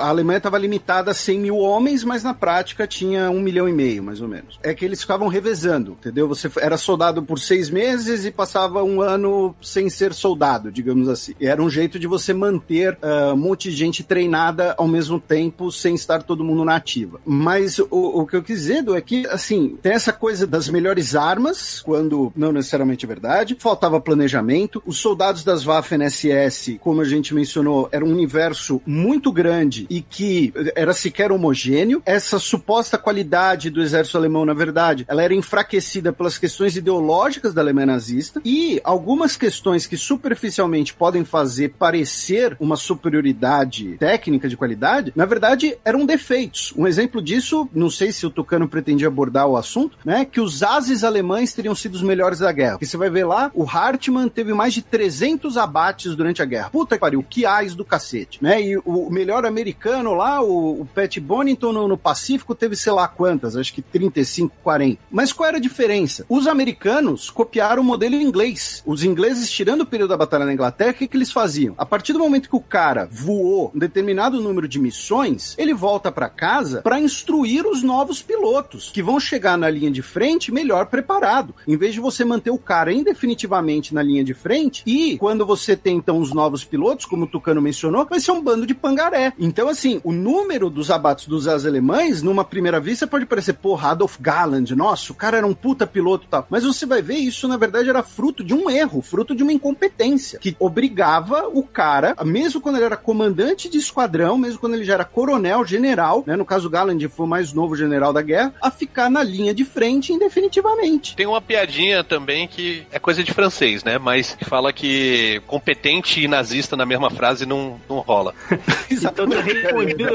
A 0.00 0.08
Alemanha 0.08 0.38
estava 0.38 0.58
limitada 0.58 1.10
a 1.10 1.14
100 1.14 1.38
mil 1.40 1.58
homens, 1.58 2.04
mas 2.04 2.22
na 2.22 2.32
prática 2.32 2.86
tinha 2.86 3.30
um 3.30 3.40
milhão 3.40 3.68
e 3.68 3.72
meio, 3.72 4.02
mais 4.02 4.20
ou 4.20 4.28
menos. 4.28 4.58
É 4.62 4.72
que 4.74 4.84
eles 4.84 5.00
ficavam 5.00 5.28
revezando, 5.28 5.92
entendeu? 5.98 6.28
Você 6.28 6.50
era 6.60 6.76
soldado 6.76 7.22
por 7.22 7.38
seis 7.38 7.68
meses 7.70 8.24
e 8.24 8.30
passava 8.30 8.82
um 8.84 9.00
ano 9.00 9.54
sem 9.60 9.88
ser 9.90 10.12
soldado, 10.14 10.70
digamos 10.70 11.08
assim. 11.08 11.34
E 11.40 11.46
era 11.46 11.62
um 11.62 11.68
jeito 11.70 11.98
de 11.98 12.06
você 12.06 12.32
manter 12.32 12.92
uh, 13.02 13.32
um 13.34 13.36
monte 13.36 13.70
de 13.70 13.76
gente 13.76 14.02
treinada 14.04 14.74
ao 14.78 14.86
mesmo 14.86 15.18
tempo, 15.18 15.70
sem 15.72 15.94
estar 15.94 16.22
todo 16.22 16.44
mundo 16.44 16.64
na 16.64 16.76
ativa. 16.76 17.20
Mas 17.24 17.78
o, 17.78 17.86
o 17.90 18.26
que 18.26 18.36
eu 18.36 18.42
quis 18.42 18.60
dizer, 18.60 18.84
é 18.96 19.00
que, 19.00 19.26
assim, 19.28 19.78
tem 19.82 19.92
essa 19.92 20.12
coisa 20.12 20.46
das 20.46 20.68
melhores 20.68 21.14
armas, 21.14 21.80
quando 21.80 22.32
não 22.36 22.52
necessariamente 22.52 23.04
é 23.04 23.08
verdade, 23.08 23.56
faltava 23.58 24.00
planejamento. 24.00 24.82
Os 24.86 24.98
soldados 24.98 25.44
das 25.44 25.64
Waffen-SS, 25.64 26.78
como 26.80 27.00
a 27.00 27.04
gente 27.04 27.34
mencionou, 27.34 27.88
era 27.92 28.04
um 28.04 28.12
universo 28.12 28.80
muito 28.86 29.32
grande 29.32 29.86
e 29.88 30.00
que 30.00 30.52
era 30.74 30.92
sequer 30.92 31.32
homogêneo. 31.32 32.02
Essa 32.04 32.38
suposta 32.38 32.98
qualidade 32.98 33.70
do 33.70 33.82
exército 33.82 34.18
alemão, 34.18 34.44
na 34.44 34.54
verdade, 34.54 35.04
ela 35.08 35.22
era 35.22 35.34
enfraquecida 35.34 36.12
pelas 36.12 36.38
questões 36.38 36.76
ideológicas 36.76 37.54
da 37.54 37.60
Alemanha 37.60 37.86
nazista 37.86 38.40
e 38.44 38.80
algumas 38.82 39.36
questões 39.36 39.86
que 39.86 39.96
superficialmente 39.96 40.94
podem 40.94 41.24
fazer 41.24 41.74
parecer 41.78 42.56
uma 42.58 42.76
superioridade 42.76 43.96
técnica 43.98 44.48
de 44.48 44.56
qualidade, 44.56 45.12
na 45.14 45.26
verdade 45.26 45.76
eram 45.84 46.06
defeitos. 46.06 46.72
Um 46.76 46.86
exemplo 46.86 47.13
disso, 47.20 47.68
não 47.72 47.90
sei 47.90 48.12
se 48.12 48.26
o 48.26 48.30
Tucano 48.30 48.68
pretendia 48.68 49.08
abordar 49.08 49.46
o 49.46 49.56
assunto, 49.56 49.98
né, 50.04 50.24
que 50.24 50.40
os 50.40 50.62
ases 50.62 51.04
alemães 51.04 51.52
teriam 51.52 51.74
sido 51.74 51.94
os 51.94 52.02
melhores 52.02 52.38
da 52.38 52.52
guerra. 52.52 52.72
Porque 52.72 52.86
você 52.86 52.96
vai 52.96 53.10
ver 53.10 53.24
lá, 53.24 53.50
o 53.54 53.64
Hartmann 53.64 54.28
teve 54.28 54.52
mais 54.52 54.74
de 54.74 54.82
300 54.82 55.56
abates 55.56 56.14
durante 56.14 56.42
a 56.42 56.44
guerra. 56.44 56.70
Puta 56.70 56.96
que 56.96 57.00
pariu, 57.00 57.22
que 57.22 57.46
ais 57.46 57.74
do 57.74 57.84
cacete, 57.84 58.38
né? 58.42 58.62
E 58.62 58.76
o 58.78 59.10
melhor 59.10 59.44
americano 59.44 60.14
lá, 60.14 60.42
o, 60.42 60.80
o 60.82 60.86
Pat 60.86 61.18
Bonington 61.18 61.72
no, 61.72 61.88
no 61.88 61.98
Pacífico 61.98 62.54
teve 62.54 62.76
sei 62.76 62.92
lá 62.92 63.06
quantas, 63.08 63.56
acho 63.56 63.72
que 63.72 63.82
35, 63.82 64.54
40. 64.62 65.00
Mas 65.10 65.32
qual 65.32 65.48
era 65.48 65.58
a 65.58 65.60
diferença? 65.60 66.24
Os 66.28 66.46
americanos 66.46 67.30
copiaram 67.30 67.82
o 67.82 67.84
modelo 67.84 68.14
inglês. 68.14 68.82
Os 68.86 69.04
ingleses, 69.04 69.50
tirando 69.50 69.82
o 69.82 69.86
período 69.86 70.10
da 70.10 70.16
Batalha 70.16 70.44
na 70.44 70.52
Inglaterra, 70.52 70.90
o 70.90 70.94
que, 70.94 71.08
que 71.08 71.16
eles 71.16 71.32
faziam? 71.32 71.74
A 71.76 71.86
partir 71.86 72.12
do 72.12 72.18
momento 72.18 72.48
que 72.48 72.56
o 72.56 72.60
cara 72.60 73.08
voou 73.10 73.70
um 73.74 73.78
determinado 73.78 74.40
número 74.40 74.66
de 74.66 74.78
missões, 74.78 75.54
ele 75.58 75.74
volta 75.74 76.10
para 76.10 76.28
casa 76.28 76.82
para 76.82 77.00
instruir 77.04 77.66
os 77.66 77.82
novos 77.82 78.22
pilotos, 78.22 78.90
que 78.90 79.02
vão 79.02 79.20
chegar 79.20 79.56
na 79.56 79.70
linha 79.70 79.90
de 79.90 80.02
frente 80.02 80.52
melhor 80.52 80.86
preparado. 80.86 81.54
Em 81.66 81.76
vez 81.76 81.94
de 81.94 82.00
você 82.00 82.24
manter 82.24 82.50
o 82.50 82.58
cara 82.58 82.92
indefinitivamente 82.92 83.94
na 83.94 84.02
linha 84.02 84.24
de 84.24 84.34
frente, 84.34 84.82
e 84.86 85.16
quando 85.18 85.46
você 85.46 85.76
tem 85.76 85.96
então 85.96 86.18
os 86.18 86.32
novos 86.32 86.64
pilotos, 86.64 87.04
como 87.04 87.24
o 87.24 87.28
Tucano 87.28 87.62
mencionou, 87.62 88.06
vai 88.06 88.20
ser 88.20 88.32
um 88.32 88.42
bando 88.42 88.66
de 88.66 88.74
pangaré. 88.74 89.32
Então, 89.38 89.68
assim, 89.68 90.00
o 90.04 90.12
número 90.12 90.68
dos 90.68 90.90
abates 90.90 91.26
dos 91.26 91.46
as 91.46 91.64
alemães, 91.64 92.22
numa 92.22 92.44
primeira 92.44 92.80
vista, 92.80 93.06
pode 93.06 93.26
parecer, 93.26 93.54
porra, 93.54 93.90
Adolf 93.90 94.16
Galland, 94.20 94.74
nossa, 94.74 95.12
o 95.12 95.14
cara 95.14 95.38
era 95.38 95.46
um 95.46 95.54
puta 95.54 95.86
piloto 95.86 96.26
e 96.26 96.28
tal. 96.28 96.46
Mas 96.50 96.64
você 96.64 96.86
vai 96.86 97.02
ver, 97.02 97.16
isso 97.16 97.46
na 97.48 97.56
verdade 97.56 97.88
era 97.88 98.02
fruto 98.02 98.42
de 98.42 98.54
um 98.54 98.68
erro, 98.70 99.02
fruto 99.02 99.34
de 99.34 99.42
uma 99.42 99.52
incompetência, 99.52 100.38
que 100.38 100.56
obrigava 100.58 101.48
o 101.52 101.62
cara, 101.62 102.16
mesmo 102.24 102.60
quando 102.60 102.76
ele 102.76 102.84
era 102.84 102.96
comandante 102.96 103.68
de 103.68 103.78
esquadrão, 103.78 104.36
mesmo 104.36 104.58
quando 104.58 104.74
ele 104.74 104.84
já 104.84 104.94
era 104.94 105.04
coronel, 105.04 105.64
general, 105.64 106.24
né? 106.26 106.36
No 106.36 106.44
caso, 106.44 106.70
Galland 106.70 106.93
foi 107.08 107.26
o 107.26 107.28
mais 107.28 107.52
novo 107.52 107.76
general 107.76 108.12
da 108.12 108.22
guerra, 108.22 108.54
a 108.62 108.70
ficar 108.70 109.10
na 109.10 109.22
linha 109.22 109.54
de 109.54 109.64
frente 109.64 110.12
indefinitivamente. 110.12 111.16
Tem 111.16 111.26
uma 111.26 111.40
piadinha 111.40 112.04
também 112.04 112.46
que 112.46 112.86
é 112.90 112.98
coisa 112.98 113.22
de 113.22 113.32
francês, 113.32 113.84
né? 113.84 113.98
Mas 113.98 114.34
que 114.34 114.44
fala 114.44 114.72
que 114.72 115.40
competente 115.46 116.22
e 116.22 116.28
nazista 116.28 116.76
na 116.76 116.86
mesma 116.86 117.10
frase 117.10 117.46
não, 117.46 117.80
não 117.88 118.00
rola. 118.00 118.34
Então 118.90 119.28
tá 119.28 119.40
respondido. 119.40 120.04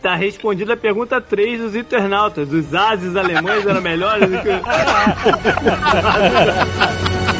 Tá 0.00 0.14
respondida 0.16 0.74
a 0.74 0.76
pergunta 0.76 1.20
3 1.20 1.60
dos 1.60 1.76
internautas. 1.76 2.52
Os 2.52 2.74
ases 2.74 3.14
alemães 3.14 3.64
eram 3.64 3.80
melhores 3.80 4.28
do 4.28 4.36
que. 4.38 4.48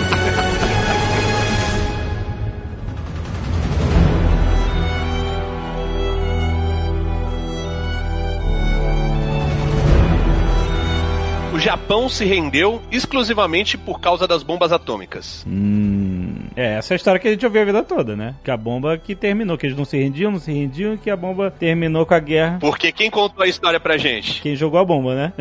Japão 11.62 12.08
se 12.08 12.24
rendeu 12.24 12.82
exclusivamente 12.90 13.78
por 13.78 14.00
causa 14.00 14.26
das 14.26 14.42
bombas 14.42 14.72
atômicas. 14.72 15.44
Hum, 15.46 16.34
é, 16.56 16.74
essa 16.74 16.92
é 16.92 16.94
a 16.94 16.96
história 16.96 17.20
que 17.20 17.28
a 17.28 17.30
gente 17.30 17.46
ouviu 17.46 17.62
a 17.62 17.64
vida 17.64 17.84
toda, 17.84 18.16
né? 18.16 18.34
Que 18.42 18.50
a 18.50 18.56
bomba 18.56 18.98
que 18.98 19.14
terminou, 19.14 19.56
que 19.56 19.66
eles 19.66 19.78
não 19.78 19.84
se 19.84 19.96
rendiam, 19.96 20.32
não 20.32 20.40
se 20.40 20.52
rendiam, 20.52 20.96
que 20.96 21.08
a 21.08 21.16
bomba 21.16 21.52
terminou 21.52 22.04
com 22.04 22.14
a 22.14 22.18
guerra. 22.18 22.58
Porque 22.60 22.90
quem 22.90 23.08
contou 23.08 23.44
a 23.44 23.46
história 23.46 23.78
pra 23.78 23.96
gente? 23.96 24.42
Quem 24.42 24.56
jogou 24.56 24.80
a 24.80 24.84
bomba, 24.84 25.14
né? 25.14 25.32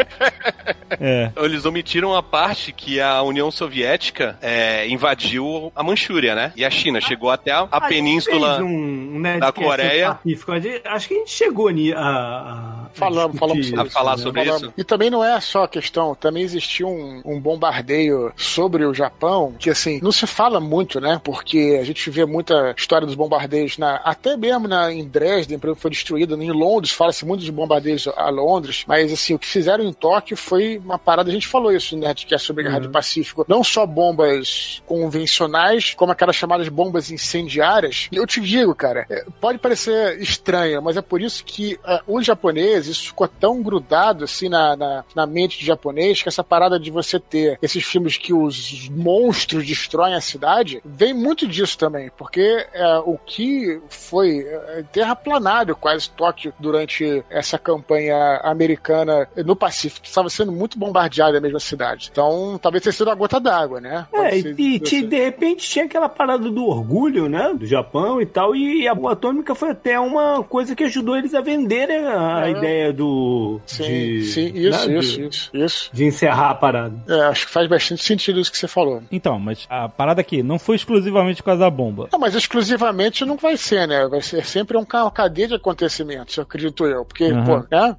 é. 0.98 1.30
Eles 1.36 1.66
omitiram 1.66 2.16
a 2.16 2.22
parte 2.22 2.72
que 2.72 2.98
a 2.98 3.20
União 3.20 3.50
Soviética 3.50 4.38
é, 4.40 4.88
invadiu 4.88 5.70
a 5.76 5.82
Manchúria, 5.82 6.34
né? 6.34 6.54
E 6.56 6.64
a 6.64 6.70
China 6.70 7.02
chegou 7.02 7.30
até 7.30 7.50
a, 7.50 7.68
a 7.70 7.82
península 7.82 8.56
fez 8.56 8.66
um, 8.66 9.16
um 9.16 9.22
da 9.22 9.30
Nerdcast 9.30 9.60
Coreia. 9.60 10.08
A 10.10 10.94
Acho 10.94 11.08
que 11.08 11.14
a 11.14 11.18
gente 11.18 11.30
chegou 11.30 11.68
a, 11.68 12.00
a 12.00 12.84
Falamos, 12.94 13.38
falamos 13.38 13.66
discutir 13.66 13.76
sobre 13.76 13.88
A 13.88 13.92
falar 13.92 14.14
isso, 14.14 14.22
sobre 14.22 14.44
isso? 14.44 14.72
E 14.76 14.84
também 14.84 15.10
não 15.10 15.22
é 15.22 15.33
só 15.40 15.64
a 15.64 15.68
questão, 15.68 16.14
também 16.14 16.42
existiu 16.42 16.88
um, 16.88 17.22
um 17.24 17.40
bombardeio 17.40 18.32
sobre 18.36 18.84
o 18.84 18.94
Japão, 18.94 19.54
que 19.58 19.70
assim, 19.70 20.00
não 20.02 20.12
se 20.12 20.26
fala 20.26 20.60
muito, 20.60 21.00
né? 21.00 21.20
Porque 21.22 21.78
a 21.80 21.84
gente 21.84 22.08
vê 22.10 22.24
muita 22.24 22.74
história 22.76 23.06
dos 23.06 23.16
bombardeios, 23.16 23.78
na, 23.78 23.96
até 23.96 24.36
mesmo 24.36 24.68
na, 24.68 24.92
em 24.92 25.04
Dresden, 25.04 25.58
por 25.58 25.68
exemplo, 25.68 25.82
foi 25.82 25.90
destruída, 25.90 26.34
em 26.34 26.50
Londres, 26.50 26.92
fala-se 26.92 27.24
muito 27.24 27.44
de 27.44 27.52
bombardeios 27.52 28.08
a 28.08 28.28
Londres, 28.30 28.84
mas 28.86 29.12
assim, 29.12 29.34
o 29.34 29.38
que 29.38 29.46
fizeram 29.46 29.84
em 29.84 29.92
Tóquio 29.92 30.36
foi 30.36 30.78
uma 30.78 30.98
parada, 30.98 31.30
a 31.30 31.32
gente 31.32 31.46
falou 31.46 31.72
isso 31.72 31.94
no 31.94 32.02
Nerdcast 32.02 32.46
sobre 32.46 32.62
a 32.62 32.68
Guerra 32.68 32.80
do 32.80 32.90
Pacífico, 32.90 33.44
não 33.48 33.62
só 33.62 33.86
bombas 33.86 34.82
convencionais, 34.86 35.94
como 35.94 36.12
aquelas 36.12 36.36
chamadas 36.36 36.68
bombas 36.68 37.10
incendiárias. 37.10 38.08
E 38.12 38.16
eu 38.16 38.26
te 38.26 38.40
digo, 38.40 38.74
cara, 38.74 39.06
é, 39.10 39.24
pode 39.40 39.58
parecer 39.58 40.20
estranho, 40.20 40.82
mas 40.82 40.96
é 40.96 41.02
por 41.02 41.20
isso 41.20 41.44
que 41.44 41.78
ah, 41.84 42.02
os 42.06 42.24
japoneses, 42.24 42.96
isso 42.96 43.06
ficou 43.08 43.28
tão 43.28 43.62
grudado 43.62 44.24
assim 44.24 44.48
na, 44.48 44.76
na, 44.76 45.04
na 45.14 45.23
mente 45.26 45.58
de 45.58 45.66
japonês, 45.66 46.22
que 46.22 46.28
essa 46.28 46.44
parada 46.44 46.78
de 46.78 46.90
você 46.90 47.18
ter 47.18 47.58
esses 47.62 47.84
filmes 47.84 48.16
que 48.16 48.32
os 48.32 48.88
monstros 48.90 49.66
destroem 49.66 50.14
a 50.14 50.20
cidade, 50.20 50.80
vem 50.84 51.12
muito 51.14 51.46
disso 51.46 51.76
também, 51.78 52.10
porque 52.16 52.66
é, 52.72 52.98
o 53.04 53.18
que 53.24 53.80
foi 53.88 54.40
é, 54.40 54.84
terraplanado 54.92 55.74
quase 55.76 56.10
Tóquio 56.10 56.52
durante 56.58 57.22
essa 57.30 57.58
campanha 57.58 58.40
americana 58.42 59.28
no 59.44 59.56
Pacífico, 59.56 60.06
estava 60.06 60.28
sendo 60.28 60.52
muito 60.52 60.78
bombardeada 60.78 61.38
a 61.38 61.40
mesma 61.40 61.60
cidade. 61.60 62.08
Então, 62.12 62.58
talvez 62.60 62.82
tenha 62.82 62.92
sido 62.92 63.10
a 63.10 63.14
gota 63.14 63.38
d'água, 63.40 63.80
né? 63.80 64.06
É, 64.12 64.30
ser- 64.40 64.54
e, 64.58 64.78
de 64.78 65.16
repente 65.24 65.68
tinha 65.68 65.84
aquela 65.84 66.08
parada 66.08 66.50
do 66.50 66.66
orgulho, 66.66 67.28
né? 67.28 67.52
Do 67.54 67.66
Japão 67.66 68.20
e 68.20 68.26
tal. 68.26 68.54
E 68.54 68.86
a 68.88 68.94
bomba 68.94 69.12
atômica 69.12 69.54
foi 69.54 69.70
até 69.70 69.98
uma 69.98 70.42
coisa 70.44 70.74
que 70.74 70.84
ajudou 70.84 71.16
eles 71.16 71.34
a 71.34 71.40
venderem 71.40 72.04
a 72.06 72.46
É. 72.46 72.50
ideia 72.50 72.92
do. 72.92 73.60
Sim, 73.66 73.82
de, 73.84 74.24
sim, 74.26 74.52
isso, 74.54 74.88
né, 74.88 74.98
isso, 74.98 75.13
isso, 75.22 75.50
isso. 75.54 75.90
de 75.92 76.04
encerrar 76.04 76.50
a 76.50 76.54
parada. 76.54 76.94
É, 77.08 77.20
acho 77.26 77.46
que 77.46 77.52
faz 77.52 77.68
bastante 77.68 78.02
sentido 78.04 78.40
isso 78.40 78.50
que 78.50 78.58
você 78.58 78.68
falou. 78.68 79.02
Então, 79.10 79.38
mas 79.38 79.66
a 79.68 79.88
parada 79.88 80.20
aqui 80.20 80.42
não 80.42 80.58
foi 80.58 80.76
exclusivamente 80.76 81.42
por 81.42 81.46
causa 81.46 81.60
da 81.60 81.70
bomba. 81.70 82.08
Não, 82.12 82.18
mas 82.18 82.34
exclusivamente 82.34 83.24
não 83.24 83.36
vai 83.36 83.56
ser, 83.56 83.86
né? 83.86 84.06
Vai 84.08 84.22
ser 84.22 84.44
sempre 84.44 84.76
um 84.78 84.84
uma 84.94 85.10
cadeia 85.10 85.48
de 85.48 85.54
acontecimentos, 85.54 86.38
acredito 86.38 86.86
eu. 86.86 87.04
Porque, 87.04 87.24
Uhum. 87.24 87.44
pô, 87.44 87.56
né? 87.70 87.96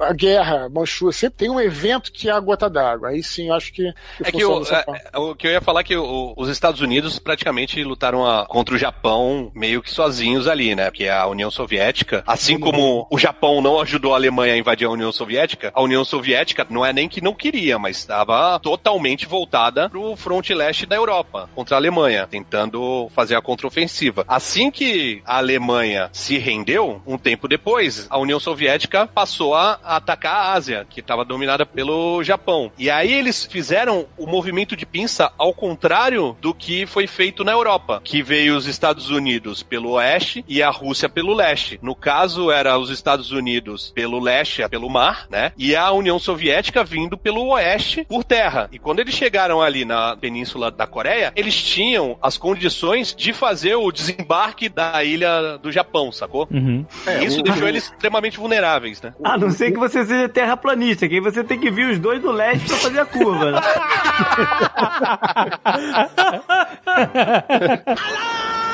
A 0.00 0.12
guerra, 0.12 0.68
Manchúria, 0.70 1.12
sempre 1.12 1.36
tem 1.38 1.50
um 1.50 1.60
evento 1.60 2.10
que 2.12 2.28
é 2.28 2.32
a 2.32 2.40
gota 2.40 2.68
d'água. 2.70 3.08
Aí 3.10 3.22
sim, 3.22 3.48
eu 3.48 3.54
acho 3.54 3.72
que, 3.72 3.92
que 4.16 4.28
É 4.28 4.32
que 4.32 4.44
o, 4.44 4.58
dessa 4.60 4.76
é, 4.76 4.82
forma. 4.84 5.00
é, 5.12 5.18
o 5.18 5.34
que 5.34 5.46
eu 5.46 5.50
ia 5.50 5.60
falar 5.60 5.80
é 5.80 5.84
que 5.84 5.96
o- 5.96 6.32
os 6.36 6.48
Estados 6.48 6.80
Unidos 6.80 7.18
praticamente 7.18 7.82
lutaram 7.84 8.24
a- 8.26 8.46
contra 8.46 8.74
o 8.74 8.78
Japão 8.78 9.50
meio 9.54 9.82
que 9.82 9.90
sozinhos 9.90 10.48
ali, 10.48 10.74
né? 10.74 10.86
Porque 10.90 11.08
a 11.08 11.26
União 11.26 11.50
Soviética, 11.50 12.22
assim 12.26 12.58
como 12.58 13.06
o 13.10 13.18
Japão 13.18 13.60
não 13.60 13.80
ajudou 13.80 14.12
a 14.14 14.16
Alemanha 14.16 14.54
a 14.54 14.58
invadir 14.58 14.86
a 14.86 14.90
União 14.90 15.12
Soviética, 15.12 15.70
a 15.74 15.82
União 15.82 16.04
Soviética 16.04 16.49
não 16.70 16.84
é 16.84 16.92
nem 16.92 17.08
que 17.08 17.20
não 17.20 17.34
queria, 17.34 17.78
mas 17.78 17.98
estava 17.98 18.58
totalmente 18.60 19.26
voltada 19.26 19.88
pro 19.88 20.16
fronte 20.16 20.54
leste 20.54 20.86
da 20.86 20.96
Europa, 20.96 21.48
contra 21.54 21.76
a 21.76 21.78
Alemanha, 21.78 22.26
tentando 22.26 23.08
fazer 23.14 23.34
a 23.34 23.42
contraofensiva. 23.42 24.24
Assim 24.28 24.70
que 24.70 25.22
a 25.24 25.38
Alemanha 25.38 26.10
se 26.12 26.38
rendeu, 26.38 27.02
um 27.06 27.18
tempo 27.18 27.48
depois, 27.48 28.06
a 28.10 28.18
União 28.18 28.38
Soviética 28.38 29.06
passou 29.06 29.54
a 29.54 29.80
atacar 29.82 30.34
a 30.34 30.52
Ásia, 30.52 30.86
que 30.88 31.00
estava 31.00 31.24
dominada 31.24 31.64
pelo 31.64 32.22
Japão. 32.22 32.70
E 32.78 32.90
aí 32.90 33.12
eles 33.12 33.44
fizeram 33.44 34.06
o 34.16 34.26
movimento 34.26 34.76
de 34.76 34.86
pinça 34.86 35.32
ao 35.38 35.52
contrário 35.54 36.36
do 36.40 36.54
que 36.54 36.86
foi 36.86 37.06
feito 37.06 37.44
na 37.44 37.52
Europa, 37.52 38.00
que 38.04 38.22
veio 38.22 38.56
os 38.56 38.66
Estados 38.66 39.10
Unidos 39.10 39.62
pelo 39.62 39.92
oeste 39.92 40.44
e 40.48 40.62
a 40.62 40.70
Rússia 40.70 41.08
pelo 41.08 41.34
leste. 41.34 41.78
No 41.82 41.94
caso, 41.94 42.50
era 42.50 42.78
os 42.78 42.90
Estados 42.90 43.30
Unidos 43.32 43.92
pelo 43.94 44.18
leste, 44.18 44.66
pelo 44.68 44.90
mar, 44.90 45.26
né? 45.30 45.52
E 45.56 45.74
a 45.74 45.90
União 45.92 46.18
Soviética 46.18 46.39
vindo 46.84 47.16
pelo 47.16 47.48
oeste 47.48 48.04
por 48.08 48.24
terra. 48.24 48.68
E 48.72 48.78
quando 48.78 49.00
eles 49.00 49.14
chegaram 49.14 49.60
ali 49.60 49.84
na 49.84 50.16
península 50.16 50.70
da 50.70 50.86
Coreia, 50.86 51.32
eles 51.36 51.54
tinham 51.54 52.16
as 52.22 52.38
condições 52.38 53.14
de 53.14 53.32
fazer 53.32 53.74
o 53.74 53.90
desembarque 53.90 54.68
da 54.68 55.02
ilha 55.04 55.58
do 55.58 55.70
Japão, 55.70 56.10
sacou? 56.12 56.48
Uhum. 56.50 56.84
E 57.20 57.24
isso 57.24 57.42
deixou 57.42 57.68
eles 57.68 57.84
extremamente 57.84 58.38
vulneráveis, 58.38 59.00
né? 59.02 59.14
A 59.22 59.36
não 59.36 59.50
ser 59.50 59.72
que 59.72 59.78
você 59.78 60.04
seja 60.04 60.28
terraplanista, 60.28 61.08
que 61.08 61.14
aí 61.14 61.20
você 61.20 61.44
tem 61.44 61.58
que 61.58 61.70
vir 61.70 61.90
os 61.90 61.98
dois 61.98 62.20
do 62.20 62.30
leste 62.30 62.66
pra 62.66 62.76
fazer 62.76 63.00
a 63.00 63.06
curva. 63.06 63.50
né? 63.52 63.60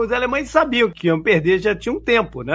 Os 0.00 0.12
alemães 0.12 0.50
sabiam 0.50 0.90
que 0.90 1.08
iam 1.08 1.20
perder 1.22 1.58
já 1.58 1.74
tinha 1.74 1.92
um 1.92 2.00
tempo, 2.00 2.42
né? 2.42 2.54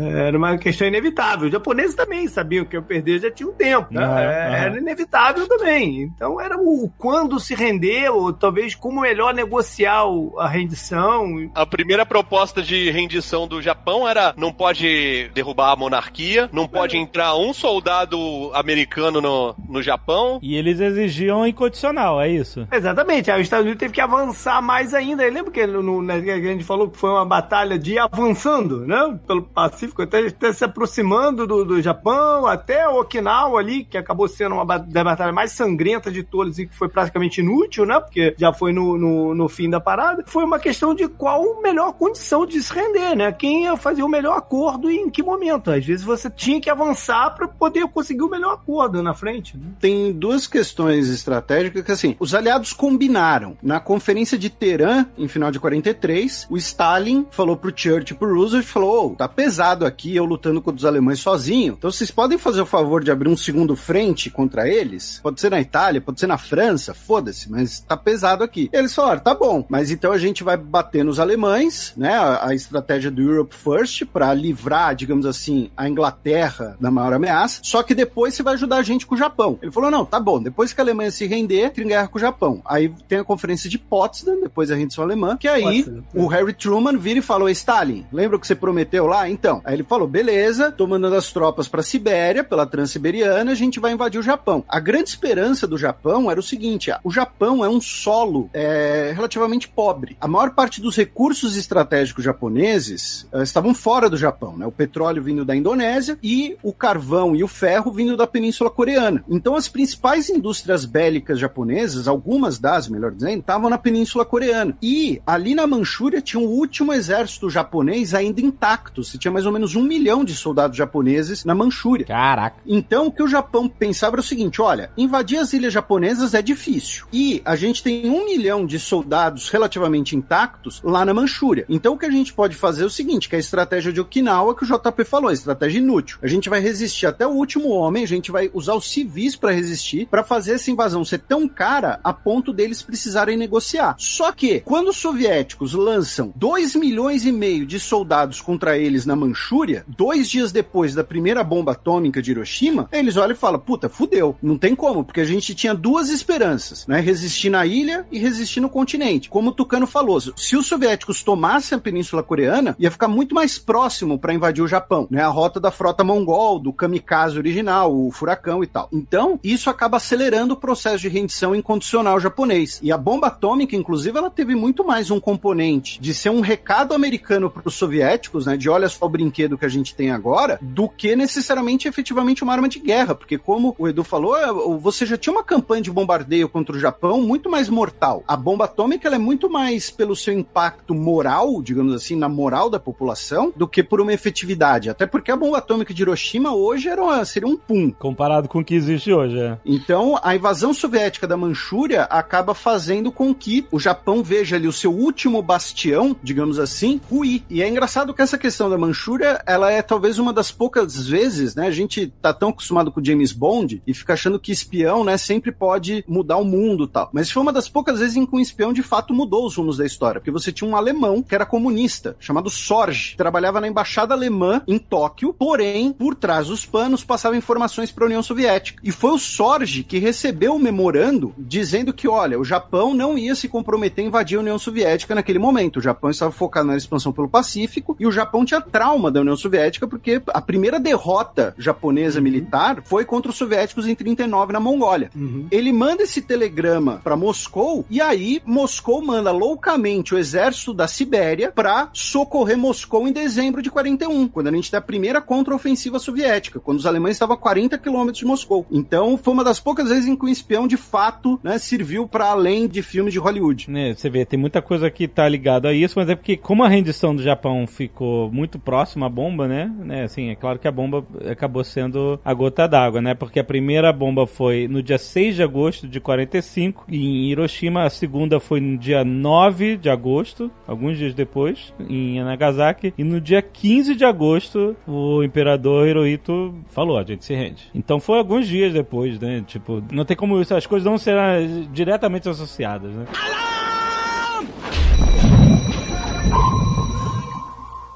É, 0.00 0.26
Era 0.28 0.36
uma 0.36 0.58
questão 0.58 0.86
inevitável. 0.86 1.46
Os 1.46 1.52
japoneses 1.52 1.94
também 1.94 2.28
sabiam 2.28 2.64
que 2.64 2.76
iam 2.76 2.82
perder 2.82 3.20
já 3.20 3.30
tinha 3.30 3.48
um 3.48 3.52
tempo, 3.52 3.92
né? 3.92 4.04
Aham. 4.04 4.20
Era 4.20 4.78
inevitável 4.78 5.46
também. 5.48 6.02
Então 6.02 6.40
era 6.40 6.56
o 6.58 6.90
quando 6.98 7.38
se 7.40 7.54
render, 7.54 8.08
ou 8.10 8.32
talvez 8.32 8.74
como 8.74 9.00
melhor 9.00 9.34
negociar 9.34 10.04
a 10.38 10.48
rendição. 10.48 11.50
A 11.54 11.66
primeira 11.66 12.04
proposta 12.04 12.62
de 12.62 12.90
rendição 12.90 13.46
do 13.46 13.60
Japão 13.62 14.08
era 14.08 14.34
não 14.36 14.52
pode 14.52 15.30
derrubar 15.34 15.72
a 15.72 15.76
monarquia, 15.76 16.48
não 16.52 16.66
pode 16.66 16.96
entrar 16.96 17.36
um 17.36 17.52
soldado 17.52 18.50
americano 18.54 19.20
no, 19.20 19.54
no 19.68 19.82
Japão. 19.82 20.38
E 20.42 20.56
eles 20.56 20.80
exigiam 20.80 21.46
incondicional, 21.46 22.20
é 22.20 22.28
isso? 22.28 22.66
Exatamente, 22.72 23.30
aí 23.30 23.40
os 23.40 23.46
Estados 23.46 23.64
Unidos 23.64 23.80
teve 23.80 23.94
que 23.94 24.00
avançar 24.00 24.60
mais 24.62 24.94
ainda. 24.94 25.24
Eu 25.24 25.32
lembro 25.32 25.50
que 25.50 25.66
no, 25.66 25.82
no, 25.82 26.02
né, 26.02 26.20
que 26.20 26.30
a 26.30 26.40
gente 26.40 26.64
falou 26.66 26.90
que 26.90 26.98
foi 26.98 27.10
uma 27.10 27.24
batalha 27.24 27.78
de 27.78 27.98
avançando, 27.98 28.86
né? 28.86 29.18
Pelo 29.26 29.42
Pacífico, 29.42 30.02
até, 30.02 30.26
até 30.26 30.52
se 30.52 30.64
aproximando 30.64 31.46
do, 31.46 31.64
do 31.64 31.80
Japão, 31.80 32.46
até 32.46 32.88
Okinawa 32.88 33.60
ali, 33.60 33.84
que 33.84 33.96
acabou 33.96 34.28
sendo 34.28 34.56
uma 34.56 34.78
da 34.78 35.04
batalha 35.04 35.32
mais 35.32 35.52
sangrenta 35.52 36.10
de 36.10 36.22
todas 36.22 36.58
e 36.58 36.66
que 36.66 36.76
foi 36.76 36.88
praticamente 36.88 37.40
inútil, 37.40 37.86
né? 37.86 38.00
Porque 38.00 38.34
já 38.36 38.52
foi 38.52 38.72
no, 38.72 38.98
no, 38.98 39.34
no 39.34 39.48
fim 39.48 39.70
da 39.70 39.80
parada. 39.80 40.24
Foi 40.26 40.44
uma 40.44 40.58
questão 40.58 40.94
de 40.94 41.08
qual 41.08 41.60
melhor 41.62 41.92
condição 41.92 42.44
de 42.44 42.62
se 42.62 42.72
render, 42.72 43.14
né? 43.14 43.32
Quem 43.32 43.64
ia 43.64 43.76
fazer 43.76 44.02
o 44.02 44.08
melhor 44.08 44.36
acordo 44.36 44.90
e 44.90 44.96
em 44.96 45.08
que 45.08 45.22
momento. 45.22 45.70
Às 45.70 45.84
vezes 45.84 46.04
você 46.04 46.28
tinha 46.28 46.60
que 46.60 46.68
avançar 46.68 47.34
para 47.34 47.46
poder 47.46 47.86
conseguir 47.88 48.22
o 48.22 48.30
melhor 48.30 48.54
acordo 48.54 49.02
na 49.02 49.14
frente, 49.14 49.56
né? 49.56 49.66
Tem 49.80 50.12
duas 50.12 50.46
questões 50.46 51.08
estratégicas 51.08 51.82
que, 51.82 51.92
assim, 51.92 52.16
os 52.18 52.34
aliados 52.34 52.72
combinaram. 52.72 53.56
Na 53.62 53.78
conferência 53.80 54.38
de 54.38 54.50
Teherã, 54.50 55.06
em 55.16 55.28
final 55.28 55.50
de 55.50 55.60
43, 55.60 56.46
o 56.56 56.58
Stalin 56.58 57.26
falou 57.30 57.56
pro 57.56 57.72
Churchill 57.74 58.16
e 58.16 58.18
pro 58.18 58.34
Roosevelt, 58.34 58.66
falou, 58.66 59.12
ô, 59.12 59.14
tá 59.14 59.28
pesado 59.28 59.84
aqui, 59.84 60.16
eu 60.16 60.24
lutando 60.24 60.62
contra 60.62 60.78
os 60.78 60.84
alemães 60.84 61.20
sozinho, 61.20 61.74
então 61.78 61.90
vocês 61.90 62.10
podem 62.10 62.38
fazer 62.38 62.62
o 62.62 62.66
favor 62.66 63.04
de 63.04 63.10
abrir 63.10 63.28
um 63.28 63.36
segundo 63.36 63.76
frente 63.76 64.30
contra 64.30 64.68
eles? 64.68 65.20
Pode 65.22 65.40
ser 65.40 65.50
na 65.50 65.60
Itália, 65.60 66.00
pode 66.00 66.18
ser 66.18 66.26
na 66.26 66.38
França, 66.38 66.94
foda-se, 66.94 67.50
mas 67.50 67.80
tá 67.80 67.96
pesado 67.96 68.42
aqui. 68.42 68.70
Eles 68.72 68.94
falaram, 68.94 69.20
tá 69.20 69.34
bom, 69.34 69.64
mas 69.68 69.90
então 69.90 70.12
a 70.12 70.18
gente 70.18 70.42
vai 70.42 70.56
bater 70.56 71.04
nos 71.04 71.20
alemães, 71.20 71.92
né, 71.96 72.14
a, 72.14 72.48
a 72.48 72.54
estratégia 72.54 73.10
do 73.10 73.22
Europe 73.22 73.54
First, 73.54 74.06
pra 74.06 74.32
livrar, 74.32 74.94
digamos 74.94 75.26
assim, 75.26 75.70
a 75.76 75.88
Inglaterra 75.88 76.76
da 76.80 76.90
maior 76.90 77.12
ameaça, 77.12 77.60
só 77.62 77.82
que 77.82 77.94
depois 77.94 78.34
você 78.34 78.42
vai 78.42 78.54
ajudar 78.54 78.78
a 78.78 78.82
gente 78.82 79.06
com 79.06 79.14
o 79.14 79.18
Japão. 79.18 79.58
Ele 79.60 79.70
falou, 79.70 79.90
não, 79.90 80.04
tá 80.04 80.18
bom, 80.18 80.42
depois 80.42 80.72
que 80.72 80.80
a 80.80 80.84
Alemanha 80.84 81.10
se 81.10 81.26
render, 81.26 81.70
tem 81.70 81.86
guerra 81.86 82.08
com 82.08 82.18
o 82.18 82.20
Japão. 82.20 82.62
Aí 82.64 82.92
tem 83.06 83.18
a 83.18 83.24
conferência 83.24 83.68
de 83.68 83.78
Potsdam, 83.78 84.40
depois 84.40 84.70
a 84.70 84.74
rendição 84.74 85.04
alemã, 85.04 85.36
que 85.36 85.48
aí 85.48 85.62
Potsdam. 85.62 86.04
o 86.14 86.26
Harry 86.36 86.52
Truman 86.52 86.96
vira 86.96 87.18
e 87.18 87.22
falou, 87.22 87.48
Stalin, 87.48 88.06
lembra 88.12 88.36
o 88.36 88.40
que 88.40 88.46
você 88.46 88.54
prometeu 88.54 89.06
lá? 89.06 89.28
Então, 89.28 89.60
aí 89.64 89.74
ele 89.74 89.82
falou, 89.82 90.06
beleza, 90.06 90.70
tô 90.70 90.86
mandando 90.86 91.16
as 91.16 91.32
tropas 91.32 91.68
pra 91.68 91.82
Sibéria, 91.82 92.44
pela 92.44 92.66
Transiberiana, 92.66 93.52
a 93.52 93.54
gente 93.54 93.80
vai 93.80 93.92
invadir 93.92 94.18
o 94.18 94.22
Japão. 94.22 94.64
A 94.68 94.80
grande 94.80 95.08
esperança 95.08 95.66
do 95.66 95.78
Japão 95.78 96.30
era 96.30 96.40
o 96.40 96.42
seguinte, 96.42 96.90
ah, 96.90 97.00
o 97.02 97.10
Japão 97.10 97.64
é 97.64 97.68
um 97.68 97.80
solo 97.80 98.50
é, 98.52 99.12
relativamente 99.14 99.68
pobre. 99.68 100.16
A 100.20 100.28
maior 100.28 100.50
parte 100.50 100.80
dos 100.80 100.96
recursos 100.96 101.56
estratégicos 101.56 102.24
japoneses 102.24 103.26
eh, 103.32 103.42
estavam 103.42 103.74
fora 103.74 104.10
do 104.10 104.16
Japão, 104.16 104.56
né? 104.56 104.66
O 104.66 104.72
petróleo 104.72 105.22
vindo 105.22 105.44
da 105.44 105.54
Indonésia 105.54 106.18
e 106.22 106.56
o 106.62 106.72
carvão 106.72 107.34
e 107.34 107.42
o 107.42 107.48
ferro 107.48 107.90
vindo 107.90 108.16
da 108.16 108.26
Península 108.26 108.70
Coreana. 108.70 109.24
Então, 109.28 109.54
as 109.54 109.68
principais 109.68 110.28
indústrias 110.28 110.84
bélicas 110.84 111.38
japonesas, 111.38 112.08
algumas 112.08 112.58
das, 112.58 112.88
melhor 112.88 113.12
dizendo, 113.12 113.40
estavam 113.40 113.70
na 113.70 113.78
Península 113.78 114.24
Coreana. 114.24 114.76
E 114.82 115.20
ali 115.26 115.54
na 115.54 115.66
Manchúria 115.66 116.20
tinha 116.26 116.40
um 116.40 116.46
último 116.46 116.92
exército 116.92 117.48
japonês 117.48 118.12
ainda 118.12 118.40
intacto. 118.40 119.02
Você 119.04 119.16
tinha 119.16 119.32
mais 119.32 119.46
ou 119.46 119.52
menos 119.52 119.74
um 119.76 119.82
milhão 119.82 120.24
de 120.24 120.34
soldados 120.34 120.76
japoneses 120.76 121.44
na 121.44 121.54
Manchúria. 121.54 122.06
Caraca. 122.06 122.56
Então, 122.66 123.06
o 123.06 123.12
que 123.12 123.22
o 123.22 123.28
Japão 123.28 123.68
pensava 123.68 124.16
era 124.16 124.20
o 124.20 124.24
seguinte: 124.24 124.60
olha, 124.60 124.90
invadir 124.96 125.38
as 125.38 125.52
ilhas 125.52 125.72
japonesas 125.72 126.34
é 126.34 126.42
difícil. 126.42 127.06
E 127.12 127.40
a 127.44 127.56
gente 127.56 127.82
tem 127.82 128.10
um 128.10 128.24
milhão 128.24 128.66
de 128.66 128.78
soldados 128.78 129.48
relativamente 129.48 130.16
intactos 130.16 130.80
lá 130.82 131.04
na 131.04 131.14
Manchúria. 131.14 131.64
Então, 131.68 131.94
o 131.94 131.98
que 131.98 132.06
a 132.06 132.10
gente 132.10 132.32
pode 132.32 132.56
fazer 132.56 132.82
é 132.82 132.86
o 132.86 132.90
seguinte: 132.90 133.28
que 133.28 133.36
é 133.36 133.38
a 133.38 133.40
estratégia 133.40 133.92
de 133.92 134.00
Okinawa 134.00 134.54
que 134.54 134.64
o 134.64 134.66
JP 134.66 135.04
falou, 135.04 135.30
a 135.30 135.34
estratégia 135.34 135.78
inútil. 135.78 136.18
A 136.22 136.26
gente 136.26 136.48
vai 136.48 136.60
resistir 136.60 137.06
até 137.06 137.26
o 137.26 137.30
último 137.30 137.68
homem, 137.68 138.02
a 138.02 138.08
gente 138.08 138.32
vai 138.32 138.50
usar 138.52 138.74
os 138.74 138.90
civis 138.90 139.36
para 139.36 139.52
resistir, 139.52 140.06
para 140.06 140.24
fazer 140.24 140.54
essa 140.54 140.70
invasão 140.70 141.04
ser 141.04 141.18
tão 141.18 141.48
cara 141.48 142.00
a 142.02 142.12
ponto 142.12 142.52
deles 142.52 142.82
precisarem 142.82 143.36
negociar. 143.36 143.94
Só 143.98 144.32
que, 144.32 144.60
quando 144.60 144.88
os 144.88 144.96
soviéticos 144.96 145.72
lançam 145.72 146.15
2 146.34 146.74
milhões 146.76 147.24
e 147.24 147.32
meio 147.32 147.66
de 147.66 147.78
soldados 147.78 148.40
contra 148.40 148.78
eles 148.78 149.06
na 149.06 149.16
Manchúria, 149.16 149.84
dois 149.88 150.28
dias 150.28 150.52
depois 150.52 150.94
da 150.94 151.04
primeira 151.04 151.42
bomba 151.42 151.72
atômica 151.72 152.22
de 152.22 152.30
Hiroshima, 152.30 152.88
eles 152.92 153.16
olham 153.16 153.32
e 153.32 153.38
falam: 153.38 153.58
puta, 153.58 153.88
fudeu. 153.88 154.36
Não 154.42 154.56
tem 154.56 154.74
como, 154.74 155.04
porque 155.04 155.20
a 155.20 155.24
gente 155.24 155.54
tinha 155.54 155.74
duas 155.74 156.08
esperanças, 156.08 156.86
né? 156.86 157.00
Resistir 157.00 157.50
na 157.50 157.66
ilha 157.66 158.06
e 158.10 158.18
resistir 158.18 158.60
no 158.60 158.68
continente. 158.68 159.28
Como 159.28 159.50
o 159.50 159.52
Tucano 159.52 159.86
falou, 159.86 160.20
se 160.20 160.56
os 160.56 160.66
soviéticos 160.66 161.22
tomassem 161.22 161.76
a 161.76 161.80
Península 161.80 162.22
Coreana, 162.22 162.74
ia 162.78 162.90
ficar 162.90 163.08
muito 163.08 163.34
mais 163.34 163.58
próximo 163.58 164.18
para 164.18 164.32
invadir 164.32 164.62
o 164.62 164.68
Japão, 164.68 165.06
né? 165.10 165.22
A 165.22 165.28
rota 165.28 165.60
da 165.60 165.70
frota 165.70 166.02
mongol, 166.04 166.58
do 166.58 166.72
kamikaze 166.72 167.36
original, 167.36 167.94
o 167.94 168.10
furacão 168.10 168.62
e 168.62 168.66
tal. 168.66 168.88
Então, 168.92 169.38
isso 169.42 169.68
acaba 169.68 169.96
acelerando 169.96 170.54
o 170.54 170.56
processo 170.56 170.98
de 170.98 171.08
rendição 171.08 171.54
incondicional 171.54 172.18
japonês. 172.20 172.80
E 172.82 172.90
a 172.90 172.98
bomba 172.98 173.26
atômica, 173.26 173.76
inclusive, 173.76 174.16
ela 174.16 174.30
teve 174.30 174.54
muito 174.54 174.84
mais 174.84 175.10
um 175.10 175.20
componente 175.20 176.00
de 176.06 176.14
ser 176.14 176.30
um 176.30 176.40
recado 176.40 176.94
americano 176.94 177.50
para 177.50 177.66
os 177.66 177.74
soviéticos, 177.74 178.46
né? 178.46 178.56
De 178.56 178.68
olha 178.70 178.88
só 178.88 179.06
o 179.06 179.08
brinquedo 179.08 179.58
que 179.58 179.64
a 179.66 179.68
gente 179.68 179.92
tem 179.92 180.12
agora, 180.12 180.56
do 180.62 180.88
que 180.88 181.16
necessariamente 181.16 181.88
efetivamente 181.88 182.44
uma 182.44 182.52
arma 182.52 182.68
de 182.68 182.78
guerra. 182.78 183.12
Porque, 183.12 183.36
como 183.36 183.74
o 183.76 183.88
Edu 183.88 184.04
falou, 184.04 184.36
é, 184.38 184.46
você 184.78 185.04
já 185.04 185.16
tinha 185.16 185.32
uma 185.32 185.42
campanha 185.42 185.82
de 185.82 185.90
bombardeio 185.90 186.48
contra 186.48 186.76
o 186.76 186.78
Japão 186.78 187.20
muito 187.22 187.50
mais 187.50 187.68
mortal. 187.68 188.22
A 188.28 188.36
bomba 188.36 188.66
atômica 188.66 189.08
é 189.08 189.18
muito 189.18 189.50
mais 189.50 189.90
pelo 189.90 190.14
seu 190.14 190.32
impacto 190.32 190.94
moral, 190.94 191.60
digamos 191.60 191.92
assim, 191.92 192.14
na 192.14 192.28
moral 192.28 192.70
da 192.70 192.78
população, 192.78 193.52
do 193.56 193.66
que 193.66 193.82
por 193.82 194.00
uma 194.00 194.12
efetividade. 194.12 194.88
Até 194.88 195.06
porque 195.06 195.32
a 195.32 195.36
bomba 195.36 195.58
atômica 195.58 195.92
de 195.92 196.02
Hiroshima 196.02 196.54
hoje 196.54 196.88
era 196.88 197.02
uma- 197.02 197.24
seria 197.24 197.48
um 197.48 197.56
pum. 197.56 197.90
Comparado 197.90 198.48
com 198.48 198.60
o 198.60 198.64
que 198.64 198.74
existe 198.76 199.12
hoje, 199.12 199.40
é. 199.40 199.58
Então, 199.66 200.18
a 200.22 200.36
invasão 200.36 200.72
soviética 200.72 201.26
da 201.26 201.36
Manchúria 201.36 202.02
acaba 202.04 202.54
fazendo 202.54 203.10
com 203.10 203.34
que 203.34 203.66
o 203.72 203.80
Japão 203.80 204.22
veja 204.22 204.54
ali 204.54 204.68
o 204.68 204.72
seu 204.72 204.92
último 204.92 205.42
bastião, 205.42 205.95
digamos 206.22 206.58
assim, 206.58 207.00
ruir. 207.08 207.42
E 207.48 207.62
é 207.62 207.68
engraçado 207.68 208.12
que 208.12 208.22
essa 208.22 208.38
questão 208.38 208.68
da 208.68 208.78
Manchúria, 208.78 209.42
ela 209.46 209.70
é 209.70 209.82
talvez 209.82 210.18
uma 210.18 210.32
das 210.32 210.50
poucas 210.50 211.06
vezes, 211.06 211.54
né? 211.54 211.66
A 211.66 211.70
gente 211.70 212.12
tá 212.20 212.32
tão 212.32 212.50
acostumado 212.50 212.90
com 212.90 213.04
James 213.04 213.32
Bond 213.32 213.82
e 213.86 213.94
fica 213.94 214.14
achando 214.14 214.38
que 214.38 214.52
espião, 214.52 215.04
né, 215.04 215.16
sempre 215.16 215.52
pode 215.52 216.04
mudar 216.08 216.36
o 216.36 216.44
mundo 216.44 216.86
tal. 216.86 217.10
Mas 217.12 217.30
foi 217.30 217.42
uma 217.42 217.52
das 217.52 217.68
poucas 217.68 217.98
vezes 217.98 218.16
em 218.16 218.26
que 218.26 218.34
um 218.34 218.40
espião 218.40 218.72
de 218.72 218.82
fato 218.82 219.14
mudou 219.14 219.46
os 219.46 219.56
rumos 219.56 219.76
da 219.76 219.86
história, 219.86 220.20
porque 220.20 220.30
você 220.30 220.52
tinha 220.52 220.68
um 220.68 220.76
alemão 220.76 221.22
que 221.22 221.34
era 221.34 221.46
comunista, 221.46 222.16
chamado 222.18 222.50
Sorge, 222.50 223.16
trabalhava 223.16 223.60
na 223.60 223.68
embaixada 223.68 224.14
alemã 224.14 224.62
em 224.66 224.78
Tóquio, 224.78 225.34
porém, 225.34 225.92
por 225.92 226.14
trás 226.14 226.48
dos 226.48 226.64
panos 226.64 227.04
passava 227.04 227.36
informações 227.36 227.92
para 227.92 228.04
a 228.04 228.06
União 228.06 228.22
Soviética. 228.22 228.80
E 228.82 228.90
foi 228.90 229.12
o 229.12 229.18
Sorge 229.18 229.82
que 229.82 229.98
recebeu 229.98 230.54
o 230.54 230.58
memorando 230.58 231.34
dizendo 231.38 231.92
que, 231.92 232.08
olha, 232.08 232.38
o 232.38 232.44
Japão 232.44 232.94
não 232.94 233.16
ia 233.16 233.34
se 233.34 233.48
comprometer 233.48 234.04
a 234.04 234.08
invadir 234.08 234.38
a 234.38 234.40
União 234.40 234.58
Soviética 234.58 235.14
naquele 235.14 235.38
momento. 235.38 235.80
O 235.86 235.94
Japão 235.94 236.10
estava 236.10 236.32
focado 236.32 236.66
na 236.66 236.76
expansão 236.76 237.12
pelo 237.12 237.28
Pacífico 237.28 237.96
e 238.00 238.06
o 238.08 238.10
Japão 238.10 238.44
tinha 238.44 238.60
trauma 238.60 239.08
da 239.08 239.20
União 239.20 239.36
Soviética 239.36 239.86
porque 239.86 240.20
a 240.34 240.40
primeira 240.40 240.80
derrota 240.80 241.54
japonesa 241.56 242.20
militar 242.20 242.82
foi 242.84 243.04
contra 243.04 243.30
os 243.30 243.36
soviéticos 243.36 243.86
em 243.86 243.94
39 243.94 244.52
na 244.52 244.58
Mongólia. 244.58 245.12
Ele 245.48 245.72
manda 245.72 246.02
esse 246.02 246.20
telegrama 246.20 247.00
para 247.04 247.14
Moscou 247.14 247.84
e 247.88 248.00
aí 248.00 248.42
Moscou 248.44 249.00
manda 249.00 249.30
loucamente 249.30 250.12
o 250.12 250.18
exército 250.18 250.74
da 250.74 250.88
Sibéria 250.88 251.52
para 251.54 251.88
socorrer 251.92 252.58
Moscou 252.58 253.06
em 253.06 253.12
dezembro 253.12 253.62
de 253.62 253.70
41, 253.70 254.26
quando 254.26 254.48
a 254.48 254.52
gente 254.52 254.68
tem 254.68 254.78
a 254.78 254.82
primeira 254.82 255.20
contraofensiva 255.20 256.00
soviética, 256.00 256.58
quando 256.58 256.78
os 256.78 256.86
alemães 256.86 257.14
estavam 257.14 257.36
a 257.36 257.38
40 257.38 257.78
quilômetros 257.78 258.18
de 258.18 258.24
Moscou. 258.24 258.66
Então 258.72 259.16
foi 259.16 259.32
uma 259.32 259.44
das 259.44 259.60
poucas 259.60 259.88
vezes 259.88 260.08
em 260.08 260.16
que 260.16 260.24
o 260.24 260.28
espião 260.28 260.66
de 260.66 260.76
fato 260.76 261.38
né, 261.44 261.58
serviu 261.58 262.08
para 262.08 262.26
além 262.26 262.66
de 262.66 262.82
filmes 262.82 263.12
de 263.12 263.20
Hollywood. 263.20 263.70
Né, 263.70 263.94
você 263.94 264.10
vê, 264.10 264.24
tem 264.24 264.38
muita 264.38 264.60
coisa 264.60 264.90
que 264.90 265.06
tá 265.06 265.28
ligada 265.28 265.68
a 265.68 265.75
isso, 265.76 265.98
mas 265.98 266.08
é 266.08 266.14
porque 266.14 266.36
como 266.36 266.64
a 266.64 266.68
rendição 266.68 267.14
do 267.14 267.22
Japão 267.22 267.66
ficou 267.66 268.30
muito 268.30 268.58
próxima 268.58 269.06
à 269.06 269.08
bomba, 269.08 269.46
né? 269.46 269.72
né 269.78 270.04
assim, 270.04 270.30
é 270.30 270.34
claro 270.34 270.58
que 270.58 270.68
a 270.68 270.72
bomba 270.72 271.04
acabou 271.30 271.64
sendo 271.64 272.20
a 272.24 272.34
gota 272.34 272.66
d'água, 272.66 273.00
né? 273.00 273.14
Porque 273.14 273.40
a 273.40 273.44
primeira 273.44 273.92
bomba 273.92 274.26
foi 274.26 274.68
no 274.68 274.82
dia 274.82 274.98
6 274.98 275.36
de 275.36 275.42
agosto 275.42 275.88
de 275.88 276.00
45 276.00 276.84
em 276.88 277.30
Hiroshima, 277.30 277.84
a 277.84 277.90
segunda 277.90 278.40
foi 278.40 278.60
no 278.60 278.76
dia 278.76 279.04
9 279.04 279.76
de 279.76 279.90
agosto, 279.90 280.50
alguns 280.66 280.98
dias 280.98 281.14
depois, 281.14 281.72
em 281.88 282.22
Nagasaki, 282.22 282.92
e 282.96 283.04
no 283.04 283.20
dia 283.20 283.42
15 283.42 283.94
de 283.94 284.04
agosto 284.04 284.76
o 284.86 285.22
imperador 285.22 285.86
Hirohito 285.86 286.54
falou, 286.68 286.98
a 286.98 287.04
gente 287.04 287.24
se 287.24 287.34
rende. 287.34 287.70
Então 287.74 288.00
foi 288.00 288.18
alguns 288.18 288.46
dias 288.46 288.72
depois, 288.72 289.18
né? 289.18 289.42
Tipo, 289.46 289.82
não 289.92 290.04
tem 290.04 290.16
como 290.16 290.40
isso, 290.40 290.54
as 290.54 290.66
coisas 290.66 290.84
não 290.84 290.98
serão 290.98 291.66
diretamente 291.72 292.28
associadas, 292.28 292.92
né? 292.92 293.06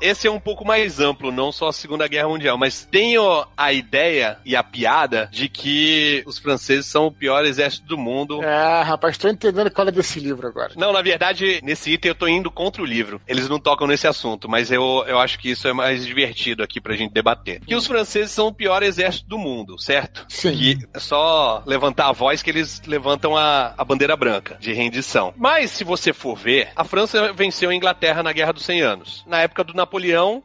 Esse 0.01 0.27
é 0.27 0.31
um 0.31 0.41
pouco 0.41 0.65
mais 0.65 1.01
amplo, 1.01 1.31
não 1.33 1.53
só 1.53 1.69
a 1.69 1.73
Segunda 1.73 2.09
Guerra 2.09 2.29
Mundial, 2.29 2.57
mas 2.57 2.85
tenho 2.85 3.47
a 3.57 3.73
ideia 3.73 4.39
e 4.45 4.57
a 4.57 4.63
piada 4.63 5.29
de 5.33 5.49
que 5.49 6.23
os 6.27 6.39
franceses 6.39 6.87
são 6.87 7.07
o 7.07 7.13
pior 7.13 7.45
exército 7.45 7.87
do 7.87 7.99
mundo. 7.99 8.43
É, 8.43 8.83
rapaz, 8.83 9.19
tô 9.19 9.29
entendendo 9.29 9.71
qual 9.71 9.89
é 9.89 9.91
desse 9.91 10.19
livro 10.21 10.47
agora. 10.47 10.73
Não, 10.77 10.93
na 10.93 11.03
verdade, 11.03 11.61
nesse 11.63 11.93
item 11.93 12.11
eu 12.11 12.15
tô 12.15 12.29
indo 12.29 12.51
contra 12.51 12.83
o 12.83 12.87
livro. 12.87 13.21
Eles 13.27 13.49
não 13.49 13.59
tocam 13.59 13.87
nesse 13.87 14.07
assunto, 14.07 14.49
mas 14.49 14.71
eu, 14.71 15.05
eu 15.07 15.19
acho 15.19 15.39
que 15.39 15.51
isso 15.51 15.69
é 15.69 15.73
mais 15.73 16.07
divertido 16.07 16.63
aqui 16.63 16.81
pra 16.81 16.97
gente 16.97 17.13
debater. 17.13 17.61
Que 17.61 17.75
os 17.75 17.87
franceses 17.87 18.31
são 18.31 18.49
o 18.49 18.55
pior 18.55 18.83
exército 18.83 19.29
do 19.29 19.39
mundo, 19.39 19.79
certo? 19.79 20.25
Sim. 20.29 20.57
Que 20.57 20.79
é 20.95 20.99
só 20.99 21.63
levantar 21.67 22.09
a 22.09 22.13
voz 22.13 22.43
que 22.43 22.51
eles 22.51 22.83
levantam 22.87 23.37
a, 23.37 23.75
a 23.77 23.85
bandeira 23.85 24.17
branca 24.17 24.57
de 24.61 24.73
rendição. 24.73 25.35
Mas, 25.37 25.71
se 25.71 25.85
você 25.85 26.13
for 26.13 26.37
ver, 26.37 26.71
a 26.75 26.85
França 26.85 27.33
venceu 27.33 27.71
a 27.71 27.75
Inglaterra 27.75 28.23
na 28.23 28.33
Guerra 28.33 28.53
dos 28.53 28.65
100 28.65 28.83
Anos. 28.83 29.25
Na 29.27 29.41
época 29.41 29.65
do 29.65 29.75
Napoleão, 29.75 29.90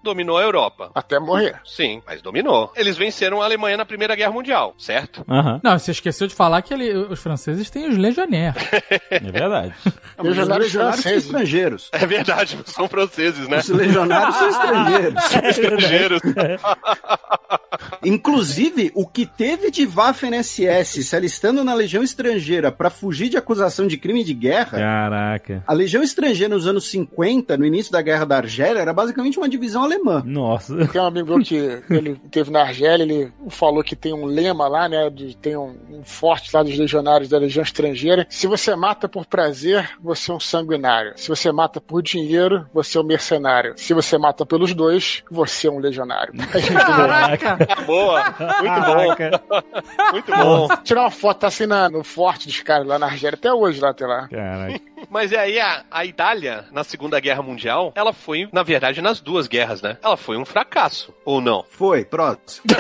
dominou 0.04 0.38
a 0.38 0.42
Europa. 0.42 0.92
Até 0.96 1.20
morrer. 1.20 1.60
Sim, 1.66 2.02
mas 2.06 2.22
dominou. 2.22 2.72
Eles 2.76 2.98
venceram 2.98 3.42
a 3.42 3.46
Alemanha 3.46 3.78
na 3.78 3.86
Primeira 3.86 4.16
Guerra 4.16 4.32
Mundial, 4.32 4.74
certo? 4.78 5.26
Uhum. 5.28 5.60
Não, 5.64 5.78
você 5.78 5.92
esqueceu 5.92 6.28
de 6.28 6.36
falar 6.36 6.62
que 6.62 6.74
ele, 6.74 6.94
os 6.94 7.20
franceses 7.20 7.70
têm 7.70 7.88
os 7.88 7.98
legionnaires. 7.98 8.62
é 9.10 9.20
verdade. 9.20 9.74
Não, 10.18 10.30
os 10.30 10.38
legionários 10.38 10.72
são 11.02 11.14
estrangeiros. 11.14 11.90
É 11.92 12.06
verdade, 12.06 12.58
são 12.66 12.88
franceses, 12.88 13.48
né? 13.48 13.60
Os 13.60 13.70
legionários 13.70 14.36
são 14.36 14.50
estrangeiros. 14.50 15.24
São 15.26 15.42
estrangeiros. 15.42 16.22
Inclusive, 18.04 18.92
o 18.94 19.06
que 19.08 19.26
teve 19.26 19.72
de 19.72 19.86
Waffen-SS 19.86 21.04
se 21.04 21.16
alistando 21.16 21.64
na 21.64 21.74
Legião 21.74 22.04
Estrangeira 22.04 22.72
para 22.72 22.90
fugir 22.90 23.30
de 23.30 23.38
acusação 23.38 23.88
de 23.88 23.98
crime 23.98 24.24
de 24.24 24.34
guerra. 24.34 24.78
Caraca. 24.78 25.64
A 25.66 25.74
Legião 25.74 26.04
Estrangeira 26.04 26.54
nos 26.54 26.68
anos 26.68 26.90
50, 26.90 27.58
no 27.58 27.66
início 27.66 27.92
da 27.92 28.02
Guerra 28.02 28.26
da 28.26 28.38
Argélia, 28.38 28.80
era 28.80 28.94
basicamente 28.94 29.35
uma 29.42 29.50
divisão 29.50 29.84
alemã. 29.84 30.22
Nossa. 30.26 30.88
Tem 30.88 31.02
um 31.02 31.06
amigo 31.06 31.36
meu 31.36 31.44
que 31.44 31.82
ele 31.90 32.16
teve 32.32 32.52
na 32.52 32.62
Argélia, 32.62 33.04
ele 33.04 33.32
falou 33.50 33.84
que 33.84 33.96
tem 33.96 34.14
um 34.14 34.26
lema 34.26 34.68
lá, 34.68 34.88
né? 34.88 35.10
De, 35.10 35.36
tem 35.38 35.56
um, 35.56 35.76
um 35.90 36.04
forte 36.04 36.56
lá 36.56 36.64
dos 36.64 36.78
legionários 36.78 37.30
da 37.30 37.38
Legião 37.38 37.64
Estrangeira. 37.64 38.26
Se 38.30 38.48
você 38.48 38.76
mata 38.76 39.08
por 39.08 39.26
prazer, 39.26 39.90
você 40.02 40.32
é 40.32 40.34
um 40.34 40.40
sanguinário. 40.40 41.14
Se 41.16 41.30
você 41.30 41.52
mata 41.52 41.80
por 41.80 42.02
dinheiro, 42.02 42.66
você 42.74 42.98
é 42.98 43.02
um 43.02 43.06
mercenário. 43.06 43.74
Se 43.78 43.94
você 43.94 44.18
mata 44.18 44.46
pelos 44.46 44.74
dois, 44.74 45.24
você 45.30 45.68
é 45.68 45.72
um 45.72 45.80
legionário. 45.80 46.34
Caraca. 46.76 47.58
Boa. 47.86 48.24
Muito 48.60 48.82
bom. 48.82 50.12
Muito 50.12 50.32
bom. 50.32 50.68
Tirar 50.84 51.02
uma 51.02 51.12
foto 51.12 51.40
tá 51.40 51.48
assim 51.48 51.66
na, 51.66 51.90
no 51.90 52.04
forte 52.04 52.48
dos 52.48 52.62
caras 52.62 52.88
lá 52.88 52.98
na 52.98 53.08
Argélia, 53.08 53.36
até 53.36 53.54
hoje 53.54 53.80
lá, 53.80 53.90
até 53.90 54.06
lá. 54.06 54.28
Caraca. 54.28 54.80
Mas 55.10 55.32
aí 55.34 55.60
a, 55.60 55.84
a 55.90 56.06
Itália, 56.06 56.66
na 56.72 56.84
Segunda 56.84 57.20
Guerra 57.20 57.42
Mundial, 57.42 57.92
ela 57.96 58.14
foi, 58.14 58.48
na 58.52 58.64
verdade, 58.64 59.02
nas 59.02 59.20
duas 59.20 59.48
guerras, 59.48 59.82
né? 59.82 59.98
Ela 60.04 60.18
foi 60.18 60.38
um 60.38 60.46
fracasso, 60.46 61.14
ou 61.24 61.40
não? 61.42 61.64
Foi, 61.70 62.04
próximo. 62.06 62.66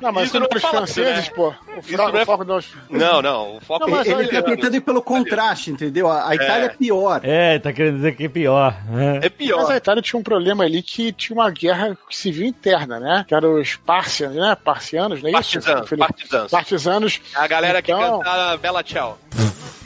Não, 0.00 0.12
mas 0.12 0.28
Isso 0.28 0.38
não 0.40 0.46
os 0.54 0.62
fala, 0.62 0.76
franceses, 0.86 1.28
né? 1.28 1.34
pô. 1.34 1.48
O, 1.48 1.80
Isso 1.80 1.92
fra- 1.96 2.08
não 2.12 2.18
é- 2.18 2.22
o 2.22 2.26
foco 2.26 2.44
dos... 2.44 2.74
Não, 2.90 3.22
não. 3.22 3.56
O 3.56 3.60
foco 3.60 3.86
Não, 3.86 3.96
mas 3.96 4.06
é 4.06 4.10
Ele 4.12 4.18
tá 4.18 4.24
italiano. 4.38 4.56
tentando 4.56 4.76
ir 4.76 4.80
pelo 4.80 5.02
contraste, 5.02 5.70
entendeu? 5.70 6.08
A, 6.08 6.28
a 6.30 6.34
Itália 6.34 6.66
é 6.66 6.68
pior. 6.68 7.20
É, 7.24 7.58
tá 7.58 7.72
querendo 7.72 7.96
dizer 7.96 8.16
que 8.16 8.24
é 8.24 8.28
pior. 8.28 8.74
É 8.92 9.20
Mas 9.20 9.28
pior. 9.30 9.70
a 9.70 9.76
Itália 9.76 10.02
tinha 10.02 10.18
um 10.18 10.22
problema 10.22 10.64
ali 10.64 10.82
que 10.82 11.12
tinha 11.12 11.36
uma 11.36 11.50
guerra 11.50 11.96
civil 12.10 12.46
interna, 12.46 13.00
né? 13.00 13.24
Que 13.26 13.34
eram 13.34 13.60
os 13.60 13.76
parcianos, 13.76 14.36
né? 14.36 14.56
Parcianos, 14.62 15.22
não 15.22 15.28
é 15.28 15.32
isso? 15.32 15.60
Partisanos, 15.60 15.90
partisanos. 15.98 16.50
Partisanos. 16.50 17.20
A 17.34 17.46
galera 17.46 17.82
que 17.82 17.90
Então- 17.92 18.18
cantava 18.18 18.56
Bela 18.56 18.82
Tchau. 18.82 19.18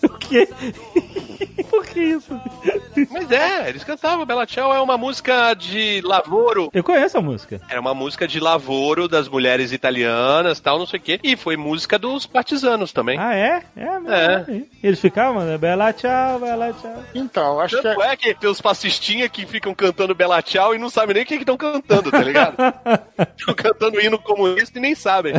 Por 0.00 0.18
quê? 0.18 0.48
Por 1.68 1.86
que 1.86 2.00
isso? 2.00 2.40
Mas 3.10 3.30
é, 3.30 3.68
eles 3.68 3.84
cantavam. 3.84 4.26
Bela 4.26 4.46
Tchau 4.46 4.74
é 4.74 4.80
uma 4.80 4.98
música 4.98 5.54
de 5.54 6.00
lavoro. 6.04 6.70
Eu 6.72 6.82
conheço 6.82 7.18
a 7.18 7.22
música. 7.22 7.60
Era 7.68 7.80
uma 7.80 7.94
música 7.94 8.26
de 8.26 8.40
lavoro 8.40 9.08
das 9.08 9.28
mulheres 9.28 9.72
italianas 9.72 10.60
tal, 10.60 10.78
não 10.78 10.86
sei 10.86 10.98
o 10.98 11.02
quê. 11.02 11.20
E 11.22 11.36
foi 11.36 11.56
música 11.56 11.98
dos 11.98 12.26
partisanos 12.26 12.92
também. 12.92 13.18
Ah, 13.18 13.34
é? 13.34 13.62
É, 13.76 13.98
mesmo. 13.98 14.10
É. 14.12 14.62
Eles 14.82 15.00
ficavam, 15.00 15.44
né? 15.44 15.56
Bela 15.56 15.92
tchau, 15.92 16.38
bela 16.40 16.72
tchau. 16.72 17.02
Então, 17.14 17.60
acho 17.60 17.76
que 17.76 17.82
Tanto 17.82 18.02
é... 18.02 18.12
é 18.12 18.16
que 18.16 18.34
tem 18.34 18.50
os 18.50 18.60
fascistinhas 18.60 19.30
que 19.30 19.46
ficam 19.46 19.74
cantando 19.74 20.14
Bela 20.14 20.42
Tchau 20.42 20.74
e 20.74 20.78
não 20.78 20.90
sabem 20.90 21.14
nem 21.14 21.22
o 21.22 21.26
que 21.26 21.34
estão 21.34 21.56
cantando, 21.56 22.10
tá 22.10 22.22
ligado? 22.22 22.56
Estão 23.36 23.54
cantando 23.54 24.00
hino 24.00 24.18
comunista 24.18 24.78
e 24.78 24.82
nem 24.82 24.94
sabem. 24.94 25.34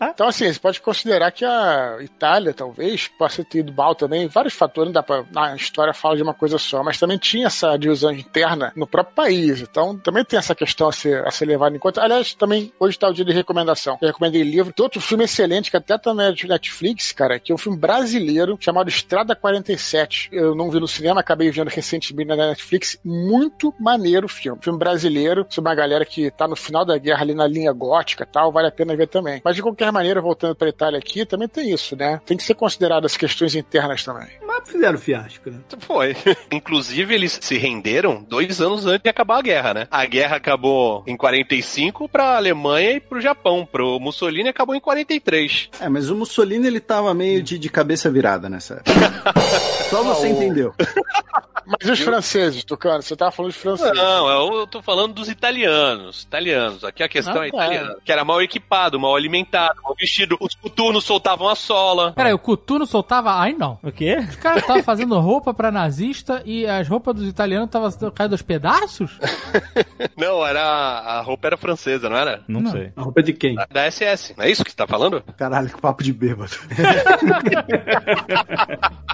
Então, 0.00 0.28
assim, 0.28 0.52
você 0.52 0.58
pode 0.58 0.80
considerar 0.80 1.30
que 1.30 1.44
a 1.44 1.98
Itália, 2.00 2.52
talvez, 2.52 3.08
possa 3.08 3.44
ter 3.44 3.58
ido 3.58 3.72
mal 3.72 3.94
também. 3.94 4.28
Vários 4.28 4.54
fatores, 4.54 4.88
não 4.88 4.92
dá 4.94 5.02
pra. 5.02 5.24
Na 5.32 5.54
história 5.54 5.92
fala 5.92 6.16
de 6.16 6.22
uma 6.22 6.34
coisa 6.34 6.58
só, 6.58 6.82
mas 6.82 6.98
também 6.98 7.18
tinha 7.18 7.46
essa 7.46 7.76
divisão 7.76 8.12
interna 8.12 8.72
no 8.76 8.86
próprio 8.86 9.14
país. 9.14 9.60
Então, 9.60 9.96
também 9.98 10.24
tem 10.24 10.38
essa 10.38 10.54
questão 10.54 10.88
a 10.88 10.92
ser, 10.92 11.26
a 11.26 11.30
ser 11.30 11.46
levada 11.46 11.76
em 11.76 11.78
conta. 11.78 12.02
Aliás, 12.02 12.34
também, 12.34 12.72
hoje 12.78 12.98
tá 12.98 13.08
o 13.08 13.12
dia 13.12 13.24
de 13.24 13.32
recomendação. 13.32 13.98
Eu 14.00 14.08
recomendei 14.08 14.42
livro. 14.42 14.72
Tem 14.72 14.84
outro 14.84 15.00
filme 15.00 15.24
excelente 15.24 15.70
que 15.70 15.76
até 15.76 15.96
tá 15.98 16.14
na 16.14 16.30
Netflix, 16.30 17.12
cara, 17.12 17.38
que 17.38 17.52
é 17.52 17.54
um 17.54 17.58
filme 17.58 17.78
brasileiro 17.78 18.56
chamado 18.60 18.88
Estrada 18.88 19.34
47. 19.34 20.30
Eu 20.32 20.54
não 20.54 20.70
vi 20.70 20.80
no 20.80 20.88
cinema, 20.88 21.20
acabei 21.20 21.50
vendo 21.50 21.68
recentemente 21.68 22.28
na 22.28 22.36
Netflix. 22.36 22.98
Muito 23.04 23.74
maneiro 23.78 24.26
o 24.26 24.28
filme. 24.28 24.58
Filme 24.62 24.78
brasileiro, 24.78 25.46
sobre 25.48 25.70
uma 25.70 25.74
galera 25.74 26.04
que 26.04 26.30
tá 26.30 26.46
no 26.48 26.56
final 26.56 26.84
da 26.84 26.96
guerra 26.98 27.22
ali 27.22 27.34
na 27.34 27.46
linha 27.46 27.72
gótica 27.72 28.24
e 28.24 28.26
tal. 28.26 28.52
Vale 28.52 28.68
a 28.68 28.72
pena 28.72 28.96
ver 28.96 29.08
também. 29.08 29.25
Mas 29.44 29.56
de 29.56 29.62
qualquer 29.62 29.90
maneira, 29.92 30.20
voltando 30.20 30.54
pra 30.54 30.68
Itália 30.68 30.98
aqui, 30.98 31.24
também 31.24 31.48
tem 31.48 31.72
isso, 31.72 31.96
né? 31.96 32.20
Tem 32.24 32.36
que 32.36 32.42
ser 32.42 32.54
considerado 32.54 33.04
as 33.04 33.16
questões 33.16 33.54
internas 33.54 34.04
também. 34.04 34.28
Mas 34.46 34.68
fizeram 34.68 34.98
fiasco, 34.98 35.50
né? 35.50 35.58
Foi. 35.80 36.16
Inclusive, 36.50 37.14
eles 37.14 37.38
se 37.40 37.56
renderam 37.56 38.24
dois 38.28 38.60
anos 38.60 38.86
antes 38.86 39.02
de 39.02 39.10
acabar 39.10 39.38
a 39.38 39.42
guerra, 39.42 39.74
né? 39.74 39.88
A 39.90 40.04
guerra 40.06 40.36
acabou 40.36 41.02
em 41.06 41.16
45 41.16 42.08
pra 42.08 42.36
Alemanha 42.36 42.92
e 42.92 43.00
pro 43.00 43.20
Japão. 43.20 43.66
Pro 43.70 43.98
Mussolini 44.00 44.48
acabou 44.48 44.74
em 44.74 44.80
43. 44.80 45.70
É, 45.80 45.88
mas 45.88 46.10
o 46.10 46.16
Mussolini 46.16 46.66
ele 46.66 46.80
tava 46.80 47.12
meio 47.14 47.42
de, 47.42 47.58
de 47.58 47.68
cabeça 47.68 48.10
virada 48.10 48.48
nessa 48.48 48.74
época. 48.74 49.40
Só 49.90 50.02
você 50.02 50.28
entendeu. 50.28 50.74
Mas 51.66 51.88
e 51.88 51.92
os 51.92 52.00
franceses, 52.00 52.64
Tucano? 52.64 53.02
Você 53.02 53.16
tava 53.16 53.30
falando 53.32 53.52
dos 53.52 53.60
franceses. 53.60 53.96
Não, 53.96 54.28
eu 54.60 54.66
tô 54.66 54.82
falando 54.82 55.14
dos 55.14 55.28
italianos. 55.28 56.22
Italianos. 56.22 56.84
Aqui 56.84 57.02
a 57.02 57.08
questão 57.08 57.40
Ah, 57.40 57.46
é 57.46 57.50
tá. 57.50 57.56
italiana. 57.56 57.96
Que 58.04 58.12
era 58.12 58.24
mal 58.24 58.40
equipado, 58.42 59.00
mal 59.00 59.14
alimentado, 59.16 59.80
mal 59.82 59.94
vestido. 59.98 60.36
Os 60.40 60.54
coturnos 60.54 61.04
soltavam 61.04 61.48
a 61.48 61.54
sola. 61.54 62.12
Peraí, 62.12 62.32
o 62.32 62.38
Cutuno 62.38 62.86
soltava. 62.86 63.32
Ai, 63.32 63.52
não. 63.52 63.78
O 63.82 63.90
quê? 63.90 64.16
Os 64.28 64.36
caras 64.36 64.62
estavam 64.62 64.82
fazendo 64.82 65.18
roupa 65.18 65.52
pra 65.52 65.72
nazista 65.72 66.42
e 66.44 66.66
as 66.66 66.86
roupas 66.88 67.14
dos 67.16 67.28
italianos 67.28 67.66
estavam 67.66 68.10
caindo 68.12 68.32
aos 68.32 68.42
pedaços? 68.42 69.18
Não, 70.16 70.46
era 70.46 70.62
a 70.62 71.20
roupa 71.20 71.46
era 71.48 71.56
francesa, 71.56 72.08
não 72.08 72.16
era? 72.16 72.42
Não, 72.48 72.60
Não. 72.60 72.70
sei. 72.70 72.92
A 72.96 73.02
roupa 73.02 73.22
de 73.22 73.32
quem? 73.32 73.54
Da, 73.54 73.66
da 73.70 73.90
SS. 73.90 74.34
Não 74.36 74.44
é 74.44 74.50
isso 74.50 74.64
que 74.64 74.70
você 74.70 74.76
tá 74.76 74.86
falando? 74.86 75.22
Caralho, 75.36 75.68
que 75.68 75.80
papo 75.80 76.02
de 76.02 76.12
bêbado. 76.12 76.50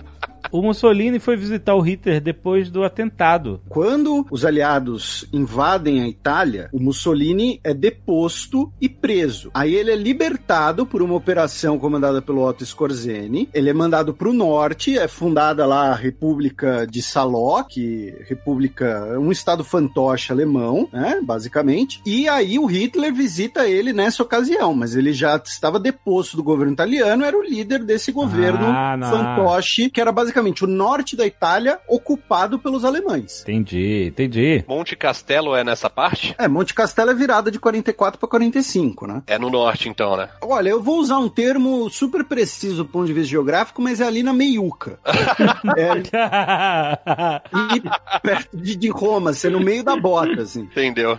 o 0.53 0.61
Mussolini 0.61 1.19
foi 1.19 1.35
visitar 1.35 1.75
o 1.75 1.81
Hitler 1.81 2.21
depois 2.21 2.71
do 2.71 2.85
atentado. 2.85 3.61
Quando 3.69 4.27
os 4.31 4.45
aliados 4.45 5.27
invadem 5.33 6.03
a 6.03 6.09
Itália, 6.09 6.69
o 6.73 6.79
Mussolini 6.79 7.59
é 7.65 7.73
deposto 7.73 8.71
e 8.79 8.87
preso. 8.87 9.51
Aí 9.55 9.75
ele 9.75 9.91
é 9.91 9.97
libertado 9.97 10.85
por 10.85 11.01
uma 11.01 11.15
operação 11.15 11.79
comandada 11.79 12.21
pelo 12.21 12.47
Otto 12.47 12.63
Skorzeny. 12.65 13.49
Ele 13.55 13.71
é 13.71 13.73
mandado 13.73 14.13
para 14.13 14.29
o 14.29 14.33
norte, 14.35 14.99
é 14.99 15.09
fundada 15.09 15.65
lá 15.65 15.91
a 15.91 15.95
República 15.95 16.87
de 16.87 17.01
Saló, 17.01 17.63
que 17.63 18.15
república, 18.29 19.19
um 19.19 19.33
estado 19.33 19.65
fantoche 19.65 20.31
alemão, 20.31 20.87
né, 20.93 21.19
basicamente. 21.23 22.03
E 22.05 22.29
aí 22.29 22.59
o 22.59 22.67
Hitler 22.67 23.15
visita 23.15 23.67
ele 23.67 23.93
nessa 23.93 24.23
ocasião, 24.23 24.75
mas 24.75 24.95
ele 24.95 25.15
já 25.15 25.41
estava 25.43 25.81
deposto 25.81 26.37
do 26.37 26.43
governo 26.43 26.75
italiano, 26.75 27.25
era 27.25 27.39
o 27.39 27.43
líder 27.43 27.83
desse 27.85 28.13
governo 28.13 28.67
Ah, 28.67 28.99
fantoche, 29.01 29.89
que 29.89 30.01
era 30.01 30.13
basicamente 30.13 30.42
o 30.63 30.67
norte 30.67 31.17
da 31.17 31.27
Itália 31.27 31.79
ocupado 31.89 32.59
pelos 32.59 32.85
alemães. 32.85 33.43
Entendi, 33.43 34.07
entendi. 34.09 34.65
Monte 34.67 34.97
Castelo 34.97 35.55
é 35.55 35.63
nessa 35.63 35.89
parte? 35.89 36.35
É, 36.39 36.49
Monte 36.49 36.75
Castelo 36.75 37.11
é 37.11 37.15
virada 37.15 37.51
de 37.51 37.59
44 37.59 38.19
para 38.19 38.29
45, 38.29 39.07
né? 39.07 39.23
É 39.27 39.39
no 39.39 39.51
norte, 39.51 39.89
então, 39.89 40.17
né? 40.17 40.29
Olha, 40.41 40.71
eu 40.71 40.83
vou 40.83 40.99
usar 40.99 41.19
um 41.19 41.29
termo 41.29 41.89
super 41.91 42.25
preciso 42.25 42.85
do 42.85 42.87
ponto 42.87 43.07
de 43.07 43.13
vista 43.13 43.31
geográfico, 43.31 43.81
mas 43.81 44.01
é 44.01 44.05
ali 44.05 44.23
na 44.23 44.33
meiuca. 44.33 44.99
é 45.77 45.91
ali 45.91 46.11
perto 48.23 48.57
de, 48.57 48.77
de 48.77 48.89
Roma, 48.89 49.31
assim, 49.31 49.49
no 49.49 49.61
meio 49.61 49.85
da 49.85 49.97
bota, 49.97 50.43
assim. 50.43 50.63
Entendeu? 50.63 51.19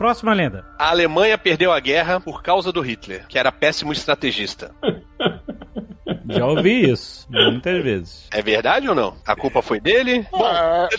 Próxima 0.00 0.32
lenda. 0.32 0.64
A 0.78 0.88
Alemanha 0.88 1.36
perdeu 1.36 1.70
a 1.70 1.78
guerra 1.78 2.18
por 2.18 2.42
causa 2.42 2.72
do 2.72 2.80
Hitler, 2.80 3.26
que 3.28 3.38
era 3.38 3.52
péssimo 3.52 3.92
estrategista. 3.92 4.74
Já 6.26 6.46
ouvi 6.46 6.90
isso 6.90 7.19
muitas 7.30 7.82
vezes. 7.82 8.28
É 8.32 8.42
verdade 8.42 8.88
ou 8.88 8.94
não? 8.94 9.14
A 9.26 9.34
culpa 9.36 9.62
foi 9.62 9.80
dele? 9.80 10.26
Bom, 10.30 10.38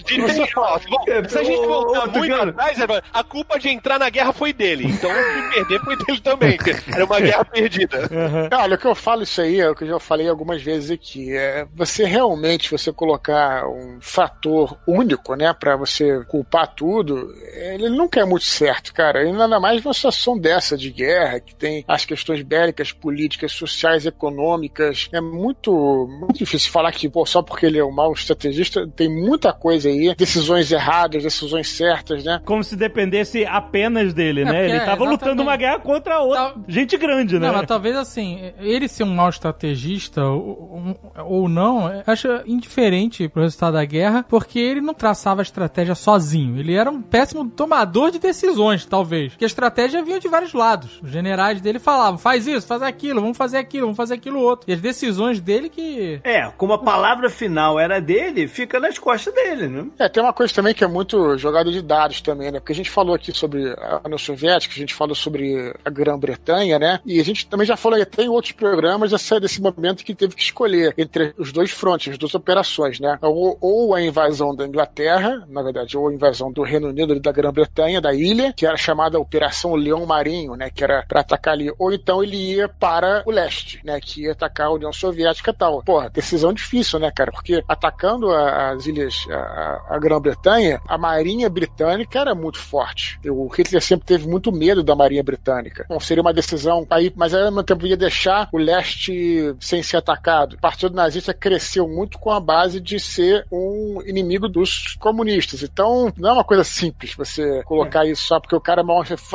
de- 0.06 0.22
você 0.22 0.48
fala- 0.48 0.80
bom, 0.90 1.03
se 1.28 1.38
a 1.40 1.44
gente 1.44 1.66
voltar 1.66 2.08
muito 2.08 2.34
atrás, 2.34 2.80
é, 2.80 3.02
a 3.14 3.24
culpa 3.24 3.60
de 3.60 3.70
entrar 3.70 3.99
na 3.99 4.10
guerra 4.10 4.34
foi 4.34 4.53
dele. 4.53 4.86
Então, 4.88 5.10
de 5.12 5.53
perder 5.56 5.80
foi 5.82 5.95
dele 5.98 6.20
também. 6.22 6.58
Era 6.94 7.06
uma 7.06 7.20
guerra 7.20 7.45
perdida. 7.45 8.10
Olha, 8.53 8.76
o 8.76 8.78
que 8.78 8.88
eu 8.88 8.95
falo 8.95 9.24
isso 9.24 9.41
aí 9.41 9.60
é 9.60 9.70
o 9.70 9.76
que 9.76 9.84
eu 9.84 9.88
já 9.90 9.99
falei 9.99 10.28
algumas 10.30 10.62
vezes 10.62 10.91
aqui. 10.91 11.36
É 11.36 11.66
você 11.74 12.06
realmente, 12.06 12.70
você 12.72 12.91
colocar 12.91 13.68
um 13.68 13.99
fator 14.02 14.78
único, 14.88 15.36
né, 15.36 15.53
pra 15.53 15.76
você 15.76 16.24
culpar 16.26 16.68
tudo, 16.76 17.34
ele 17.53 17.90
nunca 17.90 18.20
é 18.20 18.26
muito 18.26 18.45
certo, 18.45 18.94
cara. 18.94 19.24
E 19.28 19.32
nada 19.32 19.60
mais 19.60 19.84
numa 19.84 19.94
situação 19.94 20.38
dessa 20.38 20.78
de 20.78 20.90
guerra, 20.91 21.40
que 21.40 21.56
tem 21.56 21.84
as 21.88 22.06
questões 22.06 22.41
bélicas, 22.41 22.91
políticas, 22.91 23.52
sociais, 23.52 24.06
econômicas. 24.06 25.10
É 25.12 25.22
muito, 25.22 26.08
muito 26.22 26.38
difícil 26.38 26.72
falar 26.72 26.91
que, 26.91 27.10
pô, 27.10 27.26
só 27.26 27.41
porque 27.41 27.65
ele 27.65 27.77
é 27.77 27.84
um 27.84 27.91
mau 27.91 28.14
estrategista, 28.14 28.88
tem 28.95 29.10
muita 29.10 29.52
coisa 29.53 29.89
aí, 29.89 30.14
decisões 30.15 30.72
erradas, 30.72 31.23
decisões 31.23 31.69
certas, 31.69 32.23
né? 32.23 32.41
Como 32.45 32.64
se 32.64 32.76
dependesse 32.76 33.45
apenas 33.45 34.14
dele, 34.14 34.41
É, 34.41 34.45
né? 34.45 34.69
Ele 34.69 34.80
tava 34.80 35.06
é, 35.06 35.10
lutando 35.10 35.41
exatamente. 35.41 35.41
uma 35.41 35.56
guerra 35.57 35.80
contra 35.80 36.19
outra 36.19 36.52
Tal- 36.52 36.64
gente 36.68 36.98
grande, 36.98 37.39
né? 37.39 37.48
Não, 37.48 37.56
mas 37.56 37.68
talvez 37.68 37.95
assim, 37.95 38.52
ele 38.60 38.88
ser 38.88 39.03
um 39.03 39.14
mau 39.14 39.30
estrategista 39.30 40.23
ou, 40.23 40.95
ou 41.26 41.49
não, 41.49 41.91
eu 41.91 42.03
acho 42.07 42.27
indiferente 42.45 43.27
pro 43.27 43.41
resultado 43.43 43.73
da 43.73 43.85
guerra, 43.85 44.26
porque 44.27 44.60
ele 44.60 44.81
não 44.81 44.93
traçava 44.93 45.41
a 45.41 45.43
estratégia 45.43 45.95
sozinho. 45.95 46.57
Ele 46.60 46.73
era 46.73 46.89
um 46.89 47.02
péssimo 47.02 47.49
tomador 47.49 48.11
de 48.11 48.19
decisões, 48.19 48.85
talvez. 48.85 49.31
Porque 49.34 49.45
a 49.45 49.48
estratégia 49.48 50.03
vinha 50.03 50.19
de 50.19 50.27
vários 50.27 50.53
lados. 50.53 50.99
Os 51.03 51.10
generais 51.11 51.61
dele 51.61 51.80
falavam, 51.80 52.18
faz 52.18 52.48
isso, 52.48 52.68
faz 52.68 52.81
aquilo, 52.81 53.22
vamos 53.22 53.38
fazer 53.38 53.57
aquilo, 53.57 53.84
vamos 53.88 53.98
fazer 53.98 54.15
aquilo 54.15 54.39
outro. 54.39 54.69
E 54.69 54.73
as 54.73 54.81
decisões 54.81 55.39
dele 55.39 55.69
que. 55.69 56.10
É, 56.23 56.49
como 56.57 56.73
a 56.73 56.77
palavra 56.77 57.29
final 57.29 57.79
era 57.79 57.99
dele, 58.01 58.47
fica 58.47 58.79
nas 58.79 58.97
costas 58.97 59.33
dele, 59.33 59.67
né? 59.67 59.85
É, 59.99 60.09
tem 60.09 60.21
uma 60.21 60.33
coisa 60.33 60.53
também 60.53 60.73
que 60.73 60.83
é 60.83 60.88
muito 60.88 61.38
jogada 61.38 61.71
de 61.71 61.81
dados 61.81 62.21
também, 62.21 62.51
né? 62.51 62.59
Porque 62.59 62.73
a 62.73 62.75
gente 62.75 62.89
falou 62.89 63.15
aqui 63.15 63.31
sobre 63.31 63.71
a 63.77 64.01
União 64.05 64.17
Soviética, 64.17 64.73
a 64.75 64.77
gente 64.79 64.93
falou 64.93 65.15
sobre 65.15 65.73
a 65.83 65.89
Grã-Bretanha, 65.89 66.79
né? 66.79 66.99
E 67.05 67.19
a 67.19 67.23
gente 67.23 67.47
também 67.47 67.65
já 67.65 67.77
falou 67.77 68.01
até 68.01 68.23
em 68.23 68.29
outros 68.29 68.53
programas 68.53 69.13
essa, 69.13 69.39
desse 69.39 69.61
momento 69.61 70.03
que 70.03 70.15
teve 70.15 70.35
que 70.35 70.41
escolher 70.41 70.93
entre 70.97 71.33
os 71.38 71.51
dois 71.51 71.71
frontes, 71.71 72.13
as 72.13 72.17
duas 72.17 72.33
operações, 72.33 72.99
né? 72.99 73.17
Ou, 73.21 73.57
ou 73.61 73.95
a 73.95 74.01
invasão 74.01 74.55
da 74.55 74.65
Inglaterra, 74.65 75.45
na 75.47 75.61
verdade, 75.61 75.97
ou 75.97 76.07
a 76.07 76.13
invasão 76.13 76.51
do 76.51 76.63
Reino 76.63 76.89
Unido 76.89 77.19
da 77.19 77.31
Grã-Bretanha, 77.31 78.01
da 78.01 78.13
ilha, 78.13 78.53
que 78.55 78.65
era 78.65 78.77
chamada 78.77 79.19
Operação 79.19 79.75
Leão 79.75 80.05
Marinho, 80.05 80.55
né? 80.55 80.69
Que 80.69 80.83
era 80.83 81.03
para 81.07 81.21
atacar 81.21 81.53
ali. 81.53 81.71
Ou 81.77 81.91
então 81.91 82.23
ele 82.23 82.38
ia 82.38 82.67
para 82.67 83.23
o 83.25 83.31
leste, 83.31 83.79
né? 83.83 83.99
Que 83.99 84.23
ia 84.23 84.31
atacar 84.31 84.67
a 84.67 84.71
União 84.71 84.91
Soviética 84.91 85.51
e 85.51 85.53
tal. 85.53 85.83
Porra, 86.02 86.10
decisão 86.10 86.53
difícil, 86.53 86.99
né, 86.99 87.11
cara? 87.11 87.32
Porque 87.32 87.64
atacando 87.68 88.30
a- 88.32 88.72
as 88.72 88.86
ilhas, 88.86 89.15
a, 89.30 89.82
a 89.95 89.99
Grã-Bretanha, 89.99 90.82
a 90.88 90.98
marinha 90.98 91.49
britânica 91.49 92.19
era 92.19 92.34
muito 92.34 92.57
forte. 92.60 93.19
O 93.28 93.48
Hitler 93.48 93.82
sempre 93.82 94.06
teve 94.06 94.28
muito 94.28 94.52
medo 94.52 94.84
da 94.84 94.95
marinha 94.95 95.23
britânica. 95.23 95.86
Bom, 95.90 95.99
seria 95.99 96.22
uma 96.22 96.34
decisão 96.34 96.86
aí, 96.90 97.11
mas 97.15 97.34
ao 97.34 97.44
mesmo 97.45 97.64
tempo 97.64 97.86
ia 97.86 97.98
deixar 97.98 98.49
o 98.52 98.57
leste 98.57 99.53
sem 99.60 99.84
ser 99.84 99.98
atacado. 99.98 100.53
O 100.56 100.60
Partido 100.60 100.95
Nazista 100.95 101.34
cresceu 101.34 101.88
muito 101.88 102.18
com 102.19 102.32
a 102.32 102.40
base 102.40 102.80
de 102.80 102.99
ser 102.99 103.45
um 103.52 104.02
inimigo 104.06 104.48
dos 104.48 104.95
comunistas. 104.99 105.64
Então, 105.64 106.11
não 106.18 106.30
é 106.30 106.34
uma 106.34 106.44
coisa 106.44 106.64
simples 106.64 107.14
você 107.15 107.61
colocar 107.64 108.06
isso 108.06 108.23
só 108.26 108.40
porque 108.40 108.56
o 108.56 108.61
cara 108.61 108.82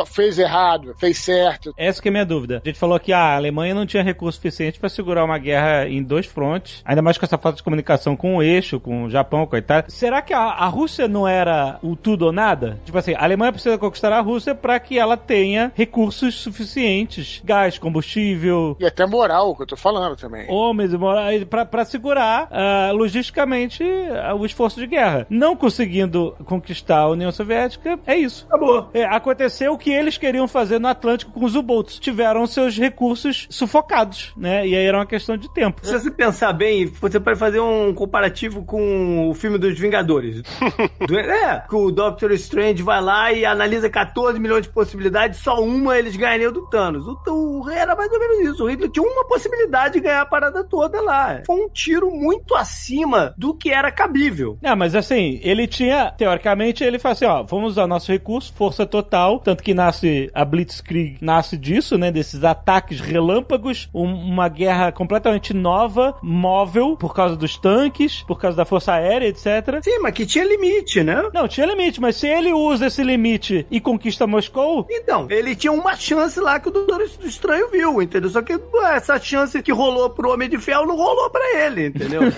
fez 0.06 0.38
errado, 0.38 0.94
fez 0.98 1.18
certo. 1.18 1.72
Essa 1.76 2.00
que 2.02 2.08
é 2.08 2.10
a 2.10 2.12
minha 2.12 2.26
dúvida. 2.26 2.60
A 2.64 2.68
gente 2.68 2.78
falou 2.78 2.98
que 2.98 3.12
a 3.12 3.36
Alemanha 3.36 3.74
não 3.74 3.86
tinha 3.86 4.02
recurso 4.02 4.36
suficiente 4.36 4.78
pra 4.78 4.88
segurar 4.88 5.24
uma 5.24 5.38
guerra 5.38 5.88
em 5.88 6.02
dois 6.02 6.26
frontes, 6.26 6.45
ainda 6.84 7.02
mais 7.02 7.18
com 7.18 7.24
essa 7.24 7.38
falta 7.38 7.56
de 7.56 7.62
comunicação 7.62 8.16
com 8.16 8.36
o 8.36 8.42
eixo, 8.42 8.78
com 8.80 9.04
o 9.04 9.10
Japão, 9.10 9.46
com 9.46 9.56
a 9.56 9.58
Itália. 9.58 9.84
Será 9.88 10.22
que 10.22 10.32
a, 10.32 10.40
a 10.40 10.66
Rússia 10.66 11.08
não 11.08 11.26
era 11.26 11.78
o 11.82 11.96
tudo 11.96 12.26
ou 12.26 12.32
nada? 12.32 12.78
Tipo 12.84 12.98
assim, 12.98 13.14
a 13.14 13.22
Alemanha 13.22 13.52
precisa 13.52 13.78
conquistar 13.78 14.12
a 14.12 14.20
Rússia 14.20 14.54
pra 14.54 14.78
que 14.78 14.98
ela 14.98 15.16
tenha 15.16 15.72
recursos 15.74 16.34
suficientes, 16.34 17.40
gás, 17.44 17.78
combustível, 17.78 18.76
E 18.80 18.86
até 18.86 19.06
moral, 19.06 19.54
que 19.56 19.62
eu 19.62 19.66
tô 19.66 19.76
falando 19.76 20.16
também. 20.16 20.46
homens 20.50 20.92
e 20.92 20.98
morais 20.98 21.44
pra, 21.44 21.64
pra 21.64 21.84
segurar 21.84 22.48
ah, 22.50 22.90
logisticamente 22.92 23.84
ah, 24.22 24.34
o 24.34 24.44
esforço 24.44 24.78
de 24.80 24.86
guerra. 24.86 25.26
Não 25.30 25.56
conseguindo 25.56 26.34
conquistar 26.44 26.98
a 27.00 27.08
União 27.08 27.32
Soviética, 27.32 27.98
é 28.06 28.16
isso. 28.16 28.46
Acabou. 28.48 28.88
É, 28.92 29.04
aconteceu 29.04 29.72
o 29.72 29.78
que 29.78 29.90
eles 29.90 30.16
queriam 30.18 30.46
fazer 30.48 30.78
no 30.78 30.88
Atlântico 30.88 31.32
com 31.32 31.44
os 31.44 31.54
U-Boats. 31.54 31.98
Tiveram 31.98 32.46
seus 32.46 32.76
recursos 32.78 33.46
sufocados, 33.50 34.32
né? 34.36 34.66
E 34.66 34.74
aí 34.76 34.84
era 34.86 34.98
uma 34.98 35.06
questão 35.06 35.36
de 35.36 35.52
tempo. 35.52 35.80
Se 35.84 35.92
você 35.92 36.10
pensar 36.10 36.35
bem, 36.52 36.86
você 36.86 37.18
pode 37.20 37.38
fazer 37.38 37.60
um 37.60 37.92
comparativo 37.94 38.64
com 38.64 39.28
o 39.30 39.34
filme 39.34 39.58
dos 39.58 39.78
Vingadores. 39.78 40.42
Do- 41.06 41.18
é, 41.18 41.64
que 41.68 41.74
o 41.74 41.90
Doctor 41.90 42.32
Strange 42.32 42.82
vai 42.82 43.00
lá 43.00 43.32
e 43.32 43.44
analisa 43.44 43.88
14 43.88 44.38
milhões 44.38 44.62
de 44.62 44.68
possibilidades, 44.68 45.40
só 45.40 45.60
uma 45.62 45.98
eles 45.98 46.16
ganhariam 46.16 46.52
do 46.52 46.66
Thanos. 46.68 47.06
O, 47.06 47.18
o, 47.28 47.70
era 47.70 47.94
mais 47.96 48.10
ou 48.12 48.18
menos 48.18 48.38
isso. 48.54 48.64
O 48.64 48.70
Hitler 48.70 48.90
tinha 48.90 49.06
uma 49.06 49.26
possibilidade 49.26 49.94
de 49.94 50.00
ganhar 50.00 50.22
a 50.22 50.26
parada 50.26 50.62
toda 50.64 51.00
lá. 51.00 51.40
Foi 51.46 51.56
um 51.56 51.68
tiro 51.68 52.10
muito 52.10 52.54
acima 52.54 53.34
do 53.36 53.54
que 53.54 53.70
era 53.70 53.90
cabível. 53.90 54.58
É, 54.62 54.74
mas 54.74 54.94
assim, 54.94 55.40
ele 55.42 55.66
tinha, 55.66 56.10
teoricamente, 56.16 56.82
ele 56.84 56.98
fala 56.98 57.12
assim, 57.12 57.24
ó, 57.24 57.42
vamos 57.42 57.72
usar 57.72 57.86
nosso 57.86 58.10
recurso, 58.10 58.52
força 58.54 58.84
total, 58.86 59.38
tanto 59.40 59.62
que 59.62 59.74
nasce 59.74 60.30
a 60.34 60.44
Blitzkrieg, 60.44 61.18
nasce 61.20 61.56
disso, 61.56 61.96
né, 61.98 62.10
desses 62.10 62.44
ataques 62.44 63.00
relâmpagos, 63.00 63.88
um- 63.94 64.04
uma 64.14 64.48
guerra 64.48 64.92
completamente 64.92 65.52
nova, 65.54 66.14
móvel, 66.26 66.96
por 66.96 67.14
causa 67.14 67.36
dos 67.36 67.56
tanques, 67.56 68.22
por 68.22 68.40
causa 68.40 68.56
da 68.56 68.64
força 68.64 68.92
aérea, 68.94 69.28
etc. 69.28 69.80
Sim, 69.80 70.00
mas 70.00 70.12
que 70.12 70.26
tinha 70.26 70.44
limite, 70.44 71.04
né? 71.04 71.22
Não, 71.32 71.46
tinha 71.46 71.64
limite, 71.64 72.00
mas 72.00 72.16
se 72.16 72.26
ele 72.26 72.52
usa 72.52 72.86
esse 72.86 73.04
limite 73.04 73.64
e 73.70 73.80
conquista 73.80 74.26
Moscou, 74.26 74.86
Então, 74.90 75.28
ele 75.30 75.54
tinha 75.54 75.72
uma 75.72 75.94
chance 75.94 76.40
lá 76.40 76.58
que 76.58 76.68
o 76.68 76.72
Doutor 76.72 77.02
Estranho 77.22 77.70
viu, 77.70 78.02
entendeu? 78.02 78.28
Só 78.28 78.42
que 78.42 78.54
ué, 78.54 78.96
essa 78.96 79.18
chance 79.20 79.62
que 79.62 79.70
rolou 79.72 80.10
pro 80.10 80.32
Homem 80.32 80.48
de 80.48 80.58
Ferro 80.58 80.86
não 80.86 80.96
rolou 80.96 81.30
pra 81.30 81.60
ele, 81.60 81.86
entendeu? 81.86 82.22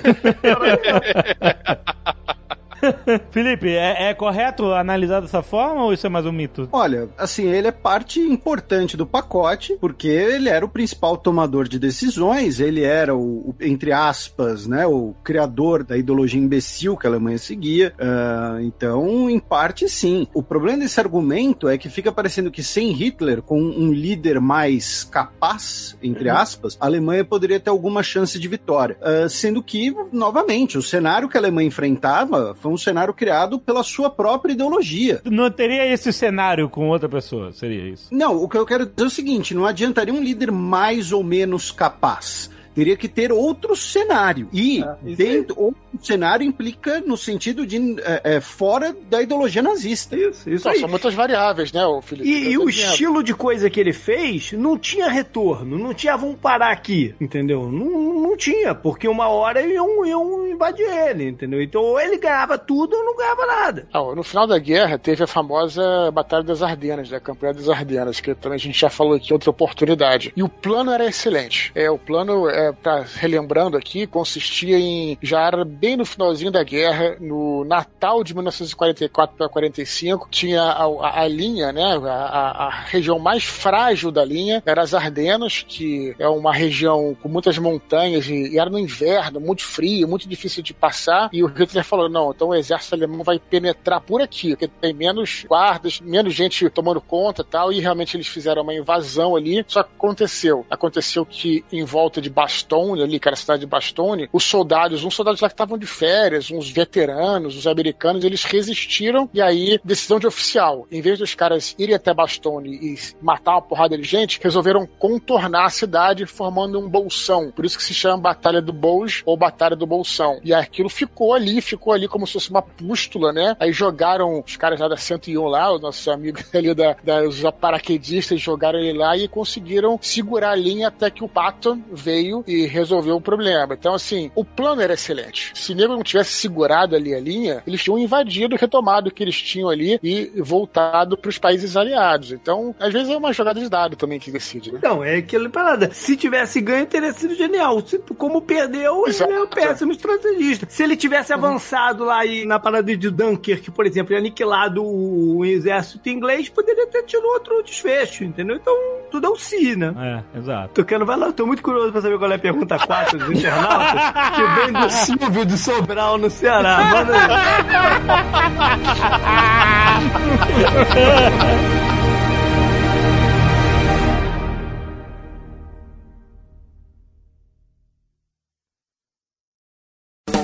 Felipe, 3.31 3.69
é, 3.69 4.11
é 4.11 4.15
correto 4.15 4.73
analisar 4.73 5.21
dessa 5.21 5.43
forma 5.43 5.85
ou 5.85 5.93
isso 5.93 6.07
é 6.07 6.11
mais 6.11 6.27
um 6.27 6.33
mito? 6.33 6.69
Olha, 6.73 7.09
assim, 7.17 7.47
ele 7.47 7.69
é 7.69 7.73
parte 7.73 8.21
importante 8.21 8.97
do 8.97 9.07
pacote, 9.07 9.77
porque 9.81 10.09
ele 10.09 10.49
era 10.49 10.65
o 10.65 10.69
principal 10.69 11.17
tomador 11.17 11.69
de 11.69 11.79
decisões, 11.79 12.61
ele 12.61 12.83
era 12.83 13.15
o, 13.15 13.51
o, 13.51 13.55
entre 13.61 13.93
aspas, 13.93 14.67
né, 14.67 14.87
o 14.87 15.15
criador 15.23 15.85
da 15.85 15.97
ideologia 15.97 16.41
imbecil 16.41 16.97
que 16.97 17.07
a 17.07 17.11
Alemanha 17.11 17.39
seguia. 17.39 17.93
Ah, 17.99 18.59
então, 18.61 19.29
em 19.29 19.39
parte, 19.39 19.89
sim. 19.89 20.27
O 20.33 20.43
problema 20.43 20.79
desse 20.79 21.01
argumento 21.01 21.69
é 21.69 21.79
que 21.79 21.89
fica 21.89 22.13
parecendo 22.13 22.51
que 22.51 22.63
sem 22.63 22.93
Hitler, 22.93 23.43
com 23.43 23.61
um 23.61 23.93
líder 23.93 24.41
mais 24.41 25.05
capaz, 25.05 25.97
entre 26.03 26.29
aspas, 26.29 26.77
a 26.81 26.87
Alemanha 26.87 27.25
poderia 27.25 27.61
ter 27.61 27.71
alguma 27.71 28.03
chance 28.03 28.39
de 28.39 28.49
vitória. 28.49 28.97
Ah, 29.03 29.29
sendo 29.29 29.63
que, 29.63 29.95
novamente, 30.13 30.79
o 30.79 30.83
cenário 30.83 31.29
que 31.29 31.37
a 31.37 31.41
Alemanha 31.41 31.69
enfrentava 31.69 32.55
foi 32.55 32.68
Foi 32.69 32.75
um 32.75 32.77
cenário 32.77 33.15
criado 33.15 33.59
pela 33.59 33.83
sua 33.83 34.11
própria 34.11 34.53
ideologia. 34.53 35.23
Não 35.25 35.51
teria 35.51 35.91
esse 35.91 36.13
cenário 36.13 36.69
com 36.69 36.91
outra 36.91 37.09
pessoa, 37.09 37.51
seria 37.51 37.89
isso. 37.89 38.09
Não, 38.13 38.37
o 38.37 38.47
que 38.47 38.59
eu 38.59 38.67
quero 38.67 38.85
dizer 38.85 39.05
é 39.05 39.07
o 39.07 39.11
seguinte: 39.11 39.55
não 39.55 39.65
adiantaria 39.65 40.13
um 40.13 40.23
líder 40.23 40.53
mais 40.53 41.11
ou 41.11 41.25
menos 41.25 41.71
capaz. 41.73 42.51
Teria 42.79 42.97
que 42.97 43.09
ter 43.09 43.33
outro 43.33 43.75
cenário. 43.75 44.49
E 44.53 44.85
dentro, 45.17 45.61
outro 45.61 45.81
cenário 46.01 46.47
implica 46.47 47.01
no 47.01 47.17
sentido 47.17 47.67
de 47.67 47.97
é, 48.03 48.37
é, 48.37 48.41
fora 48.41 48.95
da 49.11 49.21
ideologia 49.21 49.61
nazista. 49.61 50.15
Isso, 50.15 50.49
isso 50.49 50.79
são 50.79 50.89
muitas 50.89 51.13
variáveis, 51.13 51.73
né, 51.73 51.85
o 51.85 52.01
Felipe? 52.01 52.29
E, 52.29 52.53
e 52.53 52.59
o 52.59 52.69
estilo 52.69 53.21
de 53.25 53.35
coisa 53.35 53.69
que 53.69 53.81
ele 53.81 53.93
fez 53.93 54.53
não 54.53 54.79
tinha 54.79 55.09
retorno, 55.09 55.77
não 55.77 55.93
tinha 55.93 56.17
vamos 56.17 56.37
parar 56.37 56.71
aqui, 56.71 57.13
entendeu? 57.21 57.69
Não, 57.69 58.15
não 58.23 58.37
tinha, 58.37 58.77
porque 58.77 59.09
uma 59.09 59.27
hora 59.27 59.61
iam, 59.61 60.07
iam 60.07 60.47
invadir 60.47 60.87
ele, 60.87 61.29
entendeu? 61.29 61.61
Então 61.61 61.83
ou 61.83 62.01
ele 62.01 62.17
ganhava 62.17 62.57
tudo 62.57 62.97
ou 62.97 63.05
não 63.05 63.17
ganhava 63.17 63.47
nada. 63.47 63.89
Ah, 63.93 64.15
no 64.15 64.23
final 64.23 64.47
da 64.47 64.59
guerra 64.59 64.97
teve 64.99 65.25
a 65.25 65.27
famosa 65.27 65.83
Batalha 66.13 66.45
das 66.45 66.63
Ardenas, 66.63 67.11
né? 67.11 67.17
A 67.17 67.21
Campanha 67.21 67.55
das 67.55 67.69
Ardenas, 67.69 68.21
que 68.21 68.35
também 68.37 68.57
a 68.57 68.61
gente 68.61 68.79
já 68.79 68.89
falou 68.89 69.15
aqui 69.15 69.33
outra 69.33 69.51
oportunidade. 69.51 70.33
E 70.37 70.43
o 70.45 70.49
plano 70.49 70.93
era 70.93 71.07
excelente. 71.07 71.73
É, 71.75 71.91
o 71.91 71.99
plano, 71.99 72.49
é, 72.49 72.68
pra, 72.73 73.05
relembrando 73.17 73.77
aqui, 73.77 74.07
consistia 74.07 74.79
em. 74.79 75.19
Já 75.23 75.47
era 75.47 75.65
bem 75.65 75.97
no 75.97 76.05
finalzinho 76.05 76.51
da 76.51 76.63
guerra, 76.63 77.17
no 77.21 77.65
Natal 77.65 78.23
de 78.25 78.35
1944 78.35 79.37
para 79.37 79.49
45, 79.49 80.29
tinha 80.31 80.63
a, 80.63 80.85
a- 80.85 81.21
a 81.23 81.29
linha, 81.29 81.73
né? 81.73 81.83
A, 82.05 82.67
a- 82.67 82.81
região 82.87 83.19
mais 83.19 83.45
frágil 83.45 84.11
da 84.11 84.25
linha 84.25 84.63
era 84.65 84.83
as 84.83 84.95
Ardenas, 84.95 85.65
que 85.67 86.15
é 86.19 86.29
uma 86.29 86.53
região 86.53 87.17
com 87.23 87.29
muitas 87.29 87.59
montanhas 87.59 88.27
e, 88.27 88.55
e 88.55 88.59
era 88.59 88.71
no 88.71 88.79
inverno, 88.79 89.41
muito 89.41 89.65
frio, 89.65 90.07
muito 90.09 90.29
difícil 90.29 90.63
de 90.63 90.73
passar. 90.75 91.29
E 91.33 91.43
o 91.43 91.47
Hitler 91.47 91.85
falou: 91.85 92.09
não, 92.09 92.31
então 92.31 92.49
o 92.49 92.55
exército 92.55 92.95
alemão 92.95 93.23
vai 93.23 93.39
penetrar 93.39 94.01
por 94.01 94.21
aqui, 94.23 94.51
porque 94.51 94.69
tem 94.69 94.93
menos 94.93 95.45
guardas, 95.49 96.01
menos 96.01 96.35
gente 96.35 96.69
tomando 96.71 97.01
conta 97.01 97.43
tal. 97.45 97.73
E 97.73 97.81
realmente 97.81 98.17
eles 98.17 98.27
fizeram 98.29 98.63
uma 98.63 98.75
invasão 98.75 99.37
ali. 99.37 99.65
Só 99.69 99.83
que 99.83 99.91
aconteceu. 99.97 100.65
Aconteceu 100.71 101.25
que 101.27 101.65
em 101.73 101.85
volta 101.85 102.21
de 102.21 102.31
Bastogne, 102.49 103.03
ali, 103.03 103.21
que 103.21 103.29
era 103.29 103.35
a 103.35 103.39
cidade 103.39 103.61
de 103.61 103.67
Bastogne, 103.67 104.29
os 104.33 104.43
soldados, 104.45 105.05
uns 105.05 105.15
soldados 105.15 105.41
lá 105.41 105.49
que 105.49 105.55
estavam 105.55 105.77
de 105.77 105.87
férias, 105.87 106.51
uns 106.51 106.71
veteranos, 106.71 107.55
os 107.55 107.67
americanos, 107.67 108.25
eles 108.25 108.43
resistiram. 108.43 109.29
E 109.35 109.43
aí, 109.43 109.79
decisão 109.85 110.19
de 110.19 110.27
oficial. 110.27 110.87
Em 110.91 111.03
vez 111.03 111.19
dos 111.19 111.35
caras 111.35 111.77
irem 111.79 111.95
até 111.95 112.15
Bastogne 112.15 112.71
e 112.71 112.99
matar 113.21 113.53
uma 113.53 113.63
porrada 113.63 113.97
de 113.99 114.05
gente, 114.05 114.41
resolveram 114.43 114.87
contornar 114.99 115.67
a 115.67 115.71
cidade 115.71 116.25
formando 116.25 116.81
um 116.81 116.89
bolsão. 116.89 117.53
Por 117.55 117.67
isso 117.67 117.77
que 117.77 117.85
se 117.85 117.93
chama 117.93 118.17
Batalha 118.17 118.63
do 118.63 118.73
Bouge 118.73 119.23
ou 119.27 119.37
Batalha 119.37 119.77
do 119.77 119.87
Bolsão. 119.87 120.41
E 120.43 120.55
aquilo 120.55 120.89
ficou 120.89 121.35
ali, 121.35 121.61
ficou 121.61 121.93
ali 121.93 122.09
como 122.09 122.27
se 122.27 122.33
fosse 122.33 122.51
uma 122.51 122.63
pústula, 122.63 123.33
né? 123.33 123.57
Aí 123.61 123.73
jogaram 123.73 124.43
os 124.45 124.57
caras 124.57 124.81
lá 124.81 124.89
da 124.89 124.97
101 124.97 125.47
lá, 125.47 125.75
os 125.75 125.81
nossos 125.81 126.09
amigos 126.09 126.45
ali 126.55 126.75
da, 126.75 126.97
da 127.05 127.29
os 127.29 127.43
paraquedistas 127.61 128.41
jogaram 128.41 128.79
ele 128.79 128.97
lá 128.97 129.17
e 129.17 129.29
conseguiram 129.29 129.99
segurar 130.01 130.53
a 130.53 130.57
linha 130.57 130.89
até 130.89 131.11
que 131.11 131.23
o 131.23 131.29
Patton 131.29 131.83
veio 131.93 132.38
e 132.47 132.67
resolveu 132.67 133.17
o 133.17 133.21
problema. 133.21 133.75
Então, 133.75 133.95
assim, 133.95 134.31
o 134.35 134.45
plano 134.45 134.83
era 134.83 134.95
excelente. 134.95 135.53
Se 135.55 135.73
o 135.73 135.75
nego 135.75 135.95
não 135.95 136.03
tivesse 136.03 136.33
segurado 136.33 136.95
ali 136.95 137.15
a 137.15 137.21
linha, 137.21 137.63
eles 137.67 137.83
tinham 137.83 137.99
invadido, 137.99 138.57
retomado 138.57 139.09
o 139.09 139.13
que 139.13 139.23
eles 139.23 139.41
tinham 139.41 139.69
ali 139.69 139.99
e 140.03 140.31
voltado 140.41 141.17
para 141.17 141.29
os 141.29 141.39
países 141.39 141.77
aliados. 141.77 142.33
Então, 142.33 142.75
às 142.79 142.93
vezes 142.93 143.09
é 143.11 143.17
uma 143.17 143.33
jogada 143.33 143.61
de 143.61 143.69
dado 143.69 143.97
também 143.97 144.19
que 144.19 144.31
decide, 144.31 144.73
né? 144.73 144.79
Então, 144.79 145.03
é 145.05 145.17
aquela 145.17 145.49
parada. 145.49 145.91
Se 145.93 146.17
tivesse 146.17 146.61
ganho, 146.61 146.87
teria 146.87 147.13
sido 147.13 147.35
genial. 147.35 147.81
Se, 147.87 147.99
como 148.17 148.43
perdeu, 148.43 149.03
ele 149.03 149.11
Exato. 149.11 149.33
é 149.33 149.43
um 149.43 149.47
péssimo 149.47 149.93
estrategista. 149.93 150.67
Se 150.69 150.83
ele 150.83 150.97
tivesse 150.97 151.33
avançado 151.33 152.05
lá 152.05 152.25
e 152.25 152.45
na 152.45 152.59
parada 152.59 152.97
de 152.97 153.11
Dunkirk, 153.11 153.71
por 153.71 153.87
exemplo, 153.87 154.15
e 154.15 154.17
aniquilado 154.17 154.83
o, 154.83 155.39
o 155.39 155.45
exército 155.45 156.09
inglês, 156.09 156.49
poderia 156.49 156.87
ter 156.87 157.03
tido 157.05 157.25
outro 157.27 157.63
desfecho, 157.63 158.25
entendeu? 158.25 158.57
Então, 158.57 158.75
tudo 159.11 159.27
é 159.27 159.31
um 159.31 159.37
si, 159.37 159.77
né? 159.77 160.25
É, 160.35 160.39
exato. 160.39 160.75
Tocando, 160.75 161.05
vai 161.07 161.17
lá, 161.17 161.27
eu 161.27 161.33
tô 161.33 161.47
muito 161.47 161.63
curioso 161.63 161.93
pra 161.93 162.01
saber 162.01 162.19
qual 162.29 162.33
é 162.33 162.35
a 162.35 162.39
pergunta 162.39 162.79
4 162.79 163.19
dos 163.19 163.31
internautas, 163.31 164.03
que 164.35 164.43
vem 164.61 164.73
do 164.73 164.91
Silvio 164.91 165.47
de 165.47 165.57
Sobral, 165.57 166.19
no 166.19 166.29
Ceará. 166.29 166.79
Manda 166.85 167.15
aí. 167.15 167.29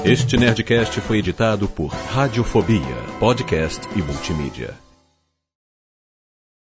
Este 0.05 0.37
Nerdcast 0.37 1.01
foi 1.01 1.19
editado 1.19 1.67
por 1.67 1.89
Radiofobia, 1.89 2.81
podcast 3.19 3.89
e 3.97 4.03
multimídia. 4.03 4.84